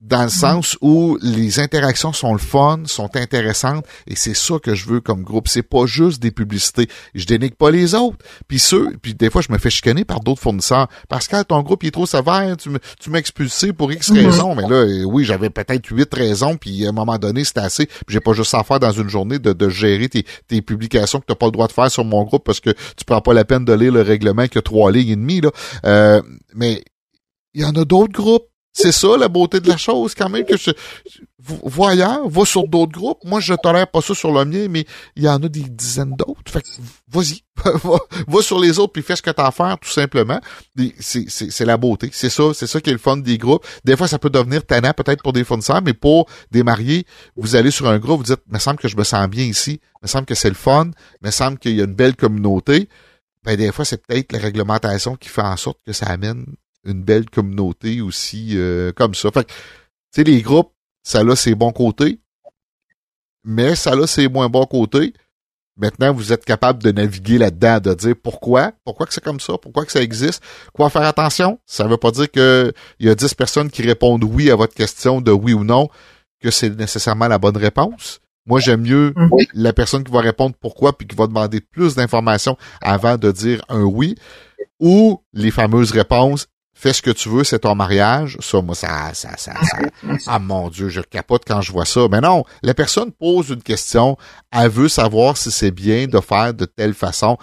dans 0.03 0.21
le 0.21 0.27
mm. 0.27 0.29
sens 0.29 0.77
où 0.81 1.17
les 1.21 1.59
interactions 1.59 2.13
sont 2.13 2.33
le 2.33 2.39
fun, 2.39 2.81
sont 2.85 3.15
intéressantes, 3.15 3.85
et 4.05 4.15
c'est 4.15 4.35
ça 4.35 4.55
que 4.59 4.75
je 4.75 4.87
veux 4.87 5.01
comme 5.01 5.23
groupe. 5.23 5.47
C'est 5.47 5.63
pas 5.63 5.85
juste 5.85 6.21
des 6.21 6.31
publicités. 6.31 6.87
Je 7.15 7.25
dénigre 7.25 7.55
pas 7.55 7.71
les 7.71 7.95
autres. 7.95 8.17
Puis 8.47 8.59
ceux, 8.59 8.91
puis 9.01 9.15
des 9.15 9.29
fois 9.29 9.41
je 9.41 9.51
me 9.51 9.57
fais 9.57 9.69
chicaner 9.69 10.03
par 10.03 10.19
d'autres 10.19 10.41
fournisseurs. 10.41 10.87
Pascal, 11.07 11.45
ton 11.45 11.61
groupe 11.61 11.83
il 11.83 11.87
est 11.87 11.91
trop 11.91 12.05
sévère, 12.05 12.55
tu, 12.57 12.69
expulsé 13.15 13.73
pour 13.73 13.91
X 13.91 14.11
mm-hmm. 14.11 14.25
raisons. 14.25 14.55
Mais 14.55 14.63
là, 14.63 14.75
euh, 14.75 15.03
oui, 15.03 15.23
j'avais 15.23 15.49
peut-être 15.49 15.87
huit 15.87 16.13
raisons, 16.13 16.57
puis 16.57 16.85
à 16.85 16.89
un 16.89 16.93
moment 16.93 17.17
donné, 17.17 17.43
c'était 17.43 17.61
assez. 17.61 17.87
J'ai 18.07 18.19
pas 18.19 18.33
juste 18.33 18.53
à 18.53 18.63
faire 18.63 18.79
dans 18.79 18.91
une 18.91 19.09
journée 19.09 19.39
de, 19.39 19.53
de 19.53 19.69
gérer 19.69 20.09
tes, 20.09 20.25
tes 20.47 20.61
publications 20.61 21.19
que 21.19 21.25
t'as 21.27 21.35
pas 21.35 21.45
le 21.45 21.51
droit 21.51 21.67
de 21.67 21.71
faire 21.71 21.89
sur 21.89 22.03
mon 22.03 22.23
groupe 22.23 22.43
parce 22.43 22.59
que 22.59 22.71
tu 22.71 23.05
prends 23.05 23.21
pas 23.21 23.33
la 23.33 23.45
peine 23.45 23.65
de 23.65 23.73
lire 23.73 23.93
le 23.93 24.01
règlement 24.01 24.47
qui 24.47 24.57
a 24.57 24.61
trois 24.61 24.91
lignes 24.91 25.09
et 25.09 25.15
demie. 25.15 25.41
Là. 25.41 25.51
Euh, 25.85 26.21
mais 26.55 26.83
il 27.53 27.61
y 27.61 27.65
en 27.65 27.75
a 27.75 27.85
d'autres 27.85 28.13
groupes 28.13 28.47
c'est 28.73 28.91
ça 28.91 29.15
la 29.17 29.27
beauté 29.27 29.59
de 29.59 29.69
la 29.69 29.77
chose 29.77 30.15
quand 30.15 30.29
même 30.29 30.45
que 30.45 30.57
je 30.57 30.71
va 31.45 31.89
ailleurs, 31.89 32.27
va 32.29 32.45
sur 32.45 32.67
d'autres 32.67 32.91
groupes. 32.91 33.19
Moi, 33.25 33.39
je 33.39 33.53
tolère 33.53 33.87
pas 33.87 34.01
ça 34.01 34.13
sur 34.13 34.31
le 34.31 34.45
mien, 34.45 34.67
mais 34.69 34.85
il 35.15 35.23
y 35.23 35.29
en 35.29 35.41
a 35.43 35.49
des 35.49 35.61
dizaines 35.61 36.15
d'autres. 36.15 36.41
Fait 36.47 36.61
que 36.61 36.67
vas-y, 37.09 37.41
va, 38.27 38.41
sur 38.41 38.59
les 38.59 38.79
autres 38.79 38.93
puis 38.93 39.01
fais 39.01 39.15
ce 39.15 39.21
que 39.21 39.29
t'as 39.29 39.47
à 39.47 39.51
faire 39.51 39.77
tout 39.79 39.89
simplement. 39.89 40.39
C'est 40.99 41.65
la 41.65 41.77
beauté, 41.77 42.09
c'est 42.13 42.29
ça, 42.29 42.53
c'est 42.53 42.67
ça 42.67 42.79
qui 42.79 42.89
est 42.89 42.93
le 42.93 42.99
fun 42.99 43.17
des 43.17 43.37
groupes. 43.37 43.65
Des 43.83 43.97
fois, 43.97 44.07
ça 44.07 44.19
peut 44.19 44.29
devenir 44.29 44.65
tannant 44.65 44.93
peut-être 44.93 45.21
pour 45.21 45.33
des 45.33 45.43
fournisseurs, 45.43 45.81
mais 45.81 45.93
pour 45.93 46.27
des 46.51 46.63
mariés, 46.63 47.05
vous 47.35 47.55
allez 47.55 47.71
sur 47.71 47.87
un 47.87 47.99
groupe, 47.99 48.19
vous 48.19 48.35
dites, 48.35 48.43
me 48.47 48.59
semble 48.59 48.79
que 48.79 48.87
je 48.87 48.95
me 48.95 49.03
sens 49.03 49.27
bien 49.27 49.43
ici, 49.43 49.81
me 50.01 50.07
semble 50.07 50.25
que 50.25 50.35
c'est 50.35 50.49
le 50.49 50.55
fun, 50.55 50.91
me 51.21 51.31
semble 51.31 51.57
qu'il 51.57 51.75
y 51.75 51.81
a 51.81 51.85
une 51.85 51.95
belle 51.95 52.15
communauté. 52.15 52.87
Ben 53.43 53.57
des 53.57 53.73
fois, 53.73 53.83
c'est 53.83 54.01
peut-être 54.05 54.31
la 54.31 54.39
réglementation 54.39 55.17
qui 55.17 55.27
fait 55.27 55.41
en 55.41 55.57
sorte 55.57 55.79
que 55.85 55.91
ça 55.91 56.05
amène 56.05 56.45
une 56.85 57.03
belle 57.03 57.29
communauté 57.29 58.01
aussi 58.01 58.51
euh, 58.53 58.91
comme 58.91 59.15
ça. 59.15 59.31
Fait 59.31 59.45
tu 59.45 59.53
sais, 60.11 60.23
les 60.23 60.41
groupes, 60.41 60.71
ça 61.03 61.19
a 61.19 61.35
ses 61.35 61.55
bons 61.55 61.71
côtés, 61.71 62.19
mais 63.43 63.75
ça 63.75 63.91
a 63.91 64.07
ses 64.07 64.27
moins 64.27 64.49
bons 64.49 64.65
côtés. 64.65 65.13
Maintenant, 65.75 66.13
vous 66.13 66.31
êtes 66.31 66.45
capable 66.45 66.83
de 66.83 66.91
naviguer 66.91 67.39
là-dedans, 67.39 67.79
de 67.79 67.93
dire 67.95 68.15
pourquoi, 68.21 68.73
pourquoi 68.85 69.07
que 69.07 69.13
c'est 69.13 69.23
comme 69.23 69.39
ça, 69.39 69.57
pourquoi 69.57 69.85
que 69.85 69.91
ça 69.91 70.03
existe, 70.03 70.43
quoi 70.71 70.91
faire 70.91 71.01
attention. 71.01 71.59
Ça 71.65 71.87
veut 71.87 71.97
pas 71.97 72.11
dire 72.11 72.29
que 72.29 72.71
il 72.99 73.07
y 73.07 73.09
a 73.09 73.15
10 73.15 73.33
personnes 73.33 73.71
qui 73.71 73.81
répondent 73.81 74.23
oui 74.23 74.51
à 74.51 74.55
votre 74.55 74.75
question 74.75 75.19
de 75.19 75.31
oui 75.31 75.53
ou 75.53 75.63
non, 75.63 75.89
que 76.39 76.51
c'est 76.51 76.69
nécessairement 76.69 77.27
la 77.27 77.39
bonne 77.39 77.57
réponse. 77.57 78.19
Moi, 78.45 78.59
j'aime 78.59 78.81
mieux 78.81 79.13
mhm. 79.15 79.29
la 79.53 79.73
personne 79.73 80.03
qui 80.03 80.11
va 80.11 80.19
répondre 80.19 80.55
pourquoi 80.59 80.95
puis 80.95 81.07
qui 81.07 81.15
va 81.15 81.27
demander 81.27 81.61
plus 81.61 81.95
d'informations 81.95 82.57
avant 82.81 83.17
de 83.17 83.31
dire 83.31 83.63
un 83.69 83.83
oui 83.83 84.15
ou 84.79 85.23
les 85.33 85.49
fameuses 85.49 85.91
réponses 85.91 86.47
fais 86.83 86.91
ce 86.91 87.01
que 87.01 87.11
tu 87.11 87.29
veux, 87.29 87.45
c'est 87.45 87.59
ton 87.59 87.75
mariage. 87.75 88.37
Ça, 88.41 88.61
moi, 88.61 88.75
ça, 88.75 89.13
ça, 89.13 89.37
ça, 89.37 89.53
ça, 89.63 89.77
ah 90.27 90.37
mon 90.37 90.69
Dieu, 90.69 90.89
je 90.89 90.99
capote 90.99 91.43
quand 91.47 91.61
je 91.61 91.71
vois 91.71 91.85
ça. 91.85 92.09
Mais 92.11 92.19
non, 92.19 92.43
la 92.61 92.73
personne 92.73 93.13
pose 93.13 93.49
une 93.49 93.63
question, 93.63 94.17
elle 94.51 94.69
veut 94.69 94.89
savoir 94.89 95.37
si 95.37 95.49
c'est 95.49 95.71
bien 95.71 96.07
de 96.07 96.19
faire 96.19 96.53
de 96.53 96.65
telle 96.65 96.93
façon. 96.93 97.37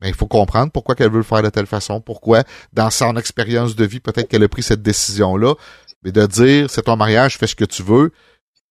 Mais 0.00 0.08
il 0.08 0.14
faut 0.14 0.28
comprendre 0.28 0.70
pourquoi 0.70 0.94
qu'elle 0.94 1.10
veut 1.10 1.18
le 1.18 1.24
faire 1.24 1.42
de 1.42 1.48
telle 1.48 1.66
façon, 1.66 2.00
pourquoi, 2.00 2.44
dans 2.72 2.88
son 2.88 3.16
expérience 3.16 3.74
de 3.74 3.84
vie, 3.84 3.98
peut-être 3.98 4.28
qu'elle 4.28 4.44
a 4.44 4.48
pris 4.48 4.62
cette 4.62 4.82
décision-là. 4.82 5.56
Mais 6.04 6.12
de 6.12 6.24
dire, 6.26 6.70
c'est 6.70 6.82
ton 6.82 6.94
mariage, 6.94 7.36
fais 7.36 7.48
ce 7.48 7.56
que 7.56 7.64
tu 7.64 7.82
veux. 7.82 8.12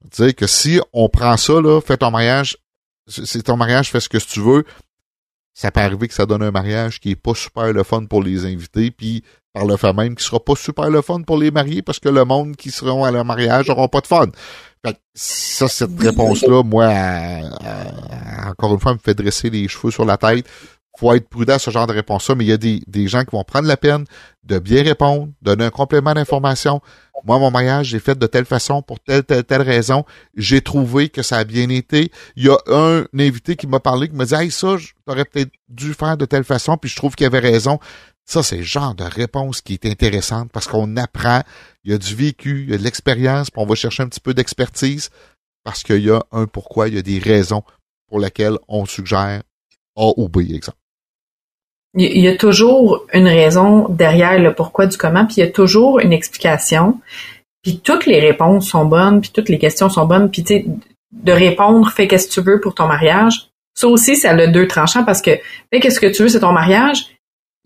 Dire 0.05 0.33
que 0.33 0.47
si 0.47 0.79
on 0.93 1.09
prend 1.09 1.35
ça, 1.35 1.59
là, 1.59 1.81
fais 1.81 1.97
ton 1.97 2.11
mariage, 2.11 2.57
c'est 3.07 3.43
ton 3.43 3.57
mariage, 3.57 3.91
fais 3.91 3.99
ce 3.99 4.07
que 4.07 4.17
tu 4.17 4.39
veux, 4.39 4.63
ça 5.53 5.69
peut 5.69 5.81
arriver 5.81 6.07
que 6.07 6.13
ça 6.13 6.25
donne 6.25 6.43
un 6.43 6.51
mariage 6.51 7.01
qui 7.01 7.11
est 7.11 7.15
pas 7.15 7.33
super 7.33 7.73
le 7.73 7.83
fun 7.83 8.05
pour 8.05 8.23
les 8.23 8.45
invités, 8.45 8.89
puis 8.91 9.23
par 9.57 9.65
le 9.65 9.77
fait 9.77 9.93
même 9.93 10.15
qui 10.15 10.23
sera 10.23 10.39
pas 10.39 10.55
super 10.55 10.89
le 10.89 11.01
fun 11.01 11.21
pour 11.21 11.37
les 11.37 11.49
mariés 11.49 11.81
parce 11.81 11.99
que 11.99 12.09
le 12.09 12.25
monde 12.25 12.55
qui 12.55 12.69
seront 12.69 13.03
à 13.03 13.11
leur 13.11 13.25
mariage 13.25 13.67
n'aura 13.67 13.87
pas 13.87 14.01
de 14.01 14.07
fun. 14.07 14.27
Fait 14.85 14.95
ça, 15.15 15.67
cette 15.67 15.99
réponse-là, 15.99 16.61
moi, 16.63 16.93
encore 18.47 18.73
une 18.73 18.79
fois, 18.79 18.93
me 18.93 18.99
fait 18.99 19.15
dresser 19.15 19.49
les 19.49 19.67
cheveux 19.67 19.89
sur 19.89 20.05
la 20.05 20.17
tête. 20.17 20.45
Faut 20.99 21.13
être 21.13 21.27
prudent 21.29 21.55
à 21.55 21.59
ce 21.59 21.69
genre 21.69 21.85
de 21.85 21.93
réponse-là, 21.93 22.35
mais 22.35 22.45
il 22.45 22.47
y 22.47 22.53
a 22.53 22.57
des, 22.57 22.81
des 22.87 23.07
gens 23.07 23.23
qui 23.23 23.31
vont 23.31 23.43
prendre 23.43 23.67
la 23.67 23.77
peine 23.77 24.05
de 24.43 24.57
bien 24.57 24.83
répondre, 24.83 25.29
donner 25.43 25.65
un 25.65 25.69
complément 25.69 26.13
d'information. 26.13 26.81
Moi, 27.23 27.37
mon 27.37 27.51
mariage, 27.51 27.87
j'ai 27.87 27.99
fait 27.99 28.17
de 28.17 28.25
telle 28.25 28.45
façon, 28.45 28.81
pour 28.81 28.99
telle, 28.99 29.23
telle, 29.23 29.43
telle 29.43 29.61
raison. 29.61 30.05
J'ai 30.35 30.61
trouvé 30.61 31.09
que 31.09 31.21
ça 31.21 31.37
a 31.37 31.43
bien 31.43 31.69
été. 31.69 32.11
Il 32.35 32.45
y 32.45 32.49
a 32.49 32.57
un 32.67 33.05
invité 33.17 33.55
qui 33.55 33.67
m'a 33.67 33.79
parlé, 33.79 34.09
qui 34.09 34.15
me 34.15 34.25
dit, 34.25 34.33
hey, 34.33 34.49
ça, 34.49 34.75
j'aurais 35.07 35.25
peut-être 35.25 35.51
dû 35.69 35.93
faire 35.93 36.17
de 36.17 36.25
telle 36.25 36.43
façon, 36.43 36.77
puis 36.77 36.89
je 36.89 36.95
trouve 36.95 37.15
qu'il 37.15 37.27
avait 37.27 37.39
raison. 37.39 37.79
Ça, 38.27 38.43
c'est 38.43 38.57
le 38.57 38.63
genre 38.63 38.93
de 38.93 39.05
réponse 39.05 39.61
qui 39.61 39.73
est 39.73 39.85
intéressante 39.85 40.51
parce 40.51 40.67
qu'on 40.67 40.97
apprend, 40.97 41.41
il 41.85 41.91
y 41.91 41.93
a 41.93 41.97
du 41.97 42.13
vécu, 42.13 42.63
il 42.63 42.71
y 42.71 42.73
a 42.73 42.77
de 42.77 42.83
l'expérience, 42.83 43.49
puis 43.49 43.61
on 43.61 43.65
va 43.65 43.75
chercher 43.75 44.03
un 44.03 44.07
petit 44.07 44.19
peu 44.19 44.33
d'expertise 44.33 45.09
parce 45.63 45.81
qu'il 45.81 46.03
y 46.03 46.11
a 46.11 46.21
un 46.33 46.45
pourquoi, 46.45 46.89
il 46.89 46.95
y 46.95 46.97
a 46.97 47.01
des 47.01 47.19
raisons 47.19 47.63
pour 48.09 48.19
lesquelles 48.19 48.57
on 48.67 48.85
suggère 48.85 49.43
A 49.97 50.11
ou 50.17 50.29
exemple. 50.41 50.77
Il 51.93 52.19
y 52.19 52.27
a 52.27 52.35
toujours 52.35 53.05
une 53.13 53.27
raison 53.27 53.87
derrière 53.87 54.37
le 54.37 54.53
pourquoi 54.53 54.87
du 54.87 54.97
comment, 54.97 55.25
puis 55.25 55.37
il 55.37 55.39
y 55.39 55.43
a 55.43 55.51
toujours 55.51 55.99
une 55.99 56.11
explication. 56.11 56.99
Puis 57.63 57.79
toutes 57.79 58.05
les 58.05 58.19
réponses 58.19 58.69
sont 58.69 58.85
bonnes, 58.85 59.21
puis 59.21 59.31
toutes 59.33 59.49
les 59.49 59.57
questions 59.57 59.89
sont 59.89 60.05
bonnes, 60.05 60.29
puis 60.29 60.43
tu 60.43 60.53
sais, 60.53 60.65
de 61.13 61.31
répondre, 61.31 61.89
fais 61.91 62.07
qu'est-ce 62.07 62.27
que 62.27 62.33
tu 62.33 62.41
veux 62.41 62.59
pour 62.59 62.75
ton 62.75 62.87
mariage. 62.87 63.49
Ça 63.73 63.87
aussi, 63.87 64.17
ça 64.17 64.31
a 64.31 64.47
deux 64.47 64.67
tranchants 64.67 65.05
parce 65.05 65.21
que 65.21 65.31
fais 65.71 65.79
qu'est-ce 65.79 65.99
que 65.99 66.07
tu 66.07 66.23
veux, 66.23 66.29
c'est 66.29 66.41
ton 66.41 66.51
mariage 66.51 67.16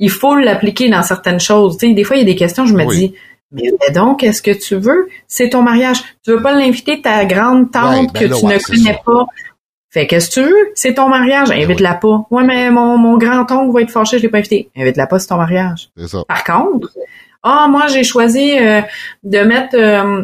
il 0.02 0.10
faut 0.10 0.36
l'appliquer 0.36 0.90
dans 0.90 1.04
certaines 1.04 1.40
choses. 1.40 1.78
Tu 1.78 1.88
sais, 1.88 1.94
des 1.94 2.04
fois, 2.04 2.18
il 2.18 2.20
y 2.20 2.24
a 2.24 2.26
des 2.26 2.36
questions, 2.36 2.66
je 2.66 2.74
me 2.74 2.86
dis, 2.92 3.14
mais 3.52 3.72
donc, 3.94 4.20
qu'est-ce 4.20 4.42
que 4.42 4.52
tu 4.52 4.76
veux? 4.76 5.08
C'est 5.28 5.50
ton 5.50 5.62
mariage. 5.62 6.02
Tu 6.24 6.32
veux 6.32 6.42
pas 6.42 6.54
l'inviter 6.54 7.02
ta 7.02 7.24
grande 7.26 7.72
tante 7.72 8.12
ben 8.14 8.20
que 8.20 8.26
tu 8.26 8.46
ne 8.46 8.60
connais 8.60 9.00
pas. 9.06 9.26
Fait 9.90 10.08
qu'est-ce 10.08 10.30
que 10.30 10.42
tu 10.42 10.50
veux? 10.50 10.72
C'est 10.74 10.96
ton 10.96 11.10
mariage. 11.10 11.50
Ben 11.50 11.62
Invite-la 11.62 11.96
pas. 11.96 12.26
Ouais, 12.32 12.44
mais 12.44 12.72
mon, 12.72 12.98
mon 12.98 13.18
grand-oncle 13.18 13.74
va 13.74 13.82
être 13.82 13.92
fâché, 13.92 14.18
je 14.18 14.24
l'ai 14.24 14.30
pas 14.30 14.38
invité. 14.38 14.70
Invite-la 14.76 15.06
pas, 15.06 15.20
c'est 15.20 15.28
ton 15.28 15.38
mariage. 15.38 15.90
Ça. 16.08 16.24
Par 16.28 16.44
contre, 16.44 16.90
ah, 17.44 17.68
moi, 17.70 17.88
j'ai 17.88 18.04
choisi 18.04 18.58
euh, 18.58 18.82
de 19.24 19.40
mettre 19.40 19.76
euh, 19.76 20.24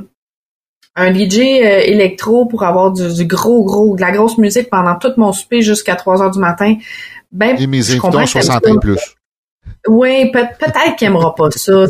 un 0.95 1.13
DJ 1.13 1.39
euh, 1.39 1.81
électro 1.85 2.45
pour 2.45 2.63
avoir 2.63 2.93
du, 2.93 3.25
gros, 3.25 3.65
gros, 3.65 3.95
de 3.95 4.01
la 4.01 4.11
grosse 4.11 4.37
musique 4.37 4.69
pendant 4.69 4.95
tout 4.95 5.11
mon 5.17 5.33
souper 5.33 5.61
jusqu'à 5.61 5.95
3 5.95 6.23
heures 6.23 6.31
du 6.31 6.39
matin. 6.39 6.75
Ben, 7.31 7.57
Et 7.59 7.67
mes 7.67 7.91
invités 7.91 8.25
60 8.25 8.79
plus. 8.79 9.16
Oui, 9.87 10.31
peut-être 10.31 10.95
qu'il 10.97 11.07
aimera 11.07 11.33
pas 11.33 11.49
ça. 11.51 11.85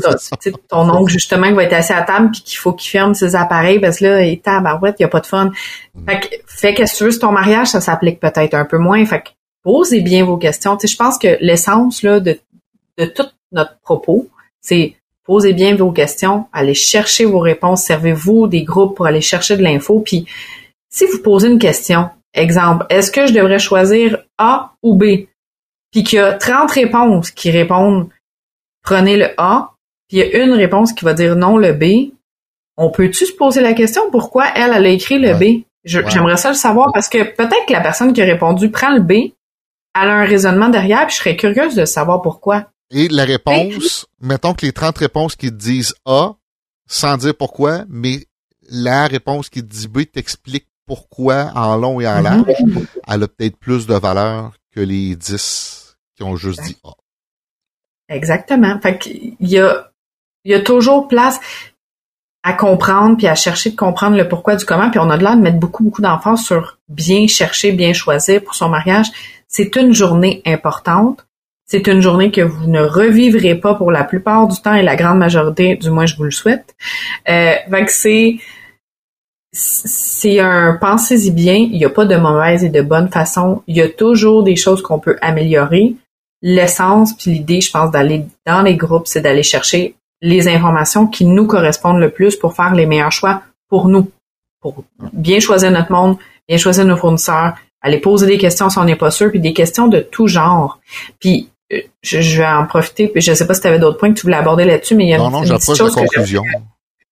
Ton 0.69 0.89
oncle, 0.89 1.11
justement, 1.11 1.47
qui 1.47 1.53
va 1.53 1.63
être 1.63 1.73
assis 1.73 1.93
à 1.93 2.03
table 2.03 2.32
puis 2.32 2.41
qu'il 2.41 2.57
faut 2.57 2.73
qu'il 2.73 2.91
ferme 2.91 3.13
ses 3.13 3.36
appareils 3.36 3.80
parce 3.80 3.99
que 3.99 4.05
là, 4.05 4.21
il 4.23 4.39
tabarouette, 4.39 4.95
il 4.99 5.03
n'y 5.03 5.05
a 5.05 5.09
pas 5.09 5.19
de 5.19 5.25
fun. 5.25 5.51
Mm. 5.95 6.05
Fait 6.09 6.19
que, 6.19 6.28
fait 6.45 6.73
que 6.73 6.86
si 6.86 6.97
tu 6.97 7.03
veux, 7.05 7.19
ton 7.19 7.32
mariage, 7.32 7.67
ça 7.67 7.82
s'applique 7.82 8.19
peut-être 8.19 8.53
un 8.53 8.65
peu 8.65 8.78
moins. 8.78 9.03
Fait 9.05 9.21
que, 9.21 9.30
posez 9.63 10.01
bien 10.01 10.25
vos 10.25 10.38
questions. 10.38 10.78
je 10.82 10.95
pense 10.95 11.17
que 11.17 11.38
l'essence, 11.41 12.03
là, 12.03 12.19
de, 12.19 12.39
de 12.97 13.05
tout 13.05 13.28
notre 13.51 13.78
propos, 13.80 14.28
c'est 14.61 14.95
posez 15.25 15.53
bien 15.53 15.75
vos 15.75 15.91
questions, 15.91 16.45
allez 16.53 16.73
chercher 16.73 17.25
vos 17.25 17.39
réponses, 17.39 17.84
servez-vous 17.84 18.47
des 18.47 18.63
groupes 18.63 18.95
pour 18.95 19.05
aller 19.07 19.21
chercher 19.21 19.57
de 19.57 19.61
l'info, 19.63 19.99
puis 19.99 20.25
si 20.89 21.05
vous 21.05 21.21
posez 21.21 21.49
une 21.49 21.59
question, 21.59 22.09
exemple, 22.34 22.86
est-ce 22.89 23.11
que 23.11 23.28
je 23.28 23.34
devrais 23.34 23.59
choisir 23.59 24.23
A 24.38 24.73
ou 24.82 24.95
B? 24.95 25.03
Puis 25.97 26.03
qu'il 26.03 26.19
y 26.19 26.21
a 26.21 26.33
30 26.33 26.69
réponses 26.69 27.31
qui 27.31 27.49
répondent 27.49 28.09
prenez 28.83 29.17
le 29.17 29.29
A, 29.37 29.73
puis 30.07 30.17
il 30.17 30.19
y 30.19 30.21
a 30.21 30.43
une 30.43 30.53
réponse 30.53 30.93
qui 30.93 31.03
va 31.03 31.15
dire 31.15 31.35
non 31.35 31.57
le 31.57 31.73
B, 31.73 32.13
on 32.77 32.91
peut-tu 32.91 33.25
se 33.25 33.33
poser 33.33 33.61
la 33.61 33.73
question 33.73 34.11
pourquoi 34.11 34.45
elle, 34.53 34.73
elle 34.75 34.85
a 34.85 34.89
écrit 34.89 35.17
le 35.17 35.33
B? 35.33 35.63
J'aimerais 35.85 36.37
ça 36.37 36.49
le 36.49 36.55
savoir 36.55 36.91
parce 36.93 37.09
que 37.09 37.23
peut-être 37.23 37.65
que 37.67 37.73
la 37.73 37.81
personne 37.81 38.13
qui 38.13 38.21
a 38.21 38.25
répondu 38.25 38.69
prend 38.69 38.93
le 38.93 38.99
B, 38.99 39.11
elle 39.11 40.07
a 40.07 40.13
un 40.13 40.25
raisonnement 40.25 40.69
derrière, 40.69 41.07
puis 41.07 41.15
je 41.15 41.21
serais 41.21 41.35
curieuse 41.35 41.73
de 41.73 41.85
savoir 41.85 42.21
pourquoi. 42.21 42.67
Et 42.91 43.07
la 43.07 43.25
réponse, 43.25 44.05
mettons 44.21 44.53
que 44.53 44.67
les 44.67 44.73
30 44.73 44.99
réponses 44.99 45.35
qui 45.35 45.49
te 45.49 45.55
disent 45.55 45.95
A, 46.05 46.35
sans 46.87 47.17
dire 47.17 47.33
pourquoi, 47.35 47.85
mais 47.89 48.19
la 48.69 49.07
réponse 49.07 49.49
qui 49.49 49.63
te 49.63 49.67
dit 49.67 49.87
B 49.87 50.01
t'explique 50.03 50.67
pourquoi 50.85 51.51
en 51.55 51.75
long 51.75 51.99
et 51.99 52.07
en 52.07 52.21
large, 52.21 52.53
mhm. 52.63 52.85
elle 53.07 53.23
a 53.23 53.27
peut-être 53.27 53.57
plus 53.57 53.87
de 53.87 53.95
valeur 53.95 54.53
que 54.75 54.81
les 54.81 55.15
10 55.15 55.86
qui 56.18 56.24
ont 56.24 56.36
juste 56.36 56.61
dit 56.63 56.78
A. 56.84 56.91
Exactement. 58.09 58.80
Fait 58.82 58.97
qu'il 58.97 59.36
y 59.39 59.59
a, 59.59 59.91
il 60.43 60.51
y 60.51 60.55
a 60.55 60.61
toujours 60.61 61.07
place 61.07 61.39
à 62.43 62.53
comprendre 62.53 63.18
puis 63.18 63.28
à 63.28 63.36
chercher 63.36 63.72
de 63.72 63.76
comprendre 63.76 64.15
le 64.15 64.28
pourquoi 64.28 64.55
du 64.55 64.65
comment 64.65 64.89
puis 64.89 64.99
on 64.99 65.09
a 65.09 65.18
de 65.18 65.24
l'air 65.24 65.36
de 65.36 65.41
mettre 65.41 65.59
beaucoup 65.59 65.84
beaucoup 65.84 66.01
d'enfants 66.01 66.38
sur 66.38 66.78
bien 66.88 67.28
chercher, 67.28 67.72
bien 67.72 67.93
choisir 67.93 68.43
pour 68.43 68.55
son 68.55 68.70
mariage. 68.70 69.07
C'est 69.47 69.76
une 69.76 69.93
journée 69.93 70.41
importante. 70.45 71.26
C'est 71.65 71.88
une 71.88 71.99
journée 71.99 72.32
que 72.32 72.41
vous 72.41 72.68
ne 72.68 72.82
revivrez 72.82 73.55
pas 73.55 73.76
pour 73.76 73.91
la 73.91 74.05
plupart 74.05 74.47
du 74.47 74.59
temps 74.61 74.74
et 74.74 74.84
la 74.84 74.95
grande 74.95 75.18
majorité, 75.18 75.76
du 75.76 75.89
moins 75.89 76.05
je 76.05 76.15
vous 76.15 76.24
le 76.24 76.32
souhaite. 76.32 76.76
Euh, 77.28 77.55
c'est 77.88 78.38
c'est 79.51 80.39
un 80.39 80.78
pensez-y 80.80 81.32
bien, 81.32 81.55
il 81.55 81.78
n'y 81.78 81.86
a 81.86 81.89
pas 81.89 82.05
de 82.05 82.15
mauvaise 82.15 82.63
et 82.63 82.70
de 82.70 82.82
bonne 82.82 83.09
façon, 83.09 83.63
il 83.68 83.76
y 83.76 83.82
a 83.82 83.89
toujours 83.89 84.43
des 84.43 84.55
choses 84.55 84.82
qu'on 84.82 84.99
peut 84.99 85.18
améliorer. 85.22 85.95
L'essence 86.41 87.13
puis 87.13 87.31
l'idée, 87.31 87.61
je 87.61 87.71
pense, 87.71 87.91
d'aller 87.91 88.25
dans 88.45 88.61
les 88.61 88.75
groupes, 88.75 89.07
c'est 89.07 89.21
d'aller 89.21 89.43
chercher 89.43 89.95
les 90.21 90.47
informations 90.47 91.07
qui 91.07 91.25
nous 91.25 91.45
correspondent 91.45 91.99
le 91.99 92.09
plus 92.09 92.35
pour 92.35 92.53
faire 92.53 92.73
les 92.73 92.85
meilleurs 92.85 93.11
choix 93.11 93.41
pour 93.69 93.88
nous, 93.88 94.09
pour 94.61 94.83
bien 95.13 95.39
choisir 95.39 95.71
notre 95.71 95.91
monde, 95.91 96.17
bien 96.47 96.57
choisir 96.57 96.85
nos 96.85 96.97
fournisseurs, 96.97 97.55
aller 97.81 97.99
poser 97.99 98.25
des 98.27 98.38
questions 98.38 98.69
si 98.69 98.77
on 98.77 98.85
n'est 98.85 98.95
pas 98.95 99.11
sûr, 99.11 99.29
puis 99.29 99.39
des 99.39 99.53
questions 99.53 99.88
de 99.88 99.99
tout 99.99 100.27
genre. 100.27 100.79
Puis 101.19 101.49
euh, 101.73 101.81
je, 102.01 102.38
vais 102.38 102.47
en 102.47 102.65
profiter, 102.65 103.07
puis 103.07 103.21
je 103.21 103.33
sais 103.33 103.45
pas 103.45 103.53
si 103.53 103.61
tu 103.61 103.67
avais 103.67 103.79
d'autres 103.79 103.97
points 103.97 104.13
que 104.13 104.19
tu 104.19 104.23
voulais 104.23 104.38
aborder 104.38 104.65
là-dessus, 104.65 104.95
mais 104.95 105.05
il 105.05 105.09
y 105.09 105.13
a 105.13 105.17
non, 105.17 105.43
une, 105.43 105.49
non, 105.49 105.59
chose 105.59 105.79
la 105.79 105.89
conclusion. 105.89 106.43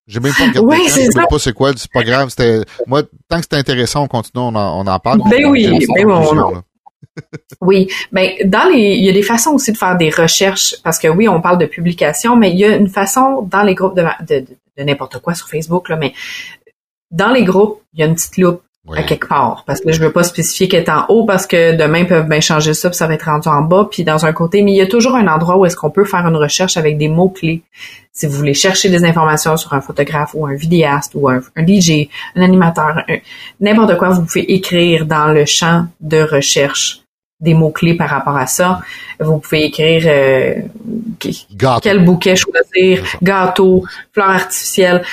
J'ai 0.07 0.19
même 0.19 0.33
pas 0.33 0.45
regardé 0.45 0.59
oui, 0.59 0.83
je 0.87 0.93
sais 0.93 1.09
pas 1.29 1.39
c'est 1.39 1.53
quoi, 1.53 1.71
c'est 1.75 1.91
pas 1.91 2.03
grave. 2.03 2.29
C'était 2.29 2.61
moi, 2.85 3.01
tant 3.27 3.37
que 3.37 3.43
c'était 3.43 3.57
intéressant, 3.57 4.03
on 4.03 4.07
continue, 4.07 4.43
on 4.43 4.55
en, 4.55 4.85
on 4.85 4.87
en 4.87 4.99
parle. 4.99 5.19
Ben 5.29 5.45
oui, 5.47 5.67
ben 5.67 6.05
oui, 6.05 6.57
oui, 7.61 7.87
ben 8.11 8.31
dans 8.45 8.69
les, 8.69 8.95
il 8.95 9.05
y 9.05 9.09
a 9.09 9.13
des 9.13 9.23
façons 9.23 9.51
aussi 9.51 9.71
de 9.71 9.77
faire 9.77 9.97
des 9.97 10.09
recherches 10.09 10.75
parce 10.83 10.99
que 10.99 11.07
oui, 11.07 11.27
on 11.27 11.41
parle 11.41 11.57
de 11.57 11.65
publication, 11.65 12.35
mais 12.35 12.51
il 12.51 12.57
y 12.57 12.65
a 12.65 12.75
une 12.75 12.89
façon 12.89 13.41
dans 13.43 13.63
les 13.63 13.75
groupes 13.75 13.95
de, 13.95 14.03
de, 14.25 14.45
de 14.77 14.83
n'importe 14.83 15.19
quoi 15.19 15.33
sur 15.33 15.47
Facebook 15.49 15.89
là, 15.89 15.95
mais 15.95 16.13
dans 17.11 17.31
les 17.31 17.43
groupes, 17.43 17.81
il 17.93 18.01
y 18.01 18.03
a 18.03 18.05
une 18.07 18.15
petite 18.15 18.37
loupe 18.37 18.61
à 18.93 19.03
quelque 19.03 19.27
part. 19.27 19.63
Parce 19.65 19.81
que 19.81 19.91
je 19.91 19.99
veux 19.99 20.11
pas 20.11 20.23
spécifier 20.23 20.67
qu'elle 20.67 20.83
est 20.83 20.89
en 20.89 21.05
haut 21.09 21.25
parce 21.25 21.47
que 21.47 21.75
demain 21.75 21.99
ils 21.99 22.07
peuvent 22.07 22.27
bien 22.27 22.39
changer 22.39 22.73
ça 22.73 22.89
puis 22.89 22.97
ça 22.97 23.07
va 23.07 23.15
être 23.15 23.25
rendu 23.25 23.47
en 23.47 23.61
bas 23.61 23.87
puis 23.89 24.03
dans 24.03 24.25
un 24.25 24.33
côté. 24.33 24.61
Mais 24.61 24.71
il 24.71 24.77
y 24.77 24.81
a 24.81 24.87
toujours 24.87 25.15
un 25.15 25.27
endroit 25.27 25.57
où 25.57 25.65
est-ce 25.65 25.75
qu'on 25.75 25.89
peut 25.89 26.05
faire 26.05 26.25
une 26.27 26.35
recherche 26.35 26.77
avec 26.77 26.97
des 26.97 27.07
mots-clés. 27.07 27.63
Si 28.11 28.27
vous 28.27 28.33
voulez 28.33 28.53
chercher 28.53 28.89
des 28.89 29.03
informations 29.03 29.57
sur 29.57 29.73
un 29.73 29.81
photographe 29.81 30.31
ou 30.35 30.45
un 30.45 30.53
vidéaste 30.53 31.13
ou 31.15 31.27
un, 31.27 31.41
DJ, 31.57 32.07
un 32.35 32.43
animateur, 32.43 33.03
n'importe 33.59 33.97
quoi, 33.97 34.09
vous 34.09 34.23
pouvez 34.23 34.53
écrire 34.53 35.05
dans 35.05 35.27
le 35.27 35.45
champ 35.45 35.87
de 35.99 36.21
recherche 36.21 37.01
des 37.41 37.53
mots-clés 37.53 37.95
par 37.95 38.09
rapport 38.09 38.37
à 38.37 38.47
ça. 38.47 38.81
Vous 39.19 39.39
pouvez 39.39 39.65
écrire 39.65 40.03
euh, 40.05 40.53
quel 41.81 42.05
bouquet 42.05 42.35
choisir, 42.37 43.03
gâteau, 43.21 43.83
fleurs 44.13 44.29
artificielles 44.29 45.03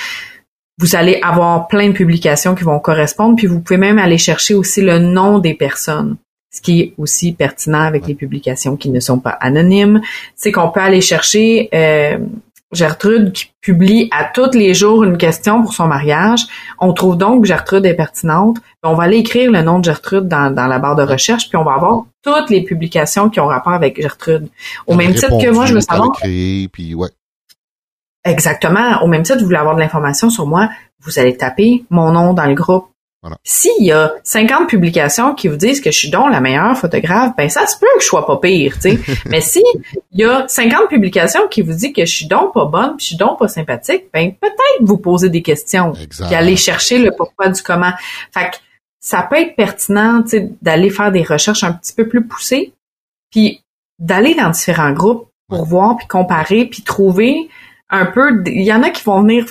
vous 0.79 0.95
allez 0.95 1.19
avoir 1.21 1.67
plein 1.67 1.87
de 1.87 1.93
publications 1.93 2.55
qui 2.55 2.63
vont 2.63 2.79
correspondre, 2.79 3.35
puis 3.35 3.47
vous 3.47 3.59
pouvez 3.59 3.77
même 3.77 3.99
aller 3.99 4.17
chercher 4.17 4.53
aussi 4.53 4.81
le 4.81 4.99
nom 4.99 5.39
des 5.39 5.53
personnes. 5.53 6.17
Ce 6.51 6.61
qui 6.61 6.81
est 6.81 6.93
aussi 6.97 7.33
pertinent 7.33 7.81
avec 7.81 8.05
les 8.05 8.13
publications 8.13 8.75
qui 8.75 8.89
ne 8.89 8.99
sont 8.99 9.19
pas 9.19 9.37
anonymes, 9.39 10.01
c'est 10.35 10.51
qu'on 10.51 10.69
peut 10.69 10.81
aller 10.81 11.01
chercher 11.01 11.69
euh, 11.73 12.19
Gertrude 12.71 13.31
qui 13.31 13.51
publie 13.61 14.07
à 14.11 14.25
tous 14.25 14.51
les 14.53 14.73
jours 14.73 15.03
une 15.03 15.17
question 15.17 15.61
pour 15.61 15.73
son 15.73 15.87
mariage. 15.87 16.41
On 16.79 16.93
trouve 16.93 17.17
donc 17.17 17.41
que 17.41 17.47
Gertrude 17.47 17.85
est 17.85 17.95
pertinente. 17.95 18.57
On 18.83 18.93
va 18.93 19.03
aller 19.03 19.17
écrire 19.17 19.51
le 19.51 19.61
nom 19.61 19.79
de 19.79 19.85
Gertrude 19.85 20.27
dans, 20.27 20.53
la 20.55 20.79
barre 20.79 20.95
de 20.95 21.03
recherche, 21.03 21.49
puis 21.49 21.57
on 21.57 21.63
va 21.63 21.73
avoir 21.73 22.05
toutes 22.23 22.49
les 22.49 22.63
publications 22.63 23.29
qui 23.29 23.39
ont 23.39 23.47
rapport 23.47 23.73
avec 23.73 24.01
Gertrude. 24.01 24.49
Au 24.85 24.95
même 24.95 25.13
titre 25.13 25.41
que 25.41 25.49
moi, 25.49 25.65
je 25.65 25.75
veux 25.75 25.81
savoir. 25.81 26.11
puis 26.21 26.93
ouais. 26.95 27.09
Exactement. 28.25 29.01
Au 29.01 29.07
même 29.07 29.23
titre, 29.23 29.39
vous 29.39 29.45
voulez 29.45 29.57
avoir 29.57 29.75
de 29.75 29.81
l'information 29.81 30.29
sur 30.29 30.45
moi, 30.45 30.69
vous 31.01 31.19
allez 31.19 31.35
taper 31.35 31.83
mon 31.89 32.11
nom 32.11 32.33
dans 32.33 32.45
le 32.45 32.53
groupe. 32.53 32.87
S'il 33.43 33.85
y 33.85 33.91
a 33.93 34.13
50 34.23 34.67
publications 34.67 35.33
qui 35.33 35.47
vous 35.47 35.55
disent 35.55 35.79
que 35.79 35.91
je 35.91 35.97
suis 35.97 36.09
donc 36.09 36.29
la 36.29 36.41
meilleure 36.41 36.77
photographe, 36.77 37.33
ben 37.37 37.49
ça 37.49 37.65
se 37.67 37.77
peut 37.77 37.87
que 37.95 38.01
je 38.01 38.07
sois 38.07 38.25
pas 38.25 38.35
pire, 38.37 38.73
tu 38.73 38.97
sais. 38.97 38.99
Mais 39.27 39.39
si 39.39 39.63
il 40.11 40.19
y 40.19 40.25
a 40.25 40.45
50 40.45 40.89
publications 40.89 41.47
qui 41.47 41.61
vous 41.61 41.71
disent 41.71 41.93
que 41.93 42.05
je 42.05 42.13
suis 42.13 42.27
donc 42.27 42.53
pas 42.53 42.65
bonne, 42.65 42.97
puis 42.97 43.05
je 43.05 43.07
suis 43.07 43.15
donc 43.15 43.39
pas 43.39 43.47
sympathique, 43.47 44.09
ben 44.13 44.33
peut-être 44.33 44.81
vous 44.81 44.97
poser 44.97 45.29
des 45.29 45.41
questions, 45.41 45.93
puis 45.93 46.35
aller 46.35 46.57
chercher 46.57 46.97
le 46.97 47.11
pourquoi 47.15 47.47
du 47.47 47.61
comment. 47.63 47.93
Fait 48.33 48.51
que 48.51 48.57
ça 48.99 49.21
peut 49.23 49.37
être 49.37 49.55
pertinent, 49.55 50.23
tu 50.23 50.29
sais, 50.29 50.49
d'aller 50.61 50.89
faire 50.89 51.11
des 51.11 51.23
recherches 51.23 51.63
un 51.63 51.71
petit 51.71 51.93
peu 51.93 52.09
plus 52.09 52.27
poussées, 52.27 52.73
puis 53.31 53.61
d'aller 53.99 54.35
dans 54.35 54.49
différents 54.49 54.91
groupes 54.91 55.29
pour 55.47 55.65
voir 55.65 55.95
puis 55.95 56.07
comparer 56.07 56.65
puis 56.65 56.81
trouver 56.81 57.49
un 57.89 58.05
peu, 58.05 58.43
il 58.45 58.63
y 58.63 58.73
en 58.73 58.83
a 58.83 58.89
qui 58.89 59.03
vont 59.03 59.21
venir 59.21 59.45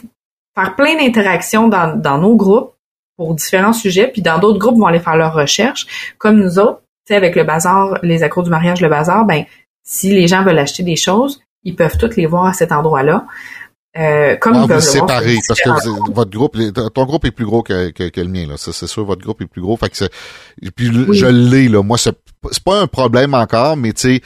faire 0.55 0.75
plein 0.77 0.97
d'interactions 0.97 1.69
dans, 1.69 1.97
dans 1.97 2.19
nos 2.19 2.37
groupes 2.37 2.75
pour 3.17 3.35
différents 3.35 3.73
sujets, 3.73 4.09
puis 4.09 4.23
dans 4.23 4.39
d'autres 4.39 4.59
groupes 4.59 4.79
vont 4.79 4.87
aller 4.87 5.01
faire 5.01 5.17
leurs 5.17 5.35
recherches, 5.35 6.15
comme 6.19 6.37
nous 6.37 6.59
autres, 6.59 6.81
tu 7.07 7.13
sais, 7.13 7.17
avec 7.17 7.37
le 7.37 7.45
bazar, 7.45 7.99
les 8.03 8.23
accros 8.23 8.43
du 8.43 8.51
mariage, 8.51 8.81
le 8.81 8.89
bazar, 8.89 9.25
ben, 9.25 9.45
si 9.83 10.11
les 10.11 10.27
gens 10.27 10.45
veulent 10.45 10.59
acheter 10.59 10.83
des 10.83 10.97
choses, 10.97 11.41
ils 11.65 11.77
peuvent 11.77 11.97
toutes 11.99 12.17
les 12.17 12.27
voir 12.27 12.47
à 12.47 12.53
cet 12.53 12.73
endroit-là. 12.73 13.27
Euh, 13.99 14.37
comme 14.37 14.55
ah, 14.55 14.65
ils 14.67 14.73
vous 14.73 14.81
séparez, 14.81 15.37
parce 15.47 15.61
que 15.61 16.13
votre 16.13 16.31
groupe, 16.31 16.57
ton 16.95 17.05
groupe 17.05 17.27
est 17.27 17.31
plus 17.31 17.45
gros 17.45 17.63
que, 17.63 17.91
que, 17.91 18.21
le 18.21 18.29
mien, 18.29 18.47
là. 18.47 18.55
C'est 18.57 18.87
sûr, 18.87 19.05
votre 19.05 19.21
groupe 19.21 19.43
est 19.43 19.47
plus 19.47 19.61
gros. 19.61 19.77
Fait 19.77 19.91
que 19.91 20.07
puis 20.75 20.91
je 21.13 21.27
l'ai, 21.27 21.69
là. 21.69 21.83
Moi, 21.83 21.99
c'est 21.99 22.17
pas 22.65 22.81
un 22.81 22.87
problème 22.87 23.35
encore, 23.35 23.77
mais 23.77 23.93
tu 23.93 24.15
sais, 24.15 24.21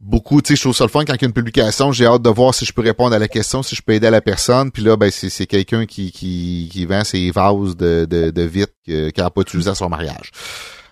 beaucoup, 0.00 0.40
tu 0.40 0.48
sais, 0.48 0.56
je 0.56 0.62
trouve 0.62 0.76
ça 0.76 0.84
le 0.84 0.90
fun 0.90 1.04
quand 1.04 1.14
il 1.14 1.22
y 1.22 1.24
a 1.24 1.28
une 1.28 1.32
publication, 1.32 1.92
j'ai 1.92 2.06
hâte 2.06 2.22
de 2.22 2.30
voir 2.30 2.54
si 2.54 2.64
je 2.64 2.72
peux 2.72 2.82
répondre 2.82 3.14
à 3.14 3.18
la 3.18 3.28
question, 3.28 3.62
si 3.62 3.74
je 3.74 3.82
peux 3.82 3.92
aider 3.92 4.10
la 4.10 4.20
personne. 4.20 4.70
Puis 4.70 4.82
là, 4.82 4.96
ben 4.96 5.10
c'est 5.10 5.46
quelqu'un 5.46 5.86
qui, 5.86 6.12
qui, 6.12 6.68
qui 6.70 6.84
vend 6.84 7.04
ses 7.04 7.30
vases 7.30 7.76
de, 7.76 8.06
de, 8.08 8.30
de 8.30 8.42
vitre 8.42 8.72
qu'elle 8.84 9.12
n'a 9.16 9.30
pas 9.30 9.40
utilisé 9.40 9.70
à 9.70 9.74
son 9.74 9.88
mariage. 9.88 10.30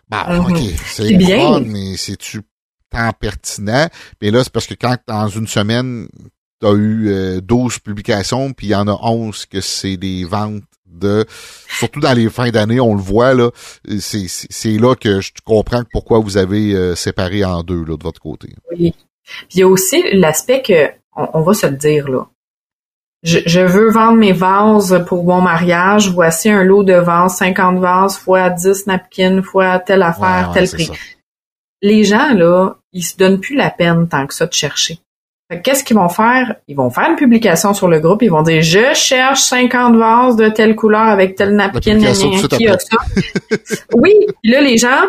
Bah, 0.08 0.26
ok, 0.38 0.58
c'est 0.86 1.16
bien, 1.16 1.60
mais 1.60 1.96
c'est-tu 1.96 2.42
tant 2.90 3.12
pertinent? 3.12 3.88
Mais 4.22 4.30
là, 4.30 4.44
c'est 4.44 4.52
parce 4.52 4.66
que 4.66 4.74
quand 4.74 4.96
dans 5.06 5.28
une 5.28 5.46
semaine, 5.46 6.08
tu 6.60 6.66
as 6.66 6.72
eu 6.72 7.08
euh, 7.08 7.40
12 7.40 7.80
publications, 7.80 8.52
puis 8.52 8.68
il 8.68 8.70
y 8.70 8.74
en 8.74 8.88
a 8.88 8.98
11 9.02 9.46
que 9.46 9.60
c'est 9.60 9.96
des 9.96 10.24
ventes 10.24 10.62
de 10.98 11.24
surtout 11.68 12.00
dans 12.00 12.12
les 12.12 12.28
fins 12.28 12.50
d'année, 12.50 12.80
on 12.80 12.94
le 12.94 13.00
voit 13.00 13.34
là, 13.34 13.50
c'est 14.00 14.78
là 14.78 14.94
que 14.94 15.20
je 15.20 15.32
comprends 15.44 15.82
pourquoi 15.92 16.18
vous 16.18 16.36
avez 16.36 16.74
euh, 16.74 16.94
séparé 16.94 17.44
en 17.44 17.62
deux 17.62 17.84
là 17.84 17.96
de 17.96 18.02
votre 18.02 18.20
côté. 18.20 18.48
Oui. 18.70 18.94
Puis 19.26 19.48
il 19.54 19.60
y 19.60 19.62
a 19.62 19.68
aussi 19.68 20.02
l'aspect 20.12 20.62
que 20.62 20.90
on, 21.16 21.40
va 21.40 21.54
se 21.54 21.66
le 21.66 21.76
dire 21.76 22.08
là. 22.08 22.26
Je, 23.22 23.60
veux 23.60 23.90
vendre 23.90 24.18
mes 24.18 24.32
vases 24.32 25.02
pour 25.08 25.24
mon 25.24 25.40
mariage. 25.40 26.10
Voici 26.10 26.48
un 26.48 26.62
lot 26.62 26.84
de 26.84 26.92
vases, 26.92 27.36
50 27.38 27.78
vases 27.80 28.18
fois 28.18 28.50
10 28.50 28.86
napkins 28.86 29.42
fois 29.42 29.80
telle 29.80 30.02
affaire, 30.02 30.52
tel 30.54 30.68
prix. 30.68 30.90
Les 31.82 32.04
gens 32.04 32.32
là, 32.34 32.76
ils 32.92 33.02
se 33.02 33.16
donnent 33.16 33.40
plus 33.40 33.56
la 33.56 33.70
peine 33.70 34.08
tant 34.08 34.26
que 34.26 34.34
ça 34.34 34.46
de 34.46 34.52
chercher. 34.52 35.00
Qu'est-ce 35.62 35.84
qu'ils 35.84 35.96
vont 35.96 36.08
faire? 36.08 36.56
Ils 36.66 36.76
vont 36.76 36.90
faire 36.90 37.08
une 37.08 37.16
publication 37.16 37.72
sur 37.72 37.86
le 37.86 38.00
groupe, 38.00 38.22
ils 38.22 38.30
vont 38.30 38.42
dire 38.42 38.62
Je 38.62 38.94
cherche 38.94 39.40
50 39.42 39.96
vases 39.96 40.36
de 40.36 40.48
telle 40.48 40.74
couleur 40.74 41.02
avec 41.02 41.36
tel 41.36 41.54
napkin, 41.54 41.98
qui 41.98 42.66
a 42.68 42.78
ça. 42.78 42.96
oui, 43.94 44.12
là, 44.42 44.60
les 44.60 44.76
gens, 44.76 45.06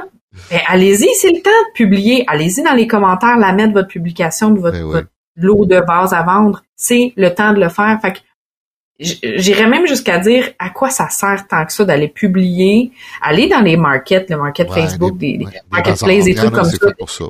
ben, 0.52 0.60
allez-y, 0.68 1.08
c'est 1.16 1.32
le 1.32 1.42
temps 1.42 1.50
de 1.50 1.74
publier. 1.74 2.24
Allez-y 2.28 2.62
dans 2.62 2.76
les 2.76 2.86
commentaires, 2.86 3.38
la 3.38 3.52
mettre 3.52 3.74
votre 3.74 3.88
publication 3.88 4.52
de 4.52 4.60
votre, 4.60 4.92
ben 4.92 5.08
lot 5.38 5.66
de 5.66 5.76
vases 5.88 6.14
à 6.14 6.22
vendre. 6.22 6.62
C'est 6.76 7.14
le 7.16 7.34
temps 7.34 7.54
de 7.54 7.60
le 7.60 7.70
faire. 7.70 7.98
Fait 8.02 8.14
que 8.14 8.20
J'irais 9.00 9.68
même 9.68 9.86
jusqu'à 9.86 10.18
dire 10.18 10.50
à 10.58 10.72
quoi 10.72 10.90
ça 10.90 11.08
sert 11.10 11.46
tant 11.48 11.64
que 11.66 11.72
ça 11.72 11.86
d'aller 11.86 12.08
publier, 12.08 12.92
aller 13.22 13.48
dans 13.48 13.60
les 13.60 13.78
markets, 13.78 14.28
le 14.28 14.38
market 14.38 14.72
Facebook, 14.72 15.20
des, 15.20 15.38
des, 15.38 15.46
marketplaces, 15.70 16.26
des 16.26 16.34
trucs 16.34 16.52
comme 16.52 16.64
ça. 16.64 17.26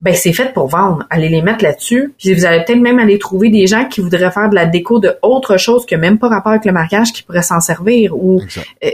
Ben 0.00 0.14
c'est 0.14 0.32
fait 0.32 0.52
pour 0.52 0.68
vendre. 0.68 1.04
Allez 1.10 1.28
les 1.28 1.42
mettre 1.42 1.64
là-dessus. 1.64 2.14
Puis 2.18 2.34
vous 2.34 2.44
allez 2.44 2.64
peut-être 2.64 2.80
même 2.80 2.98
aller 2.98 3.18
trouver 3.18 3.50
des 3.50 3.66
gens 3.66 3.86
qui 3.86 4.00
voudraient 4.00 4.30
faire 4.30 4.48
de 4.48 4.54
la 4.54 4.66
déco 4.66 5.00
de 5.00 5.16
autre 5.22 5.56
chose 5.56 5.86
que 5.86 5.96
même 5.96 6.18
pas 6.18 6.28
rapport 6.28 6.52
avec 6.52 6.64
le 6.64 6.72
mariage 6.72 7.12
qui 7.12 7.22
pourraient 7.22 7.42
s'en 7.42 7.60
servir 7.60 8.16
ou 8.16 8.40
euh, 8.84 8.90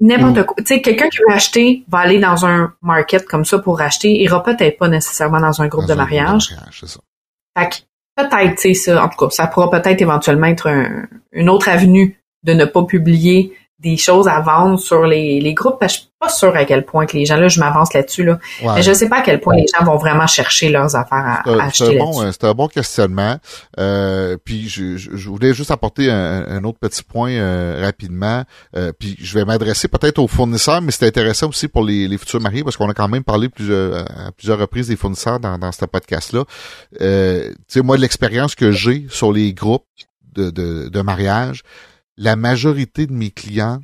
n'importe 0.00 0.46
quoi. 0.46 0.56
Tu 0.58 0.64
sais, 0.66 0.80
quelqu'un 0.80 1.08
qui 1.08 1.18
veut 1.18 1.34
acheter 1.34 1.84
va 1.88 1.98
aller 1.98 2.18
dans 2.18 2.46
un 2.46 2.72
market 2.80 3.26
comme 3.26 3.44
ça 3.44 3.58
pour 3.58 3.80
acheter, 3.80 4.10
il 4.10 4.22
ira 4.22 4.42
peut-être 4.42 4.78
pas 4.78 4.88
nécessairement 4.88 5.40
dans 5.40 5.60
un 5.60 5.68
groupe 5.68 5.86
de 5.86 5.94
mariage. 5.94 6.54
ça. 6.70 7.00
Fait 7.58 7.68
que 7.68 7.76
peut-être, 8.16 8.54
tu 8.54 8.74
sais, 8.74 8.74
ça, 8.74 9.04
en 9.04 9.08
tout 9.08 9.18
cas, 9.18 9.30
ça 9.30 9.46
pourra 9.48 9.70
peut-être 9.70 10.00
éventuellement 10.00 10.46
être 10.46 10.68
une 11.32 11.50
autre 11.50 11.68
avenue 11.68 12.18
de 12.44 12.54
ne 12.54 12.64
pas 12.64 12.84
publier 12.84 13.52
des 13.78 13.96
choses 13.96 14.26
à 14.26 14.40
vendre 14.40 14.78
sur 14.78 15.06
les, 15.06 15.40
les 15.40 15.54
groupes 15.54 15.78
parce 15.78 15.92
que 15.92 15.98
je 15.98 16.02
suis 16.02 16.12
pas 16.18 16.28
sûre 16.28 16.56
à 16.56 16.64
quel 16.64 16.84
point 16.84 17.06
que 17.06 17.16
les 17.16 17.24
gens 17.24 17.36
là 17.36 17.46
je 17.46 17.60
m'avance 17.60 17.94
là-dessus 17.94 18.24
là. 18.24 18.40
Mais 18.74 18.82
je 18.82 18.92
sais 18.92 19.08
pas 19.08 19.18
à 19.18 19.22
quel 19.22 19.40
point 19.40 19.54
les 19.54 19.66
gens 19.68 19.84
vont 19.84 19.96
vraiment 19.96 20.26
chercher 20.26 20.68
leurs 20.68 20.96
affaires 20.96 21.42
à, 21.46 21.62
acheter 21.62 21.96
bon, 21.96 22.32
c'est 22.32 22.44
un 22.44 22.54
bon 22.54 22.66
questionnement. 22.66 23.36
Euh, 23.78 24.36
puis 24.44 24.68
je, 24.68 24.96
je, 24.96 25.28
voulais 25.28 25.54
juste 25.54 25.70
apporter 25.70 26.10
un, 26.10 26.64
autre 26.64 26.78
petit 26.80 27.04
point 27.04 27.30
euh, 27.30 27.80
rapidement. 27.80 28.42
Euh, 28.76 28.92
puis 28.98 29.16
je 29.20 29.38
vais 29.38 29.44
m'adresser 29.44 29.86
peut-être 29.86 30.18
aux 30.18 30.26
fournisseurs 30.26 30.82
mais 30.82 30.90
c'est 30.90 31.06
intéressant 31.06 31.48
aussi 31.48 31.68
pour 31.68 31.84
les, 31.84 32.08
les 32.08 32.18
futurs 32.18 32.40
mariés 32.40 32.64
parce 32.64 32.76
qu'on 32.76 32.90
a 32.90 32.94
quand 32.94 33.08
même 33.08 33.22
parlé 33.22 33.48
plusieurs 33.48 33.98
à 33.98 34.32
plusieurs 34.36 34.58
reprises 34.58 34.88
des 34.88 34.96
fournisseurs 34.96 35.38
dans, 35.38 35.56
dans 35.56 35.70
ce 35.70 35.84
podcast 35.84 36.32
là 36.32 36.44
tu 36.98 37.54
sais 37.68 37.82
moi 37.82 37.96
l'expérience 37.96 38.56
que 38.56 38.72
j'ai 38.72 39.06
sur 39.08 39.32
les 39.32 39.52
groupes 39.52 39.84
de, 40.34 40.50
de, 40.50 40.88
de 40.88 41.00
mariage 41.00 41.62
la 42.18 42.36
majorité 42.36 43.06
de 43.06 43.12
mes 43.12 43.30
clients, 43.30 43.80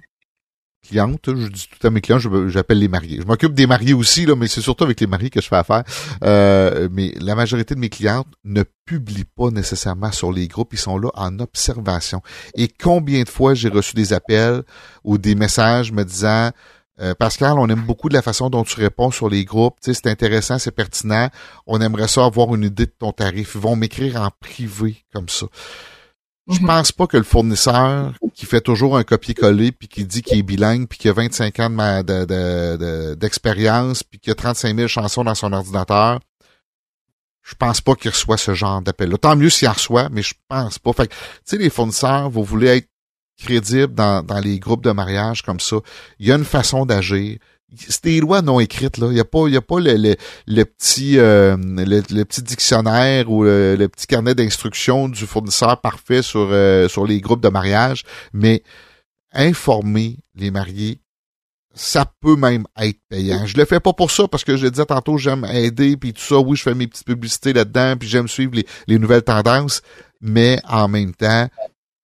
clientes, 0.87 1.21
je 1.27 1.49
dis 1.49 1.69
tout 1.69 1.87
à 1.87 1.91
mes 1.91 2.01
clients, 2.01 2.19
j'appelle 2.19 2.81
les 2.81 2.89
mariés. 2.89 3.21
Je 3.23 3.27
m'occupe 3.27 3.55
des 3.55 3.67
mariés 3.67 3.95
aussi, 3.95 4.27
là, 4.27 4.35
mais 4.37 4.49
c'est 4.49 4.61
surtout 4.61 4.85
avec 4.85 5.01
les 5.01 5.07
mariés 5.07 5.31
que 5.31 5.41
je 5.41 5.49
fais 5.49 5.57
affaire. 5.57 5.85
Euh, 6.25 6.89
mais 6.93 7.15
la 7.21 7.37
majorité 7.37 7.75
de 7.75 7.81
mes 7.81 7.89
clientes 7.89 8.27
ne 8.45 8.65
publient 8.85 9.25
pas 9.25 9.51
nécessairement 9.51 10.13
sur 10.13 10.33
les 10.33 10.49
groupes, 10.49 10.75
ils 10.75 10.79
sont 10.79 10.99
là 10.99 11.09
en 11.15 11.39
observation. 11.39 12.21
Et 12.55 12.69
combien 12.69 13.23
de 13.23 13.29
fois 13.29 13.55
j'ai 13.55 13.71
reçu 13.71 13.95
des 13.95 14.13
appels 14.13 14.63
ou 15.05 15.17
des 15.17 15.37
messages 15.37 15.93
me 15.93 16.05
disant 16.05 16.51
euh, 17.01 17.15
Pascal, 17.15 17.55
on 17.59 17.69
aime 17.69 17.83
beaucoup 17.83 18.09
de 18.09 18.15
la 18.15 18.23
façon 18.23 18.51
dont 18.51 18.63
tu 18.63 18.79
réponds 18.79 19.11
sur 19.11 19.29
les 19.29 19.45
groupes. 19.45 19.77
Tu 19.83 19.93
sais, 19.93 20.01
c'est 20.03 20.11
intéressant, 20.11 20.59
c'est 20.59 20.71
pertinent. 20.71 21.29
On 21.67 21.81
aimerait 21.81 22.09
ça 22.09 22.25
avoir 22.25 22.55
une 22.55 22.65
idée 22.65 22.87
de 22.87 22.95
ton 22.97 23.13
tarif. 23.13 23.53
Ils 23.55 23.61
vont 23.61 23.75
m'écrire 23.75 24.21
en 24.21 24.31
privé 24.41 25.05
comme 25.13 25.29
ça. 25.29 25.47
Je 26.51 26.61
mhm. 26.61 26.67
pense 26.67 26.93
pas 26.93 27.07
que 27.07 27.17
le 27.17 27.23
fournisseur 27.23 28.13
qui 28.35 28.45
fait 28.45 28.61
toujours 28.61 28.99
un 28.99 29.05
copier-coller 29.05 29.73
puis 29.73 29.89
qui 29.89 30.05
dit 30.05 30.23
qu'il 30.23 30.39
est 30.39 30.43
bilingue 30.43 30.87
puis 30.87 30.99
qui 30.99 31.09
a 31.09 31.13
25 31.13 31.61
ans 31.61 32.03
d'expérience 33.17 34.01
de, 34.01 34.05
puis 34.11 34.19
qui 34.19 34.31
a 34.31 34.35
35 34.35 34.77
000 34.77 34.89
chansons 34.89 35.25
dans 35.25 35.35
son 35.35 35.53
ordinateur, 35.55 36.21
je 37.43 37.55
pense 37.55 37.81
pas 37.81 37.95
qu'il 37.95 38.11
reçoit 38.11 38.37
ce 38.37 38.55
genre 38.55 38.83
d'appel. 38.83 39.17
Tant 39.19 39.37
mieux 39.37 39.51
s'il 39.51 39.69
en 39.69 39.73
reçoit, 39.73 40.09
mais 40.11 40.23
je 40.23 40.35
pense 40.49 40.79
pas. 40.79 40.93
Fait 40.93 41.09
tu 41.09 41.17
sais, 41.45 41.59
les 41.59 41.71
fournisseurs, 41.71 42.29
vous 42.31 42.45
voulez 42.45 42.69
être 42.69 42.89
crédible 43.39 43.95
dans, 43.95 44.23
dans 44.23 44.39
les 44.39 44.59
groupes 44.59 44.85
de 44.85 44.93
mariage 44.93 45.43
comme 45.43 45.61
ça. 45.61 45.77
Il 46.19 46.27
y 46.27 46.33
a 46.33 46.37
une 46.37 46.45
façon 46.45 46.87
d'agir 46.87 47.39
c'est 47.77 48.05
des 48.05 48.21
lois 48.21 48.43
non 48.43 48.61
écrites 48.61 48.99
là. 48.99 49.09
Il 49.11 49.17
y 49.17 49.21
a 49.21 49.25
pas, 49.25 49.49
y 49.49 49.57
a 49.57 49.61
pas 49.61 49.81
le, 49.81 50.17
le, 50.47 50.65
petit, 50.65 51.19
euh, 51.19 51.57
le, 51.59 52.25
petit 52.25 52.43
dictionnaire 52.43 53.31
ou 53.31 53.45
le, 53.45 53.87
petit 53.87 54.07
carnet 54.07 54.35
d'instructions 54.35 55.09
du 55.09 55.27
fournisseur 55.27 55.81
parfait 55.81 56.23
sur 56.23 56.49
euh, 56.51 56.89
sur 56.89 57.07
les 57.07 57.21
groupes 57.21 57.43
de 57.43 57.49
mariage, 57.49 58.05
mais 58.33 58.63
informer 59.33 60.19
les 60.35 60.51
mariés, 60.51 61.01
ça 61.75 62.07
peut 62.21 62.37
même 62.37 62.67
être 62.79 62.99
payant. 63.09 63.47
Je 63.47 63.57
le 63.57 63.65
fais 63.65 63.81
pas 63.81 63.93
pour 63.93 64.11
ça 64.11 64.29
parce 64.29 64.45
que 64.45 64.57
je 64.57 64.67
disais 64.67 64.87
tantôt 64.87 65.19
j'aime 65.19 65.45
aider 65.45 65.97
puis 65.97 66.13
tout 66.13 66.23
ça. 66.23 66.39
Oui, 66.39 66.57
je 66.57 66.63
fais 66.63 66.75
mes 66.75 66.87
petites 66.87 67.07
publicités 67.07 67.53
là-dedans 67.53 67.97
puis 67.99 68.09
j'aime 68.09 68.29
suivre 68.29 68.55
les, 68.55 68.67
les 68.87 68.99
nouvelles 68.99 69.25
tendances, 69.25 69.83
mais 70.21 70.61
en 70.69 70.89
même 70.89 71.15
temps, 71.15 71.49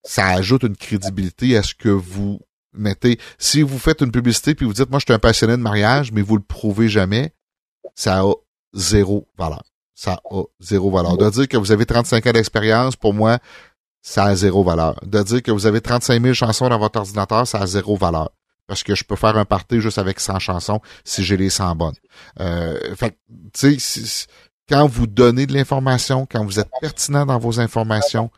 ça 0.03 0.27
ajoute 0.29 0.63
une 0.63 0.77
crédibilité 0.77 1.57
à 1.57 1.63
ce 1.63 1.75
que 1.75 1.89
vous 1.89 2.41
mettez, 2.73 3.19
si 3.39 3.63
vous 3.63 3.79
faites 3.79 4.01
une 4.01 4.13
publicité 4.13 4.55
puis 4.55 4.67
vous 4.67 4.73
dites, 4.73 4.91
moi, 4.91 4.99
je 4.99 5.05
suis 5.07 5.15
un 5.15 5.19
passionné 5.19 5.57
de 5.57 5.63
mariage, 5.63 6.13
mais 6.13 6.23
vous 6.23 6.37
le 6.37 6.43
prouvez 6.43 6.89
jamais, 6.89 7.35
ça 7.95 8.21
a 8.21 8.33
zéro 8.73 9.29
valeur. 9.39 9.63
Ça 9.95 10.21
a 10.31 10.43
zéro 10.61 10.91
valeur. 10.91 11.17
De 11.17 11.29
dire 11.31 11.49
que 11.49 11.57
vous 11.57 11.73
avez 11.73 11.85
35 11.85 12.27
ans 12.27 12.33
d'expérience, 12.33 12.97
pour 12.97 13.13
moi, 13.13 13.39
ça 14.03 14.25
a 14.25 14.35
zéro 14.35 14.65
valeur. 14.65 14.97
De 15.05 15.23
dire 15.23 15.43
que 15.43 15.51
vous 15.51 15.67
avez 15.67 15.81
35 15.81 16.23
000 16.23 16.35
chansons 16.35 16.69
dans 16.69 16.79
votre 16.79 16.99
ordinateur, 16.99 17.47
ça 17.47 17.59
a 17.59 17.67
zéro 17.67 17.97
valeur. 17.97 18.31
Parce 18.67 18.83
que 18.83 18.95
je 18.95 19.05
peux 19.05 19.17
faire 19.17 19.37
un 19.37 19.45
party 19.45 19.81
juste 19.81 19.99
avec 19.99 20.21
100 20.21 20.39
chansons 20.39 20.81
si 21.05 21.25
j'ai 21.25 21.37
les 21.37 21.51
100 21.51 21.75
bonnes. 21.77 21.95
Euh, 22.39 22.95
fait 22.95 23.19
tu 23.53 23.79
sais, 23.81 24.27
quand 24.69 24.87
vous 24.87 25.09
donnez 25.09 25.47
de 25.47 25.53
l'information, 25.53 26.27
quand 26.31 26.45
vous 26.45 26.61
êtes 26.61 26.71
pertinent 26.81 27.27
dans 27.27 27.39
vos 27.39 27.59
informations, 27.59 28.31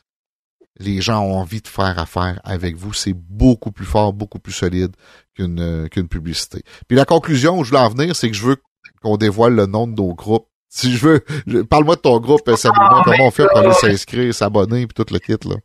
les 0.78 1.00
gens 1.00 1.22
ont 1.22 1.36
envie 1.36 1.60
de 1.60 1.68
faire 1.68 1.98
affaire 1.98 2.40
avec 2.44 2.76
vous. 2.76 2.92
C'est 2.92 3.14
beaucoup 3.14 3.72
plus 3.72 3.84
fort, 3.84 4.12
beaucoup 4.12 4.38
plus 4.38 4.52
solide 4.52 4.92
qu'une 5.34 5.60
euh, 5.60 5.88
qu'une 5.88 6.08
publicité. 6.08 6.62
Puis 6.88 6.96
la 6.96 7.04
conclusion 7.04 7.58
où 7.58 7.64
je 7.64 7.70
veux 7.70 7.78
en 7.78 7.88
venir, 7.88 8.16
c'est 8.16 8.30
que 8.30 8.36
je 8.36 8.44
veux 8.44 8.56
qu'on 9.02 9.16
dévoile 9.16 9.54
le 9.54 9.66
nom 9.66 9.86
de 9.86 9.94
nos 9.94 10.14
groupes. 10.14 10.46
Si 10.74 10.96
je 10.96 11.06
veux, 11.06 11.64
parle-moi 11.64 11.96
de 11.96 12.00
ton 12.00 12.18
groupe, 12.18 12.48
euh, 12.48 12.56
Sabrina, 12.56 12.88
ah, 12.92 13.02
comment 13.04 13.26
on 13.26 13.30
fait 13.30 13.46
pour 13.46 13.58
aller 13.58 13.74
s'inscrire, 13.74 14.32
s'abonner, 14.32 14.86
puis 14.86 14.94
tout 14.94 15.12
le 15.12 15.18
kit, 15.18 15.36
là. 15.46 15.56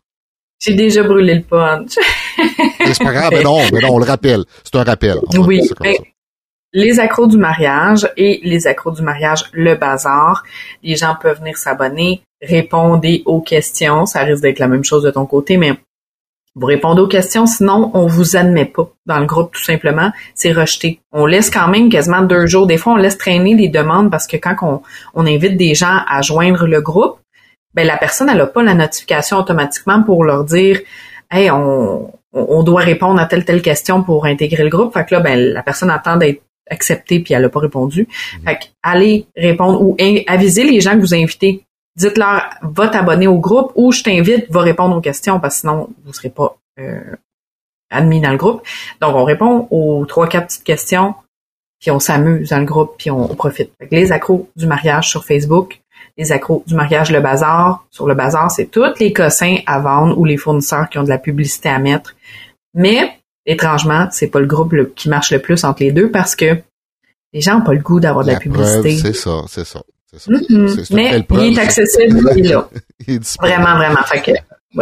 J'ai 0.59 0.73
déjà 0.73 1.01
brûlé 1.01 1.35
le 1.35 1.43
punch. 1.43 1.95
c'est 2.85 3.01
pas 3.01 3.13
grave, 3.13 3.29
mais 3.31 3.41
non, 3.41 3.61
mais 3.71 3.79
non, 3.79 3.93
on 3.93 3.99
le 3.99 4.05
rappelle. 4.05 4.43
C'est 4.65 4.75
un 4.75 4.83
rappel. 4.83 5.15
Oui, 5.37 5.61
les 6.73 6.99
accros 6.99 7.27
du 7.27 7.37
mariage 7.37 8.07
et 8.17 8.39
les 8.43 8.67
accros 8.67 8.91
du 8.91 9.01
mariage, 9.01 9.45
le 9.53 9.75
bazar. 9.75 10.43
Les 10.83 10.95
gens 10.95 11.15
peuvent 11.15 11.39
venir 11.39 11.57
s'abonner, 11.57 12.21
répondre 12.41 13.07
aux 13.25 13.41
questions. 13.41 14.05
Ça 14.05 14.21
risque 14.23 14.41
d'être 14.41 14.59
la 14.59 14.67
même 14.67 14.83
chose 14.83 15.03
de 15.03 15.11
ton 15.11 15.25
côté, 15.25 15.57
mais 15.57 15.73
vous 16.55 16.65
répondez 16.65 17.01
aux 17.01 17.07
questions, 17.07 17.45
sinon 17.45 17.91
on 17.93 18.07
vous 18.07 18.35
admet 18.35 18.65
pas 18.65 18.89
dans 19.05 19.19
le 19.19 19.27
groupe 19.27 19.51
tout 19.53 19.63
simplement. 19.63 20.11
C'est 20.33 20.51
rejeté. 20.51 20.99
On 21.11 21.27
laisse 21.27 21.51
quand 21.51 21.67
même 21.67 21.89
quasiment 21.89 22.23
deux 22.23 22.47
jours. 22.47 22.65
Des 22.65 22.77
fois, 22.77 22.93
on 22.93 22.97
laisse 22.97 23.17
traîner 23.17 23.53
les 23.53 23.69
demandes 23.69 24.09
parce 24.09 24.25
que 24.25 24.37
quand 24.37 24.55
on, 24.63 24.81
on 25.13 25.27
invite 25.27 25.55
des 25.55 25.75
gens 25.75 25.99
à 26.07 26.23
joindre 26.23 26.65
le 26.65 26.81
groupe, 26.81 27.19
ben 27.75 27.85
la 27.85 27.97
personne 27.97 28.27
elle 28.29 28.41
a 28.41 28.47
pas 28.47 28.63
la 28.63 28.73
notification 28.73 29.37
automatiquement 29.37 30.01
pour 30.01 30.23
leur 30.23 30.45
dire 30.45 30.79
Hey, 31.29 31.51
on, 31.51 32.11
on 32.33 32.63
doit 32.63 32.81
répondre 32.81 33.19
à 33.19 33.27
telle 33.27 33.45
telle 33.45 33.61
question 33.61 34.01
pour 34.01 34.25
intégrer 34.25 34.63
le 34.63 34.69
groupe. 34.69 34.93
Fait 34.93 35.05
que 35.05 35.13
là, 35.13 35.21
ben, 35.21 35.37
la 35.37 35.61
personne 35.61 35.91
attend 35.91 36.17
d'être 36.17 36.41
accepté 36.69 37.19
puis 37.19 37.35
elle 37.35 37.45
a 37.45 37.49
pas 37.49 37.59
répondu. 37.59 38.07
Mhm. 38.39 38.45
Fait 38.45 38.55
que 38.55 38.63
allez 38.81 39.27
répondre 39.35 39.81
ou 39.81 39.95
avisez 40.27 40.63
les 40.63 40.81
gens 40.81 40.93
que 40.93 41.01
vous 41.01 41.13
invitez. 41.13 41.63
Dites-leur, 41.97 42.43
va 42.61 42.87
t'abonner 42.87 43.27
au 43.27 43.39
groupe 43.39 43.71
ou 43.75 43.91
je 43.91 44.03
t'invite, 44.03 44.49
va 44.51 44.61
répondre 44.61 44.95
aux 44.95 45.01
questions 45.01 45.39
parce 45.39 45.55
que 45.55 45.61
sinon 45.61 45.89
vous 46.05 46.13
serez 46.13 46.29
pas 46.29 46.55
euh, 46.79 47.15
admis 47.89 48.21
dans 48.21 48.31
le 48.31 48.37
groupe. 48.37 48.61
Donc 49.01 49.15
on 49.15 49.23
répond 49.23 49.67
aux 49.71 50.05
trois 50.05 50.27
quatre 50.27 50.47
petites 50.47 50.63
questions 50.63 51.15
puis 51.79 51.91
on 51.91 51.99
s'amuse 51.99 52.49
dans 52.49 52.59
le 52.59 52.65
groupe 52.65 52.95
puis 52.97 53.09
on, 53.09 53.27
profite. 53.35 53.71
Les 53.91 54.11
accros 54.11 54.47
du 54.55 54.67
mariage 54.67 55.09
sur 55.09 55.25
Facebook, 55.25 55.81
les 56.17 56.31
accros 56.31 56.63
du 56.67 56.75
mariage 56.75 57.11
le 57.11 57.19
bazar. 57.19 57.85
Sur 57.89 58.07
le 58.07 58.13
bazar, 58.13 58.51
c'est 58.51 58.65
tous 58.65 58.99
les 58.99 59.11
cossins 59.11 59.57
à 59.65 59.79
vendre 59.79 60.17
ou 60.17 60.25
les 60.25 60.37
fournisseurs 60.37 60.89
qui 60.89 60.99
ont 60.99 61.03
de 61.03 61.09
la 61.09 61.17
publicité 61.17 61.69
à 61.69 61.79
mettre. 61.79 62.15
Mais 62.75 63.19
étrangement, 63.45 64.07
c'est 64.11 64.27
pas 64.27 64.39
le 64.39 64.45
groupe 64.45 64.93
qui 64.95 65.09
marche 65.09 65.31
le 65.31 65.39
plus 65.39 65.63
entre 65.63 65.81
les 65.81 65.91
deux 65.91 66.11
parce 66.11 66.35
que 66.35 66.57
les 67.33 67.41
gens 67.41 67.57
n'ont 67.57 67.65
pas 67.65 67.73
le 67.73 67.81
goût 67.81 67.99
d'avoir 67.99 68.23
de 68.23 68.31
la, 68.31 68.39
publicité. 68.39 68.97
C'est 68.97 69.13
ça, 69.13 69.41
c'est 69.47 69.65
ça. 69.65 69.81
Mm-hmm. 70.27 70.93
Mais 70.93 71.25
il 71.31 71.57
est 71.57 71.61
accessible, 71.61 72.19
il 72.35 72.45
est 72.45 72.49
là. 72.49 72.69
vraiment, 73.39 73.75
vraiment. 73.75 74.03
Fait 74.03 74.21
que, 74.21 74.31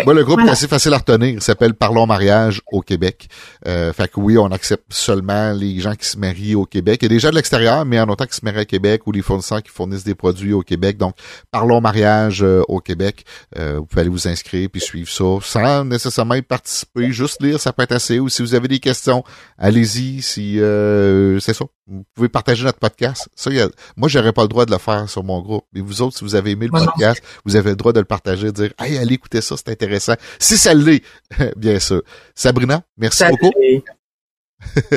moi, 0.03 0.13
le 0.13 0.23
groupe 0.23 0.41
est 0.41 0.49
assez 0.49 0.67
facile 0.67 0.93
à 0.93 0.97
retenir. 0.97 1.35
Il 1.35 1.41
s'appelle 1.41 1.73
Parlons 1.73 2.05
mariage 2.05 2.61
au 2.71 2.81
Québec. 2.81 3.27
Euh, 3.67 3.93
fait 3.93 4.09
que 4.09 4.19
oui, 4.19 4.37
on 4.37 4.47
accepte 4.47 4.91
seulement 4.91 5.53
les 5.53 5.79
gens 5.79 5.93
qui 5.93 6.07
se 6.07 6.17
marient 6.17 6.55
au 6.55 6.65
Québec. 6.65 6.99
Il 7.01 7.05
y 7.05 7.07
a 7.07 7.09
des 7.09 7.19
gens 7.19 7.29
de 7.29 7.35
l'extérieur, 7.35 7.85
mais 7.85 7.99
en 7.99 8.09
autant 8.09 8.25
qui 8.25 8.35
se 8.35 8.43
marient 8.43 8.61
au 8.61 8.65
Québec 8.65 9.05
ou 9.05 9.11
les 9.11 9.21
fournisseurs 9.21 9.63
qui 9.63 9.71
fournissent 9.71 10.03
des 10.03 10.15
produits 10.15 10.53
au 10.53 10.61
Québec. 10.61 10.97
Donc, 10.97 11.15
Parlons 11.51 11.79
mariage 11.79 12.43
euh, 12.43 12.61
au 12.67 12.79
Québec. 12.79 13.23
Euh, 13.57 13.77
vous 13.77 13.85
pouvez 13.85 14.01
aller 14.01 14.09
vous 14.09 14.27
inscrire 14.27 14.69
puis 14.71 14.81
suivre 14.81 15.09
ça 15.09 15.37
sans 15.41 15.85
nécessairement 15.85 16.35
y 16.35 16.41
participer. 16.41 17.11
Juste 17.11 17.41
lire, 17.41 17.59
ça 17.59 17.71
peut 17.71 17.83
être 17.83 17.93
assez. 17.93 18.19
Ou 18.19 18.27
si 18.27 18.41
vous 18.41 18.55
avez 18.55 18.67
des 18.67 18.79
questions, 18.79 19.23
allez-y. 19.57 20.21
Si 20.21 20.59
euh, 20.59 21.39
c'est 21.39 21.53
ça. 21.53 21.65
Vous 21.87 22.03
pouvez 22.15 22.29
partager 22.29 22.63
notre 22.63 22.79
podcast. 22.79 23.29
Ça, 23.35 23.51
y 23.51 23.61
a, 23.61 23.69
moi, 23.95 24.09
j'aurais 24.09 24.33
pas 24.33 24.41
le 24.41 24.47
droit 24.47 24.65
de 24.65 24.71
le 24.71 24.77
faire 24.77 25.07
sur 25.07 25.23
mon 25.23 25.41
groupe. 25.41 25.65
Mais 25.71 25.81
vous 25.81 26.01
autres, 26.01 26.17
si 26.17 26.23
vous 26.23 26.33
avez 26.35 26.51
aimé 26.51 26.65
le 26.65 26.71
podcast, 26.71 27.21
vous 27.45 27.55
avez 27.55 27.71
le 27.71 27.75
droit 27.75 27.93
de 27.93 27.99
le 27.99 28.05
partager, 28.05 28.47
de 28.47 28.51
dire, 28.51 28.73
hey, 28.79 28.97
allez 28.97 29.13
écouter 29.13 29.41
ça, 29.41 29.55
c'est 29.55 29.69
intéressant. 29.69 30.15
Si 30.39 30.57
ça 30.57 30.73
l'est, 30.73 31.03
bien 31.55 31.79
sûr. 31.79 32.01
Sabrina, 32.33 32.81
merci 32.97 33.23
beaucoup. 33.29 33.51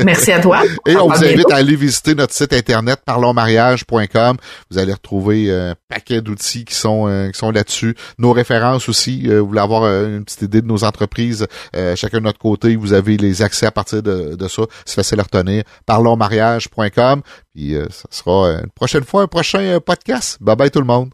Merci 0.04 0.32
à 0.32 0.40
toi. 0.40 0.62
Et 0.86 0.96
on, 0.96 1.08
vous 1.08 1.24
invite 1.24 1.50
à 1.50 1.56
aller 1.56 1.76
visiter 1.76 2.14
notre 2.14 2.34
site 2.34 2.52
internet 2.52 3.00
parlonsmariage.com. 3.04 4.36
Vous 4.70 4.78
allez 4.78 4.92
retrouver 4.92 5.50
un 5.50 5.74
paquet 5.88 6.20
d'outils 6.20 6.64
qui 6.64 6.74
sont 6.74 7.06
euh, 7.08 7.30
qui 7.30 7.38
sont 7.38 7.50
là-dessus. 7.50 7.94
Nos 8.18 8.32
références 8.32 8.88
aussi. 8.88 9.24
Euh, 9.26 9.40
vous 9.40 9.48
voulez 9.48 9.60
avoir 9.60 9.84
euh, 9.84 10.16
une 10.16 10.24
petite 10.24 10.42
idée 10.42 10.62
de 10.62 10.66
nos 10.66 10.84
entreprises, 10.84 11.46
chacun 11.96 12.18
de 12.18 12.24
notre 12.24 12.38
côté, 12.38 12.76
vous 12.76 12.92
avez 12.92 13.16
les 13.16 13.42
accès 13.42 13.66
à 13.66 13.70
partir 13.70 14.02
de, 14.02 14.36
de 14.36 14.48
ça. 14.48 14.62
C'est 14.84 14.96
facile 14.96 15.20
à 15.20 15.22
retenir. 15.22 15.64
Parlonsmariage.com. 15.86 17.22
Puis 17.54 17.74
ça 17.90 18.08
sera 18.10 18.60
une 18.62 18.70
prochaine 18.74 19.04
fois, 19.04 19.22
un 19.22 19.26
prochain 19.26 19.78
podcast. 19.84 20.38
Bye 20.40 20.56
bye 20.56 20.70
tout 20.70 20.80
le 20.80 20.86
monde. 20.86 21.10